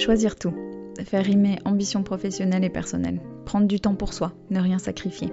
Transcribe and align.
Choisir 0.00 0.36
tout. 0.36 0.54
Faire 1.04 1.26
rimer 1.26 1.58
ambition 1.66 2.02
professionnelle 2.02 2.64
et 2.64 2.70
personnelle. 2.70 3.20
Prendre 3.44 3.66
du 3.66 3.80
temps 3.80 3.94
pour 3.94 4.14
soi, 4.14 4.32
ne 4.48 4.58
rien 4.58 4.78
sacrifier. 4.78 5.30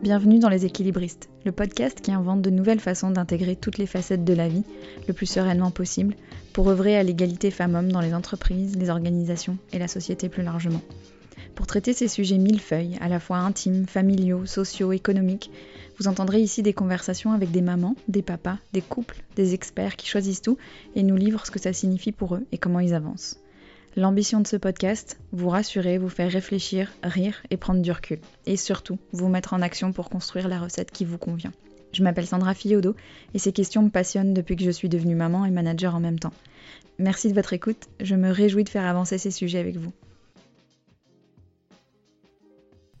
Bienvenue 0.00 0.38
dans 0.38 0.48
Les 0.48 0.64
Équilibristes, 0.64 1.28
le 1.44 1.50
podcast 1.50 2.00
qui 2.00 2.12
invente 2.12 2.40
de 2.40 2.50
nouvelles 2.50 2.78
façons 2.78 3.10
d'intégrer 3.10 3.56
toutes 3.56 3.78
les 3.78 3.86
facettes 3.86 4.24
de 4.24 4.32
la 4.32 4.48
vie 4.48 4.62
le 5.08 5.12
plus 5.12 5.26
sereinement 5.26 5.72
possible 5.72 6.14
pour 6.52 6.68
œuvrer 6.68 6.96
à 6.96 7.02
l'égalité 7.02 7.50
femmes-hommes 7.50 7.90
dans 7.90 8.00
les 8.00 8.14
entreprises, 8.14 8.76
les 8.76 8.90
organisations 8.90 9.58
et 9.72 9.80
la 9.80 9.88
société 9.88 10.28
plus 10.28 10.44
largement. 10.44 10.82
Pour 11.56 11.66
traiter 11.66 11.92
ces 11.92 12.06
sujets 12.06 12.38
millefeuilles, 12.38 12.98
à 13.00 13.08
la 13.08 13.18
fois 13.18 13.38
intimes, 13.38 13.86
familiaux, 13.86 14.46
sociaux, 14.46 14.92
économiques, 14.92 15.50
vous 15.98 16.06
entendrez 16.06 16.40
ici 16.40 16.62
des 16.62 16.74
conversations 16.74 17.32
avec 17.32 17.50
des 17.50 17.62
mamans, 17.62 17.96
des 18.06 18.22
papas, 18.22 18.58
des 18.72 18.82
couples, 18.82 19.24
des 19.34 19.52
experts 19.52 19.96
qui 19.96 20.06
choisissent 20.06 20.42
tout 20.42 20.58
et 20.94 21.02
nous 21.02 21.16
livrent 21.16 21.44
ce 21.44 21.50
que 21.50 21.58
ça 21.58 21.72
signifie 21.72 22.12
pour 22.12 22.36
eux 22.36 22.46
et 22.52 22.58
comment 22.58 22.78
ils 22.78 22.94
avancent. 22.94 23.40
L'ambition 23.98 24.42
de 24.42 24.46
ce 24.46 24.58
podcast, 24.58 25.18
vous 25.32 25.48
rassurer, 25.48 25.96
vous 25.96 26.10
faire 26.10 26.30
réfléchir, 26.30 26.92
rire 27.02 27.42
et 27.48 27.56
prendre 27.56 27.80
du 27.80 27.90
recul. 27.90 28.18
Et 28.44 28.58
surtout, 28.58 28.98
vous 29.12 29.28
mettre 29.28 29.54
en 29.54 29.62
action 29.62 29.90
pour 29.90 30.10
construire 30.10 30.48
la 30.48 30.60
recette 30.60 30.90
qui 30.90 31.06
vous 31.06 31.16
convient. 31.16 31.52
Je 31.92 32.02
m'appelle 32.02 32.26
Sandra 32.26 32.52
Fiodo 32.52 32.94
et 33.32 33.38
ces 33.38 33.52
questions 33.52 33.82
me 33.82 33.88
passionnent 33.88 34.34
depuis 34.34 34.54
que 34.54 34.64
je 34.64 34.70
suis 34.70 34.90
devenue 34.90 35.14
maman 35.14 35.46
et 35.46 35.50
manager 35.50 35.94
en 35.94 36.00
même 36.00 36.18
temps. 36.18 36.34
Merci 36.98 37.30
de 37.30 37.34
votre 37.34 37.54
écoute, 37.54 37.88
je 37.98 38.14
me 38.16 38.30
réjouis 38.30 38.64
de 38.64 38.68
faire 38.68 38.84
avancer 38.84 39.16
ces 39.16 39.30
sujets 39.30 39.60
avec 39.60 39.78
vous. 39.78 39.92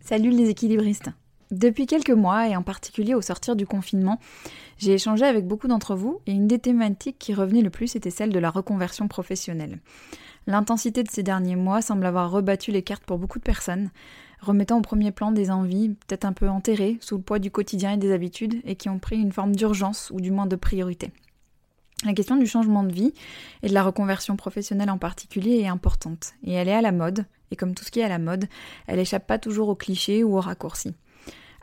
Salut 0.00 0.30
les 0.30 0.48
équilibristes 0.48 1.10
Depuis 1.50 1.84
quelques 1.84 2.08
mois, 2.08 2.48
et 2.48 2.56
en 2.56 2.62
particulier 2.62 3.12
au 3.12 3.20
sortir 3.20 3.54
du 3.54 3.66
confinement, 3.66 4.18
j'ai 4.78 4.94
échangé 4.94 5.26
avec 5.26 5.46
beaucoup 5.46 5.68
d'entre 5.68 5.94
vous 5.94 6.22
et 6.26 6.32
une 6.32 6.46
des 6.46 6.58
thématiques 6.58 7.18
qui 7.18 7.34
revenait 7.34 7.60
le 7.60 7.68
plus 7.68 7.96
était 7.96 8.08
celle 8.08 8.32
de 8.32 8.38
la 8.38 8.48
reconversion 8.48 9.08
professionnelle. 9.08 9.78
L'intensité 10.46 11.02
de 11.02 11.10
ces 11.10 11.24
derniers 11.24 11.56
mois 11.56 11.82
semble 11.82 12.06
avoir 12.06 12.30
rebattu 12.30 12.70
les 12.70 12.82
cartes 12.82 13.04
pour 13.04 13.18
beaucoup 13.18 13.40
de 13.40 13.44
personnes, 13.44 13.90
remettant 14.40 14.78
au 14.78 14.82
premier 14.82 15.10
plan 15.10 15.32
des 15.32 15.50
envies 15.50 15.88
peut-être 16.06 16.24
un 16.24 16.32
peu 16.32 16.48
enterrées 16.48 16.98
sous 17.00 17.16
le 17.16 17.22
poids 17.22 17.40
du 17.40 17.50
quotidien 17.50 17.92
et 17.92 17.96
des 17.96 18.12
habitudes 18.12 18.60
et 18.64 18.76
qui 18.76 18.88
ont 18.88 19.00
pris 19.00 19.16
une 19.16 19.32
forme 19.32 19.56
d'urgence 19.56 20.10
ou 20.14 20.20
du 20.20 20.30
moins 20.30 20.46
de 20.46 20.54
priorité. 20.54 21.10
La 22.04 22.12
question 22.12 22.36
du 22.36 22.46
changement 22.46 22.84
de 22.84 22.92
vie 22.92 23.12
et 23.62 23.68
de 23.68 23.74
la 23.74 23.82
reconversion 23.82 24.36
professionnelle 24.36 24.90
en 24.90 24.98
particulier 24.98 25.60
est 25.60 25.66
importante 25.66 26.34
et 26.44 26.52
elle 26.52 26.68
est 26.68 26.74
à 26.74 26.82
la 26.82 26.92
mode, 26.92 27.24
et 27.50 27.56
comme 27.56 27.74
tout 27.74 27.84
ce 27.84 27.90
qui 27.90 28.00
est 28.00 28.04
à 28.04 28.08
la 28.08 28.18
mode, 28.18 28.44
elle 28.86 29.00
échappe 29.00 29.26
pas 29.26 29.38
toujours 29.38 29.68
aux 29.68 29.74
clichés 29.74 30.22
ou 30.22 30.36
aux 30.36 30.40
raccourcis. 30.40 30.94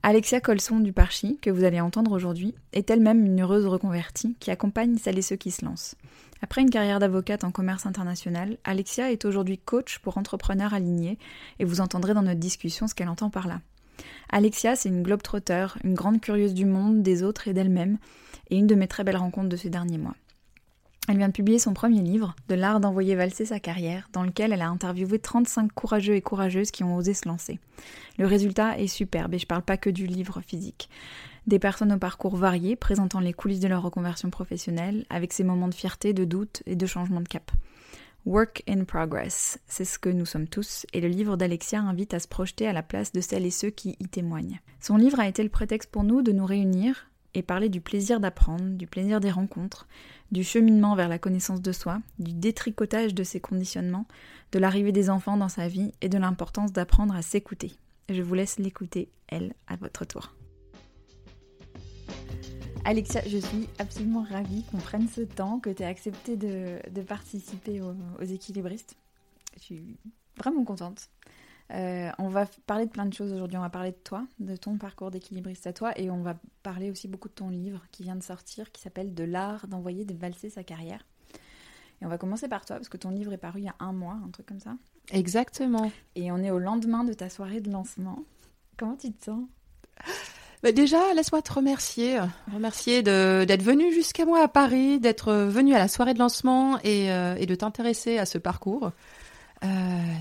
Alexia 0.01 0.41
Colson 0.41 0.81
du 0.81 0.91
Parchi, 0.91 1.37
que 1.41 1.49
vous 1.49 1.63
allez 1.63 1.79
entendre 1.79 2.11
aujourd'hui, 2.11 2.55
est 2.73 2.89
elle-même 2.89 3.25
une 3.25 3.41
heureuse 3.41 3.65
reconvertie 3.65 4.35
qui 4.41 4.51
accompagne 4.51 4.97
celles 4.97 5.19
et 5.19 5.21
ceux 5.21 5.37
qui 5.37 5.51
se 5.51 5.63
lancent. 5.63 5.95
Après 6.43 6.61
une 6.61 6.69
carrière 6.69 6.99
d'avocate 6.99 7.45
en 7.45 7.51
commerce 7.51 7.85
international, 7.85 8.57
Alexia 8.65 9.13
est 9.13 9.23
aujourd'hui 9.23 9.57
coach 9.57 9.99
pour 9.99 10.17
entrepreneurs 10.17 10.73
alignés 10.73 11.17
et 11.57 11.63
vous 11.63 11.79
entendrez 11.79 12.13
dans 12.13 12.21
notre 12.21 12.41
discussion 12.41 12.85
ce 12.85 12.93
qu'elle 12.93 13.07
entend 13.07 13.29
par 13.29 13.47
là. 13.47 13.61
Alexia, 14.29 14.75
c'est 14.75 14.89
une 14.89 15.03
globe-trotter, 15.03 15.67
une 15.85 15.93
grande 15.93 16.19
curieuse 16.19 16.53
du 16.53 16.65
monde, 16.65 17.01
des 17.01 17.23
autres 17.23 17.47
et 17.47 17.53
d'elle-même, 17.53 17.97
et 18.49 18.57
une 18.57 18.67
de 18.67 18.75
mes 18.75 18.89
très 18.89 19.05
belles 19.05 19.15
rencontres 19.15 19.47
de 19.47 19.55
ces 19.55 19.69
derniers 19.69 19.97
mois. 19.97 20.15
Elle 21.07 21.17
vient 21.17 21.29
de 21.29 21.33
publier 21.33 21.59
son 21.59 21.73
premier 21.73 22.01
livre, 22.01 22.35
De 22.49 22.55
l'art 22.55 22.81
d'envoyer 22.81 23.15
valser 23.15 23.45
sa 23.45 23.61
carrière, 23.61 24.09
dans 24.11 24.23
lequel 24.23 24.51
elle 24.51 24.61
a 24.61 24.69
interviewé 24.69 25.19
35 25.19 25.71
courageux 25.71 26.15
et 26.15 26.21
courageuses 26.21 26.71
qui 26.71 26.83
ont 26.83 26.97
osé 26.97 27.13
se 27.13 27.27
lancer. 27.27 27.59
Le 28.17 28.25
résultat 28.25 28.77
est 28.79 28.87
superbe 28.87 29.33
et 29.33 29.39
je 29.39 29.47
parle 29.47 29.63
pas 29.63 29.77
que 29.77 29.89
du 29.89 30.07
livre 30.07 30.41
physique 30.41 30.89
des 31.47 31.59
personnes 31.59 31.93
au 31.93 31.97
parcours 31.97 32.35
varié 32.35 32.75
présentant 32.75 33.19
les 33.19 33.33
coulisses 33.33 33.59
de 33.59 33.67
leur 33.67 33.81
reconversion 33.81 34.29
professionnelle, 34.29 35.05
avec 35.09 35.33
ses 35.33 35.43
moments 35.43 35.67
de 35.67 35.73
fierté, 35.73 36.13
de 36.13 36.25
doute 36.25 36.63
et 36.65 36.75
de 36.75 36.85
changement 36.85 37.21
de 37.21 37.27
cap. 37.27 37.51
Work 38.25 38.63
in 38.69 38.85
progress, 38.85 39.59
c'est 39.67 39.83
ce 39.83 39.99
que 39.99 40.09
nous 40.09 40.25
sommes 40.25 40.47
tous, 40.47 40.85
et 40.93 41.01
le 41.01 41.09
livre 41.09 41.35
d'Alexia 41.35 41.81
invite 41.81 42.13
à 42.13 42.19
se 42.19 42.27
projeter 42.27 42.67
à 42.67 42.73
la 42.73 42.81
place 42.81 43.11
de 43.11 43.19
celles 43.19 43.45
et 43.45 43.51
ceux 43.51 43.69
qui 43.69 43.97
y 43.99 44.07
témoignent. 44.07 44.61
Son 44.79 44.95
livre 44.95 45.19
a 45.19 45.27
été 45.27 45.43
le 45.43 45.49
prétexte 45.49 45.91
pour 45.91 46.05
nous 46.05 46.21
de 46.21 46.31
nous 46.31 46.45
réunir 46.45 47.09
et 47.33 47.41
parler 47.41 47.67
du 47.67 47.81
plaisir 47.81 48.21
d'apprendre, 48.21 48.77
du 48.77 48.87
plaisir 48.87 49.19
des 49.19 49.31
rencontres, 49.31 49.87
du 50.31 50.43
cheminement 50.43 50.95
vers 50.95 51.09
la 51.09 51.19
connaissance 51.19 51.61
de 51.61 51.71
soi, 51.73 51.99
du 52.17 52.33
détricotage 52.33 53.13
de 53.13 53.23
ses 53.23 53.41
conditionnements, 53.41 54.07
de 54.53 54.59
l'arrivée 54.59 54.93
des 54.93 55.09
enfants 55.09 55.35
dans 55.35 55.49
sa 55.49 55.67
vie 55.67 55.91
et 56.01 56.09
de 56.09 56.17
l'importance 56.17 56.71
d'apprendre 56.71 57.15
à 57.15 57.21
s'écouter. 57.21 57.73
Je 58.07 58.21
vous 58.21 58.35
laisse 58.35 58.57
l'écouter, 58.57 59.09
elle, 59.27 59.53
à 59.67 59.75
votre 59.75 60.05
tour. 60.05 60.33
Alexia, 62.85 63.21
je 63.25 63.37
suis 63.37 63.69
absolument 63.79 64.23
ravie 64.23 64.63
qu'on 64.65 64.77
prenne 64.77 65.07
ce 65.07 65.21
temps, 65.21 65.59
que 65.59 65.69
tu 65.69 65.83
aies 65.83 65.85
accepté 65.85 66.35
de, 66.35 67.01
participer 67.01 67.81
aux, 67.81 68.23
équilibristes. 68.23 68.97
Je 69.57 69.63
suis 69.63 69.97
vraiment 70.37 70.65
contente. 70.65 71.09
Euh, 71.71 72.11
on 72.17 72.27
va 72.27 72.45
parler 72.65 72.85
de 72.85 72.91
plein 72.91 73.05
de 73.05 73.13
choses 73.13 73.31
aujourd'hui. 73.31 73.57
On 73.57 73.61
va 73.61 73.69
parler 73.69 73.91
de 73.91 73.97
toi, 74.03 74.27
de 74.39 74.57
ton 74.57 74.77
parcours 74.77 75.11
d'équilibriste 75.11 75.65
à 75.65 75.71
toi, 75.71 75.97
et 75.97 76.11
on 76.11 76.21
va 76.21 76.35
parler 76.61 76.91
aussi 76.91 77.07
beaucoup 77.07 77.29
de 77.29 77.33
ton 77.33 77.49
livre 77.49 77.81
qui 77.91 78.03
vient 78.03 78.17
de 78.17 78.23
sortir, 78.23 78.69
qui 78.73 78.81
s'appelle 78.81 79.13
De 79.13 79.23
l'art 79.23 79.67
d'envoyer 79.67 80.03
de 80.03 80.13
valser 80.13 80.49
sa 80.49 80.63
carrière. 80.63 81.05
Et 82.01 82.05
on 82.05 82.09
va 82.09 82.17
commencer 82.17 82.49
par 82.49 82.65
toi, 82.65 82.75
parce 82.75 82.89
que 82.89 82.97
ton 82.97 83.11
livre 83.11 83.31
est 83.31 83.37
paru 83.37 83.61
il 83.61 83.65
y 83.65 83.69
a 83.69 83.75
un 83.79 83.93
mois, 83.93 84.19
un 84.25 84.29
truc 84.29 84.45
comme 84.45 84.59
ça. 84.59 84.75
Exactement. 85.11 85.89
Et 86.15 86.33
on 86.33 86.37
est 86.39 86.51
au 86.51 86.59
lendemain 86.59 87.05
de 87.05 87.13
ta 87.13 87.29
soirée 87.29 87.61
de 87.61 87.71
lancement. 87.71 88.25
Comment 88.75 88.97
tu 88.97 89.13
te 89.13 89.23
sens? 89.23 89.47
Bah, 90.63 90.71
déjà, 90.71 91.13
laisse-moi 91.13 91.41
te 91.41 91.51
remercier, 91.51 92.17
remercier 92.53 93.03
d'être 93.03 93.61
venu 93.61 93.91
jusqu'à 93.93 94.25
moi 94.25 94.41
à 94.41 94.47
Paris, 94.47 94.97
d'être 94.97 95.33
venu 95.33 95.75
à 95.75 95.77
la 95.77 95.89
soirée 95.89 96.13
de 96.13 96.19
lancement 96.19 96.79
et, 96.85 97.11
euh, 97.11 97.35
et 97.37 97.45
de 97.45 97.53
t'intéresser 97.53 98.17
à 98.17 98.25
ce 98.25 98.37
parcours. 98.37 98.91
Euh, 99.65 99.67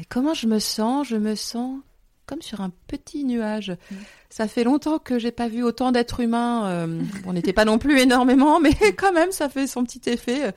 comment 0.09 0.35
je 0.35 0.49
me 0.49 0.59
sens? 0.59 1.07
Je 1.07 1.17
me 1.17 1.37
sens 1.37 1.79
comme 2.27 2.43
sur 2.43 2.61
un 2.61 2.73
petit 2.89 3.25
nuage. 3.25 3.71
Mm. 3.71 3.95
Ça 4.31 4.49
fait 4.49 4.65
longtemps 4.65 4.99
que 4.99 5.17
j'ai 5.21 5.31
pas 5.31 5.47
vu 5.47 5.63
autant 5.63 5.93
d'êtres 5.93 6.19
humains. 6.19 6.67
Euh, 6.67 7.01
on 7.25 7.35
n'était 7.35 7.53
pas 7.53 7.65
non 7.65 7.79
plus 7.79 8.01
énormément, 8.01 8.59
mais 8.59 8.75
quand 8.97 9.13
même, 9.13 9.31
ça 9.31 9.49
fait 9.49 9.69
son 9.69 9.85
petit 9.85 10.11
effet. 10.11 10.53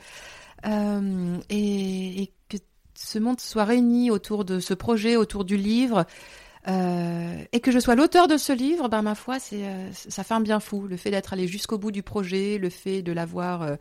Et, 0.64 2.24
et, 2.24 2.32
que 2.50 2.58
ce 2.96 3.20
monde 3.20 3.40
soit 3.40 3.66
réuni 3.66 4.10
autour 4.10 4.46
de 4.46 4.60
ce 4.60 4.74
projet, 4.74 5.16
autour 5.16 5.46
du 5.46 5.58
livre. 5.58 6.08
Euh, 6.68 7.44
et 7.52 7.60
que 7.60 7.72
je 7.72 7.80
sois 7.80 7.96
l'auteur 7.96 8.28
de 8.28 8.38
ce 8.38 8.52
livre, 8.52 8.90
ben 8.90 9.02
ma 9.04 9.14
foi, 9.14 9.40
c'est 9.40 9.68
euh, 9.68 9.92
ça 9.94 10.24
fait 10.24 10.34
un 10.34 10.42
bien 10.42 10.60
fou. 10.60 10.88
Le 10.88 10.98
fait 10.98 11.12
d'être 11.12 11.34
allé 11.34 11.48
jusqu'au 11.48 11.78
bout 11.78 11.92
du 11.92 12.02
projet, 12.02 12.58
le 12.58 12.70
fait 12.70 13.04
de 13.04 13.12
l'avoir 13.12 13.62
euh, 13.62 13.76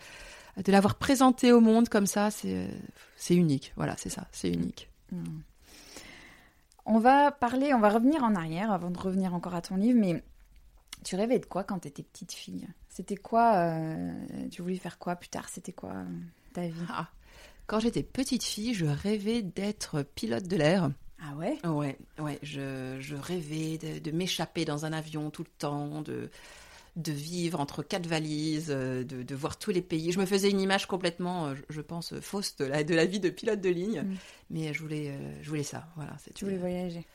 de 0.62 0.70
l'avoir 0.70 0.96
présenté 0.96 1.52
au 1.52 1.60
monde 1.60 1.88
comme 1.88 2.06
ça, 2.06 2.30
c'est 2.30 2.68
c'est 3.16 3.34
unique. 3.34 3.72
Voilà, 3.76 3.94
c'est 3.96 4.10
ça, 4.10 4.26
c'est 4.32 4.50
unique. 4.50 4.90
Mm. 5.12 5.24
On 6.86 6.98
va 6.98 7.32
parler, 7.32 7.72
on 7.72 7.80
va 7.80 7.88
revenir 7.88 8.22
en 8.22 8.34
arrière 8.34 8.70
avant 8.70 8.90
de 8.90 8.98
revenir 8.98 9.32
encore 9.32 9.54
à 9.54 9.62
ton 9.62 9.76
livre, 9.76 9.98
mais 9.98 10.22
tu 11.02 11.16
rêvais 11.16 11.38
de 11.38 11.46
quoi 11.46 11.64
quand 11.64 11.78
tu 11.78 11.88
étais 11.88 12.02
petite 12.02 12.32
fille? 12.32 12.68
C'était 12.90 13.16
quoi 13.16 13.72
Tu 14.52 14.60
voulais 14.60 14.76
faire 14.76 14.98
quoi 14.98 15.16
plus 15.16 15.30
tard? 15.30 15.48
C'était 15.48 15.72
quoi 15.72 15.94
ta 16.52 16.66
vie? 16.66 16.74
Ah, 16.90 17.08
Quand 17.66 17.80
j'étais 17.80 18.02
petite 18.02 18.44
fille, 18.44 18.74
je 18.74 18.84
rêvais 18.84 19.40
d'être 19.40 20.02
pilote 20.02 20.46
de 20.46 20.56
l'air. 20.56 20.90
Ah 21.26 21.34
ouais? 21.36 21.58
Ouais, 21.64 21.96
ouais. 22.18 22.38
Je, 22.42 22.96
je 23.00 23.16
rêvais 23.16 23.78
de, 23.78 24.10
m'échapper 24.10 24.64
dans 24.64 24.84
un 24.84 24.92
avion 24.92 25.30
tout 25.30 25.42
le 25.42 25.50
temps, 25.58 26.02
de, 26.02 26.30
de 26.96 27.12
vivre 27.12 27.60
entre 27.60 27.82
quatre 27.82 28.06
valises, 28.06 28.70
euh, 28.70 29.04
de, 29.04 29.22
de, 29.22 29.34
voir 29.34 29.58
tous 29.58 29.70
les 29.70 29.80
pays. 29.80 30.12
Je 30.12 30.20
me 30.20 30.26
faisais 30.26 30.50
une 30.50 30.60
image 30.60 30.86
complètement, 30.86 31.46
euh, 31.46 31.54
je 31.70 31.80
pense, 31.80 32.18
fausse 32.20 32.56
de 32.56 32.66
la, 32.66 32.84
de 32.84 32.94
la 32.94 33.06
vie 33.06 33.20
de 33.20 33.30
pilote 33.30 33.60
de 33.60 33.70
ligne. 33.70 34.02
Mm. 34.02 34.16
Mais 34.50 34.74
je 34.74 34.82
voulais, 34.82 35.10
euh, 35.10 35.42
je 35.42 35.48
voulais 35.48 35.62
ça. 35.62 35.86
Voilà, 35.96 36.16
tu 36.34 36.44
voulais 36.44 36.58
voyager? 36.58 37.06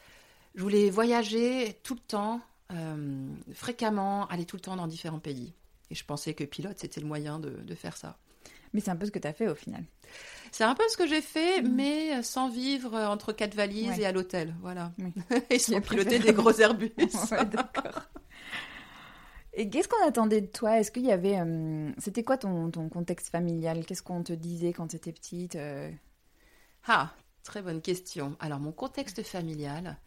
Je 0.55 0.63
voulais 0.63 0.89
voyager 0.89 1.77
tout 1.83 1.93
le 1.93 1.99
temps, 1.99 2.41
fréquemment, 3.53 4.27
aller 4.27 4.45
tout 4.45 4.55
le 4.55 4.61
temps 4.61 4.75
dans 4.75 4.87
différents 4.87 5.19
pays. 5.19 5.53
Et 5.91 5.95
je 5.95 6.03
pensais 6.03 6.33
que 6.33 6.43
pilote, 6.43 6.79
c'était 6.79 6.99
le 6.99 7.07
moyen 7.07 7.39
de, 7.39 7.49
de 7.49 7.75
faire 7.75 7.95
ça. 7.95 8.17
Mais 8.73 8.81
c'est 8.81 8.91
un 8.91 8.95
peu 8.95 9.05
ce 9.05 9.11
que 9.11 9.19
tu 9.19 9.27
as 9.27 9.33
fait 9.33 9.47
au 9.47 9.55
final. 9.55 9.83
C'est 10.51 10.63
un 10.63 10.75
peu 10.75 10.83
ce 10.89 10.97
que 10.97 11.07
j'ai 11.07 11.21
fait, 11.21 11.61
mm. 11.61 11.75
mais 11.75 12.23
sans 12.23 12.49
vivre 12.49 12.95
entre 12.95 13.31
quatre 13.31 13.55
valises 13.55 13.99
et 13.99 14.05
à 14.05 14.11
l'hôtel. 14.11 14.55
Voilà. 14.61 14.91
et 15.49 15.59
sans 15.59 15.81
piloter 15.81 16.19
des 16.19 16.33
gros 16.33 16.53
Airbus. 16.53 16.91
d'accord. 17.51 18.09
Et 19.53 19.69
qu'est-ce 19.69 19.87
qu'on 19.87 20.07
attendait 20.07 20.41
de 20.41 20.47
toi? 20.47 20.79
Est-ce 20.79 20.91
qu'il 20.91 21.05
y 21.05 21.11
avait. 21.11 21.39
Euh, 21.39 21.91
c'était 21.97 22.23
quoi 22.23 22.37
ton, 22.37 22.69
ton, 22.71 22.87
contexte 22.89 23.29
familial? 23.29 23.85
Qu'est-ce 23.85 24.03
qu'on 24.03 24.23
te 24.23 24.33
disait 24.33 24.73
quand 24.73 24.87
tu 24.87 24.95
étais 24.95 25.11
petite 25.11 25.55
euh? 25.55 25.91
Ah, 26.87 27.11
très 27.43 27.61
bonne 27.61 27.81
question. 27.81 28.37
Alors, 28.39 28.59
mon 28.59 28.71
contexte 28.71 29.23
familial, 29.23 29.97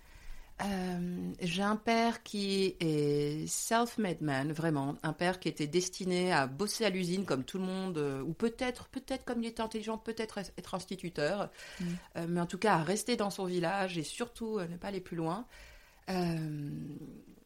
euh, 0.64 1.32
j'ai 1.40 1.62
un 1.62 1.76
père 1.76 2.22
qui 2.22 2.76
est 2.80 3.46
self-made 3.48 4.20
man, 4.20 4.52
vraiment. 4.52 4.96
Un 5.02 5.12
père 5.12 5.40
qui 5.40 5.48
était 5.48 5.66
destiné 5.66 6.32
à 6.32 6.46
bosser 6.46 6.84
à 6.84 6.90
l'usine 6.90 7.24
comme 7.24 7.44
tout 7.44 7.58
le 7.58 7.64
monde, 7.64 7.98
euh, 7.98 8.22
ou 8.22 8.32
peut-être, 8.32 8.88
peut-être 8.88 9.24
comme 9.24 9.42
il 9.42 9.48
était 9.48 9.62
intelligent, 9.62 9.98
peut-être 9.98 10.38
être 10.38 10.74
instituteur, 10.74 11.50
mm. 11.80 11.84
euh, 12.16 12.26
mais 12.28 12.40
en 12.40 12.46
tout 12.46 12.58
cas 12.58 12.74
à 12.74 12.82
rester 12.82 13.16
dans 13.16 13.30
son 13.30 13.44
village 13.44 13.98
et 13.98 14.04
surtout 14.04 14.60
ne 14.60 14.76
pas 14.76 14.88
aller 14.88 15.00
plus 15.00 15.16
loin. 15.16 15.46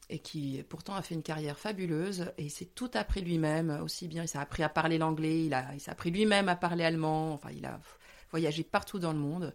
et 0.09 0.19
qui 0.21 0.63
pourtant 0.69 0.95
a 0.95 1.03
fait 1.03 1.15
une 1.15 1.23
carrière 1.23 1.59
fabuleuse 1.59 2.33
et 2.39 2.45
il 2.45 2.51
s'est 2.51 2.71
tout 2.75 2.91
appris 2.95 3.23
lui-même 3.23 3.81
aussi 3.83 4.09
bien. 4.09 4.23
Il 4.23 4.29
s'est 4.29 4.39
appris 4.39 4.63
à 4.63 4.69
parler 4.69 4.99
l'anglais, 4.99 5.45
il, 5.47 5.55
a, 5.55 5.75
il 5.75 5.81
s'est 5.81 5.91
appris 5.91 6.11
lui-même 6.11 6.49
à 6.49 6.57
parler 6.57 6.85
allemand, 6.85 7.33
enfin 7.33 7.51
il 7.57 7.67
a 7.67 7.81
voyagé 8.31 8.63
partout 8.63 8.99
dans 8.99 9.13
le 9.13 9.19
monde. 9.19 9.55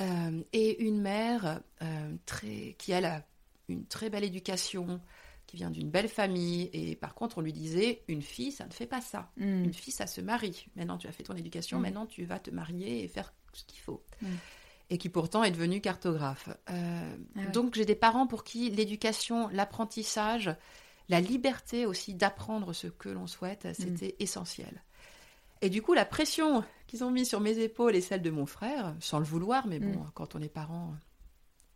Euh, 0.00 0.42
et 0.52 0.82
une 0.82 1.00
mère 1.00 1.60
euh, 1.82 2.12
très, 2.24 2.74
qui 2.78 2.92
elle 2.92 3.04
a 3.04 3.22
une 3.68 3.86
très 3.86 4.10
belle 4.10 4.24
éducation, 4.24 5.00
qui 5.46 5.56
vient 5.56 5.70
d'une 5.70 5.90
belle 5.90 6.08
famille. 6.08 6.70
Et 6.72 6.96
par 6.96 7.14
contre, 7.14 7.38
on 7.38 7.40
lui 7.42 7.52
disait, 7.52 8.02
une 8.08 8.22
fille, 8.22 8.52
ça 8.52 8.66
ne 8.66 8.72
fait 8.72 8.86
pas 8.86 9.00
ça. 9.00 9.30
Mm. 9.36 9.64
Une 9.64 9.74
fille, 9.74 9.92
ça 9.92 10.06
se 10.06 10.20
marie. 10.20 10.66
Maintenant, 10.76 10.96
tu 10.98 11.06
as 11.08 11.12
fait 11.12 11.24
ton 11.24 11.36
éducation, 11.36 11.78
Mm. 11.78 11.82
maintenant, 11.82 12.06
tu 12.06 12.24
vas 12.24 12.38
te 12.38 12.50
marier 12.50 13.04
et 13.04 13.08
faire 13.08 13.32
ce 13.52 13.64
qu'il 13.64 13.80
faut. 13.80 14.02
Mm. 14.22 14.26
Et 14.90 14.98
qui 14.98 15.08
pourtant 15.08 15.44
est 15.44 15.50
devenue 15.50 15.80
cartographe. 15.80 16.48
Euh, 16.70 17.16
Ah 17.36 17.38
ouais. 17.40 17.46
Donc, 17.50 17.74
j'ai 17.74 17.84
des 17.84 17.94
parents 17.94 18.26
pour 18.26 18.44
qui 18.44 18.70
l'éducation, 18.70 19.48
l'apprentissage, 19.48 20.54
la 21.08 21.20
liberté 21.20 21.86
aussi 21.86 22.14
d'apprendre 22.14 22.72
ce 22.72 22.86
que 22.86 23.08
l'on 23.08 23.26
souhaite, 23.26 23.68
c'était 23.74 24.16
essentiel. 24.20 24.82
Et 25.60 25.70
du 25.70 25.80
coup, 25.82 25.94
la 25.94 26.04
pression 26.04 26.64
qu'ils 26.92 27.04
ont 27.04 27.10
mis 27.10 27.26
sur 27.26 27.40
mes 27.40 27.58
épaules 27.58 27.96
et 27.96 28.00
celle 28.00 28.22
de 28.22 28.30
mon 28.30 28.46
frère, 28.46 28.94
sans 29.00 29.18
le 29.18 29.24
vouloir, 29.24 29.66
mais 29.66 29.80
bon, 29.80 29.98
Mm. 30.00 30.10
quand 30.14 30.34
on 30.36 30.40
est 30.42 30.48
parent, 30.48 30.94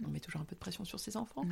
on 0.05 0.09
met 0.09 0.21
toujours 0.21 0.41
un 0.43 0.45
peu 0.45 0.55
de 0.55 0.61
pression 0.61 0.85
sur 0.85 1.01
ses 1.01 1.17
enfants 1.17 1.45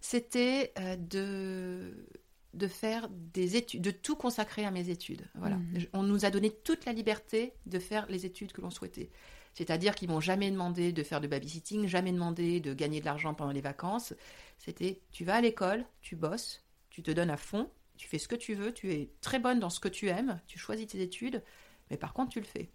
c'était 0.00 0.72
euh, 0.78 0.96
de 0.96 2.06
de 2.54 2.68
faire 2.68 3.08
des 3.10 3.56
études, 3.56 3.82
de 3.82 3.90
tout 3.90 4.14
consacrer 4.14 4.64
à 4.64 4.70
mes 4.70 4.88
études. 4.88 5.28
Voilà. 5.34 5.56
Mhm. 5.56 5.80
Je- 5.80 5.86
On 5.92 6.04
nous 6.04 6.24
a 6.24 6.30
donné 6.30 6.50
toute 6.50 6.84
la 6.84 6.92
liberté 6.92 7.52
de 7.66 7.80
faire 7.80 8.06
les 8.08 8.26
études 8.26 8.52
que 8.52 8.60
l'on 8.60 8.70
souhaitait. 8.70 9.10
C'est-à-dire 9.54 9.96
qu'ils 9.96 10.08
m'ont 10.08 10.20
jamais 10.20 10.50
demandé 10.52 10.92
de 10.92 11.02
faire 11.02 11.20
de 11.20 11.26
babysitting, 11.26 11.86
jamais 11.88 12.12
demandé 12.12 12.60
de 12.60 12.72
gagner 12.72 13.00
de 13.00 13.04
l'argent 13.06 13.34
pendant 13.34 13.50
les 13.50 13.60
vacances. 13.60 14.12
C'était 14.58 15.00
tu 15.10 15.24
vas 15.24 15.34
à 15.36 15.40
l'école, 15.40 15.84
tu 16.00 16.14
bosses, 16.14 16.62
tu 16.90 17.02
te 17.02 17.10
donnes 17.10 17.30
à 17.30 17.36
fond, 17.36 17.68
tu 17.96 18.06
fais 18.08 18.18
ce 18.18 18.28
que 18.28 18.36
tu 18.36 18.54
veux, 18.54 18.72
tu 18.72 18.92
es 18.92 19.10
très 19.20 19.40
bonne 19.40 19.58
dans 19.58 19.70
ce 19.70 19.80
que 19.80 19.88
tu 19.88 20.06
aimes, 20.08 20.40
tu 20.46 20.56
choisis 20.58 20.86
tes 20.86 21.00
études, 21.02 21.42
mais 21.90 21.96
par 21.96 22.12
contre 22.12 22.30
tu 22.30 22.38
le 22.40 22.46
fais. 22.46 22.70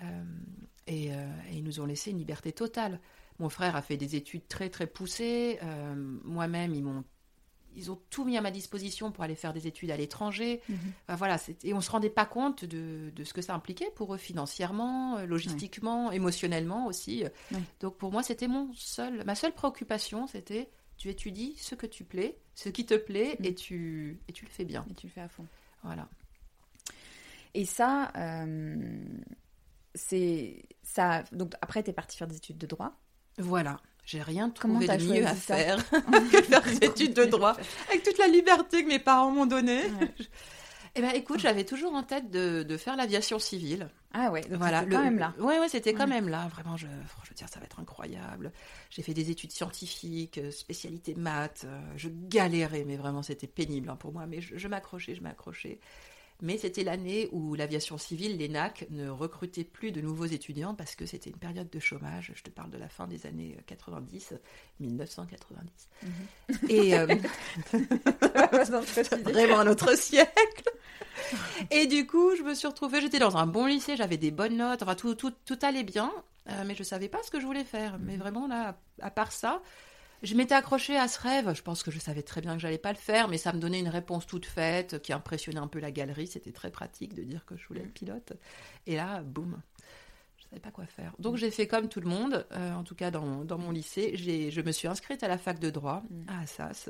Euh, 0.00 0.22
et, 0.86 1.12
euh, 1.12 1.26
et 1.50 1.56
ils 1.58 1.64
nous 1.64 1.80
ont 1.80 1.86
laissé 1.86 2.10
une 2.10 2.18
liberté 2.18 2.52
totale. 2.52 2.98
Mon 3.38 3.48
frère 3.48 3.76
a 3.76 3.82
fait 3.82 3.96
des 3.96 4.16
études 4.16 4.46
très 4.48 4.68
très 4.70 4.86
poussées. 4.86 5.58
euh, 5.62 5.94
Moi-même, 6.24 6.74
ils 6.74 6.82
m'ont 6.82 7.04
ils 7.74 7.90
ont 7.90 7.98
tout 8.10 8.26
mis 8.26 8.36
à 8.36 8.42
ma 8.42 8.50
disposition 8.50 9.10
pour 9.12 9.24
aller 9.24 9.34
faire 9.34 9.54
des 9.54 9.66
études 9.66 9.90
à 9.90 9.96
l'étranger. 9.96 10.60
Mhm. 10.68 10.76
Enfin, 11.08 11.16
voilà, 11.16 11.38
et 11.64 11.72
on 11.72 11.80
se 11.80 11.90
rendait 11.90 12.10
pas 12.10 12.26
compte 12.26 12.66
de, 12.66 13.10
de 13.16 13.24
ce 13.24 13.32
que 13.32 13.40
ça 13.40 13.54
impliquait 13.54 13.90
pour 13.96 14.12
eux 14.14 14.18
financièrement, 14.18 15.18
logistiquement, 15.24 16.12
émotionnellement 16.12 16.84
aussi. 16.86 17.24
Donc 17.80 17.96
pour 17.96 18.12
moi, 18.12 18.22
c'était 18.22 18.46
mon 18.46 18.70
seul, 18.74 19.24
ma 19.24 19.34
seule 19.34 19.54
préoccupation, 19.54 20.26
c'était 20.26 20.68
tu 20.98 21.08
étudies 21.08 21.54
ce 21.56 21.74
que 21.74 21.86
tu 21.86 22.04
plais, 22.04 22.36
ce 22.54 22.68
qui 22.68 22.84
te 22.84 22.92
plaît, 22.94 23.36
Mm. 23.40 23.44
et 23.46 23.54
tu 23.54 24.20
et 24.28 24.32
tu 24.34 24.44
le 24.44 24.50
fais 24.50 24.66
bien. 24.66 24.84
Et 24.90 24.94
tu 24.94 25.06
le 25.06 25.12
fais 25.12 25.22
à 25.22 25.28
fond. 25.28 25.46
Voilà. 25.82 26.06
Et 27.54 27.64
ça, 27.64 28.12
euh, 28.16 28.76
c'est 29.94 30.64
ça. 30.82 31.22
Donc 31.32 31.52
après, 31.60 31.82
t'es 31.82 31.92
partie 31.92 32.16
faire 32.16 32.26
des 32.28 32.36
études 32.36 32.58
de 32.58 32.66
droit. 32.66 32.92
Voilà. 33.38 33.80
J'ai 34.04 34.20
rien 34.20 34.50
trouvé 34.50 34.86
de 34.86 35.04
mieux 35.12 35.26
à 35.26 35.34
faire 35.34 35.78
que 36.32 36.42
faire 36.42 36.62
des 36.62 36.86
études 36.86 37.14
de 37.14 37.24
droit 37.24 37.56
avec 37.88 38.02
toute 38.02 38.18
la 38.18 38.26
liberté 38.26 38.82
que 38.82 38.88
mes 38.88 38.98
parents 38.98 39.30
m'ont 39.30 39.46
donnée. 39.46 39.84
Ouais. 40.00 40.14
Eh 40.94 41.00
ben, 41.00 41.10
écoute, 41.14 41.38
j'avais 41.40 41.64
toujours 41.64 41.94
en 41.94 42.02
tête 42.02 42.30
de, 42.30 42.64
de 42.64 42.76
faire 42.76 42.96
l'aviation 42.96 43.38
civile. 43.38 43.88
Ah 44.12 44.30
ouais. 44.30 44.42
Donc 44.42 44.58
voilà, 44.58 44.84
quand 44.84 45.02
même 45.02 45.18
là. 45.18 45.32
Ouais, 45.38 45.58
ouais, 45.58 45.68
c'était 45.70 45.94
quand 45.94 46.06
même 46.08 46.28
là. 46.28 46.48
Vraiment, 46.48 46.76
je, 46.76 46.86
je 47.24 47.28
veux 47.30 47.34
dire, 47.34 47.48
ça 47.48 47.60
va 47.60 47.64
être 47.64 47.80
incroyable. 47.80 48.52
J'ai 48.90 49.02
fait 49.02 49.14
des 49.14 49.30
études 49.30 49.52
scientifiques, 49.52 50.36
euh, 50.36 50.50
spécialité 50.50 51.14
maths. 51.14 51.62
euh, 51.64 51.80
Je 51.96 52.10
galérais, 52.10 52.84
mais 52.86 52.96
vraiment, 52.96 53.22
c'était 53.22 53.46
pénible 53.46 53.88
hein, 53.88 53.96
pour 53.96 54.12
moi. 54.12 54.26
Mais 54.26 54.42
je, 54.42 54.58
je 54.58 54.68
m'accrochais, 54.68 55.14
je 55.14 55.22
m'accrochais. 55.22 55.78
Mais 56.42 56.58
c'était 56.58 56.82
l'année 56.82 57.28
où 57.30 57.54
l'aviation 57.54 57.96
civile, 57.98 58.36
l'ENAC, 58.36 58.86
ne 58.90 59.08
recrutait 59.08 59.62
plus 59.62 59.92
de 59.92 60.00
nouveaux 60.00 60.26
étudiants 60.26 60.74
parce 60.74 60.96
que 60.96 61.06
c'était 61.06 61.30
une 61.30 61.36
période 61.36 61.70
de 61.70 61.78
chômage. 61.78 62.32
Je 62.34 62.42
te 62.42 62.50
parle 62.50 62.70
de 62.70 62.78
la 62.78 62.88
fin 62.88 63.06
des 63.06 63.26
années 63.26 63.56
90, 63.66 64.34
1990. 64.80 65.88
Mhm. 66.02 66.10
Et 66.68 66.98
euh, 66.98 67.06
vraiment 69.22 69.60
un 69.60 69.68
autre 69.68 69.96
siècle. 69.96 70.68
Et 71.70 71.86
du 71.86 72.08
coup, 72.08 72.34
je 72.36 72.42
me 72.42 72.54
suis 72.54 72.66
retrouvée, 72.66 73.00
j'étais 73.00 73.20
dans 73.20 73.36
un 73.36 73.46
bon 73.46 73.66
lycée, 73.66 73.96
j'avais 73.96 74.16
des 74.16 74.32
bonnes 74.32 74.56
notes, 74.56 74.82
enfin 74.82 74.96
tout, 74.96 75.14
tout, 75.14 75.32
tout 75.44 75.58
allait 75.62 75.84
bien, 75.84 76.12
euh, 76.48 76.64
mais 76.66 76.74
je 76.74 76.82
savais 76.82 77.08
pas 77.08 77.22
ce 77.22 77.30
que 77.30 77.40
je 77.40 77.46
voulais 77.46 77.64
faire. 77.64 77.98
Mais 78.00 78.16
vraiment 78.16 78.48
là, 78.48 78.76
à 79.00 79.10
part 79.10 79.30
ça, 79.30 79.62
je 80.22 80.34
m'étais 80.34 80.54
accrochée 80.54 80.96
à 80.96 81.08
ce 81.08 81.20
rêve. 81.20 81.54
Je 81.54 81.62
pense 81.62 81.82
que 81.82 81.90
je 81.90 81.98
savais 81.98 82.22
très 82.22 82.40
bien 82.40 82.54
que 82.54 82.60
j'allais 82.60 82.78
pas 82.78 82.92
le 82.92 82.98
faire, 82.98 83.28
mais 83.28 83.38
ça 83.38 83.52
me 83.52 83.58
donnait 83.58 83.80
une 83.80 83.88
réponse 83.88 84.26
toute 84.26 84.46
faite 84.46 85.00
qui 85.02 85.12
impressionnait 85.12 85.58
un 85.60 85.66
peu 85.68 85.80
la 85.80 85.90
galerie. 85.90 86.26
C'était 86.26 86.52
très 86.52 86.70
pratique 86.70 87.14
de 87.14 87.22
dire 87.22 87.44
que 87.44 87.56
je 87.56 87.66
voulais 87.68 87.80
être 87.82 87.92
pilote. 87.94 88.32
Et 88.86 88.96
là, 88.96 89.20
boum. 89.22 89.60
Je 90.38 90.44
savais 90.48 90.60
pas 90.60 90.70
quoi 90.70 90.86
faire. 90.86 91.12
Donc 91.18 91.36
j'ai 91.36 91.50
fait 91.50 91.66
comme 91.66 91.88
tout 91.88 92.00
le 92.00 92.08
monde, 92.08 92.46
euh, 92.52 92.72
en 92.74 92.84
tout 92.84 92.94
cas 92.94 93.10
dans, 93.10 93.44
dans 93.44 93.58
mon 93.58 93.70
lycée. 93.70 94.12
J'ai, 94.14 94.50
je 94.50 94.60
me 94.60 94.70
suis 94.72 94.86
inscrite 94.88 95.22
à 95.22 95.28
la 95.28 95.38
fac 95.38 95.58
de 95.58 95.70
droit 95.70 96.02
Mm. 96.10 96.24
à 96.28 96.40
Assas. 96.42 96.88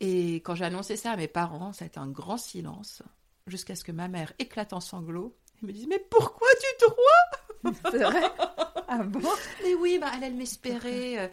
Et 0.00 0.36
quand 0.36 0.54
j'ai 0.56 0.64
annoncé 0.64 0.96
ça 0.96 1.12
à 1.12 1.16
mes 1.16 1.28
parents, 1.28 1.72
ça 1.72 1.84
a 1.84 1.86
été 1.86 2.00
un 2.00 2.08
grand 2.08 2.36
silence, 2.36 3.02
jusqu'à 3.46 3.76
ce 3.76 3.84
que 3.84 3.92
ma 3.92 4.08
mère 4.08 4.32
éclate 4.40 4.72
en 4.72 4.80
sanglots 4.80 5.36
et 5.62 5.66
me 5.66 5.72
dise 5.72 5.86
Mais 5.86 6.00
pourquoi 6.10 6.48
du 6.60 6.86
droit 6.86 7.72
C'est 7.92 7.98
vrai? 8.02 8.22
Ah 8.88 8.98
bon? 9.04 9.20
Mais 9.62 9.74
oui, 9.74 9.98
bah, 10.00 10.10
elle, 10.16 10.24
elle 10.24 10.34
m'espérait. 10.34 11.30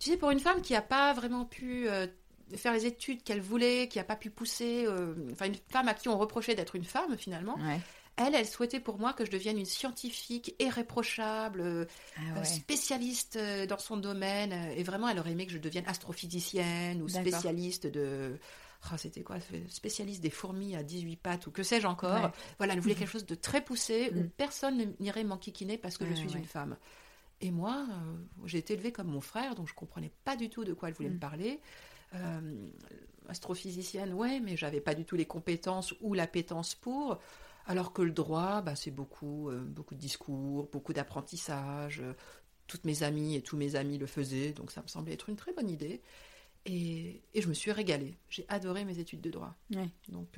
Tu 0.00 0.10
sais, 0.10 0.16
pour 0.16 0.30
une 0.32 0.40
femme 0.40 0.60
qui 0.62 0.72
n'a 0.72 0.82
pas 0.82 1.12
vraiment 1.12 1.44
pu 1.44 1.88
euh, 1.88 2.08
faire 2.56 2.72
les 2.72 2.86
études 2.86 3.22
qu'elle 3.22 3.40
voulait, 3.40 3.86
qui 3.88 3.98
n'a 3.98 4.04
pas 4.04 4.16
pu 4.16 4.30
pousser, 4.30 4.84
euh, 4.86 5.14
enfin, 5.30 5.46
une 5.46 5.54
femme 5.70 5.86
à 5.86 5.94
qui 5.94 6.08
on 6.08 6.18
reprochait 6.18 6.56
d'être 6.56 6.74
une 6.74 6.84
femme 6.84 7.16
finalement, 7.16 7.54
Ouais. 7.58 7.78
elle, 8.16 8.34
elle 8.34 8.46
souhaitait 8.46 8.80
pour 8.80 8.98
moi 8.98 9.12
que 9.12 9.24
je 9.24 9.30
devienne 9.30 9.56
une 9.58 9.64
scientifique 9.66 10.54
irréprochable, 10.58 11.60
euh, 11.60 11.84
Ah 12.16 12.38
ouais. 12.40 12.44
spécialiste 12.44 13.38
dans 13.68 13.78
son 13.78 13.96
domaine. 13.96 14.52
Et 14.76 14.82
vraiment, 14.82 15.08
elle 15.08 15.18
aurait 15.20 15.30
aimé 15.32 15.46
que 15.46 15.52
je 15.52 15.58
devienne 15.58 15.86
astrophysicienne 15.86 17.02
ou 17.02 17.08
spécialiste 17.08 17.86
de. 17.86 18.38
Ah, 18.90 18.96
c'était 18.96 19.20
quoi 19.22 19.36
Spécialiste 19.68 20.22
des 20.22 20.30
fourmis 20.30 20.74
à 20.74 20.82
18 20.82 21.16
pattes 21.16 21.46
ou 21.46 21.50
que 21.50 21.62
sais-je 21.62 21.86
encore. 21.86 22.24
Ouais. 22.24 22.30
Voilà, 22.56 22.72
elle 22.72 22.80
voulait 22.80 22.94
quelque 22.98 23.10
chose 23.10 23.26
de 23.26 23.34
très 23.34 23.60
poussé 23.62 24.10
où 24.14 24.20
Mm. 24.20 24.30
personne 24.30 24.76
ne- 24.78 24.84
n'irait 25.00 25.22
m'enquiquiner 25.24 25.76
parce 25.76 25.98
que 25.98 26.06
je 26.06 26.14
suis 26.14 26.32
une 26.32 26.46
femme. 26.46 26.76
Et 27.40 27.50
moi, 27.50 27.86
euh, 27.90 28.16
j'ai 28.46 28.58
été 28.58 28.74
élevée 28.74 28.92
comme 28.92 29.08
mon 29.08 29.20
frère, 29.20 29.54
donc 29.54 29.66
je 29.68 29.74
comprenais 29.74 30.12
pas 30.24 30.36
du 30.36 30.50
tout 30.50 30.64
de 30.64 30.72
quoi 30.74 30.88
elle 30.88 30.94
voulait 30.94 31.08
Mm. 31.10 31.14
me 31.14 31.18
parler. 31.18 31.60
Euh, 32.14 32.68
astrophysicienne, 33.28 34.12
ouais, 34.14 34.40
mais 34.40 34.56
j'avais 34.56 34.80
pas 34.80 34.94
du 34.94 35.04
tout 35.04 35.16
les 35.16 35.26
compétences 35.26 35.94
ou 36.00 36.14
l'appétence 36.14 36.74
pour. 36.74 37.18
Alors 37.66 37.92
que 37.92 38.02
le 38.02 38.10
droit, 38.10 38.62
bah, 38.62 38.74
c'est 38.74 38.90
beaucoup, 38.90 39.48
euh, 39.48 39.60
beaucoup 39.60 39.94
de 39.94 40.00
discours, 40.00 40.68
beaucoup 40.72 40.92
d'apprentissage. 40.92 42.02
Toutes 42.66 42.84
mes 42.84 43.02
amies 43.02 43.36
et 43.36 43.42
tous 43.42 43.56
mes 43.56 43.76
amis 43.76 43.98
le 43.98 44.06
faisaient, 44.06 44.52
donc 44.52 44.70
ça 44.70 44.82
me 44.82 44.88
semblait 44.88 45.12
être 45.14 45.28
une 45.28 45.36
très 45.36 45.52
bonne 45.52 45.68
idée. 45.70 46.00
Et, 46.66 47.22
et 47.34 47.40
je 47.42 47.48
me 47.48 47.54
suis 47.54 47.72
régalée. 47.72 48.16
J'ai 48.28 48.44
adoré 48.48 48.84
mes 48.84 48.98
études 48.98 49.20
de 49.20 49.30
droit. 49.30 49.54
Ouais. 49.74 49.88
Donc, 50.08 50.28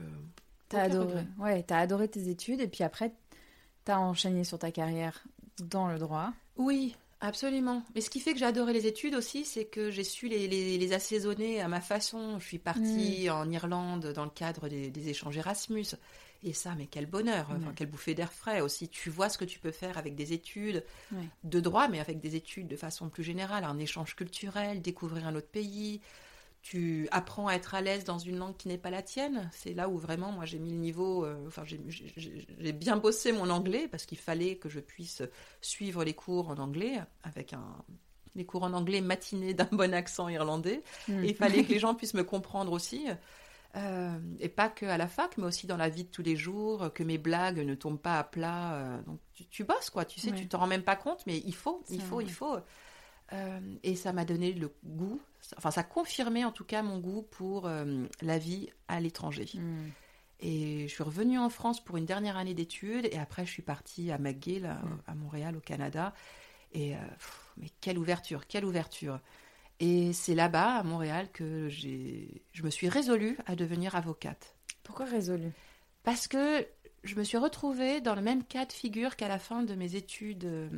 T'as 0.69 0.83
adoré. 0.83 1.07
regret. 1.07 1.27
Ouais, 1.38 1.62
t'as 1.62 1.79
adoré 1.79 2.09
tes 2.09 2.29
études 2.29 2.61
et 2.61 2.69
puis 2.69 2.85
après, 2.85 3.12
t'as 3.85 3.99
enchaîné 3.99 4.45
sur 4.45 4.59
ta 4.59 4.71
carrière 4.71 5.25
dans 5.59 5.88
le 5.88 5.99
droit. 5.99 6.33
Oui, 6.57 6.95
absolument. 7.21 7.83
Mais 7.95 8.01
ce 8.01 8.11
qui 8.11 8.21
fait 8.21 8.33
que 8.33 8.39
j'ai 8.39 8.45
adoré 8.45 8.73
les 8.73 8.87
études 8.87 9.15
aussi, 9.15 9.45
c'est 9.45 9.65
que 9.65 9.91
j'ai 9.91 10.05
su 10.05 10.29
les, 10.29 10.49
les- 10.49 10.79
les 10.79 10.93
assaisonner 10.93 11.61
à 11.61 11.69
ma 11.69 11.81
façon. 11.81 12.39
Je 12.39 12.47
suis 12.47 12.59
partie 12.59 13.31
en 13.31 13.51
Irlande 13.51 14.13
dans 14.13 14.25
le 14.25 14.31
cadre 14.31 14.69
des, 14.69 14.91
des 14.91 15.09
échanges 15.09 15.37
Erasmus. 15.37 15.87
Et 16.45 16.53
ça, 16.53 16.75
mais 16.77 16.87
quel 16.89 17.07
bonheur, 17.07 17.51
enfin, 17.53 17.73
quelle 17.75 17.89
bouffée 17.89 18.15
d'air 18.15 18.33
frais 18.33 18.61
aussi. 18.61 18.89
Tu 18.89 19.11
vois 19.11 19.29
ce 19.29 19.39
que 19.39 19.45
tu 19.45 19.61
peux 19.61 19.71
faire 19.71 19.97
avec 19.97 20.15
des 20.17 20.33
études 20.33 20.85
de 21.45 21.61
droit, 21.61 21.89
mais 21.89 22.01
avec 22.01 22.21
des 22.21 22.37
études 22.37 22.69
de 22.69 22.77
façon 22.77 23.09
plus 23.11 23.25
générale, 23.25 23.65
un 23.65 23.79
échange 23.79 24.17
culturel, 24.17 24.83
découvrir 24.83 25.27
un 25.27 25.35
autre 25.37 25.49
pays. 25.49 26.01
Tu 26.62 27.09
apprends 27.11 27.49
à 27.49 27.54
être 27.54 27.75
à 27.75 27.81
l'aise 27.81 28.04
dans 28.04 28.19
une 28.21 28.38
langue 28.38 28.57
qui 28.57 28.69
n'est 28.69 28.78
pas 28.78 28.90
la 28.90 29.02
tienne. 29.02 29.50
C'est 29.52 29.75
là 29.75 29.88
où 29.88 29.99
vraiment, 29.99 30.31
moi, 30.31 30.45
j'ai 30.45 30.61
mis 30.61 30.71
le 30.71 30.76
niveau. 30.78 31.25
euh, 31.25 31.45
enfin, 31.49 31.64
j'ai- 31.64 32.73
bien 32.73 32.97
bossé 32.97 33.33
mon 33.33 33.50
anglais 33.50 33.88
parce 33.90 34.07
qu'il 34.07 34.19
fallait 34.19 34.57
que 34.57 34.69
je 34.69 34.78
puisse 34.78 35.23
suivre 35.61 36.04
les 36.04 36.14
cours 36.14 36.49
en 36.50 36.59
anglais 36.59 37.00
avec 37.25 37.52
un 37.52 37.64
les 38.35 38.47
cours 38.47 38.62
en 38.62 38.73
anglais 38.73 39.02
matinés 39.02 39.52
d'un 39.52 39.69
bon 39.73 39.92
accent 39.92 40.26
irlandais. 40.28 40.83
Mm. 41.09 41.25
Et 41.25 41.28
il 41.31 41.35
fallait 41.35 41.64
que 41.64 41.69
les 41.73 41.78
gens 41.81 41.95
puissent 41.95 42.14
me 42.14 42.25
comprendre 42.25 42.73
aussi. 42.73 43.07
Euh, 43.76 44.19
et 44.40 44.49
pas 44.49 44.69
que 44.71 44.87
à 44.87 44.97
la 44.97 45.09
fac, 45.09 45.37
mais 45.38 45.45
aussi 45.45 45.66
dans 45.66 45.76
la 45.76 45.88
vie 45.88 46.04
de 46.04 46.09
tous 46.11 46.23
les 46.23 46.37
jours, 46.37 46.92
que 46.95 47.02
mes 47.02 47.19
blagues 47.19 47.59
ne 47.59 47.75
tombent 47.75 48.00
pas 48.00 48.19
à 48.19 48.25
plat. 48.25 48.75
euh, 48.75 49.02
donc 49.02 49.19
tu, 49.35 49.45
tu 49.47 49.64
bosses, 49.64 49.90
quoi. 49.90 50.04
Tu 50.07 50.21
sais, 50.21 50.31
Ouais. 50.31 50.37
tu 50.37 50.47
t'en 50.49 50.59
rends 50.61 50.66
même 50.66 50.83
pas 50.85 50.97
compte, 50.97 51.26
mais 51.26 51.42
il 51.45 51.54
faut, 51.54 51.83
il 51.90 52.00
faut, 52.00 52.21
il 52.23 52.31
faut. 52.33 52.57
Euh, 53.33 53.61
et 53.83 53.97
ça 53.97 54.12
m'a 54.12 54.25
donné 54.25 54.52
le 54.52 54.71
goût, 54.85 55.21
enfin 55.57 55.71
ça 55.71 55.83
confirmait 55.83 56.45
en 56.45 56.53
tout 56.53 56.65
cas 56.65 56.83
mon 56.83 56.99
goût 56.99 57.23
pour 57.23 57.67
euh, 57.67 58.05
la 58.21 58.39
vie 58.39 58.71
à 58.89 59.01
l'étranger. 59.01 59.49
Mm. 59.55 59.89
Et 60.41 60.89
je 60.89 60.93
suis 60.93 61.03
revenue 61.05 61.39
en 61.39 61.51
France 61.51 61.83
pour 61.83 61.97
une 61.97 62.05
dernière 62.07 62.37
année 62.37 62.55
d'études 62.55 63.07
et 63.13 63.19
après 63.19 63.47
je 63.47 63.51
suis 63.51 63.63
partie 63.63 64.11
à 64.11 64.19
McGill, 64.19 64.67
à, 64.67 64.75
Mm. 64.75 64.99
à 65.07 65.15
Montréal, 65.15 65.57
au 65.57 65.61
Canada. 65.61 66.15
Et 66.73 66.95
euh, 66.95 66.99
pff, 66.99 67.53
mais 67.59 67.69
quelle 67.81 67.99
ouverture, 67.99 68.47
quelle 68.47 68.65
ouverture. 68.65 69.21
Et 69.81 70.13
c'est 70.13 70.35
là-bas, 70.35 70.77
à 70.77 70.83
Montréal, 70.85 71.29
que 71.33 71.69
je 71.69 72.63
me 72.63 72.71
suis 72.71 72.89
résolue 72.89 73.37
à 73.47 73.57
devenir 73.57 73.97
avocate. 73.97 74.55
Pourquoi 74.85 75.07
résolu 75.07 75.51
Parce 76.05 76.29
que 76.29 76.67
je 77.05 77.17
me 77.17 77.25
suis 77.25 77.37
retrouvée 77.39 78.01
dans 78.01 78.15
le 78.15 78.23
même 78.23 78.45
cas 78.45 78.65
de 78.67 78.73
figure 78.73 79.17
qu'à 79.17 79.29
la 79.29 79.39
fin 79.39 79.63
de 79.63 79.75
mes 79.75 79.97
études 79.97 80.45
euh, 80.45 80.71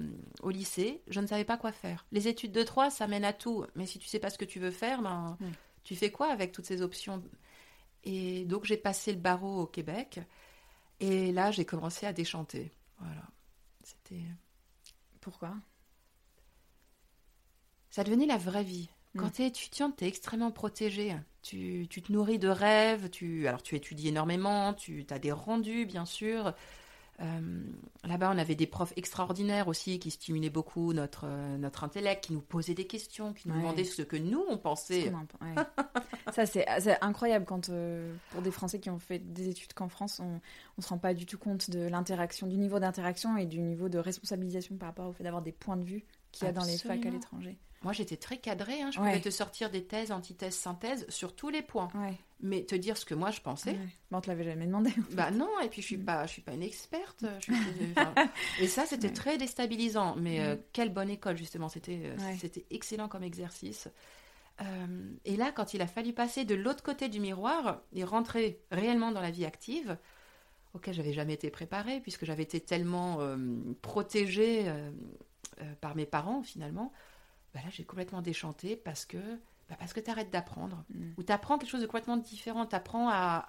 au 0.42 0.50
lycée. 0.50 1.02
Je 1.08 1.20
ne 1.20 1.26
savais 1.26 1.44
pas 1.44 1.58
quoi 1.58 1.70
faire. 1.72 2.06
Les 2.12 2.28
études 2.28 2.52
de 2.52 2.62
droit, 2.62 2.90
ça 2.90 3.06
mène 3.06 3.24
à 3.24 3.32
tout. 3.32 3.64
Mais 3.74 3.86
si 3.86 3.98
tu 3.98 4.08
sais 4.08 4.18
pas 4.18 4.30
ce 4.30 4.38
que 4.38 4.44
tu 4.46 4.58
veux 4.58 4.70
faire, 4.70 5.02
ben, 5.02 5.36
tu 5.82 5.94
fais 5.96 6.10
quoi 6.10 6.28
avec 6.32 6.52
toutes 6.52 6.64
ces 6.66 6.80
options? 6.82 7.22
Et 8.04 8.44
donc, 8.46 8.64
j'ai 8.64 8.76
passé 8.78 9.12
le 9.12 9.18
barreau 9.18 9.62
au 9.62 9.66
Québec. 9.66 10.20
Et 11.00 11.32
là, 11.32 11.50
j'ai 11.50 11.64
commencé 11.64 12.06
à 12.06 12.12
déchanter. 12.12 12.70
Voilà. 12.98 13.22
C'était... 13.82 14.22
Pourquoi? 15.20 15.54
Ça 17.90 18.02
devenait 18.04 18.26
la 18.26 18.38
vraie 18.38 18.64
vie. 18.64 18.88
Quand 19.16 19.26
Mm. 19.26 19.32
tu 19.32 19.42
es 19.42 19.46
étudiante, 19.46 19.96
tu 19.96 20.04
es 20.04 20.08
extrêmement 20.08 20.50
protégée. 20.50 21.14
Tu, 21.44 21.86
tu 21.90 22.00
te 22.00 22.10
nourris 22.10 22.38
de 22.38 22.48
rêves, 22.48 23.10
tu, 23.10 23.46
alors 23.46 23.62
tu 23.62 23.76
étudies 23.76 24.08
énormément, 24.08 24.72
tu 24.72 25.04
as 25.10 25.18
des 25.18 25.30
rendus, 25.32 25.84
bien 25.84 26.06
sûr. 26.06 26.54
Euh, 27.20 27.62
Là-bas, 28.02 28.32
on 28.34 28.38
avait 28.38 28.54
des 28.54 28.66
profs 28.66 28.92
extraordinaires 28.96 29.68
aussi 29.68 29.98
qui 29.98 30.10
stimulaient 30.10 30.50
beaucoup 30.50 30.92
notre, 30.94 31.26
euh, 31.26 31.56
notre 31.58 31.84
intellect, 31.84 32.24
qui 32.24 32.32
nous 32.32 32.40
posaient 32.40 32.74
des 32.74 32.86
questions, 32.86 33.32
qui 33.34 33.48
nous 33.48 33.54
Ouais. 33.54 33.60
demandaient 33.60 33.84
ce 33.84 34.02
que 34.02 34.16
nous, 34.16 34.42
on 34.48 34.56
pensait. 34.58 35.12
ouais. 35.42 35.54
Ça, 36.34 36.46
c'est 36.46 36.64
c'est 36.80 36.98
incroyable 37.02 37.44
quand, 37.44 37.68
euh, 37.68 38.12
pour 38.30 38.40
des 38.42 38.50
Français 38.50 38.80
qui 38.80 38.88
ont 38.90 38.98
fait 38.98 39.18
des 39.18 39.48
études 39.48 39.74
qu'en 39.74 39.88
France, 39.88 40.20
on 40.20 40.40
ne 40.78 40.82
se 40.82 40.88
rend 40.88 40.98
pas 40.98 41.12
du 41.14 41.26
tout 41.26 41.38
compte 41.38 41.68
de 41.70 41.80
l'interaction, 41.86 42.46
du 42.46 42.56
niveau 42.56 42.80
d'interaction 42.80 43.36
et 43.36 43.44
du 43.46 43.60
niveau 43.60 43.88
de 43.90 43.98
responsabilisation 43.98 44.76
par 44.76 44.88
rapport 44.88 45.08
au 45.08 45.12
fait 45.12 45.22
d'avoir 45.24 45.42
des 45.42 45.52
points 45.52 45.76
de 45.76 45.84
vue 45.84 46.04
qu'il 46.36 46.46
y 46.46 46.48
a 46.50 46.52
dans 46.52 46.64
les 46.64 46.78
facs 46.78 47.04
à 47.06 47.10
l'étranger. 47.10 47.56
Moi, 47.82 47.92
j'étais 47.92 48.16
très 48.16 48.38
cadrée. 48.38 48.80
hein. 48.80 48.90
Je 48.90 48.98
Ouais. 48.98 49.08
pouvais 49.10 49.20
te 49.20 49.28
sortir 49.28 49.68
des 49.70 49.84
thèses, 49.84 50.10
antithèses, 50.10 50.54
synthèses 50.56 51.04
sur 51.10 51.36
tous 51.36 51.50
les 51.50 51.60
points. 51.60 51.88
Ouais. 51.94 52.14
Mais 52.40 52.62
te 52.64 52.74
dire 52.74 52.96
ce 52.96 53.04
que 53.04 53.14
moi, 53.14 53.30
je 53.30 53.40
pensais, 53.42 53.72
ouais. 53.72 53.88
Bon, 54.10 54.18
on 54.18 54.20
te 54.22 54.28
l'avait 54.28 54.44
jamais 54.44 54.64
demandé. 54.66 54.90
Bah 55.12 55.30
non, 55.30 55.48
et 55.62 55.68
puis 55.68 55.82
je 55.82 55.86
suis 55.88 55.98
pas, 55.98 56.26
je 56.26 56.32
suis 56.32 56.42
pas 56.42 56.52
une 56.52 56.62
experte. 56.62 57.24
je 57.40 57.52
suis- 57.52 57.54
enfin, 57.96 58.14
et 58.58 58.68
ça, 58.68 58.86
c'était 58.86 59.08
Ouais. 59.08 59.12
très 59.12 59.36
déstabilisant. 59.38 60.16
Mais 60.16 60.40
euh, 60.40 60.54
Mm. 60.56 60.58
quelle 60.72 60.92
bonne 60.94 61.10
école 61.10 61.36
justement. 61.36 61.68
C'était, 61.68 62.00
euh, 62.04 62.16
Ouais. 62.16 62.36
c'était 62.40 62.64
excellent 62.70 63.08
comme 63.08 63.22
exercice. 63.22 63.88
Euh, 64.62 64.86
et 65.26 65.36
là, 65.36 65.52
quand 65.52 65.74
il 65.74 65.82
a 65.82 65.86
fallu 65.86 66.12
passer 66.14 66.44
de 66.46 66.54
l'autre 66.54 66.82
côté 66.82 67.08
du 67.10 67.20
miroir 67.20 67.80
et 67.92 68.04
rentrer 68.04 68.60
réellement 68.70 69.10
dans 69.12 69.20
la 69.20 69.30
vie 69.30 69.44
active, 69.44 69.98
auquel 70.74 70.94
j'avais 70.94 71.12
jamais 71.12 71.34
été 71.34 71.50
préparée, 71.50 72.00
puisque 72.00 72.24
j'avais 72.24 72.44
été 72.44 72.60
tellement 72.60 73.18
euh, 73.20 73.36
protégée 73.82 74.62
euh, 75.60 75.74
par 75.80 75.94
mes 75.96 76.06
parents 76.06 76.42
finalement, 76.42 76.92
bah 77.54 77.60
là, 77.64 77.70
j'ai 77.70 77.84
complètement 77.84 78.22
déchanté 78.22 78.76
parce 78.76 79.04
que, 79.04 79.18
bah 79.68 79.76
parce 79.78 79.92
que 79.92 80.00
tu 80.00 80.10
arrêtes 80.10 80.30
d'apprendre 80.30 80.84
Mm. 80.90 81.12
où 81.16 81.22
tu 81.22 81.32
apprends 81.32 81.58
quelque 81.58 81.70
chose 81.70 81.82
de 81.82 81.86
complètement 81.86 82.16
différent. 82.16 82.66
Tu 82.66 82.74
apprends 82.76 83.08
à. 83.08 83.48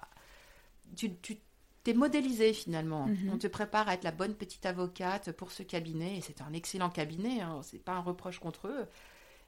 Tu, 0.96 1.16
tu 1.16 1.38
t'es 1.82 1.94
modélisé 1.94 2.52
finalement. 2.52 3.06
Mhm. 3.06 3.30
On 3.32 3.38
te 3.38 3.46
prépare 3.46 3.88
à 3.88 3.94
être 3.94 4.02
la 4.02 4.10
bonne 4.10 4.34
petite 4.34 4.66
avocate 4.66 5.30
pour 5.30 5.52
ce 5.52 5.62
cabinet. 5.62 6.16
Et 6.16 6.20
c'est 6.20 6.40
un 6.40 6.52
excellent 6.52 6.90
cabinet, 6.90 7.40
hein. 7.42 7.60
c'est 7.62 7.78
pas 7.78 7.92
un 7.92 8.00
reproche 8.00 8.40
contre 8.40 8.66
eux. 8.66 8.86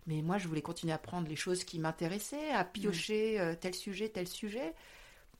Mais 0.07 0.23
moi, 0.23 0.39
je 0.39 0.47
voulais 0.47 0.63
continuer 0.63 0.93
à 0.93 0.97
apprendre 0.97 1.29
les 1.29 1.35
choses 1.37 1.65
qui 1.65 1.81
m'intéressaient, 1.81 2.51
à 2.51 2.65
piocher 2.65 3.41
euh, 3.41 3.57
tel 3.61 3.75
sujet, 3.75 4.09
tel 4.09 4.29
sujet. 4.29 4.73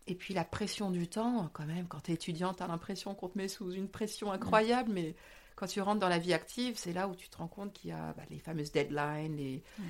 Et 0.09 0.17
puis 0.17 0.35
la 0.35 0.45
pression 0.45 0.91
du 0.91 1.07
temps, 1.07 1.49
quand 1.53 1.67
même, 1.67 1.87
quand 1.87 2.01
tu 2.01 2.11
es 2.11 2.15
étudiante, 2.15 2.57
tu 2.57 2.63
as 2.65 2.67
l'impression 2.67 3.15
qu'on 3.15 3.29
te 3.29 3.39
met 3.39 3.47
sous 3.49 3.71
une 3.71 3.89
pression 3.89 4.33
incroyable. 4.33 4.91
Mais 4.93 5.15
quand 5.59 5.67
tu 5.67 5.81
rentres 5.81 5.99
dans 5.99 6.09
la 6.09 6.19
vie 6.19 6.33
active, 6.33 6.77
c'est 6.79 6.93
là 6.93 7.09
où 7.09 7.17
tu 7.17 7.29
te 7.29 7.37
rends 7.37 7.49
compte 7.49 7.73
qu'il 7.73 7.91
y 7.91 7.93
a 7.93 8.13
bah, 8.13 8.23
les 8.31 8.39
fameuses 8.39 8.71
deadlines, 8.71 9.37
les, 9.37 9.63
Ouais. 9.81 9.85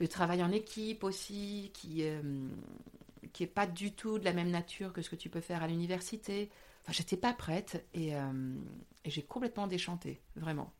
le 0.00 0.08
travail 0.08 0.42
en 0.42 0.50
équipe 0.50 1.04
aussi, 1.04 1.70
qui 1.74 2.04
euh, 2.04 2.48
qui 3.34 3.42
est 3.42 3.46
pas 3.48 3.66
du 3.66 3.92
tout 3.92 4.18
de 4.18 4.24
la 4.24 4.32
même 4.32 4.50
nature 4.50 4.92
que 4.94 5.02
ce 5.02 5.10
que 5.10 5.16
tu 5.16 5.28
peux 5.28 5.40
faire 5.42 5.62
à 5.62 5.66
l'université. 5.66 6.50
Enfin, 6.82 6.92
j'étais 6.92 7.16
pas 7.18 7.32
prête 7.34 7.84
et, 7.92 8.14
euh, 8.16 8.54
et 9.04 9.10
j'ai 9.10 9.22
complètement 9.22 9.66
déchanté, 9.66 10.20
vraiment. 10.36 10.72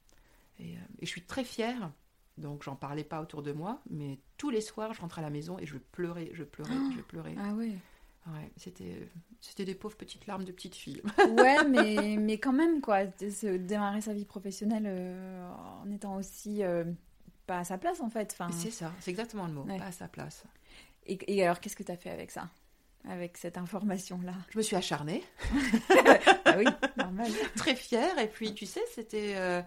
Et, 0.58 0.74
euh, 0.76 0.80
et 1.00 1.06
je 1.06 1.10
suis 1.10 1.22
très 1.24 1.44
fière. 1.44 1.92
Donc, 2.38 2.62
j'en 2.62 2.76
parlais 2.76 3.04
pas 3.04 3.20
autour 3.20 3.42
de 3.42 3.52
moi, 3.52 3.80
mais 3.90 4.18
tous 4.38 4.50
les 4.50 4.60
soirs, 4.60 4.92
je 4.94 5.00
rentrais 5.00 5.20
à 5.20 5.24
la 5.24 5.30
maison 5.30 5.58
et 5.58 5.66
je 5.66 5.76
pleurais, 5.78 6.30
je 6.32 6.44
pleurais, 6.44 6.74
je 6.96 7.00
pleurais. 7.02 7.34
Ah 7.38 7.52
ouais. 7.54 7.76
Ouais, 8.26 8.50
c'était, 8.56 9.06
c'était 9.40 9.64
des 9.66 9.74
pauvres 9.74 9.96
petites 9.96 10.26
larmes 10.26 10.44
de 10.44 10.52
petite 10.52 10.74
fille. 10.74 11.02
Ouais, 11.28 11.62
mais, 11.68 12.16
mais 12.18 12.38
quand 12.38 12.52
même, 12.54 12.80
quoi. 12.80 13.00
se 13.18 13.56
démarrer 13.56 14.00
sa 14.00 14.14
vie 14.14 14.24
professionnelle 14.24 14.84
euh, 14.86 15.46
en 15.82 15.90
étant 15.90 16.16
aussi 16.16 16.62
euh, 16.62 16.84
pas 17.46 17.58
à 17.58 17.64
sa 17.64 17.76
place, 17.76 18.00
en 18.00 18.08
fait. 18.08 18.30
Enfin, 18.32 18.50
C'est 18.50 18.70
ça, 18.70 18.92
c'est 19.00 19.10
exactement 19.10 19.46
le 19.46 19.52
mot, 19.52 19.62
Ouais. 19.64 19.78
pas 19.78 19.86
à 19.86 19.92
sa 19.92 20.08
place. 20.08 20.44
et, 21.06 21.18
et 21.34 21.44
alors, 21.44 21.60
qu'est-ce 21.60 21.76
que 21.76 21.82
tu 21.82 21.92
as 21.92 21.96
fait 21.98 22.10
avec 22.10 22.30
ça? 22.30 22.48
Avec 23.06 23.36
cette 23.36 23.58
information-là? 23.58 24.32
Je 24.48 24.56
me 24.56 24.62
suis 24.62 24.76
acharnée, 24.76 25.22
Ah 26.46 26.56
oui, 26.56 26.64
normal. 26.96 27.30
très 27.56 27.74
fière, 27.74 28.18
et 28.18 28.28
puis 28.28 28.54
tu 28.54 28.64
sais, 28.64 28.80
c'était. 28.94 29.34
euh, 29.36 29.60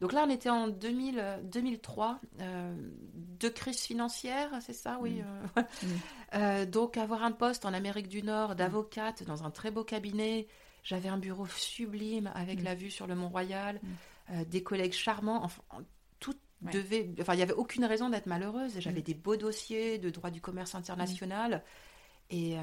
Donc 0.00 0.12
là, 0.12 0.24
on 0.26 0.30
était 0.30 0.50
en 0.50 0.68
2000, 0.68 1.18
euh, 1.18 1.40
2003, 1.42 2.20
euh, 2.40 2.74
de 3.40 3.48
crise 3.48 3.80
financière, 3.80 4.50
c'est 4.60 4.72
ça, 4.72 4.98
oui. 5.00 5.22
Mm. 5.22 5.64
euh, 6.34 6.64
Mm. 6.66 6.70
Donc 6.70 6.96
avoir 6.96 7.22
un 7.22 7.32
poste 7.32 7.64
en 7.64 7.72
Amérique 7.72 8.08
du 8.08 8.22
Nord 8.22 8.54
d'avocate 8.56 9.22
dans 9.24 9.44
un 9.44 9.50
très 9.50 9.70
beau 9.70 9.84
cabinet, 9.84 10.46
j'avais 10.82 11.08
un 11.08 11.18
bureau 11.18 11.46
sublime 11.46 12.30
avec 12.34 12.60
Mm. 12.60 12.64
la 12.64 12.74
vue 12.74 12.90
sur 12.90 13.06
le 13.06 13.14
Mont-Royal, 13.14 13.80
Mm. 13.82 13.88
euh, 14.34 14.44
des 14.44 14.62
collègues 14.62 14.92
charmants, 14.92 15.42
enfin 15.44 15.62
tout 16.20 16.34
Ouais. 16.62 16.72
devait, 16.72 17.10
enfin 17.20 17.34
il 17.34 17.40
y 17.40 17.42
avait 17.42 17.52
aucune 17.52 17.84
raison 17.84 18.08
d'être 18.10 18.26
malheureuse. 18.26 18.78
J'avais 18.80 19.00
Mm. 19.00 19.04
des 19.04 19.14
beaux 19.14 19.36
dossiers 19.36 19.98
de 19.98 20.10
droit 20.10 20.30
du 20.30 20.40
commerce 20.40 20.74
international 20.74 21.62
et 22.30 22.56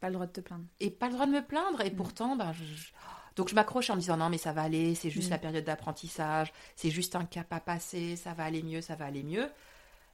Pas 0.00 0.08
le 0.08 0.14
droit 0.14 0.26
de 0.26 0.32
te 0.32 0.40
plaindre. 0.40 0.64
et 0.80 0.90
pas 0.90 1.06
le 1.08 1.12
droit 1.14 1.26
de 1.26 1.32
me 1.32 1.42
plaindre. 1.44 1.80
Et 1.80 1.90
Mm. 1.90 1.96
pourtant, 1.96 2.36
ben, 2.36 2.52
je- 2.52 2.64
je- 2.64 2.92
donc 3.36 3.48
je 3.48 3.54
m'accroche 3.54 3.90
en 3.90 3.94
me 3.96 4.00
disant 4.00 4.16
non, 4.16 4.28
mais 4.30 4.38
ça 4.38 4.52
va 4.52 4.62
aller, 4.62 4.94
c'est 4.94 5.10
juste 5.10 5.28
Mm. 5.28 5.32
la 5.32 5.38
période 5.38 5.64
d'apprentissage, 5.64 6.52
c'est 6.74 6.90
juste 6.90 7.14
un 7.16 7.24
cap 7.24 7.52
à 7.52 7.60
passer, 7.60 8.16
ça 8.16 8.32
va 8.34 8.44
aller 8.44 8.62
mieux, 8.62 8.80
ça 8.80 8.96
va 8.96 9.04
aller 9.06 9.22
mieux. 9.22 9.48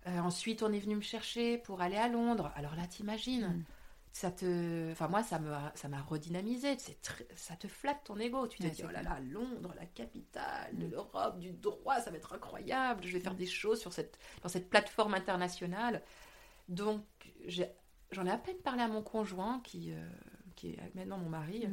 Euh, 0.08 0.18
ensuite, 0.18 0.62
on 0.62 0.72
est 0.72 0.80
venu 0.80 0.96
me 0.96 1.00
chercher 1.02 1.58
pour 1.58 1.80
aller 1.80 1.96
à 1.96 2.08
Londres. 2.08 2.50
Alors 2.56 2.74
là, 2.74 2.86
t'imagines, 2.88 3.46
Mm. 3.48 3.64
ça 4.12 4.30
te, 4.32 4.90
enfin 4.90 5.06
moi, 5.08 5.22
ça 5.22 5.38
me, 5.38 5.50
ça 5.74 5.88
m'a 5.88 6.02
redynamisé. 6.02 6.76
Ça 7.36 7.54
te 7.56 7.68
flatte 7.68 8.02
ton 8.04 8.18
ego. 8.18 8.46
Tu 8.48 8.58
te 8.58 8.64
Ouais, 8.64 8.70
dis 8.70 8.82
oh 8.84 8.90
là 8.90 9.02
là, 9.02 9.18
Londres, 9.30 9.72
la 9.78 9.86
capitale 9.86 10.76
de 10.76 10.86
Mm. 10.86 10.90
l'Europe, 10.90 11.38
du 11.38 11.52
droit, 11.52 12.00
ça 12.00 12.10
va 12.10 12.16
être 12.16 12.32
incroyable. 12.34 13.04
Je 13.06 13.12
vais 13.12 13.20
faire 13.20 13.34
des 13.36 13.46
choses 13.46 13.80
sur 13.80 13.92
cette, 13.92 14.18
dans 14.42 14.48
cette 14.48 14.68
plateforme 14.68 15.14
internationale. 15.14 16.02
Donc, 16.68 17.04
j'en 18.10 18.26
ai 18.26 18.30
à 18.30 18.38
peine 18.38 18.56
parlé 18.64 18.82
à 18.82 18.88
mon 18.88 19.02
conjoint, 19.02 19.60
qui, 19.64 19.92
euh, 19.92 20.08
qui 20.56 20.70
est 20.70 20.94
maintenant 20.96 21.18
mon 21.18 21.28
mari. 21.30 21.68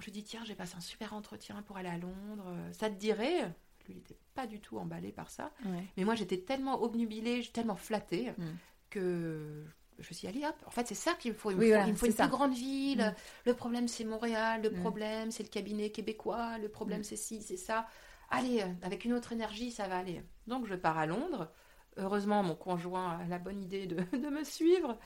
Je 0.00 0.06
lui 0.06 0.12
dis, 0.12 0.24
tiens, 0.24 0.42
j'ai 0.44 0.54
passé 0.54 0.74
un 0.76 0.80
super 0.80 1.12
entretien 1.14 1.62
pour 1.62 1.76
aller 1.76 1.88
à 1.88 1.98
Londres. 1.98 2.44
Euh, 2.48 2.72
Ça 2.72 2.88
te 2.90 2.94
dirait 2.94 3.42
Lui, 3.86 3.94
il 3.94 3.96
n'était 3.96 4.16
pas 4.34 4.46
du 4.46 4.60
tout 4.60 4.78
emballé 4.78 5.12
par 5.12 5.30
ça. 5.30 5.50
Ouais. 5.64 5.84
Mais 5.96 6.04
moi, 6.04 6.14
j'étais 6.14 6.38
tellement 6.38 6.82
obnubilée, 6.82 7.42
tellement 7.52 7.76
flattée 7.76 8.32
Mm. 8.38 8.44
que 8.90 9.64
je 9.98 10.08
me 10.08 10.14
suis 10.14 10.26
dit, 10.26 10.26
allez 10.28 10.46
hop, 10.46 10.54
en 10.66 10.70
fait, 10.70 10.86
c'est 10.86 10.94
ça 10.94 11.12
qu'il 11.14 11.34
faut. 11.34 11.50
Il 11.50 11.56
me 11.56 11.60
Oui, 11.60 11.66
faut, 11.66 11.72
voilà, 11.74 11.86
il 11.86 11.92
me 11.92 11.96
faut 11.96 12.06
une 12.06 12.12
ça. 12.12 12.24
plus 12.24 12.30
grande 12.36 12.54
ville. 12.54 13.02
Mm. 13.02 13.14
Le 13.50 13.54
problème, 13.54 13.88
c'est 13.88 14.04
Montréal. 14.04 14.62
Le 14.62 14.70
Mm. 14.70 14.80
problème, 14.80 15.30
c'est 15.30 15.42
le 15.42 15.48
cabinet 15.50 15.90
québécois. 15.90 16.58
Le 16.58 16.68
problème, 16.68 17.04
c'est 17.04 17.16
ci, 17.16 17.42
c'est 17.42 17.56
ça. 17.58 17.86
Allez, 18.30 18.62
euh, 18.62 18.66
avec 18.82 19.04
une 19.04 19.12
autre 19.12 19.32
énergie, 19.32 19.70
ça 19.72 19.88
va 19.88 19.98
aller. 19.98 20.22
Donc, 20.46 20.66
je 20.66 20.74
pars 20.74 20.96
à 20.98 21.06
Londres. 21.06 21.50
Heureusement, 21.96 22.42
mon 22.44 22.54
conjoint 22.54 23.18
a 23.18 23.26
la 23.26 23.38
bonne 23.38 23.60
idée 23.60 23.86
de, 23.86 23.96
de 24.16 24.28
me 24.30 24.44
suivre. 24.44 24.96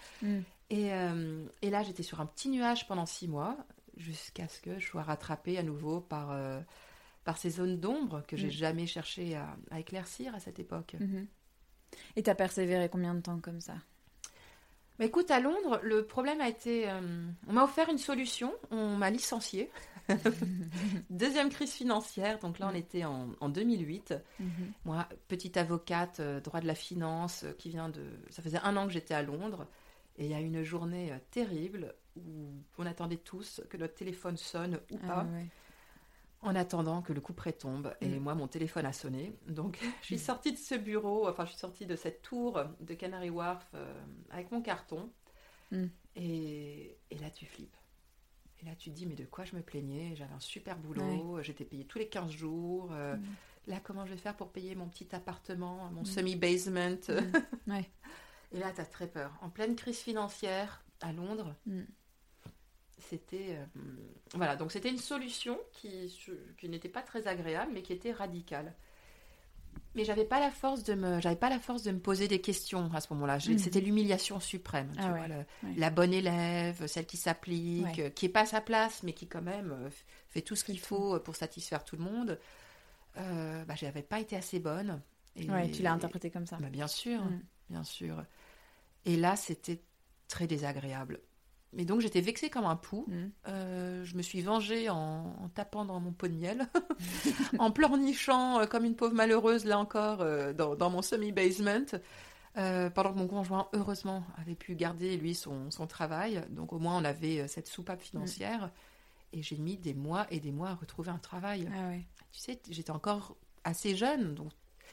Et, 0.70 0.92
euh, 0.92 1.44
et 1.62 1.70
là, 1.70 1.82
j'étais 1.82 2.02
sur 2.02 2.20
un 2.20 2.26
petit 2.26 2.48
nuage 2.48 2.86
pendant 2.86 3.06
six 3.06 3.26
mois, 3.28 3.56
jusqu'à 3.96 4.48
ce 4.48 4.60
que 4.60 4.78
je 4.78 4.86
sois 4.86 5.02
rattrapée 5.02 5.58
à 5.58 5.62
nouveau 5.62 6.00
par, 6.00 6.30
euh, 6.32 6.60
par 7.24 7.38
ces 7.38 7.50
zones 7.50 7.78
d'ombre 7.80 8.22
que 8.26 8.36
j'ai 8.36 8.48
Mm. 8.48 8.52
jamais 8.52 8.86
cherché 8.86 9.34
à, 9.36 9.56
à 9.70 9.80
éclaircir 9.80 10.34
à 10.34 10.40
cette 10.40 10.58
époque. 10.58 10.96
Mhm. 11.00 11.26
Et 12.16 12.22
t'as 12.22 12.34
persévéré 12.34 12.88
combien 12.88 13.14
de 13.14 13.20
temps 13.20 13.38
comme 13.40 13.60
ça? 13.60 13.74
Bah, 14.98 15.04
écoute, 15.04 15.30
à 15.30 15.40
Londres, 15.40 15.80
le 15.82 16.04
problème 16.06 16.40
a 16.40 16.48
été... 16.48 16.88
euh, 16.90 17.00
on 17.48 17.52
m'a 17.52 17.64
offert 17.64 17.88
une 17.88 17.98
solution, 17.98 18.52
on 18.70 18.96
m'a 18.96 19.10
licenciée. 19.10 19.70
Deuxième 21.10 21.48
crise 21.50 21.72
financière, 21.72 22.38
donc 22.38 22.58
là 22.58 22.68
on 22.68 22.72
Mm. 22.72 22.76
était 22.76 23.04
en, 23.04 23.30
en 23.40 23.48
2008. 23.48 24.14
Mhm. 24.40 24.48
Moi, 24.84 25.08
petite 25.28 25.56
avocate, 25.56 26.20
euh, 26.20 26.40
droit 26.40 26.60
de 26.60 26.66
la 26.66 26.74
finance, 26.74 27.44
euh, 27.44 27.52
qui 27.52 27.70
vient 27.70 27.88
de... 27.88 28.02
Ça 28.30 28.42
faisait 28.42 28.58
un 28.62 28.76
an 28.76 28.86
que 28.86 28.92
j'étais 28.92 29.14
à 29.14 29.22
Londres, 29.22 29.66
et 30.16 30.26
il 30.26 30.30
y 30.30 30.34
a 30.34 30.40
une 30.40 30.62
journée 30.62 31.12
terrible 31.30 31.94
où 32.16 32.52
on 32.78 32.86
attendait 32.86 33.16
tous 33.16 33.60
que 33.70 33.76
notre 33.76 33.94
téléphone 33.94 34.36
sonne 34.36 34.80
ou 34.90 34.98
Ah 35.02 35.06
pas, 35.06 35.24
ouais. 35.24 35.46
en 36.42 36.54
attendant 36.54 37.02
que 37.02 37.12
le 37.12 37.20
couperet 37.20 37.52
tombe. 37.52 37.94
Et 38.00 38.08
Mm. 38.08 38.18
moi, 38.22 38.34
mon 38.34 38.48
téléphone 38.48 38.86
a 38.86 38.92
sonné. 38.92 39.34
Donc, 39.46 39.78
je 40.02 40.06
suis 40.06 40.18
sortie 40.18 40.52
de 40.52 40.58
ce 40.58 40.74
bureau, 40.74 41.28
enfin, 41.28 41.44
je 41.44 41.50
suis 41.50 41.58
sortie 41.58 41.86
de 41.86 41.96
cette 41.96 42.22
tour 42.22 42.62
de 42.80 42.94
Canary 42.94 43.30
Wharf 43.30 43.66
euh, 43.74 43.92
avec 44.30 44.50
mon 44.52 44.60
carton. 44.62 45.10
Mm. 45.70 45.84
Et, 46.16 46.96
et 47.10 47.18
là, 47.18 47.30
tu 47.30 47.46
flippes. 47.46 47.76
Et 48.62 48.66
là, 48.66 48.74
tu 48.76 48.90
te 48.90 48.94
dis, 48.94 49.04
mais 49.06 49.14
de 49.16 49.24
quoi 49.24 49.44
je 49.44 49.56
me 49.56 49.62
plaignais? 49.62 50.14
J'avais 50.16 50.32
un 50.32 50.40
super 50.40 50.78
boulot, 50.78 51.42
j'étais 51.42 51.64
payée 51.64 51.84
tous 51.84 51.98
les 51.98 52.08
15 52.08 52.30
jours. 52.30 52.90
euh, 52.92 53.16
Mm. 53.16 53.22
Là, 53.66 53.80
comment 53.82 54.04
je 54.04 54.10
vais 54.10 54.18
faire 54.18 54.36
pour 54.36 54.50
payer 54.52 54.74
mon 54.74 54.86
petit 54.88 55.08
appartement, 55.14 55.88
mon 55.90 56.02
Mm. 56.02 56.06
semi-basement? 56.06 56.98
Mm. 57.08 57.70
Ouais. 57.72 57.90
Et 58.52 58.58
là, 58.58 58.70
tu 58.72 58.80
as 58.82 58.84
très 58.86 59.08
peur. 59.08 59.32
En 59.40 59.48
pleine 59.48 59.74
crise 59.74 59.98
financière, 59.98 60.84
à 61.00 61.12
Londres, 61.14 61.54
Mm. 61.66 61.80
C'était 62.98 63.56
euh, 63.56 63.64
voilà 64.34 64.56
donc 64.56 64.72
c'était 64.72 64.90
une 64.90 64.98
solution 64.98 65.58
qui, 65.72 66.12
qui 66.58 66.68
n'était 66.68 66.88
pas 66.88 67.02
très 67.02 67.26
agréable 67.26 67.72
mais 67.74 67.82
qui 67.82 67.92
était 67.92 68.12
radicale 68.12 68.74
mais 69.96 70.04
j'avais 70.04 70.24
pas 70.24 70.40
la 70.40 70.50
force 70.50 70.82
de 70.84 70.94
me 70.94 71.20
j'avais 71.20 71.36
pas 71.36 71.50
la 71.50 71.58
force 71.58 71.82
de 71.82 71.90
me 71.92 71.98
poser 71.98 72.28
des 72.28 72.40
questions 72.40 72.90
à 72.94 73.00
ce 73.00 73.12
moment-là 73.14 73.38
Mhm. 73.46 73.58
c'était 73.58 73.80
l'humiliation 73.80 74.38
suprême 74.40 74.90
tu 74.94 75.02
Ah 75.02 75.08
vois, 75.10 75.20
ouais, 75.20 75.28
le- 75.28 75.68
ouais. 75.68 75.74
la 75.76 75.90
bonne 75.90 76.12
élève 76.12 76.86
celle 76.86 77.06
qui 77.06 77.16
s'applique 77.16 77.84
Ouais. 77.84 78.00
euh, 78.04 78.10
qui 78.10 78.26
est 78.26 78.30
pas 78.30 78.42
à 78.42 78.46
sa 78.46 78.60
place 78.60 79.02
mais 79.02 79.12
qui 79.12 79.26
quand 79.26 79.42
même 79.42 79.72
euh, 79.72 79.90
fait 80.28 80.42
tout 80.42 80.56
ce 80.56 80.64
qu'il 80.64 80.78
faut 80.78 81.18
pour 81.20 81.34
satisfaire 81.36 81.84
tout 81.84 81.96
le 81.96 82.02
monde 82.04 82.38
euh, 83.16 83.64
bah 83.64 83.74
j'avais 83.76 84.02
pas 84.02 84.20
été 84.20 84.36
assez 84.36 84.58
bonne 84.60 85.00
et, 85.36 85.46
tu 85.72 85.82
l'as 85.82 85.92
interprété 85.92 86.30
comme 86.30 86.46
ça. 86.46 86.56
bah, 86.58 86.70
bien 86.70 86.86
sûr 86.88 87.20
Mm. 87.24 87.40
bien 87.70 87.84
sûr 87.84 88.24
et 89.04 89.16
là 89.16 89.36
c'était 89.36 89.80
très 90.28 90.46
désagréable 90.46 91.20
mais 91.76 91.84
donc 91.84 92.00
j'étais 92.00 92.20
vexée 92.20 92.50
comme 92.50 92.64
un 92.66 92.76
pou 92.76 93.04
Mm. 93.08 93.30
euh, 93.48 94.04
je 94.04 94.16
me 94.16 94.22
suis 94.22 94.40
vengée 94.42 94.88
en, 94.90 95.34
en 95.42 95.48
tapant 95.48 95.84
dans 95.84 96.00
mon 96.00 96.12
pot 96.12 96.28
de 96.28 96.34
miel, 96.34 96.68
en 97.58 97.70
pleurnichant 97.70 98.60
euh, 98.60 98.66
comme 98.66 98.84
une 98.84 98.96
pauvre 98.96 99.14
malheureuse, 99.14 99.64
là 99.64 99.78
encore, 99.78 100.20
euh, 100.22 100.52
dans, 100.52 100.74
dans 100.76 100.90
mon 100.90 101.02
semi-basement, 101.02 101.86
pendant 102.54 103.12
que 103.12 103.18
mon 103.18 103.26
conjoint, 103.26 103.68
heureusement, 103.72 104.24
avait 104.38 104.54
pu 104.54 104.74
garder, 104.76 105.16
lui, 105.16 105.34
son, 105.34 105.70
son 105.72 105.86
travail. 105.88 106.44
Donc 106.50 106.72
au 106.72 106.78
moins, 106.78 106.96
on 106.96 107.04
avait 107.04 107.48
cette 107.48 107.66
soupape 107.66 108.00
financière. 108.00 108.70
Et 109.32 109.42
j'ai 109.42 109.56
mis 109.56 109.76
des 109.76 109.94
mois 109.94 110.26
et 110.30 110.38
des 110.38 110.52
mois 110.52 110.68
à 110.70 110.74
retrouver 110.74 111.10
un 111.10 111.18
travail. 111.18 111.68
Ah 111.74 111.88
ouais. 111.88 112.06
Tu 112.30 112.38
sais, 112.40 112.60
j'étais 112.70 112.92
encore 112.92 113.36
assez 113.64 113.96
jeune, 113.96 114.34
donc... 114.36 114.52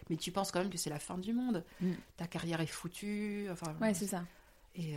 mais 0.10 0.18
tu 0.18 0.32
penses 0.32 0.52
quand 0.52 0.60
même 0.62 0.72
que 0.72 0.78
c'est 0.80 0.90
la 0.90 0.98
fin 0.98 1.20
du 1.20 1.34
monde. 1.34 1.64
Mm. 1.82 1.92
Ta 2.18 2.26
carrière 2.26 2.60
est 2.62 2.66
foutue. 2.66 3.48
Enfin, 3.52 3.76
Ouais, 3.80 3.94
c'est 3.94 4.08
ça. 4.08 4.24
et 4.74 4.96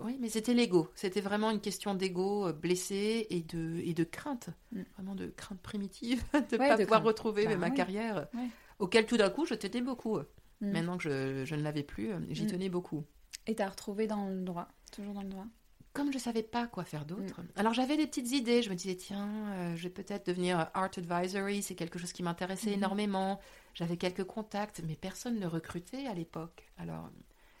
oui, 0.00 0.16
mais 0.20 0.28
c'était 0.28 0.54
l'ego. 0.54 0.88
C'était 0.94 1.20
vraiment 1.20 1.50
une 1.50 1.60
question 1.60 1.94
d'ego 1.94 2.46
euh, 2.48 2.52
blessé 2.52 3.26
et 3.30 3.40
de, 3.42 3.80
et 3.84 3.94
de 3.94 4.04
crainte. 4.04 4.50
Mm. 4.72 4.82
Vraiment 4.94 5.14
de 5.14 5.26
crainte 5.28 5.60
primitive 5.60 6.22
de 6.32 6.38
ne 6.56 6.60
Ouais, 6.60 6.68
pas 6.68 6.76
de 6.76 6.82
pouvoir 6.84 7.00
crainte. 7.00 7.06
retrouver 7.06 7.46
Bah, 7.46 7.56
ma 7.56 7.68
ouais. 7.68 7.74
carrière. 7.74 8.28
Ouais. 8.34 8.48
Auquel 8.78 9.06
tout 9.06 9.16
d'un 9.16 9.30
coup, 9.30 9.44
je 9.46 9.54
tenais 9.54 9.80
beaucoup. 9.82 10.18
Mm. 10.18 10.70
Maintenant 10.70 10.96
que 10.98 11.04
je, 11.04 11.44
je 11.44 11.54
ne 11.54 11.62
l'avais 11.62 11.82
plus, 11.82 12.12
euh, 12.12 12.18
j'y 12.30 12.44
Mm. 12.44 12.48
tenais 12.48 12.68
beaucoup. 12.68 13.04
Et 13.46 13.54
t'as 13.54 13.68
retrouvé 13.68 14.06
dans 14.06 14.28
le 14.28 14.42
droit 14.42 14.68
Toujours 14.92 15.14
dans 15.14 15.22
le 15.22 15.28
droit? 15.28 15.46
Comme 15.94 16.12
je 16.12 16.18
savais 16.18 16.42
pas 16.44 16.66
quoi 16.68 16.84
faire 16.84 17.04
d'autre, 17.06 17.40
alors 17.56 17.72
j'avais 17.74 17.96
des 17.96 18.06
petites 18.06 18.30
idées. 18.30 18.62
Je 18.62 18.70
me 18.70 18.76
disais, 18.76 18.94
tiens, 18.94 19.28
euh, 19.54 19.74
je 19.74 19.82
vais 19.84 19.88
peut-être 19.90 20.26
devenir 20.26 20.70
art 20.74 20.90
advisory. 20.96 21.60
C'est 21.62 21.74
quelque 21.74 21.98
chose 21.98 22.12
qui 22.12 22.22
m'intéressait 22.22 22.72
énormément. 22.72 23.40
J'avais 23.74 23.96
quelques 23.96 24.22
contacts, 24.24 24.80
mais 24.86 24.94
personne 24.94 25.40
ne 25.40 25.46
recrutait 25.46 26.06
à 26.06 26.14
l'époque. 26.14 26.70
Alors, 26.76 27.10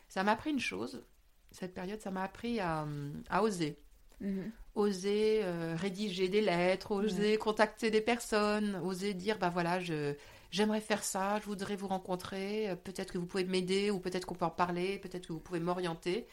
ça 0.08 0.22
m'a 0.22 0.32
appris 0.32 0.50
une 0.50 0.60
chose. 0.60 1.02
Cette 1.50 1.74
période, 1.74 2.00
ça 2.00 2.10
m'a 2.10 2.22
appris 2.22 2.60
à, 2.60 2.86
à 3.30 3.42
oser. 3.42 3.78
Mhm. 4.20 4.50
oser 4.74 5.42
euh, 5.44 5.76
rédiger 5.76 6.28
des 6.28 6.40
lettres, 6.40 6.90
oser 6.90 7.38
contacter 7.38 7.92
des 7.92 8.00
personnes, 8.00 8.74
oser 8.82 9.14
dire 9.14 9.38
bah 9.38 9.48
voilà, 9.48 9.78
je 9.78 10.14
j'aimerais 10.50 10.80
faire 10.80 11.04
ça, 11.04 11.38
je 11.40 11.44
voudrais 11.44 11.76
vous 11.76 11.86
rencontrer, 11.88 12.70
euh, 12.70 12.76
peut-être 12.76 13.12
que 13.12 13.18
vous 13.18 13.26
pouvez 13.26 13.44
m'aider 13.44 13.90
ou 13.90 14.00
peut-être 14.00 14.24
qu'on 14.24 14.34
peut 14.34 14.44
en 14.44 14.50
parler, 14.50 14.98
peut-être 14.98 15.28
que 15.28 15.32
vous 15.32 15.40
pouvez 15.40 15.60
m'orienter. 15.60 16.26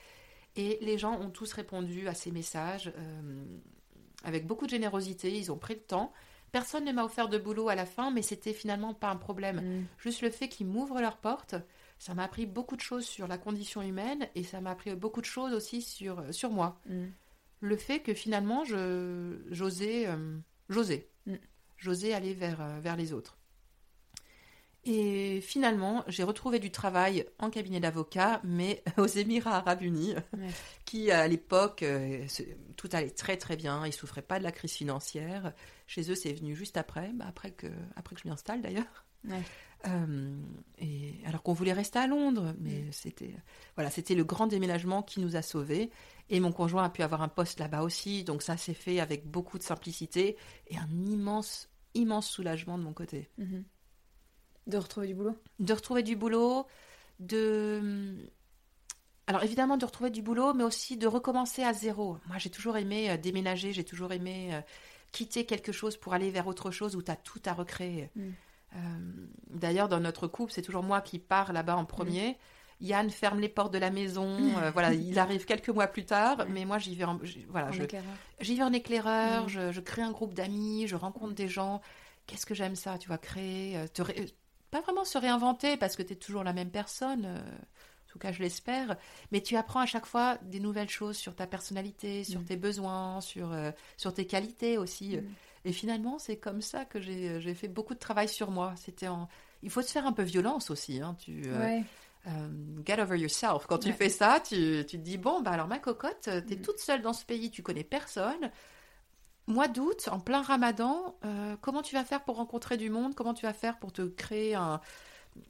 Et 0.55 0.79
les 0.81 0.98
gens 0.98 1.19
ont 1.19 1.29
tous 1.29 1.51
répondu 1.51 2.07
à 2.07 2.13
ces 2.13 2.31
messages 2.31 2.91
euh, 2.98 3.43
avec 4.24 4.48
beaucoup 4.48 4.65
de 4.65 4.72
générosité, 4.72 5.38
ils 5.38 5.51
ont 5.51 5.57
pris 5.57 5.75
le 5.75 5.81
temps. 5.81 6.12
Personne 6.51 6.86
ne 6.86 6.91
m'a 6.91 7.03
offert 7.03 7.27
de 7.27 7.38
boulot 7.38 7.67
à 7.67 7.75
la 7.75 7.86
fin, 7.86 8.10
mais 8.12 8.22
c'était 8.22 8.53
finalement 8.53 8.93
pas 8.93 9.10
un 9.10 9.17
problème. 9.17 9.57
Mm. 9.57 9.86
Juste 10.00 10.22
le 10.22 10.29
fait 10.29 10.48
qu'ils 10.48 10.67
m'ouvrent 10.67 11.01
leurs 11.01 11.17
portes, 11.17 11.55
ça 11.98 12.14
m'a 12.14 12.24
appris 12.24 12.46
beaucoup 12.46 12.75
de 12.75 12.82
choses 12.82 13.06
sur 13.06 13.28
la 13.28 13.38
condition 13.38 13.82
humaine 13.82 14.28
et 14.36 14.44
ça 14.44 14.62
m'a 14.62 14.72
appris 14.72 14.94
beaucoup 14.96 15.22
de 15.22 15.25
choses 15.25 15.54
aussi 15.54 15.82
sur, 15.82 16.24
sur 16.34 16.52
moi 16.52 16.80
Mm. 16.88 17.06
le 17.62 17.78
fait 17.78 18.00
que 18.02 18.14
finalement 18.14 18.64
je 18.66 19.38
j'osais 19.52 20.08
euh, 20.08 20.38
j'osais 20.70 21.10
Mm. 21.25 21.36
j'osais 21.78 22.14
aller 22.14 22.34
vers 22.34 22.62
euh, 22.62 22.80
vers 22.80 22.96
les 22.96 23.12
autres 23.14 23.38
et 24.88 25.41
finalement 25.41 26.04
j'ai 26.08 26.22
retrouvé 26.24 26.60
du 26.60 26.69
travail 26.69 27.26
en 27.39 27.50
cabinet 27.50 27.80
d'avocat 27.80 28.39
mais 28.43 28.84
aux 28.98 29.08
Émirats 29.08 29.58
Arabes 29.58 29.82
Unis 29.82 30.13
Ouais. 30.38 30.50
qui 30.86 31.10
à 31.12 31.28
l'époque 31.28 31.82
euh, 31.82 32.26
tout 32.76 32.89
allait 32.91 33.10
très 33.10 33.38
très 33.38 33.56
bien 33.56 33.86
ils 33.88 33.93
souffraient 33.93 34.22
pas 34.22 34.38
de 34.38 34.43
la 34.43 34.52
crise 34.52 34.74
financière 34.74 35.54
chez 35.88 36.12
eux 36.12 36.15
c'est 36.15 36.34
venu 36.34 36.56
juste 36.56 36.78
après 36.78 37.10
bah, 37.15 37.26
après 37.28 37.52
que 37.52 37.67
après 37.96 38.15
que 38.15 38.22
je 38.22 38.28
m'y 38.28 38.34
installe 38.34 38.62
d'ailleurs 38.62 39.06
Ouais. 39.28 39.41
Euh, 39.88 40.36
et 40.80 41.13
alors 41.26 41.43
qu'on 41.43 41.54
voulait 41.54 41.74
rester 41.74 42.00
à 42.00 42.08
Londres, 42.08 42.56
mais 42.60 42.82
Mm. 42.84 42.91
c'était 42.91 43.36
voilà, 43.76 43.89
c'était 43.89 44.15
le 44.15 44.24
grand 44.24 44.48
déménagement 44.48 45.04
qui 45.04 45.19
nous 45.19 45.36
a 45.36 45.41
sauvés. 45.41 45.91
Et 46.30 46.39
mon 46.39 46.52
conjoint 46.52 46.84
a 46.84 46.89
pu 46.89 47.04
avoir 47.04 47.21
un 47.21 47.28
poste 47.28 47.60
là-bas 47.60 47.82
aussi, 47.84 48.24
donc 48.24 48.41
ça 48.41 48.58
s'est 48.58 48.74
fait 48.74 49.00
avec 49.00 49.30
beaucoup 49.30 49.58
de 49.60 49.63
simplicité 49.63 50.38
et 50.67 50.78
un 50.78 50.89
immense 51.06 51.69
immense 51.93 52.28
soulagement 52.28 52.78
de 52.78 52.84
mon 52.84 52.93
côté. 52.93 53.30
Mhm. 53.38 53.63
De 54.67 54.78
retrouver 54.78 55.08
du 55.08 55.13
boulot? 55.13 55.36
De 55.60 55.74
retrouver 55.74 56.04
du 56.04 56.15
boulot, 56.15 56.65
de 57.19 58.15
alors 59.28 59.43
évidemment 59.43 59.78
de 59.78 59.86
retrouver 59.86 60.10
du 60.12 60.21
boulot, 60.21 60.54
mais 60.54 60.63
aussi 60.63 60.98
de 60.98 61.08
recommencer 61.08 61.63
à 61.63 61.74
zéro. 61.74 62.17
Moi 62.28 62.38
j'ai 62.38 62.50
toujours 62.50 62.78
aimé 62.78 63.10
euh, 63.10 63.17
déménager, 63.17 63.74
j'ai 63.74 63.84
toujours 63.84 64.12
aimé 64.12 64.54
euh, 64.54 64.62
quitter 65.12 65.45
quelque 65.45 65.71
chose 65.71 65.98
pour 65.98 66.13
aller 66.13 66.30
vers 66.32 66.48
autre 66.48 66.71
chose 66.71 66.95
où 66.95 67.02
tu 67.02 67.12
as 67.12 67.15
tout 67.15 67.41
à 67.45 67.54
recréer. 67.54 68.10
Mm. 68.15 68.30
Euh, 68.76 68.80
D'ailleurs, 69.50 69.88
dans 69.88 70.00
notre 70.02 70.28
couple, 70.28 70.52
c'est 70.52 70.62
toujours 70.62 70.84
moi 70.84 71.00
qui 71.02 71.18
pars 71.20 71.54
là-bas 71.54 71.78
en 71.78 71.86
premier. 71.86 72.38
Yann 72.82 73.10
ferme 73.10 73.40
les 73.40 73.48
portes 73.48 73.72
de 73.74 73.78
la 73.78 73.90
maison. 73.90 74.38
euh, 74.62 74.70
voilà, 74.72 74.94
il 74.94 75.18
arrive 75.18 75.46
quelques 75.46 75.70
mois 75.70 75.88
plus 75.88 76.04
tard, 76.04 76.40
Ouais. 76.40 76.46
mais 76.50 76.66
moi 76.66 76.78
j'y 76.78 76.94
vais. 76.94 77.06
En, 77.06 77.18
voilà, 77.50 77.68
en 77.70 77.72
je, 77.72 77.84
éclaireur 77.84 78.12
j'y 78.42 78.56
vais 78.58 78.64
en 78.64 78.74
éclaireur. 78.74 79.46
Mm. 79.46 79.50
Je, 79.50 79.72
je 79.72 79.80
crée 79.82 80.02
un 80.02 80.12
groupe 80.12 80.34
d'amis. 80.34 80.88
Je 80.88 80.98
rencontre 80.98 81.34
des 81.34 81.48
gens. 81.48 81.80
Qu'est-ce 82.28 82.46
que 82.46 82.54
j'aime 82.54 82.76
ça, 82.76 82.98
tu 82.98 83.08
vois, 83.08 83.18
créer, 83.18 83.78
euh, 83.78 83.88
te 83.88 84.02
ré- 84.02 84.26
pas 84.72 84.82
vraiment 84.82 85.06
se 85.06 85.18
réinventer 85.18 85.78
parce 85.78 85.96
que 85.96 86.04
tu 86.04 86.14
es 86.14 86.16
toujours 86.18 86.44
la 86.44 86.52
même 86.54 86.70
personne. 86.72 87.24
euh, 87.26 87.40
tout 88.15 88.19
cas, 88.19 88.32
je 88.32 88.41
l'espère. 88.41 88.95
Mais 89.34 89.41
tu 89.41 89.58
apprends 89.58 89.82
à 89.82 89.86
chaque 89.86 90.06
fois 90.06 90.38
des 90.43 90.62
nouvelles 90.62 90.89
choses 90.89 91.17
sur 91.17 91.36
ta 91.36 91.47
personnalité, 91.47 92.23
sur 92.23 92.39
Mm. 92.39 92.45
tes 92.45 92.56
besoins, 92.56 93.19
sur, 93.19 93.51
euh, 93.51 93.71
sur 93.97 94.13
tes 94.13 94.25
qualités 94.25 94.78
aussi. 94.78 95.17
Mm. 95.17 95.23
Et 95.65 95.73
finalement, 95.73 96.17
c'est 96.17 96.38
comme 96.38 96.62
ça 96.62 96.86
que 96.86 97.01
j'ai 97.01 97.41
j'ai 97.41 97.54
fait 97.54 97.67
beaucoup 97.67 97.93
de 97.93 97.99
travail 97.99 98.30
sur 98.30 98.51
moi. 98.51 98.73
C'était 98.78 99.10
en... 99.10 99.28
Il 99.63 99.69
faut 99.69 99.82
se 99.82 99.91
faire 99.91 100.06
un 100.08 100.13
peu 100.13 100.23
violence 100.23 100.69
aussi. 100.69 101.01
Hein. 101.01 101.17
Tu, 101.19 101.43
euh, 101.47 101.60
Ouais. 101.60 101.84
euh, 102.28 102.47
get 102.86 103.01
over 103.01 103.17
yourself. 103.17 103.65
Quand 103.67 103.80
tu 103.80 103.91
fais 103.91 104.10
ça, 104.10 104.39
tu, 104.39 104.86
tu 104.88 104.97
te 104.97 105.04
dis, 105.04 105.17
bon, 105.17 105.41
bah 105.41 105.51
alors 105.51 105.67
ma 105.67 105.80
cocotte, 105.80 106.21
t'es 106.47 106.56
Mm. 106.56 106.62
toute 106.62 106.80
seule 106.80 107.01
dans 107.01 107.13
ce 107.13 107.25
pays, 107.25 107.51
tu 107.51 107.63
connais 107.63 107.84
personne. 107.84 108.49
Mois 109.47 109.67
d'août, 109.67 110.08
en 110.12 110.19
plein 110.19 110.41
ramadan, 110.41 111.15
euh, 111.23 111.56
comment 111.62 111.84
tu 111.84 111.93
vas 111.93 112.04
faire 112.04 112.23
pour 112.23 112.38
rencontrer 112.38 112.78
du 112.78 112.89
monde? 112.89 113.13
Comment 113.13 113.36
tu 113.36 113.45
vas 113.45 113.54
faire 113.54 113.78
pour 113.78 113.91
te 113.93 114.01
créer 114.01 114.56
un, 114.56 114.82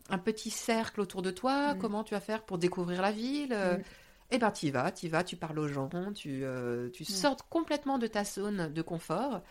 un 0.10 0.18
petit 0.18 0.50
cercle 0.50 1.02
autour 1.02 1.22
de 1.22 1.32
toi 1.32 1.74
Mm. 1.74 1.80
Comment 1.80 2.04
tu 2.04 2.14
vas 2.14 2.20
faire 2.20 2.44
pour 2.44 2.58
découvrir 2.58 3.02
la 3.02 3.12
ville 3.12 3.54
Euh, 3.54 3.78
Mm. 3.78 3.84
Eh 4.32 4.38
ben, 4.40 4.50
tu 4.52 4.72
vas, 4.72 4.92
tu 4.92 5.08
vas, 5.08 5.24
tu 5.24 5.36
parles 5.36 5.60
aux 5.60 5.68
gens, 5.68 5.88
tu, 6.16 6.44
euh, 6.44 6.90
tu 6.90 7.06
sors 7.06 7.48
complètement 7.48 8.00
de 8.00 8.08
ta 8.08 8.24
zone 8.24 8.74
de 8.74 8.82
confort. 8.82 9.42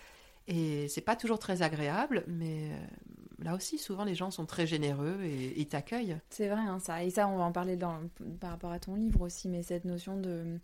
Et 0.49 0.88
c'est 0.88 1.01
pas 1.01 1.14
toujours 1.16 1.38
très 1.38 1.62
agréable, 1.62 2.25
mais 2.27 2.70
euh, 2.73 3.44
là 3.44 3.55
aussi, 3.55 3.79
souvent, 3.79 4.03
les 4.05 4.16
gens 4.16 4.33
sont 4.33 4.47
très 4.47 4.66
généreux 4.66 5.18
et 5.23 5.59
ils 5.59 5.68
t'accueillent. 5.68 6.18
C'est 6.29 6.49
vrai, 6.49 6.61
hein, 6.61 6.81
ça. 6.81 7.05
Et 7.05 7.11
ça, 7.11 7.29
on 7.29 7.37
va 7.38 7.44
en 7.44 7.53
parler 7.53 7.77
dans, 7.77 8.01
par 8.40 8.51
rapport 8.51 8.73
à 8.73 8.81
ton 8.81 8.97
livre 8.97 9.20
aussi, 9.23 9.49
mais 9.49 9.62
cette 9.62 9.85
notion 9.85 10.16
de 10.20 10.59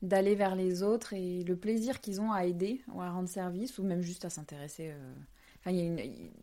d'aller 0.00 0.36
vers 0.36 0.54
les 0.54 0.84
autres 0.84 1.12
et 1.12 1.42
le 1.42 1.56
plaisir 1.56 2.00
qu'ils 2.00 2.20
ont 2.20 2.30
à 2.30 2.46
aider 2.46 2.80
ou 2.94 3.00
à 3.02 3.10
rendre 3.10 3.28
service 3.28 3.78
ou 3.80 3.82
même 3.82 4.02
juste 4.02 4.24
à 4.24 4.30
s'intéresser. 4.30 4.90
euh. 4.92 5.14
Enfin, 5.60 5.70
il 5.72 5.76
y, 5.78 5.80
a 5.80 5.84
une- 5.84 5.98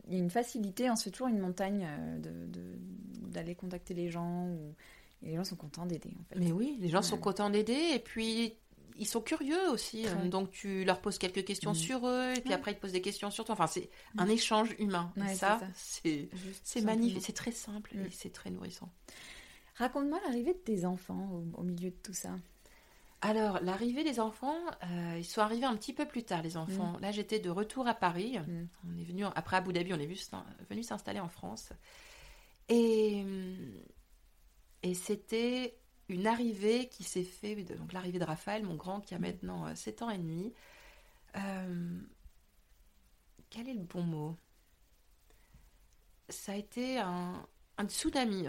il 0.08 0.14
y 0.14 0.16
a 0.18 0.20
une 0.20 0.30
facilité, 0.30 0.90
se 0.96 1.04
fait 1.04 1.12
toujours 1.12 1.28
une 1.30 1.40
montagne 1.40 1.86
euh, 1.88 2.18
de- 2.20 2.46
de- 2.48 3.30
d'aller 3.32 3.56
contacter 3.56 3.94
les 3.94 4.10
gens 4.10 4.48
ou- 4.48 4.76
et 5.24 5.30
les 5.30 5.36
gens 5.36 5.44
sont 5.44 5.56
contents 5.56 5.86
d'aider 5.86 6.12
en 6.20 6.24
fait. 6.26 6.40
Mais 6.40 6.52
oui, 6.52 6.78
les 6.80 6.90
gens 6.90 7.02
sont 7.02 7.18
contents 7.18 7.50
d'aider 7.50 7.92
et 7.94 8.00
puis 8.00 8.54
ils 8.98 9.08
sont 9.08 9.22
curieux 9.22 9.70
aussi. 9.72 10.06
Euh, 10.08 10.30
Donc 10.30 10.52
tu 10.52 10.86
leur 10.86 11.02
poses 11.02 11.18
quelques 11.18 11.44
questions 11.46 11.72
Mhm. 11.72 11.76
sur 11.76 12.08
eux 12.08 12.32
et 12.36 12.40
puis 12.42 12.50
Ouais. 12.50 12.56
après 12.56 12.72
ils 12.72 12.76
te 12.76 12.82
posent 12.82 12.92
des 12.94 13.02
questions 13.02 13.32
sur 13.32 13.44
toi. 13.46 13.54
Enfin, 13.54 13.68
c'est 13.68 13.90
Mhm. 14.16 14.22
un 14.22 14.28
échange 14.28 14.76
humain. 14.80 15.12
Et 15.18 15.22
Ouais, 15.22 15.28
c'est 15.30 15.36
ça, 15.36 15.60
c'est 15.74 16.30
c'est 16.64 16.82
magnifique, 16.82 17.22
c'est 17.24 17.34
très 17.34 17.52
simple 17.52 17.92
Mm. 17.96 18.06
et 18.06 18.10
c'est 18.12 18.32
très 18.32 18.50
nourrissant. 18.52 18.90
Raconte-moi 19.76 20.20
l'arrivée 20.26 20.54
de 20.54 20.60
tes 20.60 20.86
enfants 20.86 21.30
au, 21.56 21.60
au 21.60 21.64
milieu 21.64 21.90
de 21.90 21.96
tout 22.04 22.14
ça. 22.14 22.32
Alors, 23.22 23.60
l'arrivée 23.62 24.04
des 24.04 24.20
enfants, 24.20 24.58
euh, 24.84 25.16
ils 25.18 25.26
sont 25.26 25.42
arrivés 25.42 25.66
un 25.66 25.76
petit 25.76 25.94
peu 25.94 26.06
plus 26.06 26.24
tard, 26.24 26.44
les 26.44 26.58
enfants. 26.58 26.98
Là, 27.00 27.12
j'étais 27.12 27.40
de 27.40 27.50
retour 27.50 27.88
à 27.88 27.96
Paris. 27.96 28.38
Mm. 28.38 28.68
On 28.88 28.98
est 28.98 29.04
venu, 29.04 29.26
après 29.36 29.58
Abu 29.58 29.74
Dhabi, 29.74 29.94
on 29.94 30.00
est 30.00 30.08
venu 30.70 30.84
s'installer 30.84 31.20
en 31.20 31.30
France. 31.30 31.70
Et, 32.70 33.26
et 34.84 34.94
c'était 34.94 35.78
une 36.08 36.28
arrivée 36.28 36.88
qui 36.90 37.04
s'est 37.04 37.24
fait, 37.24 37.56
donc 37.64 37.94
l'arrivée 37.94 38.20
de 38.20 38.26
Raphaël, 38.26 38.64
mon 38.64 38.76
grand, 38.76 39.02
qui 39.02 39.16
a 39.16 39.20
maintenant 39.20 39.74
7 39.76 40.04
ans 40.04 40.10
et 40.10 40.18
demi. 40.18 40.54
Euh, 41.36 42.00
quel 43.50 43.68
est 43.68 43.74
le 43.74 43.84
bon 43.84 44.04
mot? 44.04 44.38
Ça 46.30 46.54
a 46.54 46.56
été 46.56 47.00
un, 47.00 47.46
un 47.78 47.88
tsunami. 47.88 48.48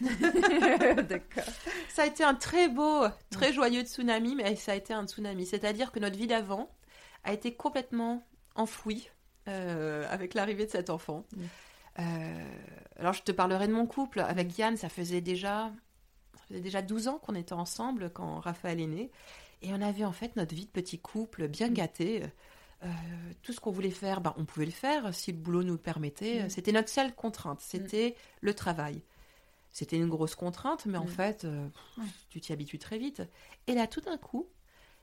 D'accord. 1.08 1.44
Ça 1.88 2.02
a 2.02 2.06
été 2.06 2.24
un 2.24 2.34
très 2.34 2.68
beau, 2.68 3.04
très 3.30 3.52
joyeux 3.52 3.82
tsunami, 3.82 4.34
mais 4.34 4.56
ça 4.56 4.72
a 4.72 4.74
été 4.74 4.92
un 4.92 5.06
tsunami. 5.06 5.46
C'est-à-dire 5.46 5.92
que 5.92 5.98
notre 5.98 6.16
vie 6.16 6.26
d'avant 6.26 6.70
a 7.24 7.32
été 7.32 7.54
complètement 7.54 8.26
enfouie 8.54 9.10
euh, 9.48 10.06
avec 10.10 10.34
l'arrivée 10.34 10.66
de 10.66 10.70
cet 10.70 10.90
enfant. 10.90 11.24
Euh, 11.98 12.02
alors, 12.98 13.12
je 13.12 13.22
te 13.22 13.32
parlerai 13.32 13.68
de 13.68 13.72
mon 13.72 13.86
couple. 13.86 14.20
Avec 14.20 14.56
Yann, 14.58 14.76
ça 14.76 14.88
faisait 14.88 15.20
déjà, 15.20 15.72
ça 16.34 16.44
faisait 16.48 16.60
déjà 16.60 16.82
12 16.82 17.08
ans 17.08 17.18
qu'on 17.18 17.34
était 17.34 17.52
ensemble 17.52 18.10
quand 18.10 18.40
Raphaël 18.40 18.80
est 18.80 18.86
né. 18.86 19.10
Et 19.62 19.72
on 19.72 19.82
avait 19.82 20.04
en 20.04 20.12
fait 20.12 20.36
notre 20.36 20.54
vie 20.54 20.64
de 20.64 20.70
petit 20.70 20.98
couple 20.98 21.48
bien 21.48 21.68
gâté. 21.68 22.22
Euh, 22.82 22.88
tout 23.42 23.52
ce 23.52 23.60
qu'on 23.60 23.70
voulait 23.70 23.90
faire, 23.90 24.22
ben, 24.22 24.32
on 24.38 24.46
pouvait 24.46 24.64
le 24.64 24.72
faire 24.72 25.14
si 25.14 25.32
le 25.32 25.38
boulot 25.38 25.62
nous 25.62 25.74
le 25.74 25.78
permettait. 25.78 26.48
C'était 26.48 26.72
notre 26.72 26.88
seule 26.88 27.14
contrainte, 27.14 27.60
c'était 27.60 28.14
le 28.40 28.54
travail. 28.54 29.02
C'était 29.72 29.96
une 29.96 30.08
grosse 30.08 30.34
contrainte, 30.34 30.86
mais 30.86 30.98
en 30.98 31.04
mm. 31.04 31.08
fait, 31.08 31.44
euh, 31.44 31.68
tu 32.28 32.40
t'y 32.40 32.52
habitues 32.52 32.78
très 32.78 32.98
vite. 32.98 33.22
Et 33.66 33.74
là, 33.74 33.86
tout 33.86 34.00
d'un 34.00 34.16
coup, 34.16 34.48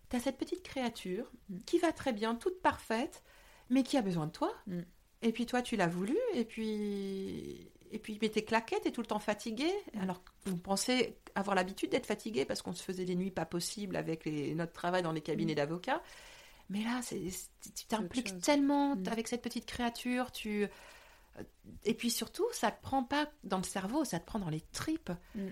tu 0.09 0.15
as 0.15 0.19
cette 0.19 0.37
petite 0.37 0.63
créature 0.63 1.31
qui 1.65 1.79
va 1.79 1.91
très 1.91 2.13
bien, 2.13 2.35
toute 2.35 2.61
parfaite, 2.61 3.23
mais 3.69 3.83
qui 3.83 3.97
a 3.97 4.01
besoin 4.01 4.27
de 4.27 4.31
toi. 4.31 4.53
Et 5.21 5.31
puis 5.31 5.45
toi, 5.45 5.61
tu 5.61 5.75
l'as 5.75 5.87
voulu, 5.87 6.17
et 6.33 6.45
puis 6.45 7.69
et 7.91 7.99
puis 7.99 8.19
mais 8.21 8.29
t'es 8.29 8.43
claqué, 8.43 8.75
t'es 8.81 8.91
tout 8.91 9.01
le 9.01 9.07
temps 9.07 9.19
fatigué. 9.19 9.69
Alors 9.99 10.21
vous 10.45 10.57
pensez 10.57 11.17
avoir 11.35 11.55
l'habitude 11.55 11.89
d'être 11.89 12.05
fatigué 12.05 12.43
parce 12.45 12.61
qu'on 12.61 12.73
se 12.73 12.83
faisait 12.83 13.05
des 13.05 13.15
nuits 13.15 13.31
pas 13.31 13.45
possibles 13.45 13.95
avec 13.95 14.25
notre 14.25 14.73
travail 14.73 15.03
dans 15.03 15.13
les 15.13 15.21
cabinets 15.21 15.55
d'avocats. 15.55 16.01
Mais 16.69 16.83
là, 16.83 16.99
c'est, 17.01 17.21
tu 17.21 17.85
t'impliques 17.87 18.41
tellement 18.41 18.95
mm. 18.95 19.03
avec 19.09 19.27
cette 19.27 19.41
petite 19.41 19.65
créature, 19.65 20.31
tu... 20.31 20.67
Et 21.83 21.93
puis 21.93 22.09
surtout, 22.09 22.45
ça 22.51 22.71
te 22.71 22.81
prend 22.81 23.03
pas 23.03 23.29
dans 23.43 23.57
le 23.57 23.63
cerveau, 23.63 24.05
ça 24.05 24.19
te 24.19 24.25
prend 24.25 24.39
dans 24.39 24.49
les 24.49 24.61
tripes. 24.61 25.11
Mm 25.35 25.47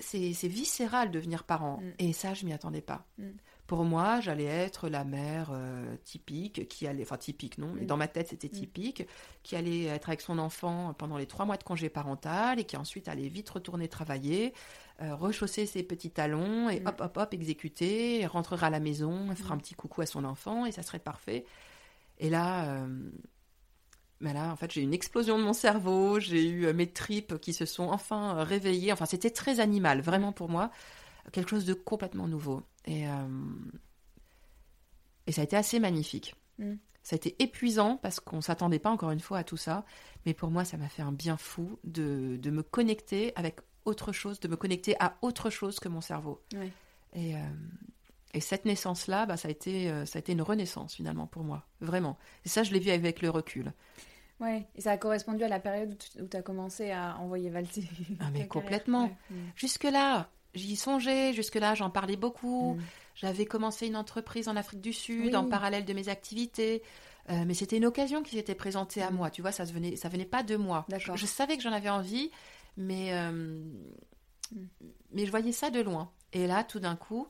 c'est 0.00 0.48
viscéral 0.48 1.10
de 1.10 1.14
devenir 1.14 1.44
parent. 1.44 1.78
Mm. 1.78 1.92
Et 1.98 2.12
ça, 2.12 2.34
je 2.34 2.44
m'y 2.44 2.52
attendais 2.52 2.80
pas. 2.80 3.06
Mm. 3.18 3.30
Pour 3.66 3.84
moi, 3.84 4.20
j'allais 4.20 4.46
être 4.46 4.88
la 4.88 5.04
mère 5.04 5.50
euh, 5.52 5.94
typique, 6.02 6.68
qui 6.68 6.86
allait, 6.86 7.02
enfin 7.02 7.18
typique 7.18 7.58
non, 7.58 7.70
mais 7.74 7.84
dans 7.84 7.98
ma 7.98 8.08
tête 8.08 8.28
c'était 8.28 8.48
typique, 8.48 9.06
qui 9.42 9.56
allait 9.56 9.84
être 9.84 10.08
avec 10.08 10.22
son 10.22 10.38
enfant 10.38 10.94
pendant 10.94 11.18
les 11.18 11.26
trois 11.26 11.44
mois 11.44 11.58
de 11.58 11.64
congé 11.64 11.90
parental 11.90 12.58
et 12.58 12.64
qui 12.64 12.78
ensuite 12.78 13.08
allait 13.08 13.28
vite 13.28 13.50
retourner 13.50 13.86
travailler, 13.86 14.54
euh, 15.02 15.14
rechausser 15.14 15.66
ses 15.66 15.82
petits 15.82 16.10
talons 16.10 16.70
et 16.70 16.80
hop 16.86 16.98
hop 16.98 17.16
hop 17.18 17.34
exécuter, 17.34 18.24
rentrera 18.24 18.68
à 18.68 18.70
la 18.70 18.80
maison, 18.80 19.34
fera 19.36 19.52
un 19.52 19.58
petit 19.58 19.74
coucou 19.74 20.00
à 20.00 20.06
son 20.06 20.24
enfant 20.24 20.64
et 20.64 20.72
ça 20.72 20.82
serait 20.82 20.98
parfait. 20.98 21.44
Et 22.20 22.30
là, 22.30 22.70
euh, 22.70 23.10
mais 24.20 24.32
là, 24.32 24.50
en 24.50 24.56
fait, 24.56 24.72
j'ai 24.72 24.80
eu 24.80 24.84
une 24.84 24.94
explosion 24.94 25.38
de 25.38 25.44
mon 25.44 25.52
cerveau, 25.52 26.18
j'ai 26.18 26.48
eu 26.48 26.66
euh, 26.66 26.72
mes 26.72 26.90
tripes 26.90 27.38
qui 27.38 27.52
se 27.52 27.66
sont 27.66 27.88
enfin 27.88 28.36
euh, 28.36 28.42
réveillées. 28.42 28.92
Enfin, 28.92 29.06
c'était 29.06 29.30
très 29.30 29.60
animal, 29.60 30.00
vraiment 30.00 30.32
pour 30.32 30.48
moi, 30.48 30.70
quelque 31.32 31.50
chose 31.50 31.64
de 31.64 31.74
complètement 31.74 32.26
nouveau. 32.26 32.62
Et, 32.84 33.08
euh, 33.08 33.12
et 35.26 35.32
ça 35.32 35.42
a 35.42 35.44
été 35.44 35.56
assez 35.56 35.78
magnifique. 35.78 36.34
Mm. 36.58 36.74
Ça 37.04 37.14
a 37.14 37.16
été 37.16 37.36
épuisant 37.42 37.96
parce 37.96 38.18
qu'on 38.18 38.40
s'attendait 38.40 38.80
pas 38.80 38.90
encore 38.90 39.12
une 39.12 39.20
fois 39.20 39.38
à 39.38 39.44
tout 39.44 39.56
ça, 39.56 39.84
mais 40.26 40.34
pour 40.34 40.50
moi, 40.50 40.64
ça 40.64 40.76
m'a 40.76 40.88
fait 40.88 41.02
un 41.02 41.12
bien 41.12 41.36
fou 41.36 41.78
de, 41.84 42.36
de, 42.36 42.50
me 42.50 42.62
connecter 42.62 43.32
avec 43.36 43.60
autre 43.84 44.12
chose, 44.12 44.40
de 44.40 44.48
me 44.48 44.56
connecter 44.56 44.96
à 45.00 45.16
autre 45.22 45.48
chose 45.48 45.78
que 45.78 45.88
mon 45.88 46.02
cerveau. 46.02 46.42
Et, 47.14 47.34
et 48.34 48.40
cette 48.40 48.66
naissance-là, 48.66 49.24
bah, 49.24 49.38
ça, 49.38 49.48
a 49.48 49.50
été, 49.50 49.88
ça 50.04 50.18
a 50.18 50.20
été 50.20 50.32
une 50.32 50.42
renaissance 50.42 50.96
finalement 50.96 51.26
pour 51.26 51.44
moi, 51.44 51.66
vraiment. 51.80 52.18
Et 52.44 52.50
ça, 52.50 52.62
je 52.62 52.74
l'ai 52.74 52.80
vu 52.80 52.90
avec 52.90 53.22
le 53.22 53.30
recul. 53.30 53.72
Ouais, 54.40 54.66
et 54.76 54.80
ça 54.80 54.92
a 54.92 54.98
correspondu 54.98 55.42
à 55.42 55.48
la 55.48 55.58
période 55.58 55.96
où 56.20 56.26
tu 56.26 56.36
as 56.36 56.42
commencé 56.42 56.90
à 56.92 57.18
envoyer 57.18 57.50
valser. 57.50 57.88
Ah, 58.20 58.30
mais 58.32 58.46
complètement. 58.48 59.10
Jusque-là, 59.56 60.30
j'y 60.54 60.76
songeais, 60.76 61.32
jusque-là, 61.32 61.74
j'en 61.74 61.90
parlais 61.90 62.16
beaucoup. 62.16 62.74
Mm. 62.74 62.82
J'avais 63.16 63.46
commencé 63.46 63.88
une 63.88 63.96
entreprise 63.96 64.48
en 64.48 64.54
Afrique 64.54 64.80
du 64.80 64.92
Sud 64.92 65.34
en 65.34 65.48
parallèle 65.48 65.84
de 65.84 65.92
mes 65.92 66.08
activités. 66.08 66.82
Euh, 67.30 67.44
mais 67.46 67.52
c'était 67.52 67.76
une 67.76 67.84
occasion 67.84 68.22
qui 68.22 68.36
s'était 68.36 68.54
présentée 68.54 69.02
à 69.02 69.10
mm. 69.10 69.14
moi. 69.14 69.30
Tu 69.30 69.42
vois, 69.42 69.52
ça 69.52 69.64
ne 69.64 69.72
venait, 69.72 69.96
ça 69.96 70.08
venait 70.08 70.24
pas 70.24 70.42
de 70.42 70.56
moi. 70.56 70.86
Je, 70.96 71.16
je, 71.16 71.26
savais 71.26 71.56
que 71.56 71.62
j'en 71.62 71.72
avais 71.72 71.90
envie, 71.90 72.30
mais, 72.76 73.12
euh, 73.12 73.32
mm. 73.32 74.68
mais 75.12 75.26
je 75.26 75.30
voyais 75.30 75.52
ça 75.52 75.70
de 75.70 75.80
loin. 75.80 76.12
Et 76.32 76.46
là, 76.46 76.62
tout 76.62 76.80
d'un 76.80 76.96
coup, 76.96 77.26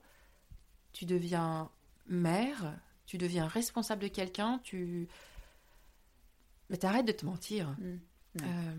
tu 0.92 1.06
deviens 1.06 1.70
mère, 2.06 2.74
tu 3.06 3.16
deviens 3.16 3.46
responsable 3.46 4.02
de 4.02 4.08
quelqu'un, 4.08 4.60
tu. 4.62 5.08
Mais 6.70 6.76
t'arrêtes 6.76 7.06
de 7.06 7.12
te 7.12 7.24
mentir. 7.24 7.76
Mm. 7.78 8.42
Euh, 8.42 8.74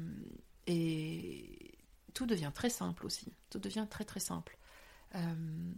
et 0.67 1.77
tout 2.13 2.25
devient 2.25 2.51
très 2.53 2.69
simple 2.69 3.05
aussi. 3.05 3.33
Tout 3.49 3.59
devient 3.59 3.87
très 3.89 4.05
très 4.05 4.19
simple. 4.19 4.57
Euh, 5.15 5.71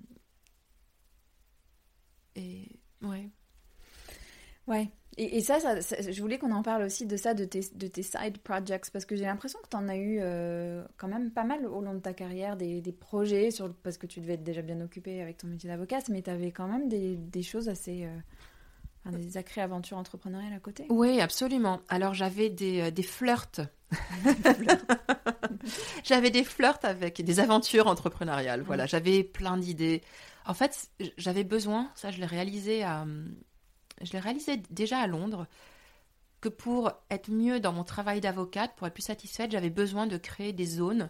et 2.36 2.80
ouais. 3.02 3.30
Ouais. 4.68 4.90
Et, 5.18 5.42
ça, 5.42 5.60
je 5.60 6.22
voulais 6.22 6.38
qu'on 6.38 6.54
en 6.54 6.64
parle 6.64 6.84
aussi 6.84 7.06
de 7.06 7.18
ça, 7.18 7.34
de 7.34 7.44
tes, 7.44 7.60
de 7.76 7.88
tes 7.88 8.02
side 8.02 8.38
projects, 8.38 8.90
parce 8.92 9.04
que 9.04 9.18
j'ai 9.18 9.26
l'impression 9.26 9.60
que 9.62 9.68
tu 9.68 9.76
en 9.76 9.90
as 9.90 9.98
eu 9.98 10.20
euh, 10.22 10.86
quand 10.96 11.10
même 11.10 11.32
pas 11.32 11.44
mal 11.44 11.66
au 11.66 11.82
long 11.82 11.94
de 11.94 12.00
ta 12.00 12.14
carrière, 12.14 12.56
des, 12.56 12.80
des, 12.80 12.94
projets, 12.94 13.52
sur, 13.52 13.74
parce 13.84 13.98
que 13.98 14.08
tu 14.08 14.22
devais 14.22 14.36
être 14.36 14.44
déjà 14.44 14.62
bien 14.62 14.80
occupé 14.80 15.22
avec 15.22 15.38
ton 15.40 15.48
métier 15.48 15.70
d'avocate, 15.70 16.08
mais 16.08 16.22
tu 16.22 16.30
avais 16.30 16.52
quand 16.52 16.68
même 16.68 16.88
des, 16.88 17.18
des 17.18 17.44
choses 17.44 17.68
assez... 17.68 18.06
Euh, 18.06 18.18
des 19.06 19.32
sacrées 19.32 19.62
aventures 19.62 19.98
entrepreneuriales 19.98 20.54
à 20.54 20.60
côté. 20.60 20.86
Oui, 20.90 21.20
absolument. 21.20 21.82
Alors 21.90 22.14
j'avais 22.14 22.50
des, 22.50 22.82
euh, 22.82 22.92
des 22.92 23.04
flirts. 23.04 23.62
j'avais 26.04 26.30
des 26.30 26.44
flirts 26.44 26.80
avec 26.84 27.22
des 27.24 27.40
aventures 27.40 27.88
entrepreneuriales. 27.88 28.62
Voilà, 28.62 28.86
j'avais 28.86 29.24
plein 29.24 29.58
d'idées. 29.58 30.02
En 30.46 30.54
fait, 30.54 30.90
j'avais 31.18 31.44
besoin, 31.44 31.90
ça 31.96 32.12
je 32.12 32.20
l'ai 32.20 32.26
réalisé 32.26 32.84
à 32.84 33.06
je 34.04 34.14
l'ai 34.14 34.20
réalisé 34.20 34.58
déjà 34.70 35.00
à 35.00 35.08
Londres, 35.08 35.48
que 36.40 36.50
pour 36.50 36.92
être 37.10 37.30
mieux 37.30 37.60
dans 37.60 37.72
mon 37.72 37.84
travail 37.84 38.20
d'avocate, 38.20 38.76
pour 38.76 38.88
être 38.88 38.94
plus 38.94 39.04
satisfaite, 39.04 39.52
j'avais 39.52 39.70
besoin 39.70 40.08
de 40.08 40.18
créer 40.18 40.54
des 40.54 40.66
zones 40.66 41.10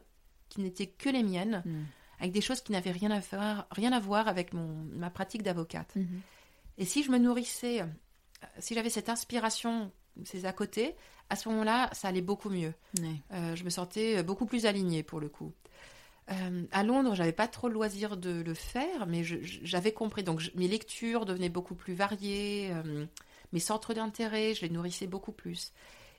qui 0.49 0.61
n'étaient 0.61 0.87
que 0.87 1.09
les 1.09 1.23
miennes, 1.23 1.63
hmm. 1.65 1.85
avec 2.19 2.33
des 2.33 2.41
choses 2.41 2.61
qui 2.61 2.73
n'avaient 2.73 2.91
rien 2.91 3.11
à 3.11 3.21
faire, 3.21 3.65
rien 3.71 3.93
à 3.93 3.99
voir 3.99 4.27
avec 4.27 4.53
mon, 4.53 4.67
ma 4.91 5.09
pratique 5.09 5.43
d'avocate. 5.43 5.95
Hmm. 5.95 6.19
Et 6.81 6.85
si 6.85 7.03
je 7.03 7.11
me 7.11 7.19
nourrissais, 7.19 7.81
euh, 7.81 7.85
si 8.57 8.73
j'avais 8.73 8.89
cette 8.89 9.07
inspiration, 9.07 9.91
c'est 10.25 10.45
à 10.45 10.51
côté, 10.51 10.95
à 11.29 11.35
ce 11.35 11.47
moment-là, 11.47 11.89
ça 11.93 12.07
allait 12.07 12.21
beaucoup 12.21 12.49
mieux. 12.49 12.73
Euh, 13.31 13.55
je 13.55 13.63
me 13.63 13.69
sentais 13.69 14.23
beaucoup 14.23 14.45
plus 14.47 14.65
alignée 14.65 15.03
pour 15.03 15.19
le 15.19 15.29
coup. 15.29 15.53
Euh, 16.31 16.63
à 16.71 16.83
Londres, 16.83 17.15
j'avais 17.15 17.31
pas 17.31 17.47
trop 17.47 17.67
le 17.67 17.73
loisir 17.73 18.17
de 18.17 18.41
le 18.41 18.53
faire, 18.53 19.05
mais 19.07 19.23
j'avais 19.23 19.91
compris. 19.91 20.23
Donc 20.23 20.51
mes 20.55 20.67
lectures 20.67 21.25
devenaient 21.25 21.49
beaucoup 21.49 21.75
plus 21.75 21.93
variées, 21.93 22.69
euh, 22.71 23.05
mes 23.53 23.59
centres 23.59 23.93
d'intérêt, 23.93 24.53
je 24.53 24.61
les 24.61 24.69
nourrissais 24.69 25.07
beaucoup 25.07 25.31
plus. 25.31 25.73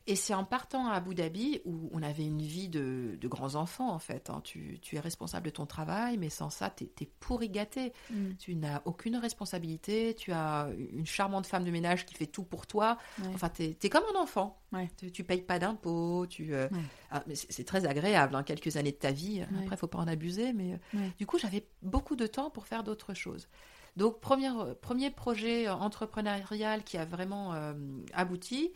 Et 0.07 0.17
c'est 0.17 0.35
en 0.35 0.45
partant 0.45 0.89
à 0.89 0.95
Abu 0.95 1.15
Dhabi 1.15 1.61
où 1.65 1.89
on 1.93 2.03
avait 2.03 2.25
une 2.25 2.43
vie 2.43 2.69
de, 2.69 3.17
grands 3.25 3.55
enfants 3.55 3.91
en 3.91 3.99
fait. 3.99 4.31
Hein. 4.31 4.41
Tu, 4.43 4.81
es 4.93 4.99
responsable 4.99 5.47
de 5.47 5.51
ton 5.51 5.67
travail, 5.67 6.19
mais 6.19 6.29
sans 6.29 6.51
ça, 6.51 6.71
tu 6.71 6.85
es, 6.85 7.07
pourri 7.21 7.49
gâté. 7.49 7.93
Mm. 8.11 8.33
Tu 8.39 8.57
n'as 8.57 8.83
aucune 8.85 9.17
responsabilité. 9.17 10.15
Tu 10.15 10.33
as 10.33 10.69
une 10.93 11.07
charmante 11.07 11.47
femme 11.47 11.65
de 11.65 11.71
ménage 11.71 12.05
qui 12.05 12.15
fait 12.15 12.27
tout 12.27 12.43
pour 12.43 12.67
toi. 12.67 12.99
Enfin, 13.35 13.49
tu 13.49 13.63
es, 13.63 13.89
comme 13.89 14.05
un 14.15 14.21
enfant. 14.21 14.59
Tu, 14.97 15.13
tu, 15.13 15.23
payes 15.23 15.43
pas 15.43 15.59
d'impôts. 15.59 16.27
Tu, 16.27 16.55
euh, 16.55 16.69
ah, 17.11 17.23
c'est 17.35 17.65
très 17.65 17.87
agréable, 17.87 18.35
hein, 18.35 18.43
quelques 18.43 18.77
années 18.77 18.93
de 18.93 18.97
ta 18.97 19.13
vie. 19.13 19.45
Après, 19.63 19.77
faut 19.77 19.87
pas 19.87 19.99
en 19.99 20.09
abuser, 20.09 20.53
mais 20.53 20.79
euh, 20.95 21.09
du 21.19 21.27
coup, 21.27 21.39
j'avais 21.39 21.67
beaucoup 21.83 22.17
de 22.17 22.27
temps 22.27 22.51
pour 22.51 22.67
faire 22.67 22.83
d'autres 22.83 23.15
choses. 23.15 23.49
Donc, 23.97 24.21
premier, 24.21 24.51
premier 24.81 25.11
projet 25.11 25.69
entrepreneurial 25.69 26.83
qui 26.83 26.97
a 26.97 27.05
vraiment 27.05 27.53
euh, 27.53 27.75
abouti, 28.15 28.73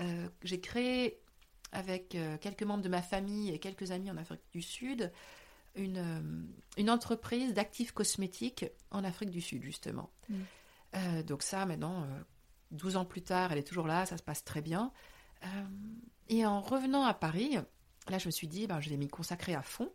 euh, 0.00 0.28
j'ai 0.42 0.60
créé 0.60 1.20
avec 1.72 2.14
euh, 2.14 2.36
quelques 2.38 2.62
membres 2.62 2.82
de 2.82 2.88
ma 2.88 3.02
famille 3.02 3.50
et 3.50 3.58
quelques 3.58 3.90
amis 3.90 4.10
en 4.10 4.16
Afrique 4.16 4.42
du 4.52 4.62
Sud 4.62 5.12
une, 5.74 5.98
euh, 5.98 6.46
une 6.76 6.90
entreprise 6.90 7.54
d'actifs 7.54 7.92
cosmétiques 7.92 8.66
en 8.90 9.04
Afrique 9.04 9.30
du 9.30 9.40
Sud, 9.40 9.62
justement. 9.62 10.10
Mm. 10.28 11.22
donc 11.22 11.42
ça, 11.42 11.64
maintenant, 11.64 12.06
12 12.72 12.96
ans 12.96 13.06
plus 13.06 13.22
tard, 13.22 13.52
elle 13.52 13.58
est 13.58 13.66
toujours 13.66 13.86
là, 13.86 14.04
ça 14.04 14.18
se 14.18 14.22
passe 14.22 14.44
très 14.44 14.60
bien. 14.60 14.92
et 16.28 16.44
en 16.44 16.60
revenant 16.60 17.04
à 17.04 17.14
Paris, 17.14 17.56
là, 18.08 18.18
je 18.18 18.26
me 18.26 18.30
suis 18.30 18.48
dit, 18.48 18.66
ben, 18.66 18.80
je 18.80 18.90
vais 18.90 18.98
m'y 18.98 19.08
consacrer 19.08 19.54
à 19.54 19.62
fond 19.62 19.90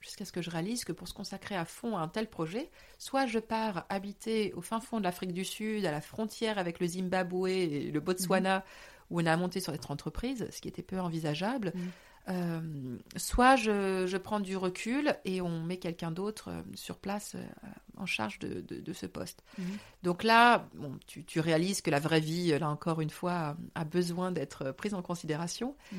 jusqu'à 0.00 0.24
ce 0.24 0.32
que 0.32 0.42
je 0.42 0.50
réalise 0.50 0.84
que 0.84 0.92
pour 0.92 1.08
se 1.08 1.14
consacrer 1.14 1.56
à 1.56 1.64
fond 1.64 1.96
à 1.96 2.00
un 2.00 2.08
tel 2.08 2.28
projet, 2.28 2.70
soit 2.98 3.26
je 3.26 3.38
pars 3.38 3.84
habiter 3.88 4.52
au 4.54 4.60
fin 4.60 4.80
fond 4.80 4.98
de 4.98 5.04
l'Afrique 5.04 5.32
du 5.32 5.44
Sud, 5.44 5.84
à 5.84 5.90
la 5.90 6.00
frontière 6.00 6.58
avec 6.58 6.80
le 6.80 6.86
Zimbabwe 6.86 7.48
et 7.48 7.90
le 7.90 8.00
Botswana, 8.00 8.60
mm-hmm. 8.60 8.62
Où 9.10 9.20
on 9.20 9.26
a 9.26 9.36
monté 9.36 9.60
sur 9.60 9.72
cette 9.72 9.90
entreprise, 9.90 10.46
ce 10.50 10.60
qui 10.60 10.68
était 10.68 10.82
peu 10.82 11.00
envisageable. 11.00 11.72
Mm. 11.74 11.80
Euh, 12.28 12.98
soit 13.16 13.56
je, 13.56 14.16
prends 14.18 14.40
du 14.40 14.56
recul 14.56 15.16
et 15.24 15.40
on 15.40 15.62
met 15.62 15.78
quelqu'un 15.78 16.10
d'autre 16.10 16.50
euh, 16.50 16.62
sur 16.74 16.98
place 16.98 17.36
euh, 17.36 17.68
en 17.96 18.04
charge 18.04 18.38
de, 18.38 18.92
ce 18.92 19.06
poste. 19.06 19.42
Mm-hmm. 19.58 19.64
Donc 20.02 20.22
là, 20.24 20.68
bon, 20.74 20.98
tu, 21.06 21.40
réalises 21.40 21.80
que 21.80 21.90
la 21.90 22.00
vraie 22.00 22.20
vie, 22.20 22.50
là 22.58 22.68
encore 22.68 23.00
une 23.00 23.10
fois, 23.10 23.56
a 23.74 23.84
besoin 23.84 24.30
d'être 24.30 24.72
prise 24.72 24.92
en 24.92 25.00
considération. 25.00 25.74
Mm. 25.92 25.96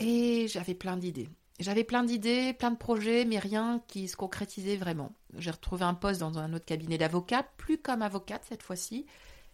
Et 0.00 0.48
j'avais 0.48 0.74
plein 0.74 0.96
d'idées. 0.96 1.28
j'avais 1.60 1.84
plein 1.84 2.02
d'idées, 2.02 2.52
plein 2.52 2.72
de 2.72 2.78
projets, 2.78 3.24
mais 3.24 3.38
rien 3.38 3.80
qui 3.86 4.08
se 4.08 4.16
concrétisait 4.16 4.76
vraiment. 4.76 5.12
J'ai 5.38 5.52
retrouvé 5.52 5.84
un 5.84 5.94
poste 5.94 6.18
dans 6.18 6.38
un 6.38 6.52
autre 6.52 6.64
cabinet 6.64 6.98
d'avocat, 6.98 7.44
plus 7.58 7.78
comme 7.78 8.02
avocate 8.02 8.42
cette 8.48 8.62
fois-ci, 8.62 9.06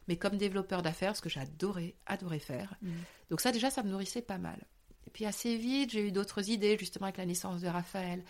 mais 0.09 0.17
comme 0.17 0.37
développeur 0.37 0.83
d'affaires, 0.83 1.17
ce 1.17 1.23
que 1.23 1.29
j'adorais, 1.29 1.95
adorais 2.07 2.39
faire. 2.39 2.75
Mm. 2.83 2.91
Donc 3.31 3.41
ça 3.41 3.53
déjà, 3.53 3.71
ça 3.71 3.83
me 3.83 3.91
nourrissait 3.91 4.23
pas 4.23 4.39
mal. 4.39 4.67
Et 5.07 5.11
puis 5.11 5.25
assez 5.25 5.57
vite, 5.57 5.91
j'ai 5.91 6.09
eu 6.09 6.13
d'autres 6.13 6.51
idées, 6.51 6.77
justement 6.79 7.07
avec 7.07 7.17
la 7.17 7.27
naissance 7.27 7.61
de 7.61 7.69
Raphaël. 7.69 8.23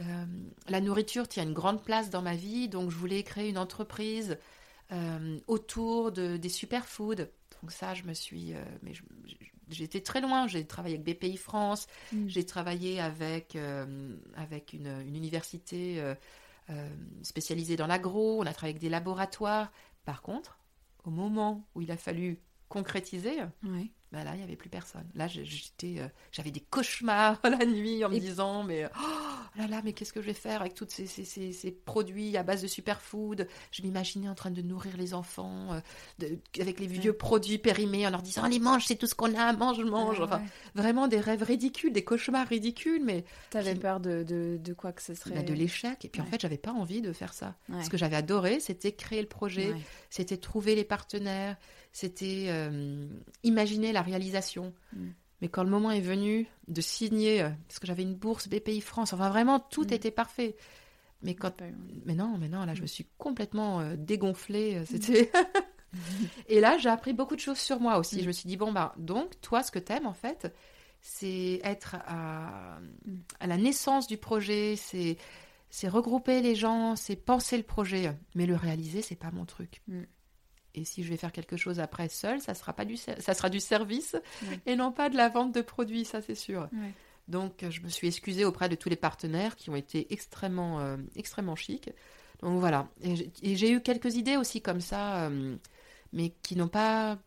Euh, 0.00 0.24
la 0.68 0.80
nourriture 0.80 1.28
tient 1.28 1.42
une 1.44 1.54
grande 1.54 1.82
place 1.82 2.10
dans 2.10 2.22
ma 2.22 2.34
vie, 2.34 2.68
donc 2.68 2.90
je 2.90 2.96
voulais 2.96 3.22
créer 3.22 3.48
une 3.48 3.58
entreprise 3.58 4.38
euh, 4.92 5.38
autour 5.46 6.12
de, 6.12 6.36
des 6.36 6.48
superfoods. 6.48 7.26
Donc 7.62 7.72
ça, 7.72 7.94
je 7.94 8.02
me 8.04 8.12
suis... 8.12 8.54
euh, 8.54 8.62
mais 8.82 8.92
été 9.80 10.02
très 10.02 10.20
loin. 10.20 10.46
J'ai 10.46 10.66
travaillé 10.66 10.96
avec 10.96 11.18
BPI 11.18 11.36
France, 11.36 11.86
Mm. 12.12 12.28
j'ai 12.28 12.44
travaillé 12.44 13.00
avec, 13.00 13.56
avec 14.36 14.72
une, 14.72 15.02
une 15.06 15.16
université 15.16 16.02
spécialisée 17.22 17.76
dans 17.76 17.86
l'agro, 17.86 18.40
on 18.40 18.46
a 18.46 18.52
travaillé 18.52 18.72
avec 18.74 18.82
des 18.82 18.88
laboratoires. 18.88 19.72
Par 20.04 20.22
contre, 20.22 20.58
au 21.06 21.10
moment 21.10 21.66
où 21.74 21.80
il 21.80 21.90
a 21.90 21.96
fallu 21.96 22.38
concrétiser. 22.68 23.38
Bah 24.16 24.24
là, 24.24 24.32
il 24.34 24.38
n'y 24.38 24.42
avait 24.44 24.56
plus 24.56 24.70
personne. 24.70 25.04
Là, 25.14 25.28
j'étais, 25.28 25.96
euh, 25.98 26.08
j'avais 26.32 26.50
des 26.50 26.60
cauchemars 26.60 27.38
la 27.44 27.66
nuit 27.66 28.02
en 28.02 28.08
me 28.08 28.14
Et- 28.14 28.20
disant, 28.20 28.62
mais 28.64 28.86
oh 28.86 29.58
là 29.58 29.66
là, 29.66 29.82
mais 29.84 29.92
qu'est-ce 29.92 30.12
que 30.14 30.22
je 30.22 30.26
vais 30.26 30.32
faire 30.32 30.62
avec 30.62 30.74
tous 30.74 30.86
ces, 30.88 31.06
ces, 31.06 31.24
ces- 31.24 31.52
ces 31.52 31.70
produits 31.70 32.36
à 32.38 32.42
base 32.42 32.62
de 32.62 32.66
superfood? 32.66 33.46
Je 33.72 33.82
m'imaginais 33.82 34.28
en 34.28 34.34
train 34.34 34.50
de 34.50 34.62
nourrir 34.62 34.96
les 34.96 35.12
enfants 35.12 35.74
euh, 35.74 35.80
de- 36.18 36.38
avec 36.60 36.80
les 36.80 36.86
vieux 36.86 37.12
produits 37.12 37.58
périmés 37.58 38.06
en 38.06 38.10
leur 38.10 38.22
disant, 38.22 38.42
allez, 38.44 38.58
mange, 38.58 38.86
c'est 38.86 38.96
tout 38.96 39.06
ce 39.06 39.14
qu'on 39.14 39.34
a, 39.38 39.52
mange, 39.52 39.80
mange. 39.84 40.16
Ah, 40.20 40.24
Enfin, 40.24 40.38
ouais. 40.38 40.44
vraiment 40.74 41.08
des 41.08 41.20
rêves 41.20 41.42
ridicules, 41.42 41.92
des 41.92 42.04
cauchemars 42.04 42.46
ridicules, 42.48 43.04
mais 43.04 43.24
T'avais 43.50 43.74
qui- 43.74 43.80
peur 43.80 44.00
de, 44.00 44.22
de, 44.22 44.58
de 44.60 44.72
quoi 44.72 44.92
que 44.92 45.02
ce 45.02 45.14
serait? 45.14 45.34
Bah, 45.34 45.42
de 45.42 45.52
l'échec. 45.52 46.04
Et 46.04 46.08
puis 46.08 46.22
en 46.22 46.24
fait, 46.26 46.40
j'avais 46.40 46.56
pas 46.58 46.72
envie 46.72 47.02
de 47.02 47.12
faire 47.12 47.34
ça. 47.34 47.54
Ce 47.82 47.90
que 47.90 47.96
j'avais 47.98 48.16
adoré, 48.16 48.60
c'était 48.60 48.92
créer 48.92 49.20
le 49.20 49.28
projet, 49.28 49.74
c'était 50.08 50.38
trouver 50.38 50.74
les 50.74 50.84
partenaires, 50.84 51.56
c'était 51.98 52.46
euh, 52.48 53.08
imaginer 53.42 53.90
la 53.90 54.02
réalisation. 54.02 54.74
Mm. 54.92 55.06
Mais 55.40 55.48
quand 55.48 55.62
le 55.64 55.70
moment 55.70 55.90
est 55.90 56.00
venu 56.02 56.46
de 56.68 56.80
signer, 56.82 57.42
euh, 57.42 57.48
parce 57.66 57.78
que 57.78 57.86
j'avais 57.86 58.02
une 58.02 58.14
bourse 58.14 58.48
BPI 58.48 58.82
France, 58.82 59.14
enfin 59.14 59.30
vraiment 59.30 59.60
tout 59.60 59.84
Mm. 59.88 59.92
était 59.94 60.10
parfait. 60.10 60.56
Mais 61.22 61.34
quand, 61.34 61.62
eu- 61.62 61.74
mais 62.04 62.14
non, 62.14 62.36
mais 62.38 62.48
non, 62.50 62.66
là 62.66 62.74
je 62.74 62.80
Mm. 62.80 62.82
me 62.82 62.86
suis 62.86 63.06
complètement 63.16 63.80
euh, 63.80 63.96
dégonflée. 63.96 64.84
C'était. 64.84 65.30
Et 66.48 66.60
là 66.60 66.76
j'ai 66.76 66.90
appris 66.90 67.14
beaucoup 67.14 67.34
de 67.36 67.40
choses 67.40 67.58
sur 67.58 67.80
moi 67.80 67.96
aussi. 67.98 68.16
Mm. 68.16 68.20
Je 68.22 68.26
me 68.26 68.32
suis 68.32 68.46
dit 68.48 68.58
bon 68.58 68.72
bah 68.72 68.92
donc 68.98 69.40
toi 69.40 69.62
ce 69.62 69.70
que 69.70 69.78
t'aimes 69.78 70.06
en 70.06 70.12
fait, 70.12 70.54
c'est 71.00 71.60
être 71.64 71.96
à, 72.06 72.78
Mm. 73.06 73.14
à 73.40 73.46
la 73.46 73.56
naissance 73.56 74.06
du 74.06 74.18
projet, 74.18 74.76
c'est 74.76 75.16
c'est 75.70 75.88
regrouper 75.88 76.42
les 76.42 76.54
gens, 76.54 76.94
c'est 76.94 77.16
penser 77.16 77.56
le 77.56 77.62
projet, 77.62 78.12
mais 78.34 78.44
le 78.44 78.54
réaliser 78.54 79.00
c'est 79.00 79.16
pas 79.16 79.30
mon 79.30 79.46
truc. 79.46 79.80
Et 80.76 80.84
si 80.84 81.02
je 81.02 81.08
vais 81.08 81.16
faire 81.16 81.32
quelque 81.32 81.56
chose 81.56 81.80
après 81.80 82.08
seul, 82.08 82.40
ça 82.40 82.54
sera 82.54 82.72
pas 82.72 82.84
du 82.84 82.96
ça 82.96 83.34
sera 83.34 83.48
du 83.50 83.60
service 83.60 84.14
et 84.66 84.76
non 84.76 84.92
pas 84.92 85.08
de 85.08 85.16
la 85.16 85.28
vente 85.28 85.52
de 85.54 85.62
produits, 85.62 86.04
ça 86.04 86.20
c'est 86.22 86.34
sûr. 86.34 86.68
Donc 87.28 87.64
je 87.68 87.80
me 87.80 87.88
suis 87.88 88.06
excusée 88.06 88.44
auprès 88.44 88.68
de 88.68 88.76
tous 88.76 88.88
les 88.88 88.96
partenaires 88.96 89.56
qui 89.56 89.70
ont 89.70 89.76
été 89.76 90.12
extrêmement 90.12 90.78
euh, 90.80 90.96
extrêmement 91.16 91.56
chics. 91.56 91.90
Donc 92.40 92.60
voilà, 92.60 92.88
et 93.00 93.16
j'ai- 93.16 93.30
et 93.42 93.56
j'ai 93.56 93.70
eu 93.72 93.80
quelques 93.80 94.14
idées 94.16 94.36
aussi 94.36 94.60
comme 94.60 94.80
ça, 94.82 95.24
euh, 95.24 95.56
mais 96.12 96.34
qui 96.42 96.54
n'ont 96.56 96.68
pas 96.68 97.18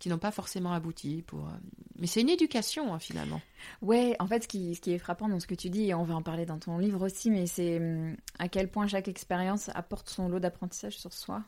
qui 0.00 0.08
n'ont 0.08 0.18
pas 0.18 0.30
forcément 0.30 0.72
abouti. 0.72 1.22
Pour, 1.26 1.46
euh, 1.48 1.52
Mais 1.96 2.06
c'est 2.06 2.20
une 2.20 2.28
éducation 2.30 2.94
hein, 2.94 3.00
finalement. 3.00 3.40
Ouais, 3.82 4.14
en 4.20 4.28
fait, 4.28 4.44
ce 4.44 4.48
qui, 4.48 4.76
ce 4.76 4.80
qui 4.80 4.92
est 4.92 4.98
frappant 4.98 5.28
dans 5.28 5.40
ce 5.40 5.48
que 5.48 5.56
tu 5.56 5.70
dis, 5.70 5.88
et 5.88 5.94
on 5.94 6.04
va 6.04 6.14
en 6.14 6.22
parler 6.22 6.46
dans 6.46 6.58
ton 6.60 6.78
livre 6.78 7.04
aussi, 7.04 7.30
mais 7.32 7.48
c'est 7.48 7.78
hum, 7.78 8.16
à 8.38 8.48
quel 8.48 8.70
point 8.70 8.86
chaque 8.86 9.08
expérience 9.08 9.70
apporte 9.74 10.08
son 10.08 10.28
lot 10.28 10.38
d'apprentissage 10.38 10.96
sur 10.96 11.12
soi 11.12 11.42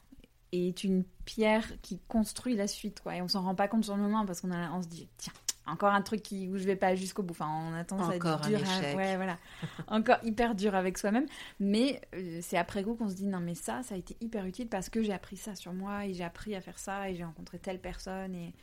et 0.53 0.69
est 0.69 0.85
une 0.85 1.05
pierre 1.25 1.67
qui 1.83 1.99
construit 2.09 2.57
la 2.57 2.67
suite, 2.67 3.01
quoi. 3.01 3.17
Et 3.17 3.23
on 3.23 3.29
s'en 3.29 3.43
rend 3.43 3.55
pas 3.55 3.69
compte 3.69 3.85
sur 3.85 3.97
le 3.97 4.03
moment 4.03 4.27
parce 4.27 4.41
qu'on 4.41 4.51
a, 4.51 4.71
on 4.73 4.83
se 4.83 4.89
dit, 4.89 5.09
tiens, 5.17 5.33
encore 5.67 5.93
un 5.93 6.03
truc 6.03 6.23
qui, 6.23 6.49
où 6.49 6.57
je 6.59 6.65
vais 6.65 6.75
pas 6.77 6.97
jusqu'au 6.97 7.23
bout. 7.23 7.33
Enfin, 7.33 7.49
on 7.71 7.75
a 7.75 7.85
tendance 7.85 8.11
à 8.11 8.17
Encore 8.17 8.41
être 8.41 8.47
un 8.47 8.49
dur. 8.49 8.59
à- 8.69 8.79
échec. 8.81 8.97
ouais, 8.97 9.17
voilà. 9.17 9.39
encore 9.89 10.19
hyper 10.25 10.55
dur 10.57 10.75
avec 10.75 10.99
soi-même. 10.99 11.27
Mais 11.61 12.01
euh, 12.15 12.41
c'est 12.43 12.57
après 12.57 12.83
coup 12.83 12.95
qu'on 12.95 13.09
se 13.09 13.15
dit, 13.15 13.27
non, 13.27 13.39
mais 13.41 13.55
ça, 13.55 13.83
ça 13.85 13.95
a 13.95 13.99
été 13.99 14.17
hyper 14.21 14.45
utile 14.47 14.69
parce 14.69 14.89
que 14.89 15.03
j'ai 15.03 15.13
appris 15.13 15.37
ça 15.37 15.55
sur 15.55 15.73
moi 15.73 16.07
et 16.07 16.15
j'ai 16.15 16.25
appris 16.25 16.57
à 16.57 16.61
faire 16.61 16.79
ça 16.79 17.09
et 17.11 17.15
j'ai 17.15 17.25
rencontré 17.25 17.59
telle 17.61 17.81
personne 17.81 18.35
et, 18.35 18.55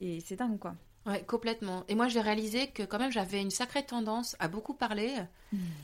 et 0.00 0.20
c'est 0.20 0.36
dingue, 0.36 0.58
quoi. 0.58 0.74
Ouais, 1.04 1.22
complètement. 1.24 1.82
Et 1.88 1.96
moi, 1.96 2.06
j'ai 2.08 2.20
réalisé 2.20 2.68
que 2.68 2.84
quand 2.84 3.00
même, 3.00 3.10
j'avais 3.10 3.42
une 3.42 3.50
sacrée 3.50 3.84
tendance 3.84 4.36
à 4.38 4.46
beaucoup 4.46 4.72
parler 4.72 5.12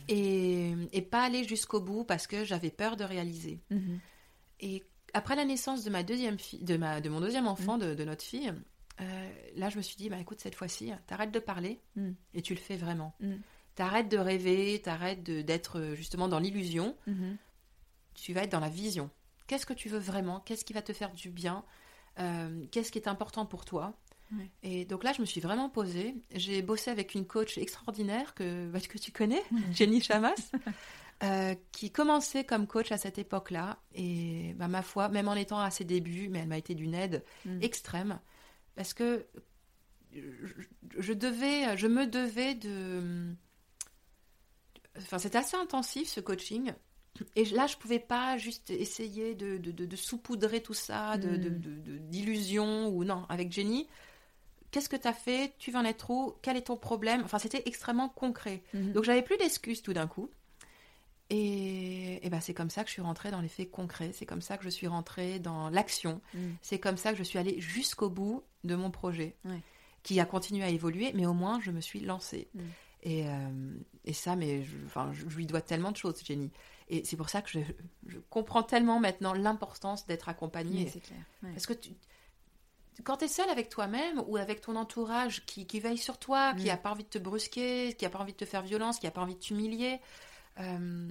et, 0.09 0.73
et 0.93 1.03
pas 1.03 1.23
aller 1.25 1.45
jusqu'au 1.45 1.81
bout 1.81 2.05
parce 2.05 2.27
que 2.27 2.45
j'avais 2.45 2.71
peur 2.71 2.97
de 2.97 3.05
réaliser. 3.05 3.61
Mhm. 3.71 3.99
Et 4.61 4.85
après 5.15 5.37
la 5.37 5.45
naissance 5.45 5.85
de 5.85 5.91
ma 5.91 6.03
deuxième 6.03 6.39
fille, 6.39 6.63
de 6.63 6.77
ma, 6.77 7.01
de 7.01 7.09
mon 7.09 7.21
deuxième 7.21 7.47
enfant, 7.47 7.79
de, 7.79 7.95
de 7.95 8.05
notre 8.05 8.25
fille, 8.25 8.53
euh, 9.01 9.31
là, 9.57 9.71
je 9.71 9.77
me 9.77 9.83
suis 9.83 9.97
dit, 9.97 10.09
bah 10.09 10.19
écoute, 10.19 10.41
cette 10.41 10.55
fois-ci, 10.55 10.93
t'arrêtes 11.07 11.31
de 11.33 11.39
parler 11.39 11.81
Mm. 11.97 12.11
et 12.35 12.43
tu 12.43 12.55
le 12.55 12.61
fais 12.61 12.77
vraiment. 12.77 13.15
Mm. 13.21 13.35
T'arrêtes 13.75 14.09
de 14.09 14.19
rêver, 14.19 14.81
t'arrêtes 14.83 15.23
d'être 15.23 15.79
euh, 15.79 15.95
justement 15.95 16.27
dans 16.29 16.41
l'illusion. 16.41 16.97
Mhm. 17.07 17.37
Tu 18.15 18.33
vas 18.33 18.43
être 18.43 18.51
dans 18.51 18.59
la 18.59 18.69
vision. 18.69 19.09
Qu'est-ce 19.47 19.67
que 19.67 19.73
tu 19.73 19.89
veux 19.89 20.01
vraiment? 20.01 20.41
Qu'est-ce 20.41 20.65
qui 20.65 20.73
va 20.73 20.83
te 20.83 20.93
faire 20.93 21.13
du 21.13 21.31
bien? 21.31 21.65
Euh, 22.19 22.65
Qu'est-ce 22.73 22.91
qui 22.91 22.99
est 22.99 23.07
important 23.07 23.47
pour 23.47 23.65
toi? 23.65 23.95
Et 24.63 24.85
donc 24.85 25.05
là, 25.05 25.13
je 25.15 25.21
me 25.23 25.27
suis 25.27 25.41
vraiment 25.41 25.71
posée. 25.71 26.15
J'ai 26.35 26.61
bossé 26.61 26.91
avec 26.91 27.15
une 27.15 27.25
coach 27.25 27.57
extraordinaire 27.57 28.35
que, 28.35 28.67
bah, 28.69 28.81
que 28.81 28.99
tu 28.99 29.11
connais, 29.13 29.43
Jenny 29.73 30.03
Chamas, 30.03 30.35
euh, 31.23 31.55
qui 31.73 31.91
commençait 31.91 32.45
comme 32.45 32.67
coach 32.67 32.93
à 32.93 32.99
cette 32.99 33.19
époque-là. 33.19 33.79
Et 33.95 34.55
bah, 34.57 34.69
ma 34.69 34.83
foi, 34.83 35.09
même 35.09 35.29
en 35.29 35.35
étant 35.35 35.59
à 35.61 35.71
ses 35.71 35.85
débuts, 35.85 36.29
mais 36.29 36.39
elle 36.41 36.49
m'a 36.49 36.59
été 36.59 36.75
d'une 36.75 36.95
aide 36.95 37.25
Mm. 37.45 37.63
extrême. 37.63 38.21
Parce 38.77 38.95
que 38.95 39.27
je, 40.13 40.21
je 40.99 41.13
devais, 41.13 41.77
je 41.77 41.87
me 41.89 42.07
devais 42.07 42.55
de. 42.55 43.35
Enfin, 44.97 45.19
c'était 45.19 45.39
assez 45.39 45.57
intensif 45.57 46.09
ce 46.09 46.21
coaching. 46.21 46.73
Et 47.35 47.45
là, 47.47 47.67
je 47.67 47.77
pouvais 47.77 47.99
pas 47.99 48.37
juste 48.39 48.71
essayer 48.71 49.35
de, 49.35 49.57
de, 49.59 49.73
de- 49.73 49.87
de 49.87 49.97
saupoudrer 49.97 50.61
tout 50.63 50.75
ça, 50.75 51.17
de, 51.19 51.29
Mm. 51.49 51.59
d'illusions 52.11 52.89
ou 52.89 53.03
non. 53.05 53.27
Avec 53.29 53.51
Jenny, 53.53 53.89
qu'est-ce 54.71 54.89
que 54.89 54.95
tu 54.97 55.09
as 55.09 55.13
fait? 55.13 55.55
Tu 55.59 55.73
vas 55.73 55.81
en 55.81 55.85
être 55.85 56.11
où? 56.11 56.35
Quel 56.43 56.57
est 56.57 56.63
ton 56.69 56.77
problème? 56.77 57.23
Enfin, 57.25 57.39
c'était 57.41 57.63
extrêmement 57.67 58.09
concret. 58.09 58.63
Mhm. 58.73 58.93
Donc, 58.93 59.03
j'avais 59.05 59.23
plus 59.23 59.37
d'excuses 59.37 59.83
tout 59.83 59.93
d'un 59.93 60.07
coup. 60.07 60.31
Et, 61.31 62.25
et 62.27 62.31
ben, 62.31 62.41
c'est 62.41 62.55
comme 62.55 62.71
ça 62.71 62.83
que 62.83 62.89
je 62.89 62.95
suis 62.95 63.03
rentrée 63.03 63.31
dans 63.31 63.41
les 63.41 63.49
faits 63.49 63.71
concrets. 63.71 64.13
C'est 64.15 64.25
comme 64.27 64.41
ça 64.41 64.57
que 64.57 64.65
je 64.65 64.71
suis 64.71 64.87
rentrée 64.87 65.39
dans 65.39 65.69
l'action. 65.69 66.21
Mhm. 66.35 66.57
C'est 66.63 66.79
comme 66.79 66.97
ça 66.97 67.13
que 67.13 67.19
je 67.19 67.23
suis 67.23 67.39
allée 67.39 67.61
jusqu'au 67.61 68.09
bout 68.09 68.43
de 68.65 68.75
mon 68.75 68.91
projet, 68.91 69.37
Ouais. 69.45 69.61
qui 70.03 70.19
a 70.21 70.25
continué 70.25 70.65
à 70.65 70.69
évoluer, 70.71 71.13
mais 71.15 71.27
au 71.27 71.35
moins 71.35 71.61
je 71.61 71.71
me 71.71 71.81
suis 71.81 72.01
lancée. 72.01 72.49
Mm. 72.55 72.61
Et, 73.05 73.29
euh, 73.29 73.75
et 74.05 74.13
ça, 74.13 74.35
mais 74.37 74.65
je, 74.65 74.77
enfin, 74.87 75.13
je, 75.13 75.25
lui 75.37 75.47
dois 75.47 75.61
tellement 75.61 75.93
de 75.93 75.97
choses, 75.97 76.17
Jenny. 76.25 76.51
Et 76.89 77.05
c'est 77.05 77.17
pour 77.17 77.29
ça 77.29 77.43
que 77.43 77.51
je, 77.51 77.61
je 78.07 78.19
comprends 78.31 78.63
tellement 78.65 78.99
maintenant 78.99 79.35
l'importance 79.35 80.07
d'être 80.07 80.29
accompagnée. 80.29 80.85
Oui, 80.85 80.91
c'est 80.93 81.01
clair. 81.01 81.21
Ouais. 81.45 81.51
Parce 81.53 81.67
que 81.67 81.75
tu, 81.75 81.91
quand 83.05 83.19
tu 83.19 83.27
es 83.27 83.29
seule 83.29 83.49
avec 83.51 83.69
toi-même 83.69 84.21
ou 84.27 84.37
avec 84.37 84.61
ton 84.63 84.75
entourage 84.75 85.45
qui, 85.47 85.67
qui 85.67 85.79
veille 85.79 85.99
sur 85.99 86.19
toi, 86.19 86.55
qui 86.55 86.67
Mm. 86.67 86.71
a 86.71 86.77
pas 86.79 86.91
envie 86.91 87.05
de 87.05 87.09
te 87.09 87.19
brusquer, 87.19 87.95
qui 87.97 88.05
a 88.05 88.11
pas 88.11 88.19
envie 88.19 88.33
de 88.33 88.39
te 88.39 88.45
faire 88.47 88.63
violence, 88.63 88.99
qui 88.99 89.07
a 89.07 89.11
pas 89.13 89.21
envie 89.21 89.35
de 89.37 89.41
t'humilier, 89.41 90.01
euh, 90.61 91.09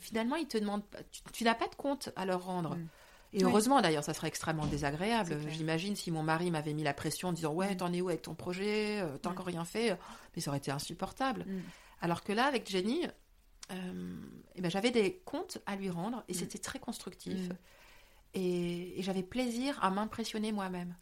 finalement, 0.00 0.36
ils 0.36 0.46
te 0.48 0.58
demandent, 0.58 0.82
tu, 1.10 1.22
tu 1.32 1.44
n'as 1.44 1.54
pas 1.54 1.68
de 1.68 1.74
compte 1.74 2.10
à 2.16 2.24
leur 2.24 2.44
rendre. 2.44 2.76
Mm. 2.76 2.88
Et 3.32 3.44
heureusement 3.44 3.80
d'ailleurs, 3.80 4.02
ça 4.02 4.12
serait 4.12 4.26
extrêmement 4.26 4.66
désagréable. 4.66 5.38
J'imagine 5.50 5.94
si 5.94 6.10
mon 6.10 6.22
mari 6.24 6.50
m'avait 6.50 6.72
mis 6.72 6.82
la 6.82 6.92
pression 6.94 7.28
en 7.28 7.32
disant 7.32 7.52
ouais, 7.52 7.74
Mm. 7.74 7.76
t'en 7.76 7.92
es 7.92 8.00
où 8.00 8.08
avec 8.08 8.22
ton 8.22 8.34
projet, 8.34 9.00
Euh, 9.00 9.16
t'as 9.18 9.30
encore 9.30 9.46
rien 9.46 9.64
fait, 9.64 9.96
mais 10.34 10.42
ça 10.42 10.50
aurait 10.50 10.58
été 10.58 10.70
insupportable. 10.72 11.44
Mm. 11.46 11.60
Alors 12.02 12.22
que 12.24 12.32
là, 12.32 12.46
avec 12.46 12.68
Jenny, 12.68 13.06
euh, 13.70 14.16
eh 14.56 14.60
ben, 14.60 14.70
j'avais 14.70 14.90
des 14.90 15.22
comptes 15.24 15.58
à 15.66 15.76
lui 15.76 15.90
rendre 15.90 16.24
et 16.28 16.34
c'était 16.34 16.58
très 16.58 16.78
constructif. 16.80 17.50
Et, 18.34 18.98
et 18.98 19.02
j'avais 19.02 19.22
plaisir 19.22 19.78
à 19.82 19.90
m'impressionner 19.90 20.52
moi-même. 20.52 20.94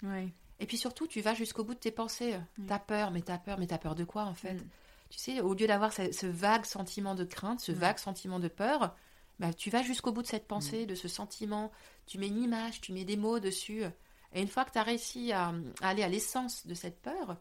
Et 0.61 0.67
puis 0.67 0.77
surtout, 0.77 1.07
tu 1.07 1.21
vas 1.21 1.35
jusqu'au 1.35 1.63
bout 1.65 1.75
de 1.75 1.79
tes 1.79 1.91
pensées. 1.93 2.37
Mm. 2.59 2.67
T'as 2.67 2.79
peur, 2.79 3.11
mais 3.11 3.23
t'as 3.23 3.39
peur, 3.39 3.59
mais 3.59 3.67
t'as 3.67 3.79
peur 3.79 3.95
de 3.95 4.05
quoi 4.05 4.25
en 4.25 4.35
fait? 4.35 4.55
Mm. 4.55 4.69
Tu 5.11 5.19
sais, 5.19 5.41
au 5.41 5.55
lieu 5.55 5.67
d'avoir 5.67 5.93
ce, 5.93 6.13
ce 6.13 6.27
vague 6.27 6.65
sentiment 6.65 7.15
de 7.15 7.25
crainte, 7.25 7.61
ce 7.61 7.73
Ouais. 7.73 7.79
vague 7.79 7.99
sentiment 7.99 8.39
de 8.41 8.49
peur, 8.49 8.95
bah, 9.39 9.53
tu 9.55 9.71
vas 9.71 9.83
jusqu'au 9.83 10.13
bout 10.13 10.23
de 10.23 10.27
cette 10.27 10.47
pensée, 10.47 10.85
de 10.87 10.95
ce 10.95 11.09
sentiment. 11.09 11.71
Tu 12.07 12.19
mets 12.19 12.29
une 12.29 12.43
image, 12.43 12.81
tu 12.81 12.93
mets 12.93 13.05
des 13.05 13.17
mots 13.17 13.39
dessus. 13.41 13.83
Et 14.35 14.43
une 14.43 14.49
fois 14.49 14.65
que 14.65 14.73
tu 14.73 14.79
as 14.79 14.83
réussi 14.83 15.33
à, 15.33 15.55
à 15.81 15.89
aller 15.89 16.03
à 16.03 16.09
l'essence 16.09 16.67
de 16.67 16.75
cette 16.75 17.01
peur, 17.01 17.39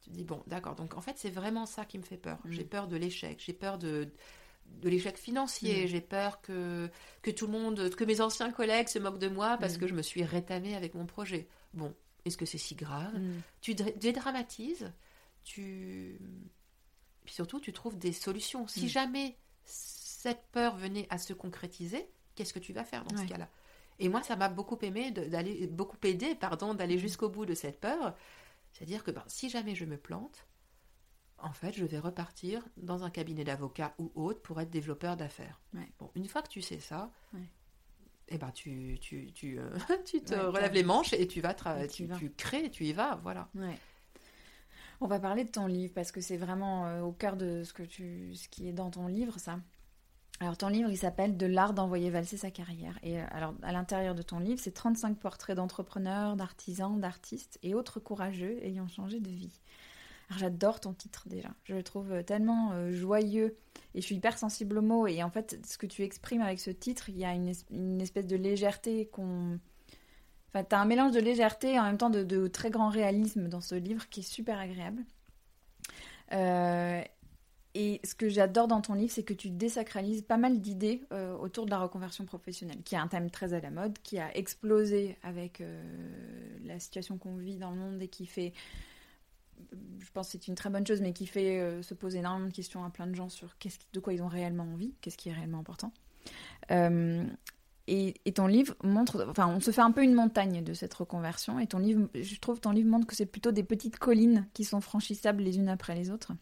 tu 0.00 0.10
te 0.10 0.14
dis 0.14 0.24
bon, 0.24 0.42
d'accord. 0.46 0.74
Donc 0.74 0.94
en 0.94 1.00
fait, 1.00 1.18
c'est 1.18 1.30
vraiment 1.30 1.66
ça 1.66 1.84
qui 1.84 1.98
me 1.98 2.02
fait 2.02 2.16
peur. 2.16 2.38
Mm. 2.44 2.52
J'ai 2.52 2.64
peur 2.64 2.88
de 2.88 2.96
l'échec. 2.96 3.42
J'ai 3.44 3.52
peur 3.54 3.78
de 3.78 4.08
de 4.80 4.88
l'échec 4.88 5.18
financier, 5.18 5.84
Mm. 5.84 5.88
j'ai 5.88 6.00
peur 6.00 6.40
que, 6.40 6.90
que 7.20 7.30
tout 7.30 7.44
le 7.46 7.52
monde, 7.52 7.90
que 7.94 8.04
mes 8.04 8.22
anciens 8.22 8.50
collègues 8.50 8.88
se 8.88 8.98
moquent 8.98 9.18
de 9.18 9.28
moi 9.28 9.58
parce 9.58 9.76
Mm. 9.76 9.80
que 9.80 9.86
je 9.88 9.94
me 9.94 10.00
suis 10.00 10.24
rétamée 10.24 10.74
avec 10.74 10.94
mon 10.94 11.04
projet. 11.04 11.48
Bon, 11.74 11.94
est-ce 12.24 12.38
que 12.38 12.46
c'est 12.46 12.56
si 12.58 12.74
grave? 12.74 13.14
Mm. 13.14 13.40
tu 13.60 13.74
dra- 13.74 13.92
dédramatises, 13.98 14.90
tu... 15.44 16.18
puis 17.24 17.34
surtout, 17.34 17.60
tu 17.60 17.72
trouves 17.72 17.98
des 17.98 18.12
solutions. 18.12 18.66
Si 18.66 18.84
mm. 18.84 18.88
jamais 18.88 19.36
cette 19.64 20.46
peur 20.52 20.76
venait 20.76 21.06
à 21.10 21.18
se 21.18 21.32
concrétiser, 21.32 22.08
qu'est-ce 22.34 22.52
que 22.52 22.58
tu 22.58 22.72
vas 22.72 22.84
faire 22.84 23.04
dans 23.04 23.16
ce 23.16 23.26
cas-là? 23.26 23.48
Et 23.98 24.08
moi, 24.08 24.22
ça 24.22 24.36
m'a 24.36 24.48
beaucoup 24.48 24.78
aimé 24.82 25.10
d'aller, 25.10 25.66
beaucoup 25.68 25.96
aidé, 26.02 26.34
pardon, 26.34 26.74
d'aller 26.74 26.96
mm. 26.96 27.00
jusqu'au 27.00 27.28
bout 27.28 27.46
de 27.46 27.54
cette 27.54 27.80
peur. 27.80 28.14
C'est-à-dire 28.72 29.04
que 29.04 29.10
ben, 29.10 29.24
si 29.26 29.48
jamais 29.48 29.74
je 29.74 29.84
me 29.84 29.96
plante, 29.96 30.46
en 31.38 31.52
fait, 31.52 31.72
je 31.72 31.84
vais 31.84 31.98
repartir 31.98 32.66
dans 32.76 33.04
un 33.04 33.10
cabinet 33.10 33.44
d'avocat 33.44 33.94
ou 33.98 34.10
autre 34.14 34.40
pour 34.42 34.60
être 34.60 34.70
développeur 34.70 35.16
d'affaires. 35.16 35.60
Bon, 35.98 36.10
une 36.14 36.26
fois 36.26 36.42
que 36.42 36.48
tu 36.48 36.62
sais 36.62 36.80
ça, 36.80 37.12
eh 38.28 38.38
ben 38.38 38.50
tu, 38.52 38.98
tu, 39.00 39.32
tu, 39.32 39.58
euh, 39.58 39.76
tu 40.06 40.22
te 40.22 40.34
relèves 40.34 40.72
les 40.72 40.82
manches 40.82 41.12
et 41.12 41.26
tu 41.26 41.40
vas, 41.40 41.54
tu, 41.54 42.08
tu, 42.18 42.30
crées, 42.30 42.70
tu 42.70 42.84
y 42.84 42.92
vas, 42.92 43.16
voilà. 43.22 43.50
On 45.00 45.06
va 45.06 45.18
parler 45.18 45.44
de 45.44 45.50
ton 45.50 45.66
livre 45.66 45.92
parce 45.94 46.12
que 46.12 46.20
c'est 46.20 46.36
vraiment 46.36 46.86
euh, 46.86 47.02
au 47.02 47.12
cœur 47.12 47.36
de 47.36 47.62
ce, 47.64 47.72
que 47.72 47.82
tu, 47.82 48.34
ce 48.34 48.48
qui 48.48 48.68
est 48.68 48.72
dans 48.72 48.90
ton 48.90 49.06
livre, 49.06 49.38
ça. 49.38 49.58
Alors 50.40 50.56
ton 50.56 50.68
livre, 50.68 50.90
il 50.90 50.96
s'appelle 50.96 51.36
De 51.36 51.46
l'art 51.46 51.74
d'envoyer 51.74 52.10
valser 52.10 52.36
sa 52.36 52.50
carrière. 52.50 52.98
Et 53.02 53.20
euh, 53.20 53.24
alors 53.30 53.54
à 53.62 53.72
l'intérieur 53.72 54.14
de 54.14 54.22
ton 54.22 54.38
livre, 54.38 54.60
c'est 54.60 54.72
35 54.72 55.18
portraits 55.18 55.56
d'entrepreneurs, 55.56 56.36
d'artisans, 56.36 57.00
d'artistes 57.00 57.58
et 57.62 57.74
autres 57.74 58.00
courageux 58.00 58.58
ayant 58.62 58.88
changé 58.88 59.20
de 59.20 59.30
vie. 59.30 59.60
Alors 60.28 60.38
j'adore 60.38 60.80
ton 60.80 60.92
titre 60.92 61.28
déjà. 61.28 61.50
Je 61.64 61.74
le 61.74 61.82
trouve 61.82 62.24
tellement 62.24 62.90
joyeux 62.90 63.58
et 63.94 64.00
je 64.00 64.06
suis 64.06 64.16
hyper 64.16 64.38
sensible 64.38 64.78
aux 64.78 64.82
mots. 64.82 65.06
Et 65.06 65.22
en 65.22 65.30
fait, 65.30 65.58
ce 65.66 65.78
que 65.78 65.86
tu 65.86 66.02
exprimes 66.02 66.40
avec 66.40 66.60
ce 66.60 66.70
titre, 66.70 67.08
il 67.08 67.16
y 67.16 67.24
a 67.24 67.32
une, 67.32 68.00
espèce 68.00 68.26
de 68.26 68.36
légèreté 68.36 69.06
qu'on. 69.06 69.58
Enfin, 70.54 70.64
tu 70.68 70.74
as 70.76 70.80
un 70.80 70.84
mélange 70.84 71.12
de 71.12 71.20
légèreté 71.20 71.72
et 71.72 71.80
en 71.80 71.82
même 71.82 71.98
temps 71.98 72.10
de, 72.10 72.46
très 72.46 72.70
grand 72.70 72.88
réalisme 72.88 73.48
dans 73.48 73.60
ce 73.60 73.74
livre 73.74 74.08
qui 74.08 74.20
est 74.20 74.24
super 74.24 74.58
agréable. 74.58 75.02
Euh, 76.32 77.02
et 77.74 78.00
ce 78.04 78.14
que 78.14 78.28
j'adore 78.28 78.68
dans 78.68 78.80
ton 78.80 78.94
livre, 78.94 79.10
c'est 79.10 79.24
que 79.24 79.34
tu 79.34 79.50
désacralises 79.50 80.22
pas 80.22 80.36
mal 80.36 80.60
d'idées 80.60 81.02
euh, 81.12 81.36
autour 81.36 81.66
de 81.66 81.70
la 81.70 81.78
reconversion 81.78 82.24
professionnelle, 82.24 82.82
qui 82.84 82.94
est 82.94 82.98
un 82.98 83.08
thème 83.08 83.30
très 83.30 83.52
à 83.52 83.60
la 83.60 83.70
mode, 83.70 83.98
qui 84.04 84.20
a 84.20 84.34
explosé 84.36 85.16
avec 85.24 85.60
euh, 85.60 85.82
la 86.64 86.78
situation 86.78 87.18
qu'on 87.18 87.34
vit 87.34 87.56
dans 87.56 87.72
le 87.72 87.76
monde 87.76 88.00
et 88.00 88.08
qui 88.08 88.26
fait 88.26 88.52
je 90.00 90.10
pense 90.12 90.26
que 90.26 90.32
c'est 90.32 90.48
une 90.48 90.56
très 90.56 90.68
bonne 90.68 90.86
chose, 90.86 91.00
mais 91.00 91.12
qui 91.12 91.26
fait 91.26 91.80
se 91.80 91.94
poser 91.94 92.18
énormément 92.18 92.48
de 92.48 92.52
questions 92.52 92.84
à 92.84 92.90
plein 92.90 93.06
de 93.06 93.14
gens 93.14 93.28
sur 93.28 93.56
de 93.92 94.00
quoi 94.00 94.12
ils 94.12 94.20
ont 94.20 94.28
réellement 94.28 94.64
envie, 94.64 94.92
qu'est-ce 95.00 95.16
qui 95.16 95.28
est 95.28 95.32
réellement 95.32 95.60
important. 95.60 95.92
Euh, 97.90 98.12
et, 98.24 98.32
ton 98.32 98.46
livre 98.46 98.74
montre, 98.82 99.26
enfin, 99.28 99.46
on 99.48 99.60
se 99.60 99.70
fait 99.70 99.80
un 99.80 99.90
peu 99.90 100.02
une 100.02 100.14
montagne 100.14 100.62
de 100.62 100.74
cette 100.74 100.94
reconversion. 100.94 101.58
Et 101.58 101.66
ton 101.66 101.78
livre, 101.78 102.08
je 102.14 102.38
trouve, 102.38 102.60
ton 102.60 102.70
livre 102.70 102.88
montre 102.88 103.06
que 103.06 103.16
c'est 103.16 103.26
plutôt 103.26 103.52
des 103.52 103.62
petites 103.62 103.98
collines 103.98 104.46
qui 104.54 104.64
sont 104.64 104.80
franchissables 104.80 105.42
les 105.42 105.58
unes 105.58 105.68
après 105.68 105.94
les 105.94 106.10
autres. 106.10 106.32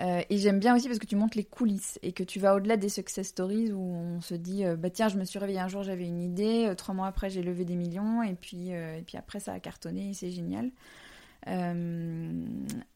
Euh, 0.00 0.20
et 0.28 0.36
j'aime 0.36 0.60
bien 0.60 0.76
aussi 0.76 0.88
parce 0.88 0.98
que 0.98 1.06
tu 1.06 1.16
montres 1.16 1.38
les 1.38 1.44
coulisses 1.44 1.98
et 2.02 2.12
que 2.12 2.22
tu 2.22 2.38
vas 2.38 2.54
au-delà 2.54 2.76
des 2.76 2.90
success 2.90 3.28
stories 3.28 3.72
où 3.72 3.80
on 3.80 4.20
se 4.20 4.34
dit 4.34 4.62
bah 4.76 4.90
tiens 4.90 5.08
je 5.08 5.16
me 5.16 5.24
suis 5.24 5.38
réveillée 5.38 5.58
un 5.58 5.68
jour 5.68 5.84
j'avais 5.84 6.04
une 6.04 6.20
idée 6.20 6.70
trois 6.76 6.94
mois 6.94 7.06
après 7.06 7.30
j'ai 7.30 7.42
levé 7.42 7.64
des 7.64 7.76
millions 7.76 8.22
et 8.22 8.34
puis 8.34 8.68
et 8.68 9.02
puis 9.06 9.16
après 9.16 9.40
ça 9.40 9.54
a 9.54 9.60
cartonné 9.60 10.12
c'est 10.12 10.30
génial. 10.30 10.70
Euh, 11.48 12.46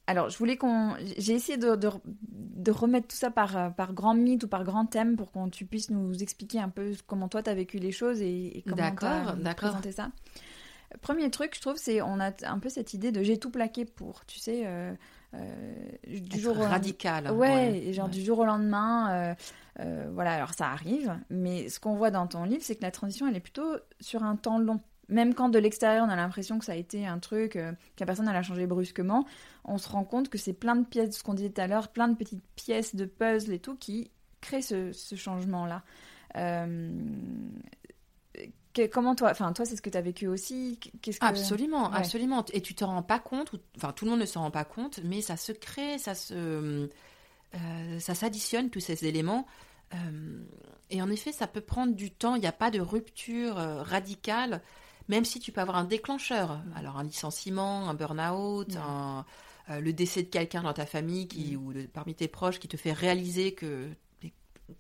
alors, 0.07 0.29
je 0.29 0.39
voulais 0.39 0.57
qu'on. 0.57 0.95
J'ai 1.19 1.35
essayé 1.35 1.57
de, 1.57 1.77
de, 1.77 2.71
remettre 2.71 3.09
tout 3.09 3.17
ça 3.17 3.31
par, 3.31 3.75
par 3.75 3.93
grand 3.93 4.15
mythe 4.15 4.45
ou 4.45 4.49
par 4.49 4.65
grand 4.65 4.87
thème 4.87 5.17
pour 5.17 5.31
qu'on 5.31 5.49
tu 5.49 5.67
puisses 5.67 5.91
nous 5.91 6.23
expliquer 6.23 6.59
un 6.59 6.69
peu 6.69 6.93
comment 7.07 7.29
toi 7.29 7.43
tu 7.43 7.51
as 7.51 7.55
vécu 7.55 7.79
les 7.79 7.93
choses 7.93 8.21
et, 8.21 8.65
comment 8.69 8.95
tu 8.95 9.07
as 9.07 9.55
présenté 9.55 9.93
ça. 9.93 10.11
Premier 11.03 11.31
truc, 11.31 11.55
je 11.55 11.61
trouve, 11.61 11.77
c'est 11.77 12.03
on 12.03 12.19
a 12.19 12.33
un 12.43 12.59
peu 12.59 12.69
cette 12.69 12.95
idée 12.95 13.13
de 13.13 13.23
j'ai 13.23 13.39
tout 13.39 13.51
plaqué 13.51 13.85
pour, 13.85 14.27
tu 14.27 14.41
sais, 14.41 14.63
euh, 14.67 14.93
euh, 15.35 15.75
du 16.09 16.41
jour 16.41 16.59
au 16.59 16.65
radical. 16.65 17.31
Ouais, 17.31 17.93
genre 17.93 18.09
du 18.09 18.25
jour 18.25 18.41
au 18.41 18.45
lendemain. 18.45 19.37
voilà, 20.13 20.35
alors 20.35 20.55
ça 20.55 20.67
arrive, 20.71 21.17
mais 21.31 21.69
ce 21.69 21.79
qu'on 21.79 21.95
voit 21.95 22.11
dans 22.11 22.27
ton 22.27 22.43
livre, 22.43 22.63
c'est 22.65 22.75
que 22.75 22.83
la 22.83 22.91
transition, 22.91 23.29
elle 23.29 23.37
est 23.37 23.41
plutôt 23.41 23.77
sur 24.01 24.25
un 24.25 24.35
temps 24.35 24.59
long 24.59 24.81
même 25.11 25.35
quand 25.35 25.49
de 25.49 25.59
l'extérieur 25.59 26.07
on 26.07 26.11
a 26.11 26.17
l'impression 26.17 26.59
que 26.59 26.65
ça 26.65 26.73
a 26.73 26.77
été 26.77 27.07
un 27.07 27.19
truc, 27.19 27.57
euh, 27.57 27.73
que 27.73 28.01
la 28.01 28.07
personne 28.07 28.29
elle 28.29 28.37
a 28.37 28.43
changé 28.43 28.67
brusquement, 28.67 29.27
on 29.65 29.77
se 29.77 29.89
rend 29.89 30.05
compte 30.05 30.29
que 30.29 30.39
c'est 30.39 30.53
plein 30.53 30.77
de 30.77 30.87
pièces, 30.87 31.19
ce 31.19 31.23
qu'on 31.23 31.35
disait 31.35 31.51
tout 31.51 31.61
à 31.61 31.67
l'heure, 31.67 31.89
plein 31.89 32.09
de 32.09 32.15
petites 32.15 32.45
pièces 32.57 32.95
de 32.95 33.05
puzzle 33.05 33.53
et 33.53 33.59
tout 33.59 33.77
qui 33.77 34.11
créent 34.41 34.63
ce, 34.63 34.93
changement-là. 35.15 35.83
Euh, 36.37 36.91
comment 38.93 39.15
toi, 39.15 39.31
enfin 39.31 39.53
toi 39.53 39.67
c'est 39.67 39.77
ce 39.77 39.83
que 39.83 39.91
tu 39.91 39.99
as 39.99 40.03
vécu 40.03 40.29
aussi 40.29 40.79
Qu'est-ce 41.03 41.19
que... 41.19 41.27
Absolument, 41.27 41.93
absolument. 41.93 42.45
Et 42.53 42.63
tu 42.63 42.75
te 42.75 42.85
rends 42.85 43.03
pas 43.03 43.19
compte, 43.19 43.53
enfin 43.77 43.93
tout 43.93 44.05
le 44.05 44.13
monde 44.13 44.21
ne 44.21 44.27
se 44.27 44.39
rend 44.39 44.51
pas 44.51 44.65
compte, 44.65 45.01
mais 45.05 45.21
ça 45.21 45.37
se 45.37 45.53
crée, 45.53 45.99
ça 45.99 46.15
se, 46.15 46.89
euh, 47.55 47.99
ça 47.99 48.15
s'additionne 48.15 48.71
tous 48.71 48.81
ces 48.81 49.05
éléments. 49.07 49.47
et 50.91 51.03
en 51.03 51.11
effet, 51.11 51.33
ça 51.33 51.49
peut 51.49 51.61
prendre 51.61 51.95
du 51.95 52.13
temps. 52.13 52.37
Il 52.37 52.41
n'y 52.41 52.47
a 52.47 52.53
pas 52.53 52.71
de 52.71 52.81
rupture 52.81 53.57
radicale 53.57 54.63
même 55.11 55.25
si 55.25 55.41
tu 55.41 55.51
peux 55.51 55.61
avoir 55.61 55.77
un 55.77 55.85
déclencheur, 55.85 56.63
alors 56.77 56.97
un 56.97 57.03
licenciement, 57.03 57.89
un 57.89 57.95
burn-out, 57.95 58.77
euh, 59.69 59.81
le 59.81 59.93
décès 59.93 60.23
de 60.23 60.29
quelqu'un 60.29 60.63
dans 60.63 60.73
ta 60.73 60.87
famille 60.87 61.27
qui, 61.27 61.57
mm. 61.57 61.67
ou 61.67 61.75
parmi 61.93 62.15
tes 62.15 62.29
proches 62.29 62.61
qui 62.61 62.69
te 62.69 62.77
fait 62.77 62.93
réaliser 62.93 63.53
que 63.53 63.89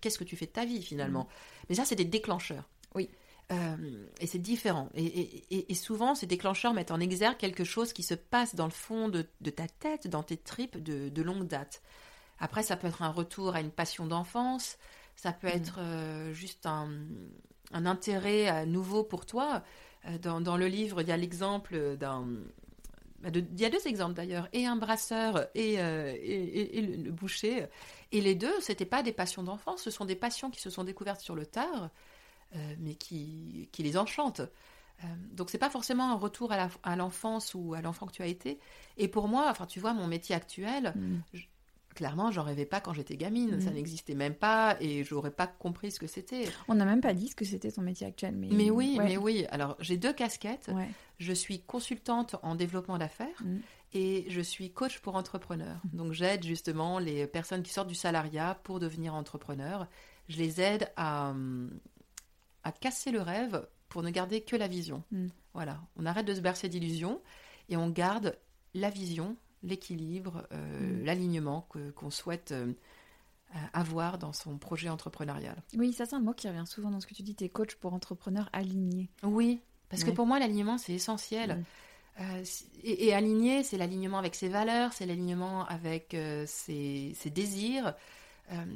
qu'est-ce 0.00 0.18
que 0.18 0.24
tu 0.24 0.36
fais 0.36 0.46
de 0.46 0.52
ta 0.52 0.64
vie 0.64 0.82
finalement. 0.82 1.24
Mm. 1.24 1.66
Mais 1.68 1.74
ça, 1.74 1.84
c'est 1.84 1.96
des 1.96 2.04
déclencheurs. 2.04 2.68
Oui. 2.94 3.10
Euh, 3.50 4.06
et 4.20 4.28
c'est 4.28 4.38
différent. 4.38 4.88
Et, 4.94 5.74
souvent, 5.74 6.14
ces 6.14 6.26
déclencheurs 6.26 6.74
mettent 6.74 6.92
en 6.92 7.00
exergue 7.00 7.36
quelque 7.36 7.64
chose 7.64 7.92
qui 7.92 8.04
se 8.04 8.14
passe 8.14 8.54
dans 8.54 8.66
le 8.66 8.70
fond 8.70 9.08
de, 9.08 9.22
ta 9.50 9.66
tête, 9.66 10.06
dans 10.06 10.22
tes 10.22 10.36
tripes 10.36 10.80
de, 10.80 11.22
longue 11.22 11.48
date. 11.48 11.82
Après, 12.38 12.62
ça 12.62 12.76
peut 12.76 12.86
être 12.86 13.02
un 13.02 13.10
retour 13.10 13.56
à 13.56 13.60
une 13.60 13.72
passion 13.72 14.06
d'enfance, 14.06 14.78
ça 15.16 15.32
peut 15.32 15.48
mm. 15.48 15.56
être 15.56 15.78
euh, 15.80 16.32
juste 16.32 16.66
un, 16.66 16.88
un 17.72 17.84
intérêt 17.84 18.64
nouveau 18.64 19.02
pour 19.02 19.26
toi. 19.26 19.64
Euh, 20.06 20.18
dans, 20.18 20.56
le 20.56 20.66
livre, 20.66 21.02
il 21.02 21.08
y 21.08 21.12
a 21.12 21.16
l'exemple 21.16 21.96
d'un 21.96 22.26
bah, 23.22 23.28
il 23.34 23.60
y 23.60 23.66
a 23.66 23.70
deux 23.70 23.86
exemples 23.86 24.14
d'ailleurs, 24.14 24.48
et 24.52 24.64
un 24.64 24.76
brasseur 24.76 25.48
et, 25.54 25.78
euh, 25.78 26.16
et, 26.22 26.80
le, 26.80 27.10
boucher. 27.10 27.66
Et 28.12 28.20
les 28.22 28.34
deux, 28.34 28.58
c'était 28.60 28.86
pas 28.86 29.02
des 29.02 29.12
passions 29.12 29.42
d'enfance, 29.42 29.82
ce 29.82 29.90
sont 29.90 30.06
des 30.06 30.16
passions 30.16 30.50
qui 30.50 30.60
se 30.60 30.70
sont 30.70 30.84
découvertes 30.84 31.20
sur 31.20 31.34
le 31.34 31.44
tard, 31.44 31.90
euh, 32.56 32.74
mais 32.78 32.94
qui, 32.94 33.68
qui, 33.72 33.82
les 33.82 33.98
enchantent. 33.98 34.40
Euh, 34.40 35.06
donc 35.32 35.50
c'est 35.50 35.58
pas 35.58 35.68
forcément 35.68 36.10
un 36.10 36.14
retour 36.14 36.52
à 36.52 36.96
l'enfance 36.96 37.54
ou 37.54 37.74
à 37.74 37.82
l'enfant 37.82 38.06
que 38.06 38.12
tu 38.12 38.22
as 38.22 38.26
été. 38.26 38.58
Et 38.96 39.08
pour 39.08 39.28
moi, 39.28 39.48
enfin 39.50 39.66
tu 39.66 39.80
vois, 39.80 39.92
mon 39.92 40.06
métier 40.06 40.34
actuel, 40.34 40.94
mm 40.96 41.40
clairement, 42.00 42.30
j'en 42.30 42.44
rêvais 42.44 42.64
pas 42.64 42.80
quand 42.80 42.94
j'étais 42.94 43.18
gamine. 43.18 43.60
Ça 43.60 43.70
mm. 43.70 43.74
n'existait 43.74 44.14
même 44.14 44.34
pas 44.34 44.74
et 44.80 45.04
j'aurais 45.04 45.30
pas 45.30 45.46
compris 45.46 45.90
ce 45.90 46.00
que 46.00 46.06
c'était. 46.06 46.48
On 46.66 46.74
n'a 46.74 46.86
même 46.86 47.02
pas 47.02 47.12
dit 47.12 47.28
ce 47.28 47.36
que 47.36 47.44
c'était 47.44 47.70
ton 47.70 47.82
métier 47.82 48.06
actuel. 48.06 48.34
Mais, 48.34 48.48
mais 48.50 48.70
oui, 48.70 48.98
mais 48.98 49.18
oui. 49.18 49.44
Alors, 49.50 49.76
j'ai 49.80 49.98
deux 49.98 50.14
casquettes. 50.14 50.70
Je 51.18 51.32
suis 51.34 51.60
consultante 51.60 52.36
en 52.42 52.54
développement 52.54 52.96
d'affaires 52.96 53.42
mm. 53.44 53.58
et 53.92 54.24
je 54.30 54.40
suis 54.40 54.72
coach 54.72 55.00
pour 55.00 55.14
entrepreneurs. 55.14 55.82
Mm. 55.92 55.96
Donc, 55.98 56.12
j'aide 56.12 56.42
justement 56.42 56.98
les 56.98 57.26
personnes 57.26 57.62
qui 57.62 57.70
sortent 57.70 57.88
du 57.88 57.94
salariat 57.94 58.58
pour 58.62 58.80
devenir 58.80 59.14
entrepreneurs. 59.14 59.86
Je 60.30 60.38
les 60.38 60.62
aide 60.62 60.90
à, 60.96 61.34
à 62.64 62.72
casser 62.72 63.10
le 63.10 63.20
rêve 63.20 63.68
pour 63.90 64.02
ne 64.02 64.08
garder 64.08 64.40
que 64.40 64.56
la 64.56 64.68
vision. 64.68 65.04
Voilà. 65.52 65.82
On 65.96 66.06
arrête 66.06 66.24
de 66.24 66.34
se 66.34 66.40
bercer 66.40 66.70
d'illusions 66.70 67.20
et 67.68 67.76
on 67.76 67.90
garde 67.90 68.38
la 68.72 68.88
vision 68.88 69.36
l'équilibre, 69.62 70.46
euh, 70.52 71.00
mm. 71.00 71.04
l'alignement 71.04 71.68
qu'on 71.94 72.10
souhaite 72.10 72.52
euh, 72.52 72.72
avoir 73.72 74.18
dans 74.18 74.32
son 74.32 74.58
projet 74.58 74.88
entrepreneurial. 74.88 75.62
Oui, 75.76 75.92
ça 75.92 76.06
c'est 76.06 76.16
un 76.16 76.20
mot 76.20 76.32
qui 76.32 76.48
revient 76.48 76.66
souvent 76.66 76.90
dans 76.90 77.00
ce 77.00 77.06
que 77.06 77.14
tu 77.14 77.22
dis, 77.22 77.34
tu 77.34 77.44
es 77.44 77.48
coach 77.48 77.74
pour 77.76 77.92
entrepreneurs 77.92 78.48
alignés. 78.52 79.10
Oui, 79.22 79.60
parce 79.88 80.04
que 80.04 80.10
pour 80.10 80.26
moi 80.26 80.38
l'alignement 80.38 80.78
c'est 80.78 80.94
essentiel. 80.94 81.56
Mm. 81.56 81.64
Euh, 82.20 82.44
et, 82.82 83.14
aligné, 83.14 83.62
c'est 83.62 83.78
l'alignement 83.78 84.18
avec 84.18 84.34
ses 84.34 84.48
valeurs, 84.48 84.92
c'est 84.92 85.06
l'alignement 85.06 85.64
avec 85.66 86.14
ses, 86.46 87.14
désirs. 87.26 87.94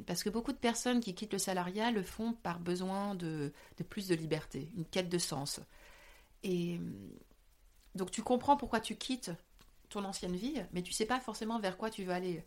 parce 0.06 0.22
que 0.22 0.30
beaucoup 0.30 0.52
de 0.52 0.56
personnes 0.56 1.00
qui 1.00 1.14
quittent 1.14 1.32
le 1.32 1.38
salariat 1.38 1.90
le 1.90 2.02
font 2.02 2.32
par 2.32 2.58
besoin 2.58 3.14
de, 3.14 3.52
de 3.76 3.82
plus 3.82 4.08
de 4.08 4.14
liberté, 4.14 4.70
une 4.76 4.86
quête 4.86 5.10
de 5.10 5.18
sens. 5.18 5.60
Et 6.42 6.80
donc 7.94 8.10
tu 8.10 8.22
comprends 8.22 8.56
pourquoi 8.56 8.80
tu 8.80 8.96
quittes 8.96 9.32
ton 9.94 10.04
ancienne 10.04 10.36
vie, 10.36 10.62
mais 10.72 10.82
tu 10.82 10.92
sais 10.92 11.06
pas 11.06 11.20
forcément 11.20 11.58
vers 11.58 11.76
quoi 11.76 11.90
tu 11.90 12.04
veux 12.04 12.12
aller. 12.12 12.44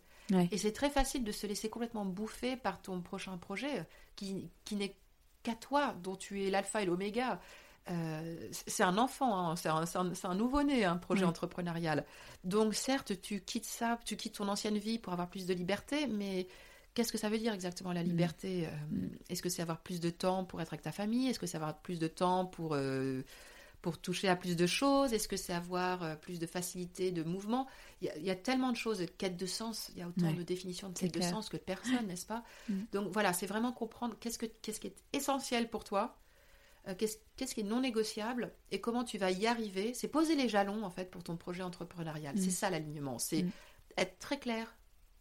Et 0.50 0.58
c'est 0.58 0.72
très 0.72 0.90
facile 0.90 1.24
de 1.24 1.32
se 1.32 1.46
laisser 1.46 1.70
complètement 1.70 2.04
bouffer 2.04 2.56
par 2.56 2.82
ton 2.82 3.00
prochain 3.00 3.38
projet, 3.38 3.86
qui, 4.14 4.50
qui 4.66 4.76
n'est 4.76 4.94
qu'à 5.42 5.54
toi, 5.54 5.94
dont 6.02 6.16
tu 6.16 6.44
es 6.44 6.50
l'alpha 6.50 6.82
et 6.82 6.84
l'oméga. 6.84 7.40
Euh, 7.90 8.48
c'est 8.50 8.82
un 8.82 8.98
enfant, 8.98 9.48
hein, 9.50 9.56
c'est 9.56 9.70
un, 9.70 10.12
un 10.24 10.34
nouveau-né, 10.34 10.84
un 10.84 10.98
projet 10.98 11.24
entrepreneurial. 11.24 12.04
Donc 12.44 12.74
certes, 12.74 13.18
tu 13.22 13.40
quittes 13.40 13.64
ça, 13.64 13.98
tu 14.04 14.16
quittes 14.16 14.34
ton 14.34 14.48
ancienne 14.48 14.76
vie 14.76 14.98
pour 14.98 15.14
avoir 15.14 15.30
plus 15.30 15.46
de 15.46 15.54
liberté, 15.54 16.06
mais 16.06 16.46
qu'est-ce 16.92 17.10
que 17.10 17.16
ça 17.16 17.30
veut 17.30 17.38
dire 17.38 17.54
exactement 17.54 17.92
la 17.94 18.02
mm. 18.02 18.06
liberté 18.06 18.66
euh, 18.66 18.70
mm. 18.90 19.08
Est-ce 19.30 19.40
que 19.40 19.48
c'est 19.48 19.62
avoir 19.62 19.80
plus 19.80 20.00
de 20.00 20.10
temps 20.10 20.44
pour 20.44 20.60
être 20.60 20.74
avec 20.74 20.82
ta 20.82 20.92
famille? 20.92 21.28
Est-ce 21.28 21.38
que 21.38 21.46
c'est 21.46 21.56
avoir 21.56 21.78
plus 21.78 21.98
de 21.98 22.08
temps 22.08 22.44
pour... 22.44 22.74
Euh, 22.74 23.22
pour 23.82 23.98
toucher 23.98 24.28
à 24.28 24.36
plus 24.36 24.56
de 24.56 24.66
choses? 24.66 25.12
Est-ce 25.12 25.28
que 25.28 25.36
c'est 25.36 25.52
avoir 25.52 26.02
euh, 26.02 26.16
plus 26.16 26.38
de 26.38 26.46
facilité 26.46 27.12
de 27.12 27.22
mouvement? 27.22 27.66
Il 28.00 28.10
y, 28.22 28.30
a, 28.30 28.36
tellement 28.36 28.70
de 28.70 28.76
choses, 28.76 28.98
de 28.98 29.06
quête 29.06 29.36
de 29.36 29.46
sens, 29.46 29.90
il 29.94 30.00
y 30.00 30.02
a 30.02 30.08
autant 30.08 30.32
de 30.32 30.42
définitions 30.42 30.88
de 30.88 30.98
quête 30.98 31.14
de 31.14 31.20
sens 31.20 31.48
que 31.48 31.56
de 31.56 31.62
personnes, 31.62 32.06
n'est-ce 32.06 32.26
pas? 32.26 32.44
Mm. 32.68 32.82
Donc 32.92 33.12
voilà, 33.12 33.32
c'est 33.32 33.46
vraiment 33.46 33.72
comprendre 33.72 34.16
qu'est-ce, 34.20 34.38
que, 34.38 34.46
qu'est-ce 34.46 34.80
qui 34.80 34.88
est 34.88 34.96
essentiel 35.12 35.68
pour 35.68 35.84
toi, 35.84 36.16
euh, 36.86 36.94
qu'est-ce, 36.96 37.18
qu'est-ce 37.36 37.54
qui 37.54 37.60
est 37.60 37.64
non 37.64 37.80
négociable 37.80 38.52
et 38.70 38.80
comment 38.80 39.04
tu 39.04 39.18
vas 39.18 39.30
y 39.30 39.46
arriver. 39.46 39.94
C'est 39.94 40.08
poser 40.08 40.36
les 40.36 40.48
jalons 40.48 40.84
en 40.84 40.90
fait 40.90 41.10
pour 41.10 41.24
ton 41.24 41.36
projet 41.36 41.62
entrepreneurial. 41.62 42.36
Mm. 42.36 42.38
C'est 42.38 42.50
ça 42.50 42.70
l'alignement, 42.70 43.18
c'est 43.18 43.42
mm. 43.42 43.50
être 43.96 44.18
très 44.18 44.38
clair 44.38 44.74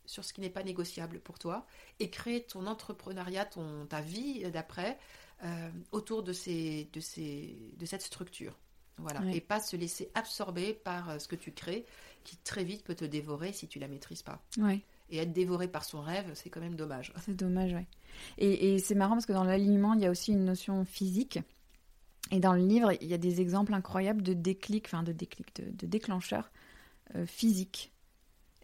sur 0.05 0.23
ce 0.23 0.33
qui 0.33 0.41
n'est 0.41 0.49
pas 0.49 0.63
négociable 0.63 1.19
pour 1.19 1.37
toi 1.37 1.65
et 1.99 2.09
créer 2.09 2.43
ton 2.43 2.65
entrepreneuriat, 2.65 3.45
ton, 3.45 3.85
ta 3.85 4.01
vie 4.01 4.49
d'après 4.51 4.97
euh, 5.43 5.69
autour 5.91 6.23
de, 6.23 6.33
ces, 6.33 6.89
de, 6.93 6.99
ces, 6.99 7.57
de 7.77 7.85
cette 7.85 8.01
structure. 8.01 8.57
Voilà. 8.97 9.21
Et 9.31 9.41
pas 9.41 9.59
se 9.59 9.75
laisser 9.75 10.09
absorber 10.15 10.73
par 10.73 11.09
euh, 11.09 11.19
ce 11.19 11.27
que 11.27 11.35
tu 11.35 11.51
crées, 11.51 11.85
qui 12.23 12.35
très 12.37 12.63
vite 12.63 12.83
peut 12.83 12.95
te 12.95 13.05
dévorer 13.05 13.53
si 13.53 13.67
tu 13.67 13.77
la 13.77 13.87
maîtrises 13.87 14.23
pas. 14.23 14.41
Ouais. 14.57 14.81
Et 15.09 15.17
être 15.17 15.33
dévoré 15.33 15.67
par 15.67 15.85
son 15.85 16.01
rêve, 16.01 16.31
c'est 16.33 16.49
quand 16.49 16.59
même 16.59 16.75
dommage. 16.75 17.13
C'est 17.23 17.35
dommage, 17.35 17.73
oui. 17.73 17.85
Et, 18.39 18.73
et 18.73 18.79
c'est 18.79 18.95
marrant 18.95 19.13
parce 19.13 19.27
que 19.27 19.33
dans 19.33 19.43
l'alignement, 19.43 19.93
il 19.93 20.01
y 20.01 20.05
a 20.05 20.11
aussi 20.11 20.31
une 20.31 20.45
notion 20.45 20.83
physique. 20.83 21.39
Et 22.31 22.39
dans 22.39 22.53
le 22.53 22.65
livre, 22.65 22.91
il 22.99 23.07
y 23.07 23.13
a 23.13 23.17
des 23.17 23.39
exemples 23.39 23.73
incroyables 23.73 24.21
de 24.21 24.33
déclics, 24.33 24.87
enfin 24.87 25.03
de 25.03 25.13
déclics, 25.13 25.55
de, 25.55 25.71
de 25.71 25.85
déclencheurs 25.85 26.51
euh, 27.15 27.25
physiques. 27.25 27.93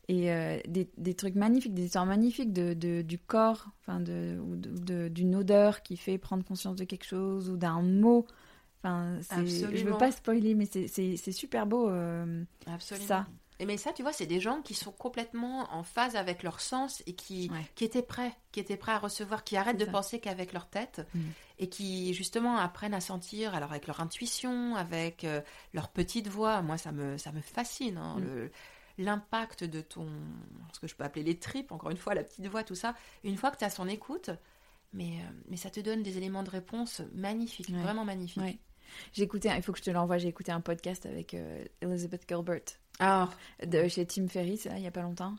Et 0.10 0.32
euh, 0.32 0.60
des, 0.68 0.89
des, 0.97 1.14
trucs 1.14 1.36
magnifiques, 1.36 1.74
des 1.74 1.86
histoires 1.86 2.06
magnifiques 2.06 2.51
de, 2.51 2.74
de 2.74 3.01
du 3.04 3.18
corps, 3.18 3.68
enfin 3.80 4.01
de, 4.01 5.08
d'une 5.08 5.36
odeur 5.36 5.82
qui 5.82 5.95
fait 5.95 6.18
prendre 6.18 6.43
conscience 6.43 6.76
de 6.76 6.84
quelque 6.84 7.06
chose 7.06 7.49
ou 7.49 7.56
d'un 7.56 7.82
mot 7.82 8.26
Enfin, 8.84 9.18
je 9.45 9.86
veux 9.86 9.97
pas 9.97 10.12
spoiler, 10.12 10.56
mais 10.56 10.66
c'est 10.66 11.32
super 11.32 11.66
beau. 11.66 11.89
Euh, 11.89 12.43
Absolument. 12.68 13.08
Ça. 13.08 13.28
Et 13.60 13.66
mais 13.66 13.78
ça, 13.78 13.93
tu 13.93 14.01
vois, 14.01 14.12
c'est 14.12 14.26
des 14.26 14.39
gens 14.39 14.62
qui 14.62 14.74
sont 14.74 14.91
complètement 14.91 15.74
en 15.74 15.84
phase 15.84 16.16
avec 16.16 16.43
leur 16.43 16.60
sens 16.60 17.01
et 17.06 17.14
qui, 17.14 17.49
qui 17.76 17.86
étaient 17.86 18.01
prêts, 18.01 18.34
qui 18.51 18.60
étaient 18.60 18.76
prêts 18.76 18.91
à 18.91 18.97
recevoir, 18.97 19.43
qui 19.43 19.56
arrêtent 19.56 19.78
de 19.78 19.86
penser 19.86 20.20
qu'avec 20.20 20.54
leur 20.54 20.68
tête 20.68 21.08
mm. 21.14 21.22
et 21.60 21.70
qui 21.70 22.14
justement 22.14 22.58
apprennent 22.58 22.95
à 22.95 22.99
sentir, 22.99 23.54
alors 23.54 23.70
avec 23.72 23.88
leur 23.88 24.01
intuition, 24.01 24.76
avec 24.76 25.24
euh, 25.24 25.39
leur 25.74 25.88
petite 25.89 26.28
voix. 26.28 26.62
Moi, 26.62 26.78
ça 26.78 26.91
me, 26.91 27.18
ça 27.18 27.32
me 27.32 27.41
fascine. 27.41 27.97
Hein, 27.97 28.18
mm. 28.20 28.49
L'impact 28.98 29.64
de 29.64 29.82
ton, 29.82 30.08
ce 30.74 30.80
que 30.80 30.88
je 30.88 30.96
peux 30.96 31.04
appeler 31.04 31.24
les 31.24 31.39
tripes, 31.39 31.72
encore 31.72 31.89
une 31.89 31.98
fois, 31.98 32.14
la 32.14 32.24
petite 32.24 32.46
voix, 32.48 32.64
tout 32.64 32.76
ça. 32.76 32.96
Une 33.24 33.38
fois 33.38 33.52
que 33.52 33.58
tu 33.58 33.66
as 33.66 33.70
son 33.70 33.88
écoute, 33.88 34.30
mais, 34.94 35.20
euh, 35.20 35.32
mais 35.50 35.58
ça 35.58 35.70
te 35.70 35.80
donne 35.80 36.04
des 36.04 36.18
éléments 36.18 36.44
de 36.44 36.50
réponse 36.50 37.02
magnifiques, 37.14 37.72
vraiment 37.72 38.06
magnifiques. 38.06 38.60
Écouté, 39.18 39.50
il 39.56 39.64
faut 39.64 39.72
que 39.72 39.80
je 39.80 39.84
te 39.84 39.91
l'envoie, 39.91 40.18
j'ai 40.18 40.28
écouté 40.28 40.52
un 40.52 40.62
podcast 40.62 41.06
avec 41.06 41.34
euh, 41.34 41.64
Elizabeth 41.82 42.26
Gilbert. 42.28 42.62
Ah. 43.00 43.30
De, 43.66 43.88
chez 43.88 44.06
Tim 44.06 44.28
Ferriss, 44.28 44.68
il 44.76 44.82
y 44.82 44.88
a 44.88 44.91
pas 44.91 45.02
longtemps. 45.02 45.36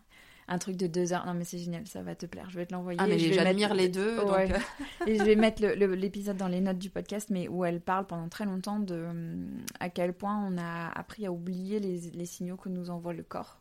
Un 0.48 0.58
truc 0.58 0.76
de 0.76 0.86
deux 0.86 1.12
heures. 1.12 1.24
Non, 1.26 1.34
mais 1.34 1.44
c'est 1.44 1.58
génial, 1.58 1.86
ça 1.86 2.02
va 2.02 2.14
te 2.14 2.26
plaire. 2.26 2.50
Je 2.50 2.58
vais 2.58 2.66
te 2.66 2.72
l'envoyer. 2.72 2.98
Ah, 3.00 3.06
mais 3.06 3.18
j'admire 3.18 3.70
mettre... 3.70 3.74
les 3.74 3.88
deux. 3.88 4.18
Euh. 4.18 4.58
et 5.06 5.18
je 5.18 5.22
vais 5.22 5.36
mettre 5.36 5.64
l'épisode 5.64 6.36
dans 6.36 6.48
les 6.48 6.60
notes 6.60 6.78
du 6.78 6.90
podcast, 6.90 7.30
mais 7.30 7.48
où 7.48 7.64
elle 7.64 7.80
parle 7.80 8.06
pendant 8.06 8.28
très 8.28 8.44
longtemps 8.44 8.78
de 8.78 9.06
à 9.80 9.88
quel 9.88 10.12
point 10.12 10.36
on 10.46 10.58
a 10.58 10.88
appris 10.88 11.26
à 11.26 11.32
oublier 11.32 11.80
les, 11.80 12.10
les 12.10 12.26
signaux 12.26 12.56
que 12.56 12.68
nous 12.68 12.90
envoie 12.90 13.12
le 13.12 13.22
corps. 13.22 13.60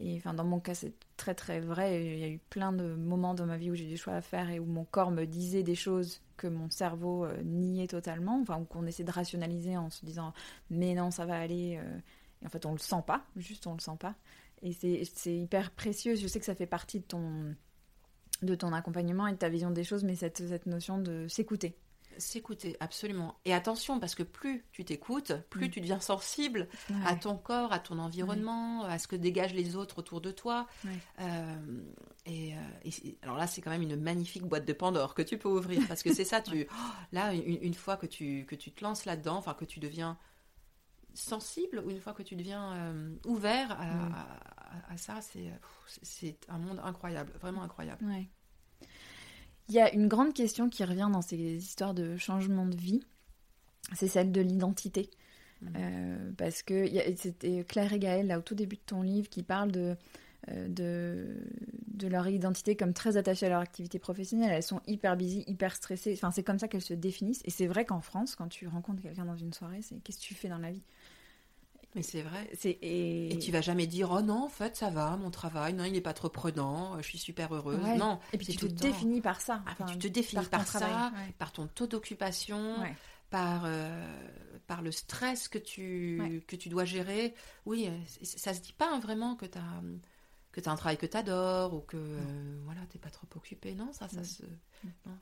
Et 0.00 0.16
enfin, 0.16 0.34
dans 0.34 0.44
mon 0.44 0.58
cas, 0.58 0.74
c'est 0.74 0.92
très 1.16 1.34
très 1.34 1.60
vrai. 1.60 2.04
Il 2.04 2.18
y 2.18 2.24
a 2.24 2.28
eu 2.28 2.38
plein 2.50 2.72
de 2.72 2.94
moments 2.94 3.34
dans 3.34 3.46
ma 3.46 3.56
vie 3.56 3.70
où 3.70 3.74
j'ai 3.74 3.86
des 3.86 3.96
choix 3.96 4.14
à 4.14 4.20
faire 4.20 4.50
et 4.50 4.58
où 4.58 4.64
mon 4.64 4.84
corps 4.84 5.12
me 5.12 5.24
disait 5.24 5.62
des 5.62 5.76
choses 5.76 6.20
que 6.36 6.48
mon 6.48 6.68
cerveau 6.68 7.24
euh, 7.24 7.42
niait 7.44 7.86
totalement, 7.86 8.40
enfin, 8.40 8.58
ou 8.60 8.64
qu'on 8.64 8.86
essaie 8.86 9.04
de 9.04 9.12
rationaliser 9.12 9.76
en 9.76 9.90
se 9.90 10.04
disant 10.04 10.32
mais 10.68 10.94
non, 10.94 11.10
ça 11.10 11.26
va 11.26 11.38
aller. 11.38 11.78
Euh, 11.80 11.98
et 12.42 12.46
en 12.46 12.48
fait, 12.48 12.66
on 12.66 12.72
le 12.72 12.78
sent 12.78 13.02
pas, 13.06 13.24
juste 13.36 13.66
on 13.68 13.74
le 13.74 13.80
sent 13.80 13.96
pas. 14.00 14.16
Et 14.62 14.72
c'est 14.72 15.36
hyper 15.36 15.70
précieux. 15.70 16.16
Je 16.16 16.26
sais 16.26 16.40
que 16.40 16.46
ça 16.46 16.54
fait 16.54 16.66
partie 16.66 17.00
de 17.00 17.04
ton, 17.04 17.54
de 18.42 18.54
ton 18.54 18.72
accompagnement 18.72 19.26
et 19.26 19.32
de 19.32 19.38
ta 19.38 19.48
vision 19.48 19.70
des 19.70 19.84
choses, 19.84 20.04
mais 20.04 20.16
cette, 20.16 20.46
cette 20.48 20.66
notion 20.66 20.98
de 20.98 21.28
s'écouter. 21.28 21.76
S'écouter, 22.16 22.76
absolument. 22.78 23.34
Et 23.44 23.52
attention, 23.52 23.98
parce 23.98 24.14
que 24.14 24.22
plus 24.22 24.64
tu 24.70 24.84
t'écoutes, 24.84 25.32
plus 25.50 25.66
mm. 25.66 25.70
tu 25.70 25.80
deviens 25.80 26.00
sensible 26.00 26.68
à 27.04 27.16
ton 27.16 27.36
corps, 27.36 27.72
à 27.72 27.80
ton 27.80 27.98
environnement, 27.98 28.84
à 28.84 28.98
ce 28.98 29.08
que 29.08 29.16
dégagent 29.16 29.54
les 29.54 29.74
autres 29.74 29.98
autour 29.98 30.20
de 30.20 30.30
toi. 30.30 30.68
Euh, 31.20 31.56
et, 32.26 32.54
alors 33.22 33.36
là, 33.36 33.46
c'est 33.46 33.62
quand 33.62 33.70
même 33.70 33.82
une 33.82 33.96
magnifique 33.96 34.44
boîte 34.44 34.64
de 34.64 34.72
Pandore 34.72 35.14
que 35.14 35.22
tu 35.22 35.38
peux 35.38 35.48
ouvrir, 35.48 35.82
parce 35.88 36.02
que 36.02 36.14
c'est 36.14 36.24
ça, 36.24 36.40
tu, 36.40 36.66
oh, 36.70 36.90
là, 37.12 37.34
une, 37.34 37.74
fois 37.74 37.96
que 37.96 38.06
tu, 38.06 38.44
que 38.46 38.54
tu 38.54 38.70
te 38.70 38.84
lances 38.84 39.06
là-dedans, 39.06 39.36
enfin 39.36 39.54
que 39.54 39.64
tu 39.64 39.80
deviens 39.80 40.16
sensible, 41.14 41.82
ou 41.84 41.90
une 41.90 42.00
fois 42.00 42.12
que 42.12 42.22
tu 42.22 42.36
deviens 42.36 42.72
euh, 42.72 43.14
ouvert 43.26 43.72
à, 43.80 44.92
à 44.92 44.96
ça, 44.96 45.20
c'est 46.02 46.38
un 46.48 46.58
monde 46.58 46.80
incroyable, 46.84 47.32
vraiment 47.40 47.62
incroyable. 47.62 48.04
Il 49.68 49.74
y 49.74 49.80
a 49.80 49.92
une 49.94 50.08
grande 50.08 50.34
question 50.34 50.68
qui 50.68 50.84
revient 50.84 51.08
dans 51.10 51.22
ces 51.22 51.36
histoires 51.36 51.94
de 51.94 52.16
changement 52.16 52.66
de 52.66 52.76
vie, 52.76 53.02
c'est 53.94 54.08
celle 54.08 54.32
de 54.32 54.40
l'identité. 54.40 55.10
Mmh. 55.62 55.68
Euh, 55.76 56.32
parce 56.36 56.62
que 56.62 56.86
c'était 57.16 57.64
Claire 57.64 57.92
et 57.92 57.98
Gaël, 57.98 58.26
là, 58.26 58.38
au 58.38 58.42
tout 58.42 58.54
début 58.54 58.76
de 58.76 58.82
ton 58.84 59.02
livre, 59.02 59.28
qui 59.28 59.42
parle 59.42 59.70
de, 59.70 59.96
euh, 60.50 60.68
de, 60.68 61.36
de, 61.86 62.08
leur 62.08 62.28
identité 62.28 62.76
comme 62.76 62.92
très 62.92 63.16
attachée 63.16 63.46
à 63.46 63.48
leur 63.48 63.60
activité 63.60 63.98
professionnelle. 63.98 64.50
Elles 64.52 64.62
sont 64.62 64.82
hyper 64.86 65.16
busy, 65.16 65.44
hyper 65.46 65.74
stressées. 65.74 66.12
Enfin, 66.14 66.30
c'est 66.30 66.42
comme 66.42 66.58
ça 66.58 66.68
qu'elles 66.68 66.82
se 66.82 66.92
définissent. 66.92 67.40
Et 67.44 67.50
c'est 67.50 67.66
vrai 67.66 67.86
qu'en 67.86 68.00
France, 68.00 68.34
quand 68.36 68.48
tu 68.48 68.66
rencontres 68.66 69.00
quelqu'un 69.00 69.24
dans 69.24 69.36
une 69.36 69.54
soirée, 69.54 69.80
c'est 69.80 69.96
qu'est-ce 70.02 70.18
que 70.18 70.24
tu 70.24 70.34
fais 70.34 70.48
dans 70.48 70.58
la 70.58 70.70
vie? 70.70 70.82
Mais 71.94 72.02
c'est 72.02 72.22
vrai. 72.22 72.50
Et... 72.64 73.32
et... 73.32 73.38
tu 73.38 73.52
vas 73.52 73.60
jamais 73.60 73.86
dire 73.86 74.10
oh 74.10 74.20
non 74.20 74.44
en 74.44 74.48
fait 74.48 74.76
ça 74.76 74.90
va 74.90 75.16
mon 75.16 75.30
travail 75.30 75.74
non 75.74 75.84
il 75.84 75.92
n'est 75.92 76.00
pas 76.00 76.12
trop 76.12 76.28
prenant 76.28 77.00
je 77.00 77.06
suis 77.06 77.18
super 77.18 77.54
heureuse. 77.54 77.78
Non 77.96 78.18
et 78.32 78.38
puis 78.38 78.48
tu 78.48 78.56
te 78.56 78.66
définis 78.66 79.20
par 79.20 79.40
ça. 79.40 79.62
Ah, 79.66 79.84
tu 79.86 79.98
te 79.98 80.08
définis 80.08 80.46
par, 80.46 80.66
ça 80.66 81.12
par 81.38 81.52
ton 81.52 81.66
taux 81.66 81.86
d'occupation 81.86 82.76
par 83.30 83.62
euh, 83.64 84.28
par 84.66 84.82
le 84.82 84.90
stress 84.90 85.48
que 85.48 85.58
tu 85.58 86.42
que 86.48 86.56
tu 86.56 86.68
dois 86.68 86.84
gérer. 86.84 87.34
Oui 87.64 87.88
ça 88.22 88.54
se 88.54 88.60
dit 88.60 88.72
pas 88.72 88.90
hein, 88.90 88.98
vraiment 88.98 89.36
que 89.36 89.46
tu 89.46 89.58
as 89.58 89.82
que 90.50 90.60
tu 90.60 90.68
as 90.68 90.72
un 90.72 90.76
travail 90.76 90.96
que 90.96 91.06
tu 91.06 91.16
adores 91.16 91.74
ou 91.74 91.80
que 91.80 91.96
euh, 91.96 92.58
voilà 92.64 92.80
t'es 92.90 92.98
pas 92.98 93.10
trop 93.10 93.26
occupé 93.34 93.74
non 93.74 93.92
ça 93.92 94.08
ça 94.08 94.22
se 94.24 94.42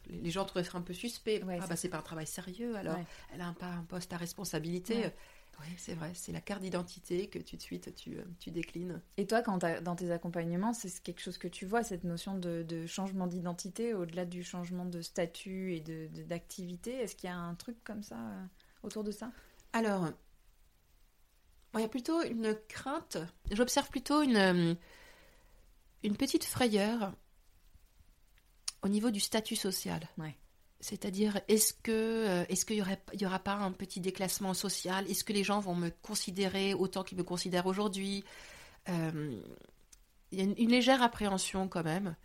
les 0.08 0.30
gens 0.30 0.44
trouveraient 0.44 0.76
un 0.76 0.82
peu 0.82 0.92
suspect. 0.94 1.40
Ah 1.48 1.66
bah 1.66 1.76
c'est 1.76 1.88
pas 1.88 1.98
un 1.98 2.02
travail 2.02 2.26
sérieux 2.26 2.76
alors 2.76 2.96
elle 3.32 3.40
a 3.40 3.46
un, 3.46 3.52
pas 3.52 3.66
un 3.66 3.84
poste 3.84 4.12
à 4.12 4.16
responsabilité 4.16 5.10
oui, 5.62 5.74
c'est 5.78 5.94
vrai, 5.94 6.12
c'est 6.14 6.32
la 6.32 6.40
carte 6.40 6.62
d'identité 6.62 7.28
que 7.28 7.38
tout 7.38 7.56
de 7.56 7.62
suite 7.62 7.94
tu, 7.94 8.18
euh, 8.18 8.24
tu 8.38 8.50
déclines. 8.50 9.00
Et 9.16 9.26
toi, 9.26 9.42
quand 9.42 9.58
dans 9.82 9.96
tes 9.96 10.10
accompagnements, 10.10 10.72
c'est 10.72 11.02
quelque 11.02 11.20
chose 11.20 11.38
que 11.38 11.48
tu 11.48 11.66
vois, 11.66 11.82
cette 11.82 12.04
notion 12.04 12.36
de, 12.36 12.86
changement 12.86 13.26
d'identité, 13.26 13.94
au-delà 13.94 14.24
du 14.24 14.42
changement 14.42 14.84
de 14.84 15.00
statut 15.02 15.74
et 15.74 15.80
d'activité 15.80 16.92
de, 16.92 17.02
Est-ce 17.02 17.16
qu'il 17.16 17.28
y 17.28 17.32
a 17.32 17.36
un 17.36 17.54
truc 17.54 17.82
comme 17.84 18.02
ça 18.02 18.16
euh, 18.16 18.44
autour 18.82 19.04
de 19.04 19.10
ça? 19.10 19.30
Alors, 19.72 20.10
il 21.74 21.80
y 21.80 21.84
a 21.84 21.88
plutôt 21.88 22.22
une 22.22 22.54
crainte, 22.68 23.18
j'observe 23.50 23.88
plutôt 23.88 24.22
une, 24.22 24.36
euh, 24.36 24.74
une 26.02 26.16
petite 26.16 26.44
frayeur 26.44 27.14
au 28.82 28.88
niveau 28.88 29.10
du 29.10 29.20
statut 29.20 29.56
social. 29.56 30.08
Ouais. 30.18 30.36
C'est-à-dire, 30.82 31.40
est-ce 31.46 31.72
que 31.72 31.92
euh, 31.92 32.44
est-ce 32.48 32.66
qu'il 32.66 32.76
y 32.76 33.26
aura 33.26 33.38
pas 33.38 33.54
un 33.54 33.70
petit 33.70 34.00
déclassement 34.00 34.52
social? 34.52 35.08
Est-ce 35.08 35.22
que 35.22 35.32
les 35.32 35.44
gens 35.44 35.60
vont 35.60 35.76
me 35.76 35.90
considérer 36.02 36.74
autant 36.74 37.04
qu'ils 37.04 37.16
me 37.16 37.22
considèrent 37.22 37.66
aujourd'hui? 37.66 38.24
Euh, 38.88 39.40
Il 40.32 40.38
y 40.38 40.42
a 40.42 40.44
une, 40.44 40.68
légère 40.68 41.00
appréhension 41.00 41.68
quand 41.68 41.84
même. 41.84 42.16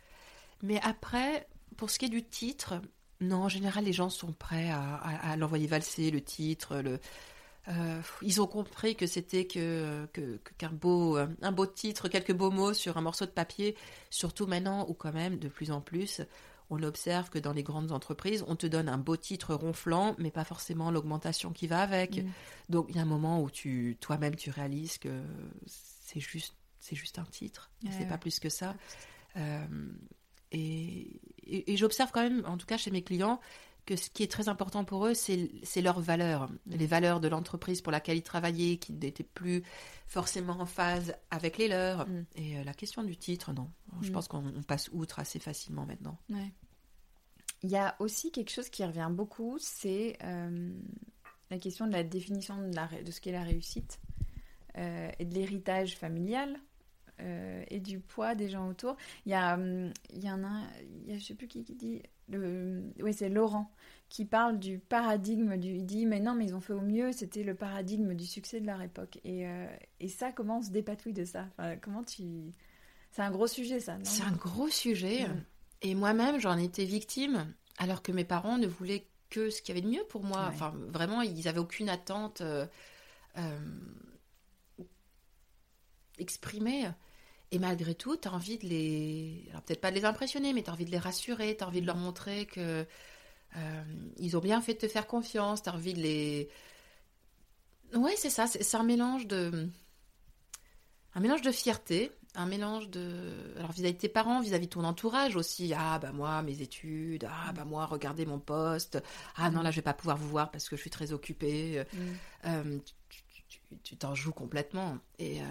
Mais 0.64 0.82
après, 0.82 1.47
pour 1.78 1.91
ce 1.91 1.99
qui 1.99 2.05
est 2.05 2.10
du 2.10 2.24
titre, 2.24 2.82
non, 3.22 3.43
en 3.43 3.49
général, 3.49 3.84
les 3.84 3.93
gens 3.93 4.10
sont 4.10 4.34
prêts 4.34 4.72
à, 4.72 5.36
l'envoyer 5.38 5.68
valser, 5.68 6.10
le 6.10 6.22
titre, 6.22 6.78
le, 6.78 6.99
euh, 7.68 8.01
ils 8.24 8.41
ont 8.41 8.47
compris 8.47 8.95
que 8.95 9.05
c'était 9.05 9.45
que 9.45 10.10
qu'un 10.58 10.72
beau 10.72 11.18
un 11.18 11.51
beau 11.51 11.68
titre, 11.68 12.08
quelques 12.08 12.34
beaux 12.34 12.49
mots 12.49 12.74
sur 12.74 12.97
un 12.97 13.01
morceau 13.01 13.28
de 13.28 13.32
papier. 13.32 13.76
Surtout 14.10 14.47
maintenant 14.47 14.88
où 14.89 14.95
quand 14.95 15.14
même 15.14 15.38
de 15.38 15.47
plus 15.47 15.70
en 15.70 15.80
plus 15.80 16.24
on 16.70 16.84
observe 16.84 17.30
que 17.30 17.39
dans 17.39 17.53
les 17.53 17.63
grandes 17.63 17.91
entreprises, 17.91 18.43
on 18.47 18.55
te 18.55 18.68
donne 18.68 18.89
un 18.89 18.97
beau 18.97 19.15
titre 19.15 19.53
ronflant, 19.53 20.15
mais 20.18 20.32
pas 20.32 20.43
forcément 20.43 20.91
l'augmentation 20.91 21.51
qui 21.51 21.68
va 21.68 21.82
avec. 21.82 22.18
Mm. 22.18 22.30
Donc 22.70 22.88
il 22.89 22.95
y 22.95 22.99
a 22.99 23.01
un 23.01 23.05
moment 23.05 23.41
où 23.41 23.49
tu 23.49 23.97
toi-même 24.01 24.36
tu 24.36 24.49
réalises 24.49 24.97
que 24.97 25.22
c'est 25.65 26.20
juste 26.20 26.53
c'est 26.80 26.95
juste 26.95 27.20
un 27.20 27.26
titre, 27.26 27.70
c'est 27.91 28.07
pas 28.07 28.18
plus 28.18 28.39
que 28.39 28.49
ça. 28.49 28.76
Euh, 29.36 29.65
et, 30.51 31.20
j'observe 31.76 32.11
quand 32.11 32.22
même, 32.22 32.43
en 32.45 32.57
tout 32.57 32.65
cas 32.65 32.78
chez 32.78 32.91
mes 32.91 33.01
clients, 33.01 33.39
que 33.88 33.95
ce 33.95 34.09
qui 34.09 34.21
est 34.21 34.31
très 34.31 34.49
important 34.49 34.83
pour 34.83 35.07
eux, 35.07 35.13
c'est 35.15 35.81
leurs 35.81 36.01
valeurs, 36.01 36.51
mm. 36.51 36.75
les 36.75 36.85
valeurs 36.85 37.19
de 37.19 37.27
l'entreprise 37.27 37.81
pour 37.81 37.91
laquelle 37.91 38.17
ils 38.17 38.23
travaillaient, 38.23 38.77
qui 38.77 38.93
n'étaient 38.93 39.23
plus 39.23 39.63
forcément 40.05 40.59
en 40.59 40.65
phase 40.65 41.15
avec 41.31 41.57
les 41.57 41.69
leurs. 41.69 42.07
Mm. 42.07 42.25
Et 42.35 42.57
euh, 42.57 42.63
la 42.63 42.73
question 42.73 43.01
du 43.01 43.17
titre, 43.17 43.53
non. 43.53 43.71
Je 44.01 44.11
pense 44.11 44.27
qu'on 44.27 44.43
passe 44.67 44.89
outre 44.91 45.19
assez 45.19 45.39
facilement 45.39 45.85
maintenant. 45.85 46.19
Il 47.63 47.69
y 47.69 47.77
a 47.77 47.95
aussi 47.99 48.31
quelque 48.31 48.51
chose 48.51 48.69
qui 48.69 48.85
revient 48.85 49.09
beaucoup, 49.09 49.57
c'est 49.59 50.17
euh, 50.23 50.71
la 51.49 51.57
question 51.57 51.88
de 51.88 51.93
la 51.93 52.03
définition 52.03 52.57
de, 52.57 52.75
la, 52.75 52.88
de 53.01 53.09
ce 53.09 53.21
qu'est 53.21 53.31
la 53.31 53.43
réussite 53.43 53.99
euh, 54.77 55.09
et 55.17 55.25
de 55.25 55.33
l'héritage 55.33 55.95
familial 55.95 56.59
euh, 57.21 57.63
et 57.69 57.79
du 57.79 57.99
poids 57.99 58.35
des 58.35 58.49
gens 58.49 58.67
autour. 58.67 58.95
Il 59.25 59.31
y 59.31 59.35
a, 59.35 59.55
hum, 59.55 59.91
il 60.11 60.23
y 60.23 60.29
en 60.29 60.43
a, 60.43 60.63
il 60.83 61.11
y 61.11 61.15
a, 61.15 61.17
je 61.17 61.25
sais 61.25 61.35
plus 61.35 61.47
qui, 61.47 61.63
qui 61.63 61.73
dit, 61.73 62.03
le, 62.30 62.84
oui 63.01 63.13
c'est 63.13 63.30
Laurent 63.30 63.71
qui 64.09 64.25
parle 64.25 64.59
du 64.59 64.80
paradigme 64.80 65.57
du, 65.57 65.69
il 65.69 65.86
dit 65.86 66.05
mais 66.05 66.19
non 66.19 66.34
mais 66.34 66.45
ils 66.45 66.55
ont 66.55 66.61
fait 66.61 66.73
au 66.73 66.82
mieux, 66.82 67.11
c'était 67.11 67.43
le 67.43 67.55
paradigme 67.55 68.13
du 68.13 68.25
succès 68.25 68.61
de 68.61 68.65
leur 68.65 68.82
époque 68.82 69.19
et, 69.23 69.47
euh, 69.47 69.67
et 69.99 70.07
ça 70.07 70.32
comment 70.32 70.59
on 70.59 70.61
se 70.61 70.71
dépatouille 70.71 71.13
de 71.13 71.25
ça? 71.25 71.45
Enfin, 71.57 71.75
Comment 71.78 72.03
tu, 72.03 72.23
c'est 73.11 73.21
un 73.21 73.32
gros 73.32 73.47
sujet 73.47 73.80
ça. 73.80 73.97
C'est 74.03 74.23
un 74.23 74.32
gros 74.32 74.69
sujet 74.69 75.28
et 75.82 75.95
moi-même 75.95 76.39
j'en 76.39 76.57
étais 76.57 76.86
victime 76.86 77.53
alors 77.78 78.01
que 78.01 78.11
mes 78.11 78.25
parents 78.25 78.57
ne 78.57 78.67
voulaient 78.67 79.07
que 79.30 79.49
ce 79.49 79.61
qu'il 79.61 79.75
y 79.75 79.78
avait 79.78 79.88
de 79.88 79.91
mieux 79.91 80.03
pour 80.09 80.23
moi. 80.23 80.45
Enfin, 80.49 80.73
vraiment, 80.89 81.21
ils 81.21 81.47
avaient 81.47 81.59
aucune 81.59 81.89
attente 81.89 82.41
euh, 82.41 82.65
euh, 83.38 83.59
exprimée. 86.17 86.89
Et 87.51 87.59
malgré 87.59 87.95
tout, 87.95 88.17
tu 88.17 88.27
as 88.27 88.33
envie 88.33 88.57
de 88.57 88.67
les. 88.67 89.45
Alors, 89.51 89.61
peut-être 89.61 89.81
pas 89.81 89.91
de 89.91 89.95
les 89.95 90.05
impressionner, 90.05 90.53
mais 90.53 90.63
tu 90.63 90.69
as 90.69 90.73
envie 90.73 90.85
de 90.85 90.91
les 90.91 90.97
rassurer, 90.97 91.55
tu 91.57 91.63
as 91.63 91.67
envie 91.67 91.81
de 91.81 91.87
leur 91.87 91.97
montrer 91.97 92.45
que. 92.45 92.85
Euh, 93.55 93.83
ils 94.17 94.35
ont 94.35 94.41
bien 94.41 94.61
fait 94.61 94.73
de 94.73 94.79
te 94.79 94.87
faire 94.87 95.07
confiance, 95.07 95.63
tu 95.63 95.69
as 95.69 95.73
envie 95.73 95.93
de 95.93 96.01
les. 96.01 96.49
Ouais, 97.93 98.15
c'est 98.17 98.29
ça, 98.29 98.47
c'est 98.47 98.75
un 98.75 98.83
mélange 98.83 99.27
de. 99.27 99.69
Un 101.15 101.19
mélange 101.21 101.41
de 101.41 101.51
fierté, 101.51 102.11
un 102.35 102.45
mélange 102.45 102.89
de. 102.89 103.31
Alors 103.57 103.71
vis-à-vis 103.71 103.93
de 103.93 103.99
tes 103.99 104.09
parents, 104.09 104.41
vis-à-vis 104.41 104.67
de 104.67 104.71
ton 104.71 104.83
entourage 104.83 105.37
aussi. 105.37 105.73
Ah 105.73 105.99
bah 105.99 106.11
moi, 106.11 106.41
mes 106.41 106.61
études. 106.61 107.27
Ah 107.29 107.53
bah 107.53 107.63
moi, 107.63 107.85
regardez 107.85 108.25
mon 108.25 108.39
poste. 108.39 109.01
Ah 109.37 109.49
non, 109.49 109.61
là, 109.61 109.71
je 109.71 109.77
vais 109.77 109.81
pas 109.83 109.93
pouvoir 109.93 110.17
vous 110.17 110.27
voir 110.27 110.51
parce 110.51 110.67
que 110.67 110.75
je 110.75 110.81
suis 110.81 110.89
très 110.89 111.13
occupée. 111.13 111.83
Mm. 111.93 111.97
Euh, 112.45 112.77
tu 113.09 113.23
t'en 113.99 114.15
joues 114.15 114.32
complètement. 114.32 114.97
Et, 115.20 115.41
euh, 115.41 115.45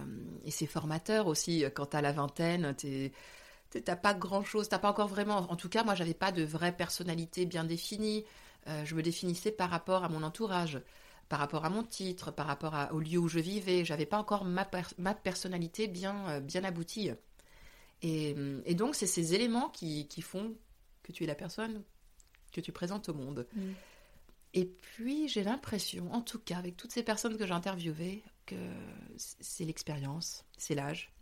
c'est 0.51 0.67
formateur 0.67 1.27
aussi. 1.27 1.64
Quand 1.75 1.87
t'as 1.87 2.01
la 2.01 2.12
vingtaine, 2.12 2.75
t'es 2.75 3.12
t'as 3.85 3.97
pas 3.97 4.14
grand 4.14 4.43
chose, 4.43 4.69
t'as 4.69 4.79
pas 4.79 4.91
encore 4.91 5.09
vraiment. 5.09 5.39
En 5.51 5.57
tout 5.57 5.69
cas, 5.69 5.85
moi, 5.85 5.95
j'avais 5.95 6.14
pas 6.14 6.33
de 6.33 6.43
vraie 6.43 6.75
personnalité 6.75 7.45
bien 7.47 7.64
définie. 7.64 8.25
Euh, 8.69 8.85
je 8.85 8.95
me 8.95 9.03
définissais 9.03 9.53
par 9.53 9.71
rapport 9.71 10.05
à 10.05 10.09
mon 10.09 10.23
entourage 10.23 10.81
par 11.29 11.41
rapport 11.41 11.64
à 11.64 11.71
mon 11.71 11.83
titre, 11.83 12.31
par 12.31 12.47
rapport 12.47 12.75
au 12.93 13.01
lieu 13.01 13.19
où 13.19 13.29
je 13.29 13.41
vivais. 13.41 13.85
J'avais 13.85 14.07
pas 14.07 14.19
encore 14.19 14.45
ma, 14.45 14.64
personnalité 14.64 15.89
bien, 15.89 16.29
euh, 16.29 16.41
bien 16.41 16.64
aboutie. 16.64 17.11
Et, 18.03 18.35
donc, 18.75 18.95
c'est 18.95 19.07
ces 19.07 19.35
éléments 19.35 19.69
qui, 19.71 20.07
font 20.23 20.55
que 21.03 21.12
tu 21.12 21.25
es 21.25 21.27
la 21.27 21.35
personne 21.35 21.83
que 22.53 22.61
tu 22.61 22.71
présentes 22.71 23.09
au 23.09 23.14
monde. 23.14 23.47
Mm. 23.55 23.73
Et 24.57 24.65
puis, 24.65 25.29
j'ai 25.29 25.45
l'impression, 25.45 26.11
en 26.15 26.23
tout 26.23 26.39
cas, 26.39 26.57
avec 26.57 26.79
toutes 26.79 26.91
ces 26.91 27.03
personnes 27.03 27.37
que 27.37 27.47
j'ai 27.47 27.53
interviewées, 27.53 28.23
que 28.47 28.57
c'est 29.19 29.67
l'expérience, 29.67 30.47
c'est 30.57 30.75
l'âge. 30.75 31.13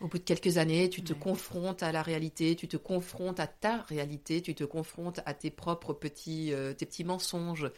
Au 0.00 0.06
bout 0.06 0.18
de 0.18 0.22
quelques 0.22 0.56
années, 0.56 0.88
tu 0.88 1.02
te 1.02 1.12
confrontes 1.12 1.82
à 1.82 1.90
la 1.90 2.00
réalité, 2.00 2.54
tu 2.54 2.68
te 2.68 2.76
confrontes 2.76 3.40
à 3.40 3.48
ta 3.48 3.78
réalité, 3.82 4.40
tu 4.40 4.54
te 4.54 4.62
confrontes 4.62 5.20
à 5.26 5.34
tes 5.34 5.50
propres 5.50 5.92
petits, 5.92 6.54
euh, 6.54 6.72
tes 6.72 6.86
petits 6.86 7.02
mensonges, 7.02 7.68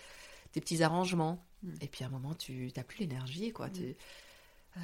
tes 0.53 0.61
petits 0.61 0.83
arrangements. 0.83 1.43
Mm. 1.63 1.75
Et 1.81 1.89
puis 1.89 2.05
à 2.05 2.09
un 2.09 2.11
moment, 2.11 2.35
tu 2.35 2.71
n'as 2.77 2.85
plus 2.85 3.01
l'énergie, 3.01 3.51
quoi. 3.51 3.69
Mm. 3.69 3.95
Euh, 4.77 4.81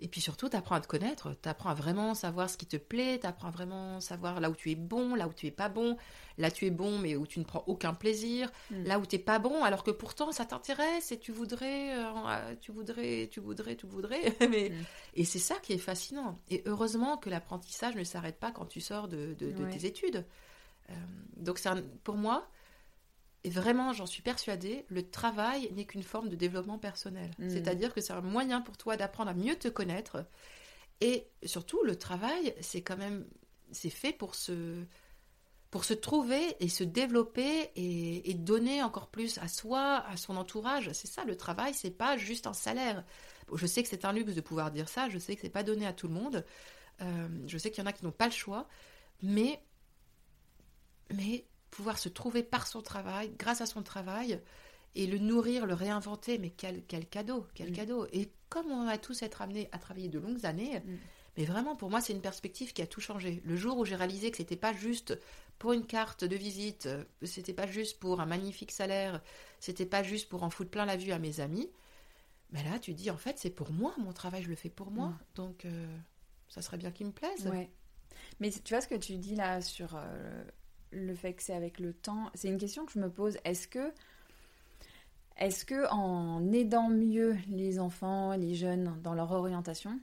et 0.00 0.08
puis 0.08 0.20
surtout, 0.20 0.48
tu 0.48 0.56
apprends 0.56 0.76
à 0.76 0.80
te 0.80 0.86
connaître, 0.86 1.34
tu 1.42 1.48
apprends 1.48 1.70
à 1.70 1.74
vraiment 1.74 2.14
savoir 2.14 2.48
ce 2.48 2.56
qui 2.56 2.66
te 2.66 2.76
plaît, 2.76 3.18
tu 3.20 3.26
apprends 3.26 3.48
à 3.48 3.50
vraiment 3.50 4.00
savoir 4.00 4.40
là 4.40 4.48
où 4.48 4.54
tu 4.54 4.70
es 4.70 4.76
bon, 4.76 5.14
là 5.16 5.26
où 5.26 5.32
tu 5.32 5.46
es 5.46 5.50
pas 5.50 5.68
bon, 5.68 5.96
là 6.36 6.50
tu 6.52 6.66
es 6.66 6.70
bon 6.70 6.98
mais 6.98 7.16
où 7.16 7.26
tu 7.26 7.40
ne 7.40 7.44
prends 7.44 7.64
aucun 7.66 7.94
plaisir, 7.94 8.50
mm. 8.70 8.84
là 8.84 8.98
où 9.00 9.06
tu 9.06 9.18
pas 9.18 9.40
bon 9.40 9.64
alors 9.64 9.82
que 9.82 9.90
pourtant 9.90 10.30
ça 10.30 10.44
t'intéresse 10.44 11.10
et 11.10 11.18
tu 11.18 11.32
voudrais, 11.32 11.96
euh, 11.96 12.54
tu 12.60 12.70
voudrais, 12.70 13.28
tu 13.30 13.40
voudrais, 13.40 13.74
tu 13.74 13.86
voudrais. 13.86 14.36
mais... 14.48 14.70
Et 15.14 15.24
c'est 15.24 15.40
ça 15.40 15.56
qui 15.56 15.72
est 15.72 15.78
fascinant. 15.78 16.38
Et 16.48 16.62
heureusement 16.66 17.16
que 17.16 17.28
l'apprentissage 17.28 17.96
ne 17.96 18.04
s'arrête 18.04 18.38
pas 18.38 18.52
quand 18.52 18.66
tu 18.66 18.80
sors 18.80 19.08
de, 19.08 19.34
tes 19.34 19.84
études. 19.84 20.24
Euh, 20.90 20.94
donc 21.36 21.58
c'est 21.58 21.70
pour 22.04 22.16
moi, 22.16 22.48
et 23.44 23.50
vraiment, 23.50 23.92
j'en 23.92 24.06
suis 24.06 24.22
persuadée, 24.22 24.84
le 24.88 25.08
travail 25.08 25.70
n'est 25.72 25.84
qu'une 25.84 26.02
forme 26.02 26.28
de 26.28 26.36
développement 26.36 26.78
personnel. 26.78 27.30
Mm. 27.38 27.50
C'est-à-dire 27.50 27.94
que 27.94 28.00
c'est 28.00 28.12
un 28.12 28.20
moyen 28.20 28.60
pour 28.60 28.76
toi 28.76 28.96
d'apprendre 28.96 29.30
à 29.30 29.34
mieux 29.34 29.56
te 29.56 29.68
connaître. 29.68 30.24
Et 31.00 31.28
surtout, 31.44 31.82
le 31.84 31.96
travail, 31.96 32.54
c'est 32.60 32.82
quand 32.82 32.96
même, 32.96 33.24
c'est 33.70 33.90
fait 33.90 34.12
pour 34.12 34.34
se, 34.34 34.84
pour 35.70 35.84
se 35.84 35.94
trouver 35.94 36.56
et 36.60 36.68
se 36.68 36.82
développer 36.82 37.70
et, 37.76 38.34
donner 38.34 38.82
encore 38.82 39.08
plus 39.08 39.38
à 39.38 39.46
soi, 39.46 40.04
à 40.08 40.16
son 40.16 40.36
entourage. 40.36 40.90
C'est 40.92 41.06
ça, 41.06 41.24
le 41.24 41.36
travail, 41.36 41.74
c'est 41.74 41.90
pas 41.90 42.16
juste 42.16 42.46
un 42.46 42.52
salaire. 42.54 43.04
Je 43.52 43.66
sais 43.66 43.82
que 43.82 43.88
c'est 43.88 44.04
un 44.04 44.12
luxe 44.12 44.34
de 44.34 44.40
pouvoir 44.40 44.72
dire 44.72 44.88
ça, 44.88 45.08
je 45.08 45.18
sais 45.18 45.36
que 45.36 45.42
c'est 45.42 45.48
pas 45.48 45.62
donné 45.62 45.86
à 45.86 45.92
tout 45.92 46.08
le 46.08 46.14
monde. 46.14 46.44
Euh, 47.02 47.28
je 47.46 47.56
sais 47.56 47.70
qu'il 47.70 47.84
y 47.84 47.86
en 47.86 47.88
a 47.88 47.92
qui 47.92 48.04
n'ont 48.04 48.10
pas 48.10 48.26
le 48.26 48.32
choix, 48.32 48.66
mais, 49.22 49.62
mais 51.14 51.46
pouvoir 51.70 51.98
se 51.98 52.08
trouver 52.08 52.42
par 52.42 52.66
son 52.66 52.82
travail, 52.82 53.32
grâce 53.38 53.60
à 53.60 53.66
son 53.66 53.82
travail, 53.82 54.40
et 54.94 55.06
le 55.06 55.18
nourrir, 55.18 55.66
le 55.66 55.74
réinventer, 55.74 56.38
mais 56.38 56.50
quel, 56.50 56.82
quel 56.86 57.06
cadeau, 57.06 57.46
quel 57.54 57.70
mm. 57.70 57.74
cadeau. 57.74 58.06
Et 58.12 58.30
comme 58.48 58.70
on 58.70 58.86
va 58.86 58.98
tous 58.98 59.22
être 59.22 59.42
amenés 59.42 59.68
à 59.72 59.78
travailler 59.78 60.08
de 60.08 60.18
longues 60.18 60.44
années, 60.46 60.80
mm. 60.80 60.96
mais 61.36 61.44
vraiment 61.44 61.76
pour 61.76 61.90
moi 61.90 62.00
c'est 62.00 62.12
une 62.12 62.20
perspective 62.20 62.72
qui 62.72 62.82
a 62.82 62.86
tout 62.86 63.00
changé. 63.00 63.42
Le 63.44 63.56
jour 63.56 63.78
où 63.78 63.84
j'ai 63.84 63.96
réalisé 63.96 64.30
que 64.30 64.38
c'était 64.38 64.56
pas 64.56 64.72
juste 64.72 65.18
pour 65.58 65.72
une 65.72 65.86
carte 65.86 66.24
de 66.24 66.36
visite, 66.36 66.88
c'était 67.22 67.52
pas 67.52 67.66
juste 67.66 67.98
pour 67.98 68.20
un 68.20 68.26
magnifique 68.26 68.72
salaire, 68.72 69.20
c'était 69.60 69.86
pas 69.86 70.02
juste 70.02 70.28
pour 70.28 70.42
en 70.42 70.50
foutre 70.50 70.70
plein 70.70 70.84
la 70.84 70.96
vue 70.96 71.12
à 71.12 71.18
mes 71.18 71.40
amis, 71.40 71.70
mais 72.50 72.62
là 72.64 72.78
tu 72.78 72.94
dis 72.94 73.10
en 73.10 73.16
fait 73.16 73.38
c'est 73.38 73.50
pour 73.50 73.72
moi, 73.72 73.94
mon 73.98 74.12
travail 74.12 74.42
je 74.42 74.48
le 74.48 74.56
fais 74.56 74.70
pour 74.70 74.90
moi, 74.90 75.08
mm. 75.08 75.18
donc 75.34 75.64
euh, 75.64 75.96
ça 76.48 76.62
serait 76.62 76.78
bien 76.78 76.90
qu'il 76.90 77.06
me 77.06 77.12
plaise. 77.12 77.46
Ouais. 77.46 77.70
Mais 78.40 78.50
tu 78.50 78.74
vois 78.74 78.80
ce 78.80 78.88
que 78.88 78.94
tu 78.94 79.16
dis 79.16 79.34
là 79.34 79.60
sur 79.60 79.94
euh, 79.94 80.44
le 80.90 81.14
fait 81.14 81.34
que 81.34 81.42
c'est 81.42 81.54
avec 81.54 81.78
le 81.80 81.92
temps, 81.92 82.30
c'est 82.34 82.48
une 82.48 82.58
question 82.58 82.86
que 82.86 82.92
je 82.92 82.98
me 82.98 83.10
pose. 83.10 83.38
Est-ce 83.44 83.68
que, 83.68 83.92
est-ce 85.36 85.64
que 85.64 85.88
en 85.90 86.52
aidant 86.52 86.88
mieux 86.88 87.36
les 87.48 87.78
enfants, 87.78 88.34
les 88.34 88.54
jeunes 88.54 89.00
dans 89.02 89.14
leur 89.14 89.30
orientation, 89.32 89.98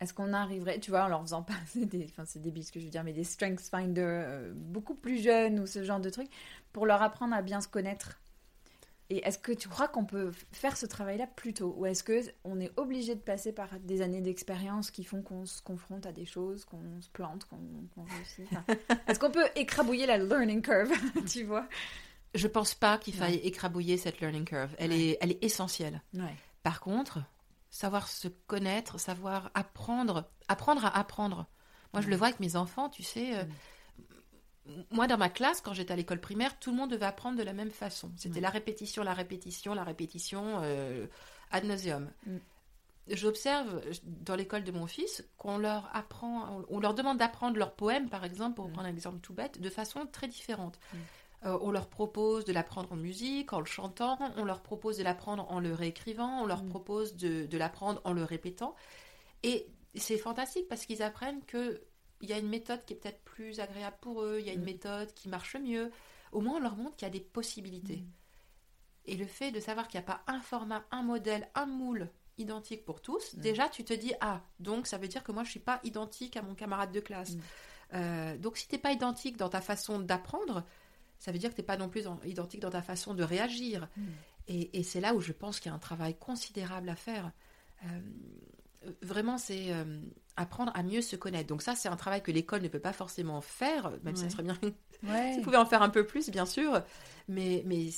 est-ce 0.00 0.14
qu'on 0.14 0.32
arriverait, 0.32 0.80
tu 0.80 0.90
vois, 0.90 1.04
en 1.04 1.08
leur 1.08 1.22
faisant 1.22 1.42
passer 1.44 1.86
des, 1.86 2.06
enfin 2.10 2.24
c'est 2.24 2.40
débile 2.40 2.64
ce 2.64 2.72
que 2.72 2.80
je 2.80 2.84
veux 2.86 2.90
dire, 2.90 3.04
mais 3.04 3.12
des 3.12 3.24
strengths 3.24 3.68
finder 3.68 4.02
euh, 4.02 4.52
beaucoup 4.54 4.94
plus 4.94 5.22
jeunes 5.22 5.60
ou 5.60 5.66
ce 5.66 5.84
genre 5.84 6.00
de 6.00 6.10
trucs, 6.10 6.30
pour 6.72 6.86
leur 6.86 7.02
apprendre 7.02 7.34
à 7.34 7.42
bien 7.42 7.60
se 7.60 7.68
connaître? 7.68 8.19
Et 9.10 9.26
est-ce 9.26 9.38
que 9.38 9.50
tu 9.52 9.68
crois 9.68 9.88
qu'on 9.88 10.04
peut 10.04 10.32
faire 10.52 10.76
ce 10.76 10.86
travail-là 10.86 11.26
plus 11.26 11.52
tôt? 11.52 11.74
Ou 11.76 11.86
est-ce 11.86 12.04
qu'on 12.04 12.60
est 12.60 12.70
obligé 12.76 13.16
de 13.16 13.20
passer 13.20 13.52
par 13.52 13.68
des 13.80 14.02
années 14.02 14.20
d'expérience 14.20 14.92
qui 14.92 15.02
font 15.02 15.20
qu'on 15.20 15.44
se 15.44 15.60
confronte 15.60 16.06
à 16.06 16.12
des 16.12 16.24
choses, 16.24 16.64
qu'on 16.64 17.00
se 17.00 17.08
plante, 17.08 17.44
qu'on 17.44 18.04
réussit? 18.04 18.46
Est-ce 19.08 19.18
qu'on 19.18 19.32
peut 19.32 19.48
écrabouiller 19.56 20.06
la 20.06 20.16
learning 20.16 20.62
curve, 20.62 20.92
tu 21.28 21.42
vois? 21.42 21.68
Je 22.34 22.46
pense 22.46 22.74
pas 22.74 22.98
qu'il 22.98 23.14
faille 23.14 23.36
écrabouiller 23.36 23.96
cette 23.96 24.20
learning 24.20 24.44
curve. 24.44 24.74
Elle, 24.78 24.92
est, 24.92 25.18
elle 25.20 25.32
est 25.32 25.42
essentielle. 25.42 26.00
Par 26.62 26.80
contre, 26.80 27.18
savoir 27.68 28.06
se 28.06 28.28
connaître, 28.28 29.00
savoir 29.00 29.50
apprendre, 29.54 30.30
apprendre 30.46 30.84
à 30.84 30.96
apprendre. 30.96 31.46
Moi, 31.92 32.00
je 32.02 32.08
le 32.08 32.14
vois 32.14 32.28
avec 32.28 32.38
mes 32.38 32.54
enfants, 32.54 32.88
tu 32.88 33.02
sais. 33.02 33.36
Euh, 33.36 33.44
mm 33.44 33.50
moi, 34.90 35.06
dans 35.06 35.18
ma 35.18 35.28
classe, 35.28 35.60
quand 35.60 35.72
j'étais 35.72 35.92
à 35.92 35.96
l'école 35.96 36.20
primaire, 36.20 36.58
tout 36.58 36.70
le 36.70 36.76
monde 36.76 36.90
devait 36.90 37.06
apprendre 37.06 37.38
de 37.38 37.42
la 37.42 37.52
même 37.52 37.70
façon. 37.70 38.10
C'était 38.16 38.40
la 38.40 38.50
répétition, 38.50 39.02
la 39.02 39.14
répétition, 39.14 39.74
la 39.74 39.84
répétition 39.84 40.60
euh, 40.62 41.06
ad 41.50 41.64
nauseum. 41.64 42.10
Mm. 42.26 42.36
J'observe 43.08 43.82
dans 44.04 44.36
l'école 44.36 44.62
de 44.62 44.72
mon 44.72 44.86
fils 44.86 45.24
qu'on 45.36 45.58
leur 45.58 45.90
apprend, 45.94 46.62
on 46.68 46.78
leur 46.78 46.94
demande 46.94 47.18
d'apprendre 47.18 47.56
leur 47.56 47.72
poème, 47.72 48.08
par 48.08 48.24
exemple, 48.24 48.56
pour 48.56 48.68
mm. 48.68 48.72
prendre 48.72 48.88
un 48.88 48.92
exemple 48.92 49.20
tout 49.20 49.34
bête, 49.34 49.60
de 49.60 49.70
façon 49.70 50.06
très 50.06 50.28
différente. 50.28 50.78
Mm. 50.92 50.98
Euh, 51.46 51.58
on 51.62 51.70
leur 51.70 51.88
propose 51.88 52.44
de 52.44 52.52
l'apprendre 52.52 52.92
en 52.92 52.96
musique, 52.96 53.52
en 53.52 53.60
le 53.60 53.66
chantant, 53.66 54.18
on 54.36 54.44
leur 54.44 54.60
propose 54.62 54.98
de 54.98 55.02
l'apprendre 55.02 55.50
en 55.50 55.58
le 55.58 55.72
réécrivant, 55.72 56.42
on 56.42 56.46
leur 56.46 56.64
propose 56.64 57.16
de, 57.16 57.46
de 57.46 57.58
l'apprendre 57.58 58.00
en 58.04 58.12
le 58.12 58.24
répétant. 58.24 58.74
Et 59.42 59.66
c'est 59.94 60.18
fantastique 60.18 60.68
parce 60.68 60.84
qu'ils 60.84 61.02
apprennent 61.02 61.42
que 61.46 61.82
il 62.20 62.28
y 62.28 62.32
a 62.32 62.38
une 62.38 62.48
méthode 62.48 62.84
qui 62.84 62.92
est 62.92 62.96
peut-être 62.96 63.22
plus 63.24 63.60
agréable 63.60 63.96
pour 64.00 64.22
eux, 64.22 64.38
il 64.40 64.46
y 64.46 64.50
a 64.50 64.52
une 64.52 64.60
mm. 64.60 64.64
méthode 64.64 65.14
qui 65.14 65.28
marche 65.28 65.56
mieux. 65.56 65.90
Au 66.32 66.40
moins, 66.40 66.56
on 66.56 66.60
leur 66.60 66.76
montre 66.76 66.96
qu'il 66.96 67.06
y 67.06 67.10
a 67.10 67.12
des 67.12 67.20
possibilités. 67.20 67.98
Mm. 67.98 68.10
Et 69.06 69.16
le 69.16 69.26
fait 69.26 69.50
de 69.50 69.60
savoir 69.60 69.88
qu'il 69.88 69.98
n'y 69.98 70.04
a 70.04 70.06
pas 70.06 70.22
un 70.26 70.40
format, 70.40 70.84
un 70.90 71.02
modèle, 71.02 71.48
un 71.54 71.66
moule 71.66 72.08
identique 72.38 72.84
pour 72.84 73.00
tous, 73.00 73.34
mm. 73.34 73.40
déjà 73.40 73.68
tu 73.68 73.84
te 73.84 73.92
dis 73.92 74.12
ah 74.20 74.42
donc 74.58 74.86
ça 74.86 74.98
veut 74.98 75.08
dire 75.08 75.24
que 75.24 75.32
moi 75.32 75.44
je 75.44 75.50
suis 75.50 75.60
pas 75.60 75.80
identique 75.84 76.36
à 76.36 76.42
mon 76.42 76.54
camarade 76.54 76.92
de 76.92 77.00
classe. 77.00 77.36
Euh, 77.92 78.36
donc 78.36 78.56
si 78.56 78.68
tu 78.68 78.74
n'es 78.74 78.80
pas 78.80 78.92
identique 78.92 79.36
dans 79.36 79.48
ta 79.48 79.60
façon 79.60 79.98
d'apprendre, 79.98 80.64
ça 81.18 81.32
veut 81.32 81.38
dire 81.38 81.50
que 81.50 81.56
tu 81.56 81.60
n'es 81.60 81.66
pas 81.66 81.76
non 81.76 81.88
plus 81.88 82.04
identique 82.24 82.60
dans 82.60 82.70
ta 82.70 82.82
façon 82.82 83.14
de 83.14 83.22
réagir. 83.22 83.88
Et, 84.48 84.82
c'est 84.82 85.00
là 85.00 85.14
où 85.14 85.20
je 85.20 85.32
pense 85.32 85.60
qu'il 85.60 85.70
y 85.70 85.72
a 85.72 85.76
un 85.76 85.80
travail 85.80 86.16
considérable 86.18 86.88
à 86.88 86.96
faire. 86.96 87.30
Euh, 87.84 88.00
vraiment, 89.02 89.36
c'est 89.38 89.72
euh, 89.72 90.00
apprendre 90.36 90.72
à 90.74 90.82
mieux 90.82 91.02
se 91.02 91.16
connaître. 91.16 91.48
Donc 91.48 91.62
ça, 91.62 91.74
c'est 91.74 91.88
un 91.88 91.96
travail 91.96 92.22
que 92.22 92.30
l'école 92.30 92.62
ne 92.62 92.68
peut 92.68 92.78
pas 92.80 92.92
forcément 92.92 93.40
faire, 93.40 93.92
même 94.04 94.16
si 94.16 94.22
ça 94.22 94.30
serait 94.30 94.42
bien 94.42 94.56
Ouais. 95.02 95.32
si 95.34 95.40
pouvait 95.40 95.56
en 95.56 95.64
faire 95.64 95.80
un 95.82 95.88
peu 95.88 96.04
plus, 96.04 96.28
bien 96.28 96.44
sûr. 96.44 96.82
Mais, 97.28 97.62
mais 97.66 97.88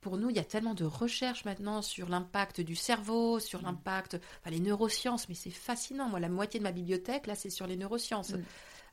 pour 0.00 0.16
nous, 0.16 0.30
il 0.30 0.36
y 0.36 0.38
a 0.38 0.44
tellement 0.44 0.72
de 0.74 0.84
recherches 0.86 1.44
maintenant 1.44 1.82
sur 1.82 2.08
l'impact 2.08 2.60
du 2.62 2.74
cerveau, 2.74 3.38
sur 3.38 3.60
Mm. 3.60 3.64
l'impact, 3.66 4.20
enfin, 4.40 4.50
les 4.50 4.60
neurosciences, 4.60 5.28
mais 5.28 5.34
c'est 5.34 5.50
fascinant. 5.50 6.08
Moi, 6.08 6.20
la 6.20 6.28
moitié 6.30 6.58
de 6.58 6.64
ma 6.64 6.72
bibliothèque, 6.72 7.26
là, 7.26 7.34
c'est 7.34 7.50
sur 7.50 7.66
les 7.66 7.76
neurosciences. 7.76 8.30
Mm. 8.30 8.42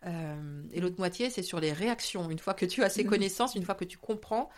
Euh, 0.05 0.63
et 0.73 0.79
l'autre 0.81 0.97
moitié, 0.97 1.29
c'est 1.29 1.43
sur 1.43 1.59
les 1.59 1.73
réactions. 1.73 2.29
Une 2.29 2.39
fois 2.39 2.53
que 2.53 2.65
tu 2.65 2.83
as 2.83 2.89
ces 2.89 3.03
Mm. 3.03 3.07
connaissances, 3.07 3.55
une 3.55 3.63
fois 3.65 3.75
que 3.75 3.85
tu 3.85 3.97
comprends 3.97 4.49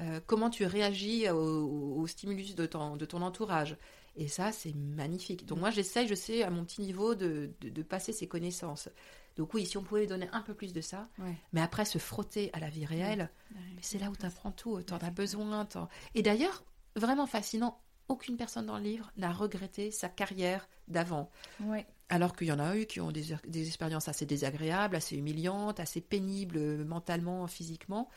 euh, 0.00 0.20
comment 0.26 0.48
tu 0.48 0.64
réagis 0.64 1.28
au, 1.28 1.96
au 1.96 2.06
stimulus 2.06 2.54
de 2.54 2.66
ton, 2.66 2.96
de 2.96 3.04
ton 3.04 3.20
entourage. 3.20 3.76
Et 4.20 4.26
ça, 4.28 4.50
c'est 4.52 4.74
magnifique. 4.74 5.46
Donc 5.46 5.58
moi, 5.60 5.70
j'essaye, 5.70 6.08
je 6.08 6.14
sais, 6.16 6.42
à 6.42 6.50
mon 6.50 6.64
petit 6.64 6.80
niveau, 6.80 7.14
de, 7.14 7.52
de, 7.60 7.68
de 7.68 7.82
passer 7.82 8.12
ces 8.12 8.26
connaissances. 8.26 8.88
Donc 9.36 9.54
oui, 9.54 9.64
si 9.64 9.76
on 9.78 9.84
pouvait 9.84 10.06
donner 10.08 10.28
un 10.32 10.42
peu 10.42 10.52
plus 10.54 10.72
de 10.72 10.80
ça, 10.80 11.08
Ouais. 11.20 11.36
mais 11.52 11.60
après 11.60 11.84
se 11.84 11.98
frotter 11.98 12.50
à 12.52 12.58
la 12.58 12.68
vie 12.68 12.84
réelle, 12.84 13.30
Ouais. 13.54 13.60
mais 13.76 13.80
c'est 13.82 13.98
là 13.98 14.10
où 14.10 14.16
tu 14.16 14.26
apprends 14.26 14.50
tout, 14.50 14.82
tu 14.82 14.92
en 14.92 14.98
as 14.98 15.10
besoin. 15.10 15.68
Et 16.16 16.22
d'ailleurs, 16.22 16.64
vraiment 16.96 17.26
fascinant, 17.28 17.80
aucune 18.08 18.36
personne 18.36 18.66
dans 18.66 18.78
le 18.78 18.82
livre 18.82 19.12
n'a 19.16 19.30
regretté 19.32 19.92
sa 19.92 20.08
carrière 20.08 20.68
d'avant. 20.88 21.30
Ouais. 21.60 21.86
Alors 22.08 22.34
qu'il 22.34 22.48
y 22.48 22.52
en 22.52 22.58
a 22.58 22.76
eu 22.76 22.86
qui 22.86 23.00
ont 23.00 23.12
des, 23.12 23.36
des 23.46 23.66
expériences 23.68 24.08
assez 24.08 24.26
désagréables, 24.26 24.96
assez 24.96 25.14
humiliantes, 25.16 25.78
assez 25.78 26.00
pénibles 26.00 26.56
euh, 26.56 26.84
mentalement, 26.84 27.46
physiquement, 27.46 28.08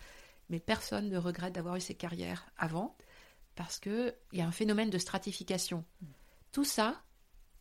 mais 0.50 0.60
personne 0.60 1.10
ne 1.10 1.18
regrette 1.20 1.54
d'avoir 1.54 1.76
eu 1.76 1.82
ces 1.82 1.94
carrières 1.94 2.48
avant, 2.58 2.96
parce 3.64 3.80
qu'il 3.80 4.14
y 4.34 4.42
a 4.42 4.48
un 4.48 4.52
phénomène 4.52 4.90
de 4.90 4.98
stratification. 4.98 5.86
Tout 6.52 6.66
ça, 6.66 7.02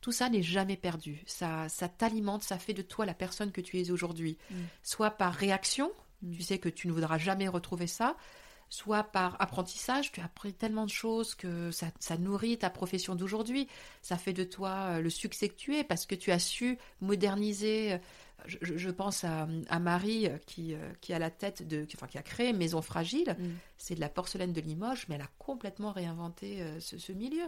tout 0.01 0.13
ça 0.13 0.29
n'est 0.29 0.43
jamais 0.43 0.77
perdu. 0.77 1.23
Ça, 1.27 1.69
ça 1.69 1.89
t'alimente, 1.89 2.43
ça 2.43 2.59
fait 2.59 2.75
de 2.75 2.83
toi 2.83 3.07
la 3.07 3.15
personne 3.15 3.53
que 3.53 3.61
tu 3.61 3.79
es 3.79 3.91
aujourd'hui. 3.91 4.39
Mm. 4.51 4.55
Soit 4.83 5.11
par 5.11 5.35
réaction, 5.35 5.93
Mm. 6.23 6.33
tu 6.37 6.43
sais 6.43 6.59
que 6.59 6.69
tu 6.69 6.89
ne 6.89 6.93
voudras 6.93 7.19
jamais 7.19 7.49
retrouver 7.49 7.87
ça, 7.87 8.17
soit 8.69 9.05
par 9.05 9.37
apprentissage, 9.41 10.13
tu 10.13 10.21
as 10.21 10.25
appris 10.25 10.53
tellement 10.53 10.85
de 10.85 10.91
choses 10.91 11.35
que 11.35 11.71
ça, 11.71 11.89
ça 11.99 12.17
nourrit 12.19 12.59
ta 12.59 12.71
profession 12.71 13.15
d'aujourd'hui. 13.15 13.69
Ça 14.01 14.17
fait 14.17 14.33
de 14.33 14.45
toi 14.45 14.71
euh, 14.71 15.01
le 15.01 15.11
succès 15.11 15.49
que 15.49 15.57
tu 15.57 15.77
es 15.77 15.85
parce 15.85 16.07
que 16.07 16.15
tu 16.15 16.31
as 16.31 16.39
su 16.39 16.79
moderniser. 17.01 17.99
Je, 18.47 18.91
pense 18.91 19.25
à, 19.25 19.47
à 19.69 19.79
Marie 19.79 20.27
euh, 20.27 20.39
qui, 20.47 20.75
euh, 20.75 20.93
qui 21.01 21.13
a 21.13 21.19
la 21.19 21.31
tête 21.31 21.67
de, 21.67 21.85
qui- 21.85 21.97
enfin 21.97 22.07
qui 22.07 22.19
a 22.19 22.23
créé 22.23 22.53
Maison 22.53 22.83
Fragile. 22.83 23.37
Mm. 23.39 23.49
C'est 23.79 23.95
de 23.95 24.01
la 24.01 24.09
porcelaine 24.09 24.53
de 24.53 24.61
Limoges, 24.61 25.07
mais 25.09 25.15
elle 25.17 25.23
a 25.23 25.31
complètement 25.39 25.93
réinventé 25.93 26.63
euh, 26.63 26.81
ce, 26.81 26.99
ce 26.99 27.13
milieu. 27.13 27.45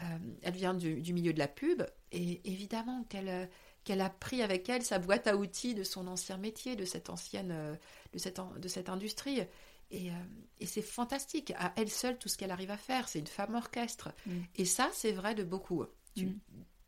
Euh, 0.00 0.04
elle 0.42 0.54
vient 0.54 0.74
du, 0.74 1.00
du 1.02 1.12
milieu 1.12 1.32
de 1.32 1.38
la 1.38 1.48
pub 1.48 1.82
et 2.12 2.40
évidemment 2.50 3.04
qu'elle 3.04 3.48
qu'elle 3.84 4.00
a 4.00 4.10
pris 4.10 4.42
avec 4.42 4.68
elle 4.68 4.82
sa 4.84 4.98
boîte 5.00 5.26
à 5.26 5.36
outils 5.36 5.74
de 5.74 5.82
son 5.82 6.06
ancien 6.06 6.36
métier, 6.36 6.76
de 6.76 6.84
cette 6.84 7.10
ancienne, 7.10 7.76
de 8.12 8.18
cette, 8.18 8.38
en- 8.38 8.52
de 8.56 8.68
cette 8.68 8.88
industrie. 8.88 9.40
Et, 9.90 10.10
et 10.60 10.66
c'est 10.66 10.82
fantastique. 10.82 11.52
À 11.58 11.72
elle 11.76 11.90
seule, 11.90 12.16
tout 12.16 12.28
ce 12.28 12.38
qu'elle 12.38 12.52
arrive 12.52 12.70
à 12.70 12.76
faire, 12.76 13.08
c'est 13.08 13.18
une 13.18 13.26
femme 13.26 13.54
orchestre. 13.56 14.10
Mm. 14.26 14.30
Et 14.54 14.64
ça, 14.64 14.88
c'est 14.94 15.10
vrai 15.12 15.34
de 15.34 15.42
beaucoup. 15.44 15.84
Tu- 16.16 16.26
Mm. 16.26 16.38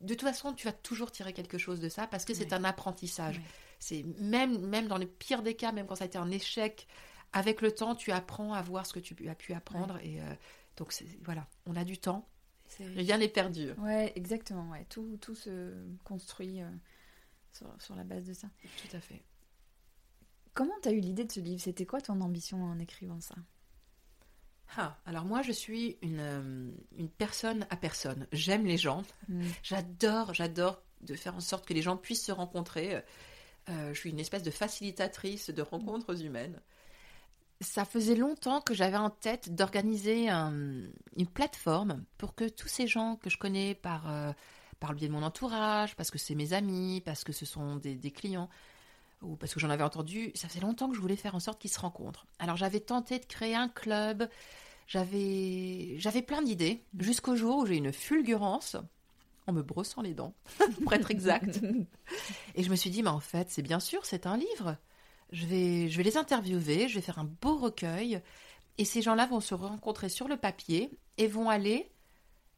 De 0.01 0.15
toute 0.15 0.23
façon, 0.23 0.53
tu 0.53 0.67
vas 0.67 0.73
toujours 0.73 1.11
tirer 1.11 1.33
quelque 1.33 1.59
chose 1.59 1.81
de 1.81 1.89
ça 1.89 2.07
parce 2.07 2.25
que 2.25 2.35
c'est 2.35 2.53
un 2.53 2.65
apprentissage. 2.65 3.41
C'est 3.79 4.03
même, 4.19 4.67
même 4.67 4.89
dans 4.89 4.99
le 4.99 5.07
pire 5.07 5.43
des 5.43 5.55
cas, 5.55 5.73
même 5.73 5.87
quand 5.87 5.97
ça 5.97 6.05
a 6.05 6.07
été 6.07 6.19
un 6.19 6.31
échec, 6.31 6.87
avec 7.33 7.61
le 7.63 7.73
temps, 7.73 7.95
tu 7.95 8.13
apprends 8.13 8.53
à 8.53 8.63
voir 8.63 8.87
ce 8.87 8.93
que 8.93 9.01
tu 9.01 9.29
as 9.29 9.35
pu 9.35 9.53
apprendre. 9.53 9.99
Et 10.03 10.21
euh, 10.21 10.35
donc, 10.77 10.95
voilà, 11.23 11.47
on 11.67 11.77
a 11.77 11.85
du 11.85 11.99
temps. 11.99 12.29
Rien 12.79 13.19
n'est 13.19 13.29
perdu. 13.29 13.73
Ouais, 13.79 14.13
exactement. 14.17 14.71
Ouais. 14.71 14.87
Tout, 14.89 15.17
tout 15.21 15.35
se 15.35 15.75
construit 16.03 16.63
euh, 16.63 16.69
sur, 17.53 17.69
sur 17.81 17.95
la 17.95 18.05
base 18.05 18.25
de 18.25 18.33
ça. 18.33 18.49
Tout 18.63 18.97
à 18.97 19.01
fait. 19.01 19.23
Comment 20.55 20.75
t'as 20.83 20.93
eu 20.93 21.01
l'idée 21.01 21.25
de 21.25 21.33
ce 21.33 21.41
livre? 21.41 21.61
C'était 21.61 21.87
quoi 21.87 22.01
ton 22.01 22.21
ambition 22.21 22.63
en 22.63 22.79
écrivant 22.79 23.21
ça? 23.21 23.35
Ah, 24.77 24.97
alors 25.07 25.25
moi, 25.25 25.43
je 25.43 25.53
suis 25.53 25.99
une, 26.03 26.19
euh, 26.21 26.71
une 26.97 27.09
personne 27.09 27.67
à 27.71 27.77
personne. 27.77 28.27
J'aime 28.33 28.67
les 28.67 28.77
gens. 28.77 29.03
Mm. 29.29 29.45
J'adore, 29.63 30.35
j'adore 30.35 30.83
de 31.03 31.15
faire 31.15 31.35
en 31.37 31.41
sorte 31.41 31.67
que 31.67 31.75
les 31.75 31.83
gens 31.83 31.97
puissent 31.97 32.25
se 32.25 32.33
rencontrer. 32.33 33.03
Euh, 33.69 33.95
je 33.95 33.99
suis 33.99 34.11
une 34.11 34.19
espèce 34.21 34.43
de 34.43 34.51
facilitatrice 34.51 35.51
de 35.51 35.63
rencontres 35.63 36.21
humaines. 36.23 36.61
Ça 37.61 37.85
faisait 37.85 38.17
longtemps 38.17 38.61
que 38.61 38.75
j'avais 38.75 38.97
en 38.97 39.11
tête 39.11 39.55
d'organiser 39.55 40.29
un- 40.29 40.83
une 41.17 41.27
plateforme 41.27 42.05
pour 42.19 42.35
que 42.35 42.49
tous 42.49 42.69
ces 42.69 42.87
gens 42.87 43.17
que 43.17 43.31
je 43.31 43.39
connais 43.39 43.75
par, 43.75 44.11
euh, 44.11 44.33
par 44.81 44.91
le 44.91 44.97
biais 44.99 45.09
de 45.09 45.13
mon 45.13 45.23
entourage, 45.23 45.95
parce 45.95 46.11
que 46.11 46.19
c'est 46.19 46.35
mes 46.35 46.53
amis, 46.53 47.01
parce 47.05 47.23
que 47.23 47.33
ce 47.33 47.47
sont 47.47 47.77
des, 47.77 47.95
des 47.95 48.11
clients, 48.11 48.49
ou 49.25 49.37
parce 49.37 49.55
que 49.55 49.61
j'en 49.61 49.71
avais 49.71 49.83
entendu, 49.83 50.33
ça 50.35 50.49
faisait 50.49 50.61
longtemps 50.61 50.89
que 50.89 50.97
je 50.97 51.01
voulais 51.01 51.17
faire 51.17 51.35
en 51.35 51.41
sorte 51.41 51.61
qu'ils 51.61 51.71
se 51.71 51.81
rencontrent. 51.81 52.27
Alors 52.39 52.57
j'avais 52.57 52.81
tenté 52.81 53.19
de 53.19 53.25
créer 53.25 53.55
un 53.55 53.69
club, 53.69 54.29
j'avais 54.87 55.97
j'avais 55.99 56.23
plein 56.23 56.43
d'idées, 56.43 56.85
jusqu'au 56.99 57.37
jour 57.37 57.59
où 57.59 57.67
j'ai 57.67 57.77
une 57.77 57.93
fulgurance 57.93 58.77
en 59.47 59.53
me 59.53 59.63
brossant 59.63 60.03
les 60.03 60.15
dents, 60.15 60.35
pour 60.83 60.93
être 60.93 61.11
exact. 61.11 61.61
Et 62.55 62.63
je 62.63 62.71
me 62.71 62.77
suis 62.77 62.91
dit, 62.91 63.03
mais 63.03 63.11
en 63.11 63.21
fait, 63.21 63.51
c'est 63.51 63.63
bien 63.63 63.81
sûr, 63.81 64.07
c'est 64.07 64.27
un 64.27 64.39
livre. 64.39 64.77
Je 65.33 65.47
vais, 65.47 65.89
je 65.91 65.97
vais 65.97 66.03
les 66.03 66.17
interviewer, 66.17 66.89
je 66.89 66.95
vais 66.95 67.03
faire 67.03 67.19
un 67.19 67.29
beau 67.43 67.59
recueil, 67.59 68.23
et 68.79 68.85
ces 68.85 69.03
gens-là 69.03 69.27
vont 69.27 69.41
se 69.41 69.55
rencontrer 69.55 70.09
sur 70.09 70.29
le 70.29 70.37
papier 70.37 70.91
et 71.19 71.27
vont 71.27 71.49
aller 71.51 71.91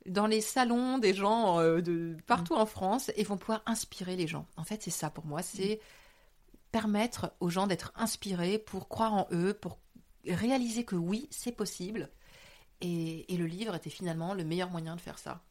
dans 0.06 0.26
les 0.26 0.40
salons 0.40 0.98
des 0.98 1.14
gens 1.14 1.60
euh, 1.60 2.16
partout 2.26 2.54
en 2.54 2.66
France 2.66 3.10
et 3.16 3.24
vont 3.24 3.36
pouvoir 3.36 3.62
inspirer 3.66 4.16
les 4.16 4.26
gens. 4.26 4.46
En 4.56 4.64
fait, 4.64 4.82
c'est 4.82 4.90
ça 4.90 5.10
pour 5.10 5.26
moi, 5.26 5.42
c'est 5.42 5.80
permettre 6.80 7.32
aux 7.40 7.48
gens 7.48 7.66
d'être 7.66 7.90
inspirés 7.96 8.58
pour 8.58 8.88
croire 8.88 9.14
en 9.14 9.26
eux, 9.32 9.54
pour 9.54 9.78
réaliser 10.26 10.84
que 10.84 10.94
oui, 10.94 11.26
c'est 11.30 11.52
possible. 11.52 12.10
Et, 12.82 13.32
et 13.32 13.38
le 13.38 13.46
livre 13.46 13.74
était 13.74 13.88
finalement 13.88 14.34
le 14.34 14.44
meilleur 14.44 14.68
moyen 14.68 14.94
de 14.94 15.00
faire 15.00 15.18
ça. 15.18 15.42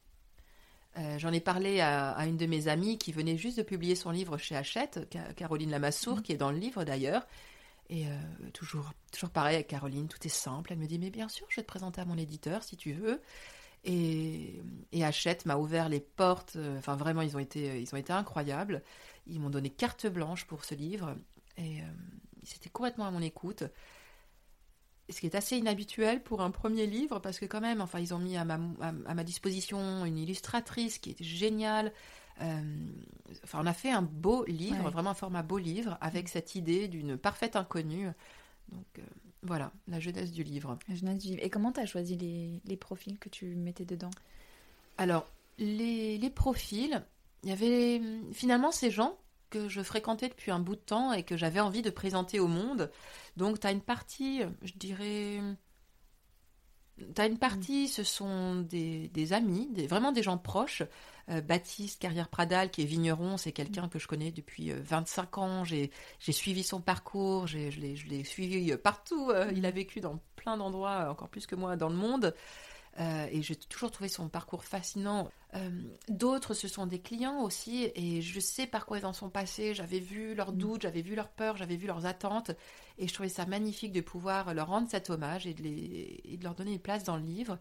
Euh, 0.97 1.17
J'en 1.17 1.33
ai 1.33 1.39
parlé 1.39 1.79
à, 1.81 2.11
à 2.11 2.27
une 2.27 2.37
de 2.37 2.45
mes 2.45 2.67
amies 2.67 2.99
qui 2.99 3.11
venait 3.11 3.37
juste 3.37 3.57
de 3.57 3.63
publier 3.63 3.95
son 3.95 4.11
livre 4.11 4.37
chez 4.37 4.55
Hachette, 4.55 5.07
Ca- 5.11 5.33
Caroline 5.33 5.71
Lamassoure, 5.71 6.21
qui 6.21 6.31
est 6.31 6.37
dans 6.37 6.51
le 6.51 6.59
livre 6.59 6.83
d'ailleurs. 6.83 7.25
Et 7.89 8.05
euh, 8.07 8.11
toujours, 8.53 8.91
toujours 9.11 9.31
pareil 9.31 9.55
avec 9.55 9.67
Caroline, 9.67 10.07
tout 10.07 10.19
est 10.25 10.29
simple. 10.29 10.73
Elle 10.73 10.79
me 10.79 10.85
dit, 10.87 10.99
mais 10.99 11.09
bien 11.09 11.27
sûr, 11.27 11.47
je 11.49 11.55
vais 11.55 11.63
te 11.63 11.67
présenter 11.67 12.01
à 12.01 12.05
mon 12.05 12.17
éditeur 12.19 12.61
si 12.61 12.77
tu 12.77 12.93
veux. 12.93 13.19
Et, 13.83 14.61
et 14.91 15.03
Hachette 15.03 15.45
m'a 15.47 15.57
ouvert 15.57 15.89
les 15.89 15.99
portes. 16.01 16.55
euh, 16.55 16.77
Enfin, 16.77 16.95
vraiment, 16.95 17.21
ils 17.23 17.35
ont 17.35 17.39
été, 17.39 17.81
ils 17.81 17.93
ont 17.95 17.97
été 17.97 18.13
incroyables. 18.13 18.83
Ils 19.27 19.39
m'ont 19.39 19.49
donné 19.49 19.69
carte 19.69 20.07
blanche 20.07 20.45
pour 20.45 20.65
ce 20.65 20.75
livre. 20.75 21.15
Et 21.57 21.81
euh, 21.81 21.85
c'était 22.43 22.69
complètement 22.69 23.05
à 23.05 23.11
mon 23.11 23.21
écoute. 23.21 23.63
Ce 25.09 25.19
qui 25.19 25.27
est 25.27 25.35
assez 25.35 25.57
inhabituel 25.57 26.23
pour 26.23 26.41
un 26.41 26.49
premier 26.49 26.87
livre, 26.87 27.19
parce 27.19 27.37
que 27.39 27.45
quand 27.45 27.61
même, 27.61 27.79
enfin, 27.79 27.99
ils 27.99 28.13
ont 28.13 28.19
mis 28.19 28.37
à 28.37 28.45
ma, 28.45 28.55
à, 28.81 28.87
à 29.05 29.13
ma 29.13 29.23
disposition 29.23 30.03
une 30.03 30.17
illustratrice 30.17 30.97
qui 30.97 31.11
était 31.11 31.23
géniale. 31.23 31.93
Euh, 32.41 32.61
enfin, 33.43 33.59
on 33.61 33.67
a 33.67 33.73
fait 33.73 33.91
un 33.91 34.01
beau 34.01 34.43
livre, 34.45 34.83
Ouais. 34.83 34.91
vraiment 34.91 35.11
un 35.11 35.15
format 35.15 35.43
beau 35.43 35.59
livre, 35.59 35.97
avec 36.01 36.27
cette 36.27 36.55
idée 36.55 36.87
d'une 36.87 37.17
parfaite 37.17 37.55
inconnue. 37.55 38.07
Donc 38.69 38.85
euh, 38.97 39.03
voilà, 39.43 39.71
la 39.87 39.99
jeunesse 39.99 40.31
du 40.31 40.41
livre. 40.43 40.79
La 40.87 40.95
jeunesse 40.95 41.19
du 41.19 41.29
livre. 41.29 41.43
Et 41.43 41.51
comment 41.51 41.71
t'as 41.71 41.85
choisi 41.85 42.17
les, 42.17 42.61
les 42.65 42.75
profils 42.77 43.19
que 43.19 43.29
tu 43.29 43.55
mettais 43.55 43.85
dedans? 43.85 44.09
Alors, 44.97 45.31
les, 45.59 46.17
les 46.17 46.29
profils, 46.31 47.05
il 47.45 47.51
y 47.51 47.53
avait 47.53 48.01
finalement 48.33 48.73
ces 48.73 48.91
gens 48.91 49.17
que 49.51 49.69
je 49.69 49.81
fréquentais 49.83 50.29
depuis 50.29 50.51
un 50.51 50.59
bout 50.59 50.75
de 50.75 50.81
temps 50.81 51.13
et 51.13 51.23
que 51.23 51.37
j'avais 51.37 51.61
envie 51.61 51.83
de 51.83 51.89
présenter 51.91 52.41
au 52.41 52.47
monde. 52.47 52.91
Donc, 53.37 53.59
tu 53.61 53.67
as 53.67 53.71
une 53.71 53.81
partie, 53.81 54.41
je 54.63 54.73
dirais... 54.75 55.39
Tu 57.13 57.21
as 57.21 57.25
une 57.25 57.37
partie, 57.37 57.89
ce 57.89 58.03
sont 58.05 58.55
des, 58.61 59.09
des 59.09 59.33
amis, 59.33 59.67
des, 59.73 59.85
vraiment 59.85 60.13
des 60.13 60.23
gens 60.23 60.37
proches. 60.37 60.81
Euh, 61.29 61.41
Baptiste 61.41 62.01
Carrière 62.01 62.29
Pradal, 62.29 62.71
qui 62.71 62.83
est 62.83 62.85
vigneron, 62.85 63.35
c'est 63.35 63.51
quelqu'un 63.51 63.89
que 63.89 63.99
je 63.99 64.07
connais 64.07 64.31
depuis 64.31 64.71
euh, 64.71 64.79
25 64.81 65.37
ans. 65.37 65.63
J'ai 65.65 65.91
suivi 66.31 66.63
son 66.63 66.79
parcours, 66.79 67.47
j'ai- 67.47 67.69
je 67.69 68.07
l'ai 68.07 68.23
suivi 68.23 68.71
euh, 68.71 68.77
partout. 68.77 69.29
euh, 69.29 69.51
il 69.53 69.65
a 69.65 69.71
vécu 69.71 69.99
dans 69.99 70.21
plein 70.37 70.55
d'endroits, 70.55 71.07
euh, 71.07 71.11
encore 71.11 71.27
plus 71.27 71.45
que 71.47 71.55
moi, 71.55 71.75
dans 71.75 71.89
le 71.89 71.95
monde. 71.95 72.33
Euh, 72.97 73.27
et 73.29 73.41
j'ai 73.41 73.55
toujours 73.55 73.91
trouvé 73.91 74.07
son 74.07 74.29
parcours 74.29 74.63
fascinant. 74.63 75.29
Euh, 75.53 75.69
D'autres, 76.07 76.53
ce 76.53 76.67
sont 76.67 76.85
des 76.85 76.99
clients 76.99 77.41
aussi, 77.41 77.91
et 77.95 78.21
je 78.21 78.39
sais 78.39 78.67
par 78.67 78.85
quoi 78.85 78.99
ils 78.99 79.05
en 79.05 79.13
sont 79.13 79.29
passés. 79.29 79.73
J'avais 79.73 79.99
vu 79.99 80.33
leurs 80.33 80.53
doutes, 80.53 80.83
j'avais 80.83 81.01
vu 81.01 81.15
leurs 81.15 81.29
peurs, 81.29 81.57
j'avais 81.57 81.75
vu 81.75 81.87
leurs 81.87 82.05
attentes, 82.05 82.51
et 82.97 83.07
je 83.07 83.13
trouvais 83.13 83.29
ça 83.29 83.45
magnifique 83.45 83.91
de 83.91 84.01
pouvoir 84.01 84.53
leur 84.53 84.67
rendre 84.67 84.89
cet 84.89 85.09
hommage 85.09 85.45
et 85.45 85.53
de, 85.53 85.63
les, 85.63 86.21
et 86.23 86.37
de 86.37 86.43
leur 86.43 86.55
donner 86.55 86.73
une 86.73 86.79
place 86.79 87.03
dans 87.03 87.17
le 87.17 87.23
livre. 87.23 87.57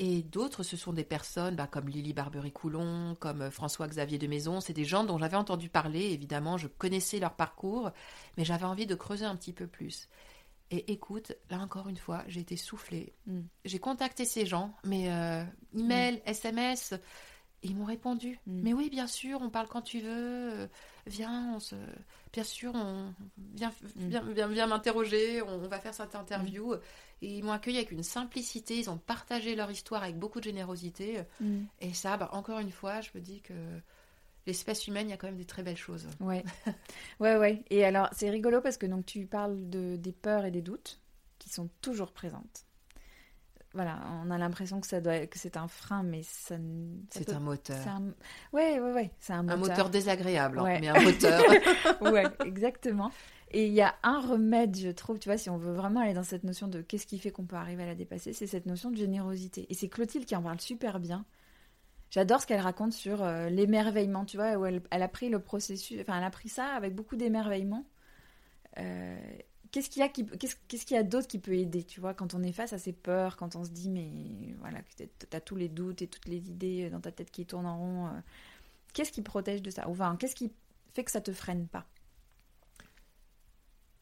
Et 0.00 0.22
d'autres, 0.22 0.64
ce 0.64 0.76
sont 0.76 0.92
des 0.92 1.04
personnes 1.04 1.54
bah, 1.54 1.68
comme 1.68 1.88
Lily 1.88 2.12
Barbery-Coulon, 2.12 3.16
comme 3.20 3.42
euh, 3.42 3.50
François-Xavier 3.50 4.18
de 4.18 4.26
Maison. 4.26 4.60
C'est 4.60 4.72
des 4.72 4.84
gens 4.84 5.04
dont 5.04 5.18
j'avais 5.18 5.36
entendu 5.36 5.68
parler, 5.68 6.06
évidemment, 6.06 6.58
je 6.58 6.66
connaissais 6.66 7.20
leur 7.20 7.34
parcours, 7.34 7.92
mais 8.36 8.44
j'avais 8.44 8.64
envie 8.64 8.86
de 8.86 8.96
creuser 8.96 9.24
un 9.24 9.36
petit 9.36 9.52
peu 9.52 9.68
plus. 9.68 10.08
Et 10.76 10.90
écoute, 10.92 11.32
là 11.50 11.60
encore 11.60 11.88
une 11.88 11.96
fois, 11.96 12.24
j'ai 12.26 12.40
été 12.40 12.56
soufflée. 12.56 13.12
Mm. 13.28 13.40
J'ai 13.64 13.78
contacté 13.78 14.24
ces 14.24 14.44
gens, 14.44 14.74
mais 14.82 15.08
euh, 15.12 15.44
email, 15.76 16.20
SMS, 16.26 16.94
ils 17.62 17.76
m'ont 17.76 17.84
répondu. 17.84 18.40
Mm. 18.48 18.60
Mais 18.64 18.72
oui, 18.72 18.90
bien 18.90 19.06
sûr, 19.06 19.40
on 19.40 19.50
parle 19.50 19.68
quand 19.68 19.82
tu 19.82 20.00
veux. 20.00 20.08
euh, 20.52 20.66
Viens, 21.06 21.52
on 21.54 21.60
se... 21.60 21.76
bien 22.32 22.42
sûr, 22.42 22.72
on 22.74 23.12
viens, 23.54 23.70
Mm. 23.94 24.08
viens, 24.08 24.22
viens, 24.32 24.48
viens 24.48 24.66
m'interroger. 24.66 25.42
On 25.42 25.58
va 25.68 25.78
faire 25.78 25.94
cette 25.94 26.16
interview. 26.16 26.74
Et 27.22 27.38
ils 27.38 27.44
m'ont 27.44 27.52
accueilli 27.52 27.76
avec 27.76 27.92
une 27.92 28.02
simplicité. 28.02 28.76
Ils 28.76 28.90
ont 28.90 28.98
partagé 28.98 29.54
leur 29.54 29.70
histoire 29.70 30.02
avec 30.02 30.18
beaucoup 30.18 30.40
de 30.40 30.44
générosité. 30.44 31.22
Mm. 31.40 31.60
Et 31.82 31.94
ça, 31.94 32.16
bah, 32.16 32.30
encore 32.32 32.58
une 32.58 32.72
fois, 32.72 33.00
je 33.00 33.10
me 33.14 33.20
dis 33.20 33.42
que 33.42 33.52
l'espèce 34.46 34.86
humaine, 34.86 35.08
il 35.08 35.10
y 35.10 35.14
a 35.14 35.16
quand 35.16 35.26
même 35.28 35.36
des 35.36 35.44
très 35.44 35.62
belles 35.62 35.76
choses. 35.76 36.06
Ouais, 36.20 36.44
ouais, 37.20 37.36
ouais. 37.36 37.64
Et 37.70 37.84
alors, 37.84 38.08
c'est 38.12 38.30
rigolo 38.30 38.60
parce 38.60 38.76
que 38.78 38.86
donc 38.86 39.06
tu 39.06 39.26
parles 39.26 39.68
de, 39.70 39.96
des 39.96 40.12
peurs 40.12 40.44
et 40.44 40.50
des 40.50 40.62
doutes 40.62 41.00
qui 41.38 41.48
sont 41.50 41.68
toujours 41.80 42.12
présentes. 42.12 42.64
Voilà, 43.72 43.98
on 44.24 44.30
a 44.30 44.38
l'impression 44.38 44.80
que 44.80 44.86
ça 44.86 45.00
doit, 45.00 45.26
que 45.26 45.36
c'est 45.36 45.56
un 45.56 45.66
frein, 45.66 46.04
mais 46.04 46.22
ça. 46.22 46.54
C'est 47.10 47.26
peut- 47.26 47.34
un 47.34 47.40
moteur. 47.40 47.76
c'est 47.82 47.88
un- 47.88 48.14
Ouais, 48.52 48.78
ouais, 48.78 48.92
ouais. 48.92 49.10
C'est 49.18 49.32
un 49.32 49.40
Un 49.48 49.56
moteur. 49.56 49.58
moteur 49.76 49.90
désagréable, 49.90 50.60
hein, 50.60 50.62
Ouais. 50.62 50.80
mais 50.80 50.88
un 50.88 51.00
moteur. 51.02 51.42
ouais, 52.02 52.24
exactement. 52.46 53.10
Et 53.50 53.66
il 53.66 53.72
y 53.72 53.80
a 53.82 53.96
un 54.04 54.20
remède, 54.20 54.76
je 54.76 54.90
trouve, 54.90 55.18
tu 55.18 55.28
vois, 55.28 55.38
si 55.38 55.50
on 55.50 55.56
veut 55.56 55.72
vraiment 55.72 56.00
aller 56.00 56.14
dans 56.14 56.22
cette 56.22 56.44
notion 56.44 56.68
de 56.68 56.82
qu'est-ce 56.82 57.06
qui 57.06 57.18
fait 57.18 57.32
qu'on 57.32 57.46
peut 57.46 57.56
arriver 57.56 57.82
à 57.82 57.86
la 57.86 57.94
dépasser, 57.96 58.32
c'est 58.32 58.46
cette 58.46 58.66
notion 58.66 58.90
de 58.92 58.96
générosité. 58.96 59.66
Et 59.68 59.74
c'est 59.74 59.88
Clotilde 59.88 60.24
qui 60.24 60.36
en 60.36 60.42
parle 60.42 60.60
super 60.60 61.00
bien. 61.00 61.24
J'adore 62.14 62.40
ce 62.40 62.46
qu'elle 62.46 62.60
raconte 62.60 62.92
sur 62.92 63.24
euh, 63.24 63.48
l'émerveillement, 63.48 64.24
tu 64.24 64.36
vois, 64.36 64.52
où 64.56 64.64
elle, 64.64 64.80
elle 64.92 65.02
a 65.02 65.08
pris 65.08 65.30
le 65.30 65.40
processus, 65.40 66.00
enfin, 66.00 66.16
elle 66.16 66.22
a 66.22 66.30
pris 66.30 66.48
ça 66.48 66.66
avec 66.66 66.94
beaucoup 66.94 67.16
d'émerveillement. 67.16 67.84
Euh, 68.78 69.18
qu'est-ce 69.72 69.90
qu'il 69.90 69.98
y 69.98 70.04
a 70.04 70.08
qui, 70.08 70.24
qu'est-ce, 70.24 70.54
qu'est-ce 70.68 70.86
qu'il 70.86 70.94
y 70.96 71.00
a 71.00 71.02
d'autre 71.02 71.26
qui 71.26 71.40
peut 71.40 71.54
aider, 71.56 71.82
tu 71.82 71.98
vois, 72.00 72.14
quand 72.14 72.32
on 72.34 72.44
est 72.44 72.52
face 72.52 72.72
à 72.72 72.78
ces 72.78 72.92
peurs, 72.92 73.36
quand 73.36 73.56
on 73.56 73.64
se 73.64 73.70
dit, 73.70 73.90
mais 73.90 74.54
voilà, 74.60 74.80
que 74.82 75.02
t'as 75.28 75.40
tous 75.40 75.56
les 75.56 75.68
doutes 75.68 76.02
et 76.02 76.06
toutes 76.06 76.26
les 76.28 76.48
idées 76.48 76.88
dans 76.88 77.00
ta 77.00 77.10
tête 77.10 77.32
qui 77.32 77.46
tournent 77.46 77.66
en 77.66 77.78
rond. 77.78 78.06
euh, 78.06 78.10
qu'est-ce 78.92 79.10
qui 79.10 79.22
protège 79.22 79.60
de 79.60 79.70
ça? 79.70 79.88
Ou 79.88 79.90
enfin, 79.90 80.14
qu'est-ce 80.16 80.36
qui 80.36 80.52
fait 80.92 81.02
que 81.02 81.10
ça 81.10 81.20
te 81.20 81.32
freine 81.32 81.66
pas? 81.66 81.84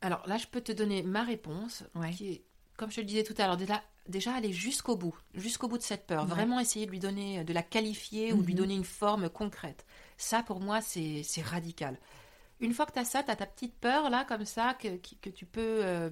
Alors 0.03 0.23
là, 0.29 0.37
je 0.37 0.49
peux 0.49 0.61
te 0.61 0.73
donner 0.73 1.03
ma 1.03 1.23
réponse, 1.23 1.85
Ouais. 1.95 2.11
qui 2.11 2.29
est, 2.31 2.45
comme 2.77 2.91
je 2.91 2.97
te 2.97 3.01
le 3.01 3.07
disais 3.07 3.23
tout 3.23 3.35
à 3.39 3.47
l'heure, 3.47 3.57
déjà, 3.57 3.83
déjà 4.09 4.35
aller 4.35 4.53
jusqu'au 4.53 4.97
bout, 4.97 5.17
jusqu'au 5.35 5.69
bout 5.69 5.79
de 5.79 5.83
cette 5.83 6.07
peur, 6.07 6.25
Ouais. 6.25 6.29
vraiment 6.31 6.59
essayer 6.61 6.87
de 6.87 6.91
lui 6.91 6.99
donner, 6.99 7.45
de 7.45 7.53
la 7.53 7.63
qualifier 7.63 8.33
ou 8.33 8.43
de 8.43 8.47
lui 8.47 8.55
Mhm. 8.55 8.59
donner 8.59 8.75
une 8.75 8.85
forme 8.85 9.29
concrète. 9.31 9.85
Ça, 10.17 10.43
pour 10.43 10.61
moi, 10.61 10.81
c'est 10.81 11.23
radical. 11.45 11.99
Une 12.61 12.75
fois 12.75 12.87
que 12.87 12.93
tu 12.93 12.99
as 12.99 13.05
ça, 13.05 13.23
tu 13.23 13.31
as 13.31 13.37
ta 13.37 13.47
petite 13.47 13.75
peur, 13.75 14.11
là, 14.11 14.25
comme 14.25 14.45
ça, 14.45 14.75
que, 14.75 14.97
que 15.21 15.31
tu 15.31 15.47
peux... 15.47 15.81
euh, 15.85 16.11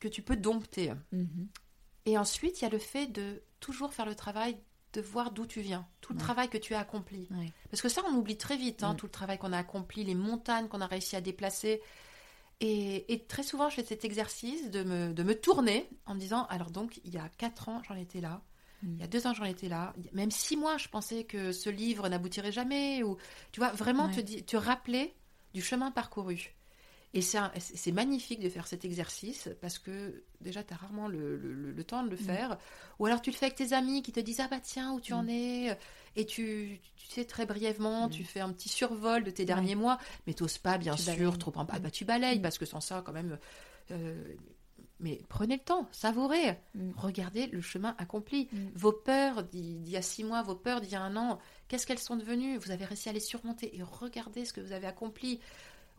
que 0.00 0.08
tu 0.08 0.22
peux 0.22 0.36
dompter. 0.36 0.92
Mhm. 1.12 1.48
Et 2.06 2.18
ensuite, 2.18 2.60
il 2.60 2.64
y 2.64 2.66
a 2.66 2.70
le 2.70 2.78
fait 2.78 3.06
de 3.06 3.42
toujours 3.60 3.92
faire 3.94 4.06
le 4.06 4.14
travail 4.16 4.56
de 4.94 5.00
voir 5.00 5.30
d'où 5.30 5.46
tu 5.46 5.60
viens, 5.60 5.86
tout 6.00 6.12
le 6.12 6.18
Ouais. 6.18 6.24
travail 6.24 6.48
que 6.50 6.58
tu 6.58 6.74
as 6.74 6.80
accompli. 6.80 7.28
Ouais. 7.30 7.50
Parce 7.70 7.80
que 7.80 7.88
ça, 7.88 8.02
on 8.10 8.14
oublie 8.16 8.36
très 8.36 8.56
vite, 8.56 8.82
hein, 8.82 8.92
Mm. 8.92 8.96
tout 8.96 9.06
le 9.06 9.12
travail 9.12 9.38
qu'on 9.38 9.52
a 9.52 9.58
accompli, 9.58 10.04
les 10.04 10.14
montagnes 10.14 10.68
qu'on 10.68 10.80
a 10.80 10.86
réussi 10.86 11.14
à 11.16 11.20
déplacer. 11.20 11.80
Et, 12.62 13.12
et 13.12 13.18
très 13.24 13.42
souvent, 13.42 13.68
je 13.68 13.74
fais 13.74 13.84
cet 13.84 14.04
exercice 14.04 14.70
de 14.70 14.84
me, 14.84 15.12
de 15.12 15.22
me 15.24 15.34
tourner 15.34 15.88
en 16.06 16.14
me 16.14 16.20
disant, 16.20 16.46
alors 16.48 16.70
donc, 16.70 17.00
il 17.04 17.12
y 17.12 17.18
a 17.18 17.28
quatre 17.36 17.68
ans, 17.68 17.82
j'en 17.88 17.96
étais 17.96 18.20
là. 18.20 18.40
Mm. 18.82 18.94
Il 18.94 19.00
y 19.00 19.04
a 19.04 19.08
deux 19.08 19.26
ans, 19.26 19.34
j'en 19.34 19.44
étais 19.44 19.68
là. 19.68 19.92
Même 20.12 20.30
six 20.30 20.56
mois, 20.56 20.78
je 20.78 20.88
pensais 20.88 21.24
que 21.24 21.50
ce 21.52 21.68
livre 21.70 22.08
n'aboutirait 22.08 22.52
jamais. 22.52 23.02
Ou, 23.02 23.16
tu 23.50 23.58
vois, 23.60 23.72
vraiment 23.72 24.06
Ouais. 24.06 24.22
te, 24.22 24.56
rappeler 24.56 25.12
du 25.54 25.60
chemin 25.60 25.90
parcouru. 25.90 26.54
Et 27.14 27.20
c'est 27.20 27.92
magnifique 27.92 28.40
de 28.40 28.48
faire 28.48 28.66
cet 28.66 28.86
exercice 28.86 29.50
parce 29.60 29.78
que 29.78 30.22
déjà, 30.40 30.62
tu 30.64 30.72
as 30.72 30.76
rarement 30.76 31.08
le, 31.08 31.36
le- 31.36 31.52
le- 31.52 31.72
le 31.72 31.84
temps 31.84 32.02
de 32.04 32.08
le 32.08 32.16
Mm. 32.16 32.20
faire. 32.20 32.58
Ou 33.00 33.06
alors, 33.06 33.20
tu 33.20 33.30
le 33.30 33.36
fais 33.36 33.46
avec 33.46 33.56
tes 33.56 33.74
amis 33.74 34.02
qui 34.02 34.12
te 34.12 34.20
disent 34.20 34.40
Ah 34.40 34.48
bah 34.48 34.60
tiens, 34.62 34.92
où 34.94 35.00
tu 35.00 35.12
en 35.12 35.24
Mm. 35.24 35.28
es? 35.28 35.78
Et 36.16 36.26
tu, 36.26 36.80
tu 36.96 37.06
sais, 37.08 37.24
très 37.24 37.46
brièvement, 37.46 38.06
Mm. 38.08 38.10
tu 38.10 38.24
fais 38.24 38.40
un 38.40 38.52
petit 38.52 38.68
survol 38.68 39.24
de 39.24 39.30
tes 39.30 39.44
derniers 39.44 39.74
mois, 39.74 39.98
mais 40.26 40.34
t'oses 40.34 40.58
pas, 40.58 40.76
bien 40.78 40.94
Tu 40.94 41.02
sûr, 41.02 41.12
balayes. 41.14 41.38
trop 41.38 41.52
en- 41.56 41.66
Ah 41.70 41.78
Mm. 41.78 41.82
bah 41.82 41.90
tu 41.90 42.04
balayes 42.04 42.38
Mm. 42.38 42.42
parce 42.42 42.58
que 42.58 42.66
sans 42.66 42.80
ça, 42.80 43.02
quand 43.04 43.12
même. 43.12 43.38
euh, 43.90 44.34
mais 45.00 45.20
prenez 45.28 45.56
le 45.56 45.62
temps, 45.62 45.88
savourez. 45.90 46.56
Mm. 46.74 46.90
Regardez 46.96 47.46
le 47.48 47.60
chemin 47.60 47.94
accompli. 47.98 48.48
Mm. 48.52 48.66
Vos 48.74 48.92
peurs 48.92 49.42
d'il 49.42 49.82
d'il 49.82 49.92
y 49.92 49.96
a 49.96 50.02
six 50.02 50.22
mois, 50.22 50.42
vos 50.42 50.54
peurs 50.54 50.80
d'il 50.80 50.90
y 50.92 50.94
a 50.94 51.02
un 51.02 51.16
an, 51.16 51.38
qu'est-ce 51.68 51.86
qu'elles 51.86 51.98
sont 51.98 52.16
devenues? 52.16 52.56
Vous 52.58 52.70
avez 52.70 52.84
réussi 52.84 53.08
à 53.08 53.12
les 53.12 53.20
surmonter 53.20 53.76
et 53.76 53.82
regardez 53.82 54.44
ce 54.44 54.52
que 54.52 54.60
vous 54.60 54.72
avez 54.72 54.86
accompli. 54.86 55.40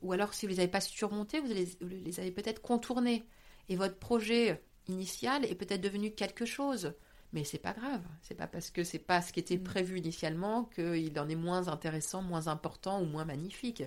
Ou 0.01 0.11
alors, 0.13 0.33
si 0.33 0.45
vous 0.45 0.51
ne 0.51 0.55
les 0.57 0.61
avez 0.63 0.71
pas 0.71 0.81
surmontées, 0.81 1.39
vous 1.39 1.47
les, 1.47 1.65
vous 1.81 1.87
les 1.89 2.19
avez 2.19 2.31
peut-être 2.31 2.61
contournées. 2.61 3.23
Et 3.69 3.75
votre 3.75 3.97
projet 3.97 4.61
initial 4.87 5.45
est 5.45 5.55
peut-être 5.55 5.81
devenu 5.81 6.11
quelque 6.11 6.45
chose. 6.45 6.93
Mais 7.33 7.43
c'est 7.43 7.57
pas 7.57 7.73
grave. 7.73 8.01
C'est 8.21 8.35
pas 8.35 8.47
parce 8.47 8.69
que 8.69 8.83
c'est 8.83 8.99
pas 8.99 9.21
ce 9.21 9.33
qui 9.33 9.39
était 9.39 9.57
Mm. 9.57 9.63
prévu 9.63 9.97
initialement 9.97 10.65
qu'il 10.65 11.19
en 11.19 11.27
est 11.27 11.35
moins 11.35 11.67
intéressant, 11.67 12.21
moins 12.21 12.47
important 12.47 13.01
ou 13.01 13.05
moins 13.05 13.25
magnifique. 13.25 13.83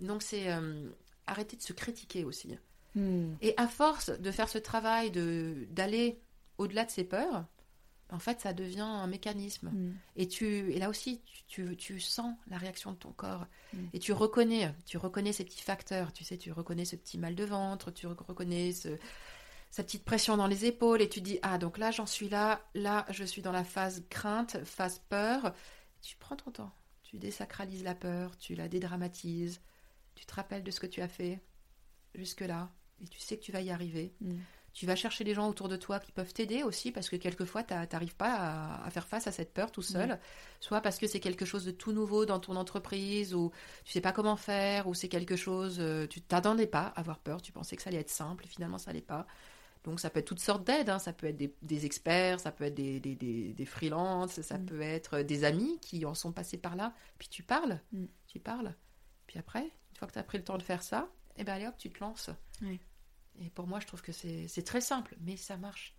Mm. 0.00 0.06
Donc 0.06 0.22
c'est 0.22 0.52
euh, 0.52 0.88
arrêter 1.26 1.56
de 1.56 1.62
se 1.62 1.72
critiquer 1.72 2.24
aussi. 2.24 2.56
Mm. 2.94 3.32
Et 3.40 3.54
à 3.56 3.66
force 3.66 4.10
de 4.10 4.30
faire 4.30 4.48
ce 4.50 4.58
travail, 4.58 5.10
de 5.10 5.66
d'aller 5.70 6.20
au-delà 6.58 6.84
de 6.84 6.90
ses 6.90 7.04
peurs, 7.04 7.46
en 8.10 8.18
fait, 8.18 8.40
ça 8.42 8.52
devient 8.52 8.80
un 8.82 9.06
mécanisme. 9.06 9.70
Mm. 9.70 9.94
Et, 10.16 10.28
tu, 10.28 10.70
et 10.72 10.78
là 10.78 10.90
aussi, 10.90 11.22
tu, 11.24 11.64
tu, 11.64 11.76
tu 11.78 11.98
sens 11.98 12.34
la 12.50 12.58
réaction 12.58 12.92
de 12.92 12.96
ton 12.98 13.10
corps. 13.12 13.46
Et 13.94 13.98
tu 13.98 14.12
reconnais, 14.12 14.70
tu 14.84 14.98
reconnais 14.98 15.32
ces 15.32 15.44
petits 15.44 15.62
facteurs. 15.62 16.12
Tu 16.12 16.24
sais, 16.24 16.36
tu 16.36 16.52
reconnais 16.52 16.84
ce 16.84 16.94
petit 16.94 17.16
mal 17.16 17.34
de 17.34 17.44
ventre, 17.44 17.90
tu 17.90 18.06
reconnais 18.06 18.72
ce, 18.72 18.98
sa 19.72 19.82
petite 19.82 20.04
pression 20.04 20.36
dans 20.36 20.46
les 20.46 20.66
épaules. 20.66 21.00
Et 21.00 21.08
tu 21.08 21.22
dis, 21.22 21.38
ah, 21.42 21.56
donc 21.56 21.78
là, 21.78 21.90
j'en 21.90 22.06
suis 22.06 22.28
là. 22.28 22.60
Là, 22.74 23.06
je 23.08 23.24
suis 23.24 23.40
dans 23.40 23.52
la 23.52 23.64
phase 23.64 24.04
crainte, 24.10 24.62
phase 24.64 25.00
peur. 25.08 25.54
Tu 26.02 26.16
prends 26.16 26.36
ton 26.36 26.50
temps. 26.50 26.72
Tu 27.02 27.16
désacralises 27.16 27.82
la 27.82 27.94
peur, 27.94 28.36
tu 28.36 28.54
la 28.54 28.68
dédramatises. 28.68 29.60
Tu 30.14 30.26
te 30.26 30.34
rappelles 30.34 30.62
de 30.62 30.70
ce 30.70 30.78
que 30.78 30.86
tu 30.86 31.00
as 31.00 31.08
fait 31.08 31.42
jusque-là. 32.14 32.70
Et 33.02 33.08
tu 33.08 33.18
sais 33.18 33.38
que 33.38 33.42
tu 33.42 33.50
vas 33.50 33.62
y 33.62 33.70
arriver. 33.70 34.14
Mm. 34.20 34.36
Tu 34.74 34.86
vas 34.86 34.94
chercher 34.94 35.24
des 35.24 35.34
gens 35.34 35.48
autour 35.48 35.68
de 35.68 35.76
toi 35.76 36.00
qui 36.00 36.12
peuvent 36.12 36.32
t'aider 36.32 36.62
aussi 36.62 36.92
parce 36.92 37.08
que 37.08 37.16
quelquefois 37.16 37.62
tu 37.62 37.74
n'arrives 37.74 38.16
pas 38.16 38.32
à, 38.32 38.86
à 38.86 38.90
faire 38.90 39.06
face 39.06 39.26
à 39.26 39.32
cette 39.32 39.52
peur 39.52 39.70
tout 39.70 39.82
seul. 39.82 40.18
Soit 40.60 40.80
parce 40.80 40.98
que 40.98 41.06
c'est 41.06 41.20
quelque 41.20 41.44
chose 41.44 41.64
de 41.64 41.72
tout 41.72 41.92
nouveau 41.92 42.24
dans 42.24 42.40
ton 42.40 42.56
entreprise 42.56 43.34
ou 43.34 43.52
tu 43.84 43.92
sais 43.92 44.00
pas 44.00 44.12
comment 44.12 44.36
faire 44.36 44.86
ou 44.86 44.94
c'est 44.94 45.08
quelque 45.08 45.36
chose, 45.36 45.76
euh, 45.78 46.06
tu 46.06 46.22
t'attendais 46.22 46.66
pas 46.66 46.92
à 46.94 47.00
avoir 47.00 47.18
peur, 47.18 47.42
tu 47.42 47.52
pensais 47.52 47.76
que 47.76 47.82
ça 47.82 47.90
allait 47.90 48.00
être 48.00 48.10
simple 48.10 48.46
et 48.46 48.48
finalement 48.48 48.78
ça 48.78 48.92
l'est 48.92 49.02
pas. 49.02 49.26
Donc 49.84 49.98
ça 50.00 50.10
peut 50.10 50.20
être 50.20 50.26
toutes 50.26 50.38
sortes 50.40 50.64
d'aides, 50.64 50.88
hein. 50.90 50.98
ça 51.00 51.12
peut 51.12 51.26
être 51.26 51.36
des, 51.36 51.54
des 51.62 51.86
experts, 51.86 52.38
ça 52.40 52.52
peut 52.52 52.64
être 52.64 52.74
des, 52.74 53.00
des, 53.00 53.16
des, 53.16 53.52
des 53.52 53.66
freelances, 53.66 54.40
ça 54.40 54.58
Mm. 54.58 54.66
peut 54.66 54.80
être 54.80 55.18
des 55.22 55.42
amis 55.44 55.78
qui 55.80 56.04
en 56.06 56.14
sont 56.14 56.32
passés 56.32 56.56
par 56.58 56.76
là. 56.76 56.94
Puis 57.18 57.28
tu 57.28 57.42
parles, 57.42 57.80
Mm. 57.92 58.04
tu 58.28 58.38
parles. 58.38 58.74
Puis 59.26 59.38
après, 59.38 59.64
une 59.64 59.96
fois 59.96 60.06
que 60.08 60.12
tu 60.12 60.18
as 60.18 60.22
pris 60.22 60.38
le 60.38 60.44
temps 60.44 60.58
de 60.58 60.62
faire 60.62 60.82
ça, 60.82 61.08
et 61.36 61.44
ben 61.44 61.54
allez 61.54 61.66
hop, 61.66 61.76
tu 61.78 61.90
te 61.90 61.98
lances. 62.00 62.30
Et 63.40 63.50
pour 63.50 63.66
moi, 63.66 63.80
je 63.80 63.86
trouve 63.86 64.02
que 64.02 64.12
c'est 64.12 64.62
très 64.64 64.80
simple, 64.82 65.16
mais 65.20 65.36
ça 65.36 65.56
marche. 65.56 65.96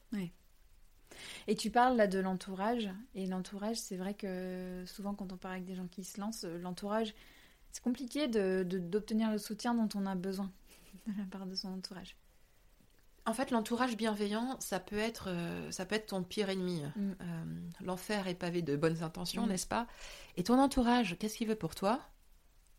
Et 1.48 1.56
tu 1.56 1.70
parles 1.70 1.96
là 1.98 2.08
de 2.08 2.20
l'entourage. 2.20 2.90
Et 3.16 3.26
l'entourage, 3.28 3.78
c'est 3.78 3.98
vrai 3.98 4.14
que 4.14 4.84
souvent 4.88 5.14
quand 5.14 5.32
on 5.34 5.38
parle 5.38 5.56
avec 5.56 5.66
des 5.66 5.76
gens 5.76 5.88
qui 5.88 6.04
se 6.04 6.20
lancent, 6.20 6.44
euh, 6.46 6.58
l'entourage, 6.60 7.14
c'est 7.72 7.84
compliqué 7.84 8.28
d'obtenir 8.28 8.66
de, 8.66 8.78
d'obtenir 8.80 9.32
le 9.32 9.38
soutien 9.40 9.74
dont 9.74 9.90
on 10.00 10.06
a 10.06 10.16
besoin 10.16 10.52
de 11.08 11.18
la 11.18 11.26
part 11.26 11.46
de 11.46 11.56
son 11.56 11.70
entourage. 11.74 12.16
En 13.26 13.34
fait, 13.34 13.51
l'entourage 13.51 13.95
bienveillant, 13.95 14.57
ça 14.59 14.80
peut 14.80 14.97
être, 14.97 15.26
euh, 15.30 15.71
ça 15.71 15.86
peut 15.86 15.95
être 15.95 16.07
ton 16.07 16.24
pire 16.24 16.49
ennemi. 16.49 16.82
Mm. 16.95 17.11
Euh, 17.21 17.43
L'enfer 17.86 18.28
est 18.28 18.36
pavé 18.36 18.61
de 18.61 18.76
bonnes 18.76 19.01
intentions, 19.01 19.45
Mm. 19.45 19.49
n'est-ce 19.49 19.67
pas? 19.67 19.88
Et 20.36 20.43
ton 20.43 20.59
entourage, 20.59 21.15
qu'est-ce 21.19 21.38
qu'il 21.38 21.47
veut 21.47 21.55
pour 21.55 21.74
toi? 21.76 22.01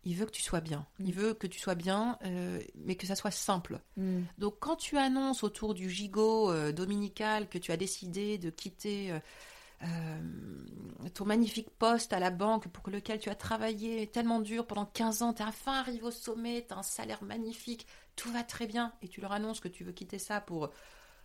Il 0.06 0.14
veut 0.16 0.26
que 0.26 0.30
tu 0.32 0.42
sois 0.42 0.60
bien. 0.60 0.86
Mm. 0.98 1.04
Il 1.06 1.14
veut 1.14 1.32
que 1.34 1.46
tu 1.46 1.58
sois 1.58 1.74
bien, 1.74 2.18
euh, 2.26 2.60
mais 2.74 2.94
que 2.94 3.06
ça 3.06 3.16
soit 3.16 3.30
simple. 3.30 3.80
Donc, 4.36 4.56
quand 4.60 4.76
tu 4.76 4.98
annonces 4.98 5.42
autour 5.44 5.72
du 5.72 5.88
gigot 5.88 6.52
dominical 6.72 7.48
que 7.48 7.56
tu 7.56 7.72
as 7.72 7.78
décidé 7.78 8.36
de 8.36 8.50
quitter 8.50 9.18
ton 11.14 11.24
magnifique 11.24 11.70
poste 11.70 12.12
à 12.12 12.18
la 12.18 12.30
banque 12.30 12.68
pour 12.68 12.88
lequel 12.90 13.18
tu 13.18 13.28
as 13.28 13.34
travaillé 13.34 14.06
tellement 14.08 14.40
dur 14.40 14.66
pendant 14.66 14.86
15 14.86 15.22
ans, 15.22 15.32
tu 15.34 15.42
enfin 15.42 15.74
arrivé 15.74 16.02
au 16.02 16.10
sommet, 16.10 16.64
tu 16.66 16.74
as 16.74 16.78
un 16.78 16.82
salaire 16.82 17.22
magnifique, 17.22 17.86
tout 18.16 18.32
va 18.32 18.42
très 18.42 18.66
bien, 18.66 18.92
et 19.02 19.08
tu 19.08 19.20
leur 19.20 19.32
annonces 19.32 19.60
que 19.60 19.68
tu 19.68 19.84
veux 19.84 19.92
quitter 19.92 20.18
ça 20.18 20.40
pour 20.40 20.70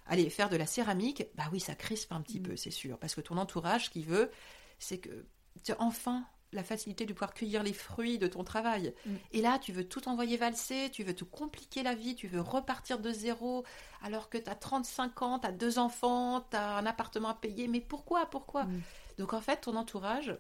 aller 0.06 0.30
faire 0.30 0.50
de 0.50 0.58
la 0.58 0.66
céramique, 0.66 1.24
bah 1.36 1.46
oui, 1.52 1.60
ça 1.60 1.76
crispe 1.76 2.12
un 2.12 2.22
petit 2.22 2.40
Mm. 2.40 2.44
peu, 2.44 2.56
c'est 2.56 2.72
sûr, 2.72 2.98
parce 3.00 3.16
que 3.16 3.22
ton 3.22 3.38
entourage, 3.38 3.86
ce 3.86 3.90
qu'il 3.92 4.06
veut, 4.06 4.32
c'est 4.80 4.98
que 5.00 5.26
tu 5.64 5.72
as 5.72 5.82
enfin 5.82 6.26
la 6.52 6.64
facilité 6.64 7.06
de 7.06 7.14
pouvoir 7.14 7.34
cueillir 7.34 7.62
les 7.64 7.74
fruits 7.74 8.18
de 8.18 8.28
ton 8.28 8.44
travail. 8.44 8.94
Mm. 9.06 9.12
Et 9.34 9.42
là, 9.42 9.60
tu 9.60 9.72
veux 9.72 9.88
tout 9.88 10.08
envoyer 10.10 10.36
valser, 10.38 10.90
tu 10.92 11.04
veux 11.04 11.14
te 11.14 11.24
compliquer 11.24 11.84
la 11.84 11.94
vie, 11.96 12.16
tu 12.16 12.28
veux 12.28 12.42
repartir 12.42 13.00
de 13.00 13.12
zéro, 13.12 13.64
alors 14.02 14.30
que 14.30 14.38
tu 14.38 14.50
as 14.50 14.56
35 14.56 15.22
ans, 15.22 15.40
tu 15.40 15.48
as 15.48 15.52
deux 15.52 15.78
enfants, 15.80 16.42
tu 16.50 16.58
as 16.58 16.78
un 16.78 16.86
appartement 16.86 17.30
à 17.30 17.34
payer. 17.36 17.68
Mais 17.68 17.82
pourquoi 17.82 18.26
Pourquoi? 18.28 18.64
Mm. 18.66 18.82
Donc 19.20 19.34
en 19.34 19.42
fait, 19.42 19.62
ton 19.62 19.76
entourage, 19.76 20.36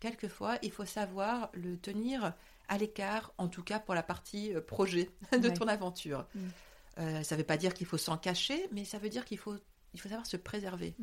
quelquefois, 0.00 0.58
il 0.62 0.72
faut 0.72 0.84
savoir 0.84 1.50
le 1.52 1.76
tenir 1.78 2.34
à 2.68 2.78
l'écart, 2.78 3.32
en 3.38 3.48
tout 3.48 3.62
cas 3.62 3.78
pour 3.78 3.94
la 3.94 4.02
partie 4.02 4.52
euh, 4.54 4.60
projet 4.60 5.10
de 5.32 5.48
Ouais. 5.48 5.54
ton 5.54 5.68
aventure. 5.68 6.26
Mm. 6.34 6.40
Euh, 6.98 7.22
ça 7.22 7.34
ne 7.36 7.40
veut 7.40 7.46
pas 7.46 7.56
dire 7.58 7.74
qu'il 7.74 7.86
faut 7.86 7.98
s'en 7.98 8.16
cacher, 8.16 8.68
mais 8.72 8.84
ça 8.84 8.98
veut 8.98 9.10
dire 9.10 9.24
qu'il 9.24 9.38
faut, 9.38 9.54
il 9.94 10.00
faut 10.00 10.08
savoir 10.08 10.26
se 10.26 10.36
préserver. 10.36 10.94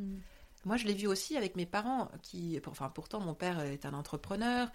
Moi, 0.65 0.77
je 0.77 0.85
l'ai 0.85 0.93
vu 0.93 1.07
aussi 1.07 1.35
avec 1.37 1.55
mes 1.55 1.65
parents, 1.65 2.09
qui, 2.21 2.59
enfin, 2.65 2.89
pourtant, 2.89 3.19
mon 3.19 3.33
père 3.33 3.59
est 3.61 3.85
un 3.85 3.93
entrepreneur, 3.93 4.71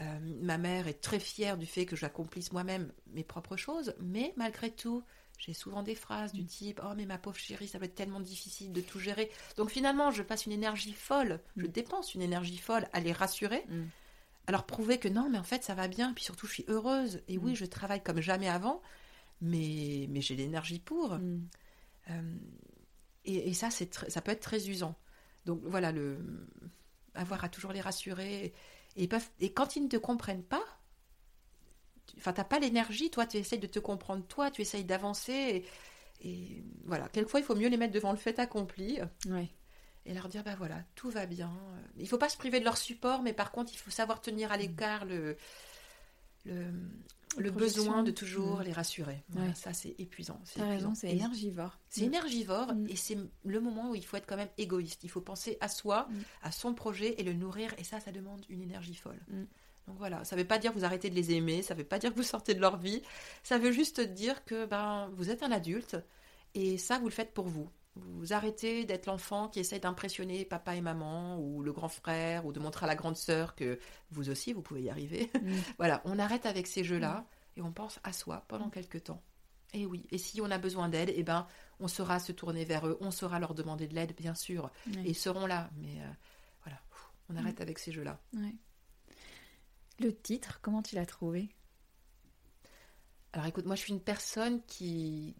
euh, 0.00 0.18
ma 0.40 0.56
mère 0.58 0.86
est 0.88 1.00
très 1.00 1.18
fière 1.20 1.58
du 1.58 1.66
fait 1.66 1.84
que 1.86 1.96
j'accomplisse 1.96 2.52
moi-même 2.52 2.92
mes 3.12 3.24
propres 3.24 3.56
choses, 3.56 3.94
mais 4.00 4.32
malgré 4.36 4.70
tout, 4.70 5.02
j'ai 5.38 5.52
souvent 5.54 5.82
des 5.82 5.94
phrases 5.96 6.32
du 6.32 6.44
type 6.44 6.80
Oh, 6.84 6.92
mais 6.96 7.04
ma 7.06 7.18
pauvre 7.18 7.36
chérie, 7.36 7.66
ça 7.66 7.78
va 7.78 7.86
être 7.86 7.94
tellement 7.96 8.20
difficile 8.20 8.72
de 8.72 8.80
tout 8.80 9.00
gérer. 9.00 9.30
Donc 9.56 9.70
finalement, 9.70 10.10
je 10.12 10.22
passe 10.22 10.46
une 10.46 10.52
énergie 10.52 10.92
folle, 10.92 11.40
je 11.56 11.64
Mm. 11.66 11.68
dépense 11.68 12.14
une 12.14 12.22
énergie 12.22 12.58
folle 12.58 12.86
à 12.92 13.00
les 13.00 13.12
rassurer, 13.12 13.64
Mm. 13.68 13.82
à 14.46 14.52
leur 14.52 14.64
prouver 14.64 14.98
que 14.98 15.08
non, 15.08 15.28
mais 15.28 15.38
en 15.38 15.42
fait, 15.42 15.64
ça 15.64 15.74
va 15.74 15.88
bien, 15.88 16.12
puis 16.14 16.22
surtout, 16.24 16.46
je 16.46 16.52
suis 16.52 16.64
heureuse. 16.68 17.22
Et 17.26 17.38
oui, 17.38 17.52
Mm. 17.52 17.56
je 17.56 17.64
travaille 17.66 18.02
comme 18.02 18.20
jamais 18.20 18.48
avant, 18.48 18.80
mais, 19.40 20.06
mais 20.10 20.20
j'ai 20.20 20.36
l'énergie 20.36 20.78
pour. 20.78 21.14
Mm. 21.14 21.40
Euh, 22.10 22.34
et, 23.24 23.50
et 23.50 23.54
ça, 23.54 23.68
ça 23.70 24.20
peut 24.20 24.30
être 24.32 24.40
très 24.40 24.68
usant. 24.68 24.94
Donc 25.44 25.60
voilà, 25.64 25.92
le, 25.92 26.18
avoir 27.14 27.44
à 27.44 27.48
toujours 27.48 27.72
les 27.72 27.80
rassurer. 27.80 28.52
Et, 28.96 29.08
peuvent, 29.08 29.28
et 29.40 29.52
quand 29.52 29.76
ils 29.76 29.82
ne 29.84 29.88
te 29.88 29.96
comprennent 29.96 30.44
pas, 30.44 30.62
tu- 32.06 32.16
t'as 32.20 32.44
pas 32.44 32.58
l'énergie, 32.58 33.10
toi, 33.10 33.26
tu 33.26 33.36
essayes 33.38 33.58
de 33.58 33.66
te 33.66 33.78
comprendre, 33.78 34.24
toi, 34.26 34.50
tu 34.50 34.60
essayes 34.62 34.84
d'avancer. 34.84 35.64
Et, 36.20 36.28
et 36.28 36.64
voilà, 36.84 37.08
quelquefois, 37.08 37.40
il 37.40 37.46
faut 37.46 37.54
mieux 37.56 37.68
les 37.68 37.76
mettre 37.76 37.92
devant 37.94 38.12
le 38.12 38.18
fait 38.18 38.38
accompli 38.38 38.98
Ouais. 39.28 39.48
et 40.06 40.14
leur 40.14 40.28
dire, 40.28 40.44
bah 40.44 40.54
voilà, 40.56 40.82
tout 40.94 41.10
va 41.10 41.26
bien. 41.26 41.52
Il 41.96 42.08
faut 42.08 42.18
pas 42.18 42.28
se 42.28 42.36
priver 42.36 42.60
de 42.60 42.64
leur 42.64 42.76
support, 42.76 43.22
mais 43.22 43.32
par 43.32 43.50
contre, 43.50 43.72
il 43.72 43.78
faut 43.78 43.90
savoir 43.90 44.20
tenir 44.20 44.52
à 44.52 44.56
l'écart 44.56 45.04
le, 45.04 45.36
le, 46.44 47.50
besoin 47.50 48.02
de 48.02 48.10
toujours 48.10 48.60
Mm. 48.60 48.62
les 48.64 48.72
rassurer. 48.72 49.22
Ouais. 49.34 49.54
Ça, 49.54 49.72
c'est 49.72 49.94
épuisant. 49.98 50.40
c'est 50.44 50.62
raison, 50.62 50.94
c'est 50.94 51.10
énergivore. 51.10 51.78
c'est 51.88 52.02
énergivore 52.02 52.74
Mm. 52.74 52.86
et 52.90 52.96
c'est 52.96 53.16
le 53.44 53.60
moment 53.60 53.90
où 53.90 53.94
il 53.94 54.04
faut 54.04 54.16
être 54.16 54.26
quand 54.26 54.36
même 54.36 54.50
égoïste. 54.58 55.02
Il 55.04 55.10
faut 55.10 55.20
penser 55.22 55.56
à 55.60 55.68
soi, 55.68 56.08
Mm. 56.10 56.14
à 56.42 56.52
son 56.52 56.74
projet 56.74 57.14
et 57.18 57.22
le 57.22 57.32
nourrir. 57.32 57.72
Et 57.78 57.84
ça, 57.84 58.00
ça 58.00 58.12
demande 58.12 58.44
une 58.48 58.60
énergie 58.62 58.94
folle. 58.94 59.20
Mm. 59.28 59.44
Donc 59.88 59.96
voilà, 59.98 60.22
ça 60.24 60.36
veut 60.36 60.44
pas 60.44 60.58
dire 60.58 60.72
que 60.72 60.78
vous 60.78 60.84
arrêtez 60.84 61.10
de 61.10 61.14
les 61.16 61.32
aimer, 61.32 61.62
ça 61.62 61.74
veut 61.74 61.82
pas 61.84 61.98
dire 61.98 62.10
que 62.12 62.16
vous 62.16 62.22
sortez 62.22 62.54
de 62.54 62.60
leur 62.60 62.76
vie. 62.76 63.02
Ça 63.42 63.58
veut 63.58 63.72
juste 63.72 64.00
dire 64.00 64.44
que 64.44 64.64
ben 64.66 65.10
vous 65.14 65.28
êtes 65.30 65.42
un 65.42 65.50
adulte 65.50 65.96
et 66.54 66.78
ça 66.78 66.98
vous 66.98 67.06
le 67.06 67.10
faites 67.12 67.32
pour 67.34 67.46
vous. 67.48 67.68
Vous 67.94 68.32
arrêtez 68.32 68.86
d'être 68.86 69.06
l'enfant 69.06 69.48
qui 69.48 69.60
essaie 69.60 69.78
d'impressionner 69.78 70.46
papa 70.46 70.74
et 70.76 70.80
maman 70.80 71.38
ou 71.38 71.62
le 71.62 71.72
grand 71.72 71.90
frère 71.90 72.46
ou 72.46 72.52
de 72.52 72.58
montrer 72.58 72.84
à 72.84 72.86
la 72.86 72.94
grande 72.94 73.16
sœur 73.16 73.54
que 73.54 73.78
vous 74.10 74.30
aussi 74.30 74.54
vous 74.54 74.62
pouvez 74.62 74.82
y 74.82 74.90
arriver. 74.90 75.30
Mm. 75.42 75.52
Voilà, 75.78 76.00
on 76.06 76.18
arrête 76.18 76.46
avec 76.46 76.66
ces 76.66 76.84
jeux-là 76.84 77.26
et 77.56 77.62
on 77.62 77.72
pense 77.72 78.00
à 78.02 78.12
soi 78.12 78.44
pendant 78.48 78.70
quelques 78.70 79.04
temps. 79.04 79.22
Et 79.74 79.86
oui, 79.86 80.06
et 80.10 80.18
si 80.18 80.40
on 80.40 80.50
a 80.50 80.58
besoin 80.58 80.88
d'aide, 80.88 81.12
eh 81.14 81.22
ben, 81.22 81.46
on 81.80 81.88
saura 81.88 82.18
se 82.18 82.32
tourner 82.32 82.64
vers 82.64 82.86
eux, 82.86 82.98
on 83.00 83.10
saura 83.10 83.38
leur 83.38 83.54
demander 83.54 83.86
de 83.88 83.94
l'aide, 83.94 84.14
bien 84.16 84.34
sûr, 84.34 84.70
et 84.86 85.10
ils 85.10 85.16
seront 85.16 85.46
là. 85.46 85.70
Mais 85.76 86.00
euh, 86.00 86.10
voilà, 86.62 86.78
on 87.30 87.36
arrête 87.36 87.60
avec 87.60 87.78
ces 87.78 87.90
jeux-là. 87.90 88.20
Le 89.98 90.14
titre, 90.14 90.60
comment 90.60 90.82
tu 90.82 90.94
l'as 90.94 91.06
trouvé? 91.06 91.48
Alors 93.32 93.46
écoute, 93.46 93.64
moi 93.64 93.76
je 93.76 93.80
suis 93.80 93.92
une 93.94 94.00
personne 94.00 94.62
qui 94.66 95.34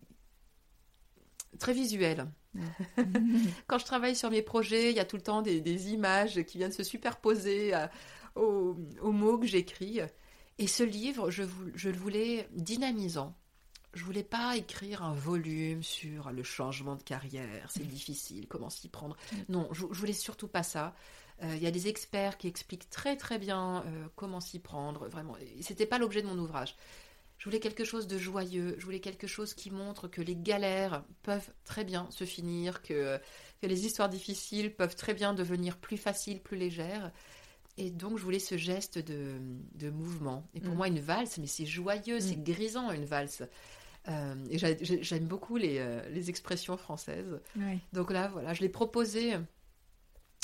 très 1.58 1.72
visuelle. 1.72 2.26
Quand 3.66 3.78
je 3.78 3.84
travaille 3.84 4.16
sur 4.16 4.30
mes 4.30 4.42
projets, 4.42 4.90
il 4.90 4.96
y 4.96 5.00
a 5.00 5.04
tout 5.04 5.16
le 5.16 5.22
temps 5.22 5.42
des, 5.42 5.60
des 5.60 5.90
images 5.92 6.42
qui 6.44 6.58
viennent 6.58 6.72
se 6.72 6.82
superposer 6.82 7.72
à- 7.72 7.90
aux, 8.34 8.76
aux 9.00 9.12
mots 9.12 9.38
que 9.38 9.46
j'écris. 9.46 10.00
Et 10.58 10.66
ce 10.66 10.82
livre, 10.82 11.30
je, 11.30 11.42
le 11.42 11.96
voulais 11.96 12.48
dynamisant. 12.52 13.34
Je 13.94 14.04
voulais 14.04 14.22
pas 14.22 14.56
écrire 14.56 15.02
un 15.02 15.12
volume 15.14 15.82
sur 15.82 16.30
le 16.30 16.42
changement 16.42 16.96
de 16.96 17.02
carrière, 17.02 17.70
c'est 17.70 17.86
difficile, 17.88 18.46
comment 18.48 18.70
s'y 18.70 18.88
prendre. 18.88 19.16
Non, 19.48 19.68
je, 19.72 19.80
je 19.90 19.98
voulais 19.98 20.12
surtout 20.14 20.48
pas 20.48 20.62
ça. 20.62 20.94
Euh, 21.42 21.54
Il 21.56 21.62
y 21.62 21.66
a 21.66 21.70
des 21.70 21.88
experts 21.88 22.38
qui 22.38 22.48
expliquent 22.48 22.88
très 22.88 23.16
très 23.16 23.38
bien 23.38 23.82
euh, 23.86 24.06
comment 24.16 24.40
s'y 24.40 24.58
prendre, 24.60 25.08
vraiment. 25.08 25.34
C'était 25.60 25.86
pas 25.86 25.98
l'objet 25.98 26.22
de 26.22 26.26
mon 26.26 26.38
ouvrage. 26.38 26.74
Je 27.42 27.48
voulais 27.48 27.58
quelque 27.58 27.82
chose 27.84 28.06
de 28.06 28.18
joyeux, 28.18 28.76
je 28.78 28.84
voulais 28.84 29.00
quelque 29.00 29.26
chose 29.26 29.52
qui 29.52 29.72
montre 29.72 30.06
que 30.06 30.22
les 30.22 30.36
galères 30.36 31.02
peuvent 31.24 31.50
très 31.64 31.82
bien 31.82 32.06
se 32.12 32.22
finir, 32.22 32.82
que, 32.82 33.18
que 33.60 33.66
les 33.66 33.84
histoires 33.84 34.08
difficiles 34.08 34.72
peuvent 34.72 34.94
très 34.94 35.12
bien 35.12 35.34
devenir 35.34 35.76
plus 35.76 35.96
faciles, 35.96 36.40
plus 36.40 36.56
légères. 36.56 37.10
Et 37.78 37.90
donc, 37.90 38.16
je 38.16 38.22
voulais 38.22 38.38
ce 38.38 38.56
geste 38.56 39.00
de, 39.00 39.40
de 39.74 39.90
mouvement. 39.90 40.46
Et 40.54 40.60
pour 40.60 40.74
Mm. 40.74 40.76
moi, 40.76 40.86
une 40.86 41.00
valse, 41.00 41.38
mais 41.38 41.48
c'est 41.48 41.66
joyeux, 41.66 42.20
c'est 42.20 42.36
Mm. 42.36 42.44
grisant, 42.44 42.92
une 42.92 43.06
valse. 43.06 43.42
Euh, 44.06 44.34
et 44.48 44.58
j'a- 44.58 44.76
j'ai- 44.80 45.02
j'aime 45.02 45.26
beaucoup 45.26 45.56
les, 45.56 45.78
euh, 45.80 46.00
les 46.10 46.30
expressions 46.30 46.76
françaises. 46.76 47.40
Donc 47.92 48.12
là, 48.12 48.28
voilà, 48.28 48.54
je 48.54 48.60
l'ai 48.60 48.68
proposé. 48.68 49.32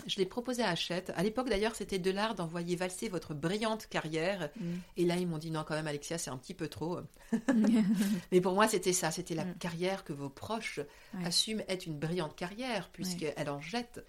Je 0.07 0.16
l'ai 0.16 0.26
proposé 0.26 0.62
à 0.62 0.70
Hachette. 0.70 1.12
À 1.16 1.22
l'époque, 1.22 1.49
d'ailleurs, 1.51 1.74
c'était 1.74 1.99
de 1.99 2.11
l'art 2.11 2.34
d'envoyer 2.34 2.76
valser 2.76 3.09
votre 3.09 3.34
brillante 3.34 3.86
carrière. 3.88 4.49
Mm. 4.59 4.64
Et 4.96 5.05
là, 5.05 5.16
ils 5.16 5.26
m'ont 5.26 5.38
dit 5.38 5.51
non, 5.51 5.64
quand 5.66 5.74
même, 5.74 5.86
Alexia, 5.86 6.16
c'est 6.18 6.30
un 6.30 6.38
petit 6.38 6.55
peu 6.55 6.68
trop. 6.68 7.01
Mais 8.32 8.40
pour 8.40 8.55
moi, 8.55 8.68
c'était 8.68 8.92
ça. 8.92 9.11
C'était 9.11 9.34
la 9.34 9.44
Mm. 9.44 9.55
carrière 9.59 10.05
que 10.05 10.12
vos 10.12 10.28
proches 10.30 10.80
Ouais. 11.14 11.24
assument 11.26 11.62
être 11.68 11.86
une 11.86 11.99
brillante 11.99 12.36
carrière, 12.36 12.88
puisqu'elle 12.92 13.51
en 13.51 13.61
jette. 13.61 14.05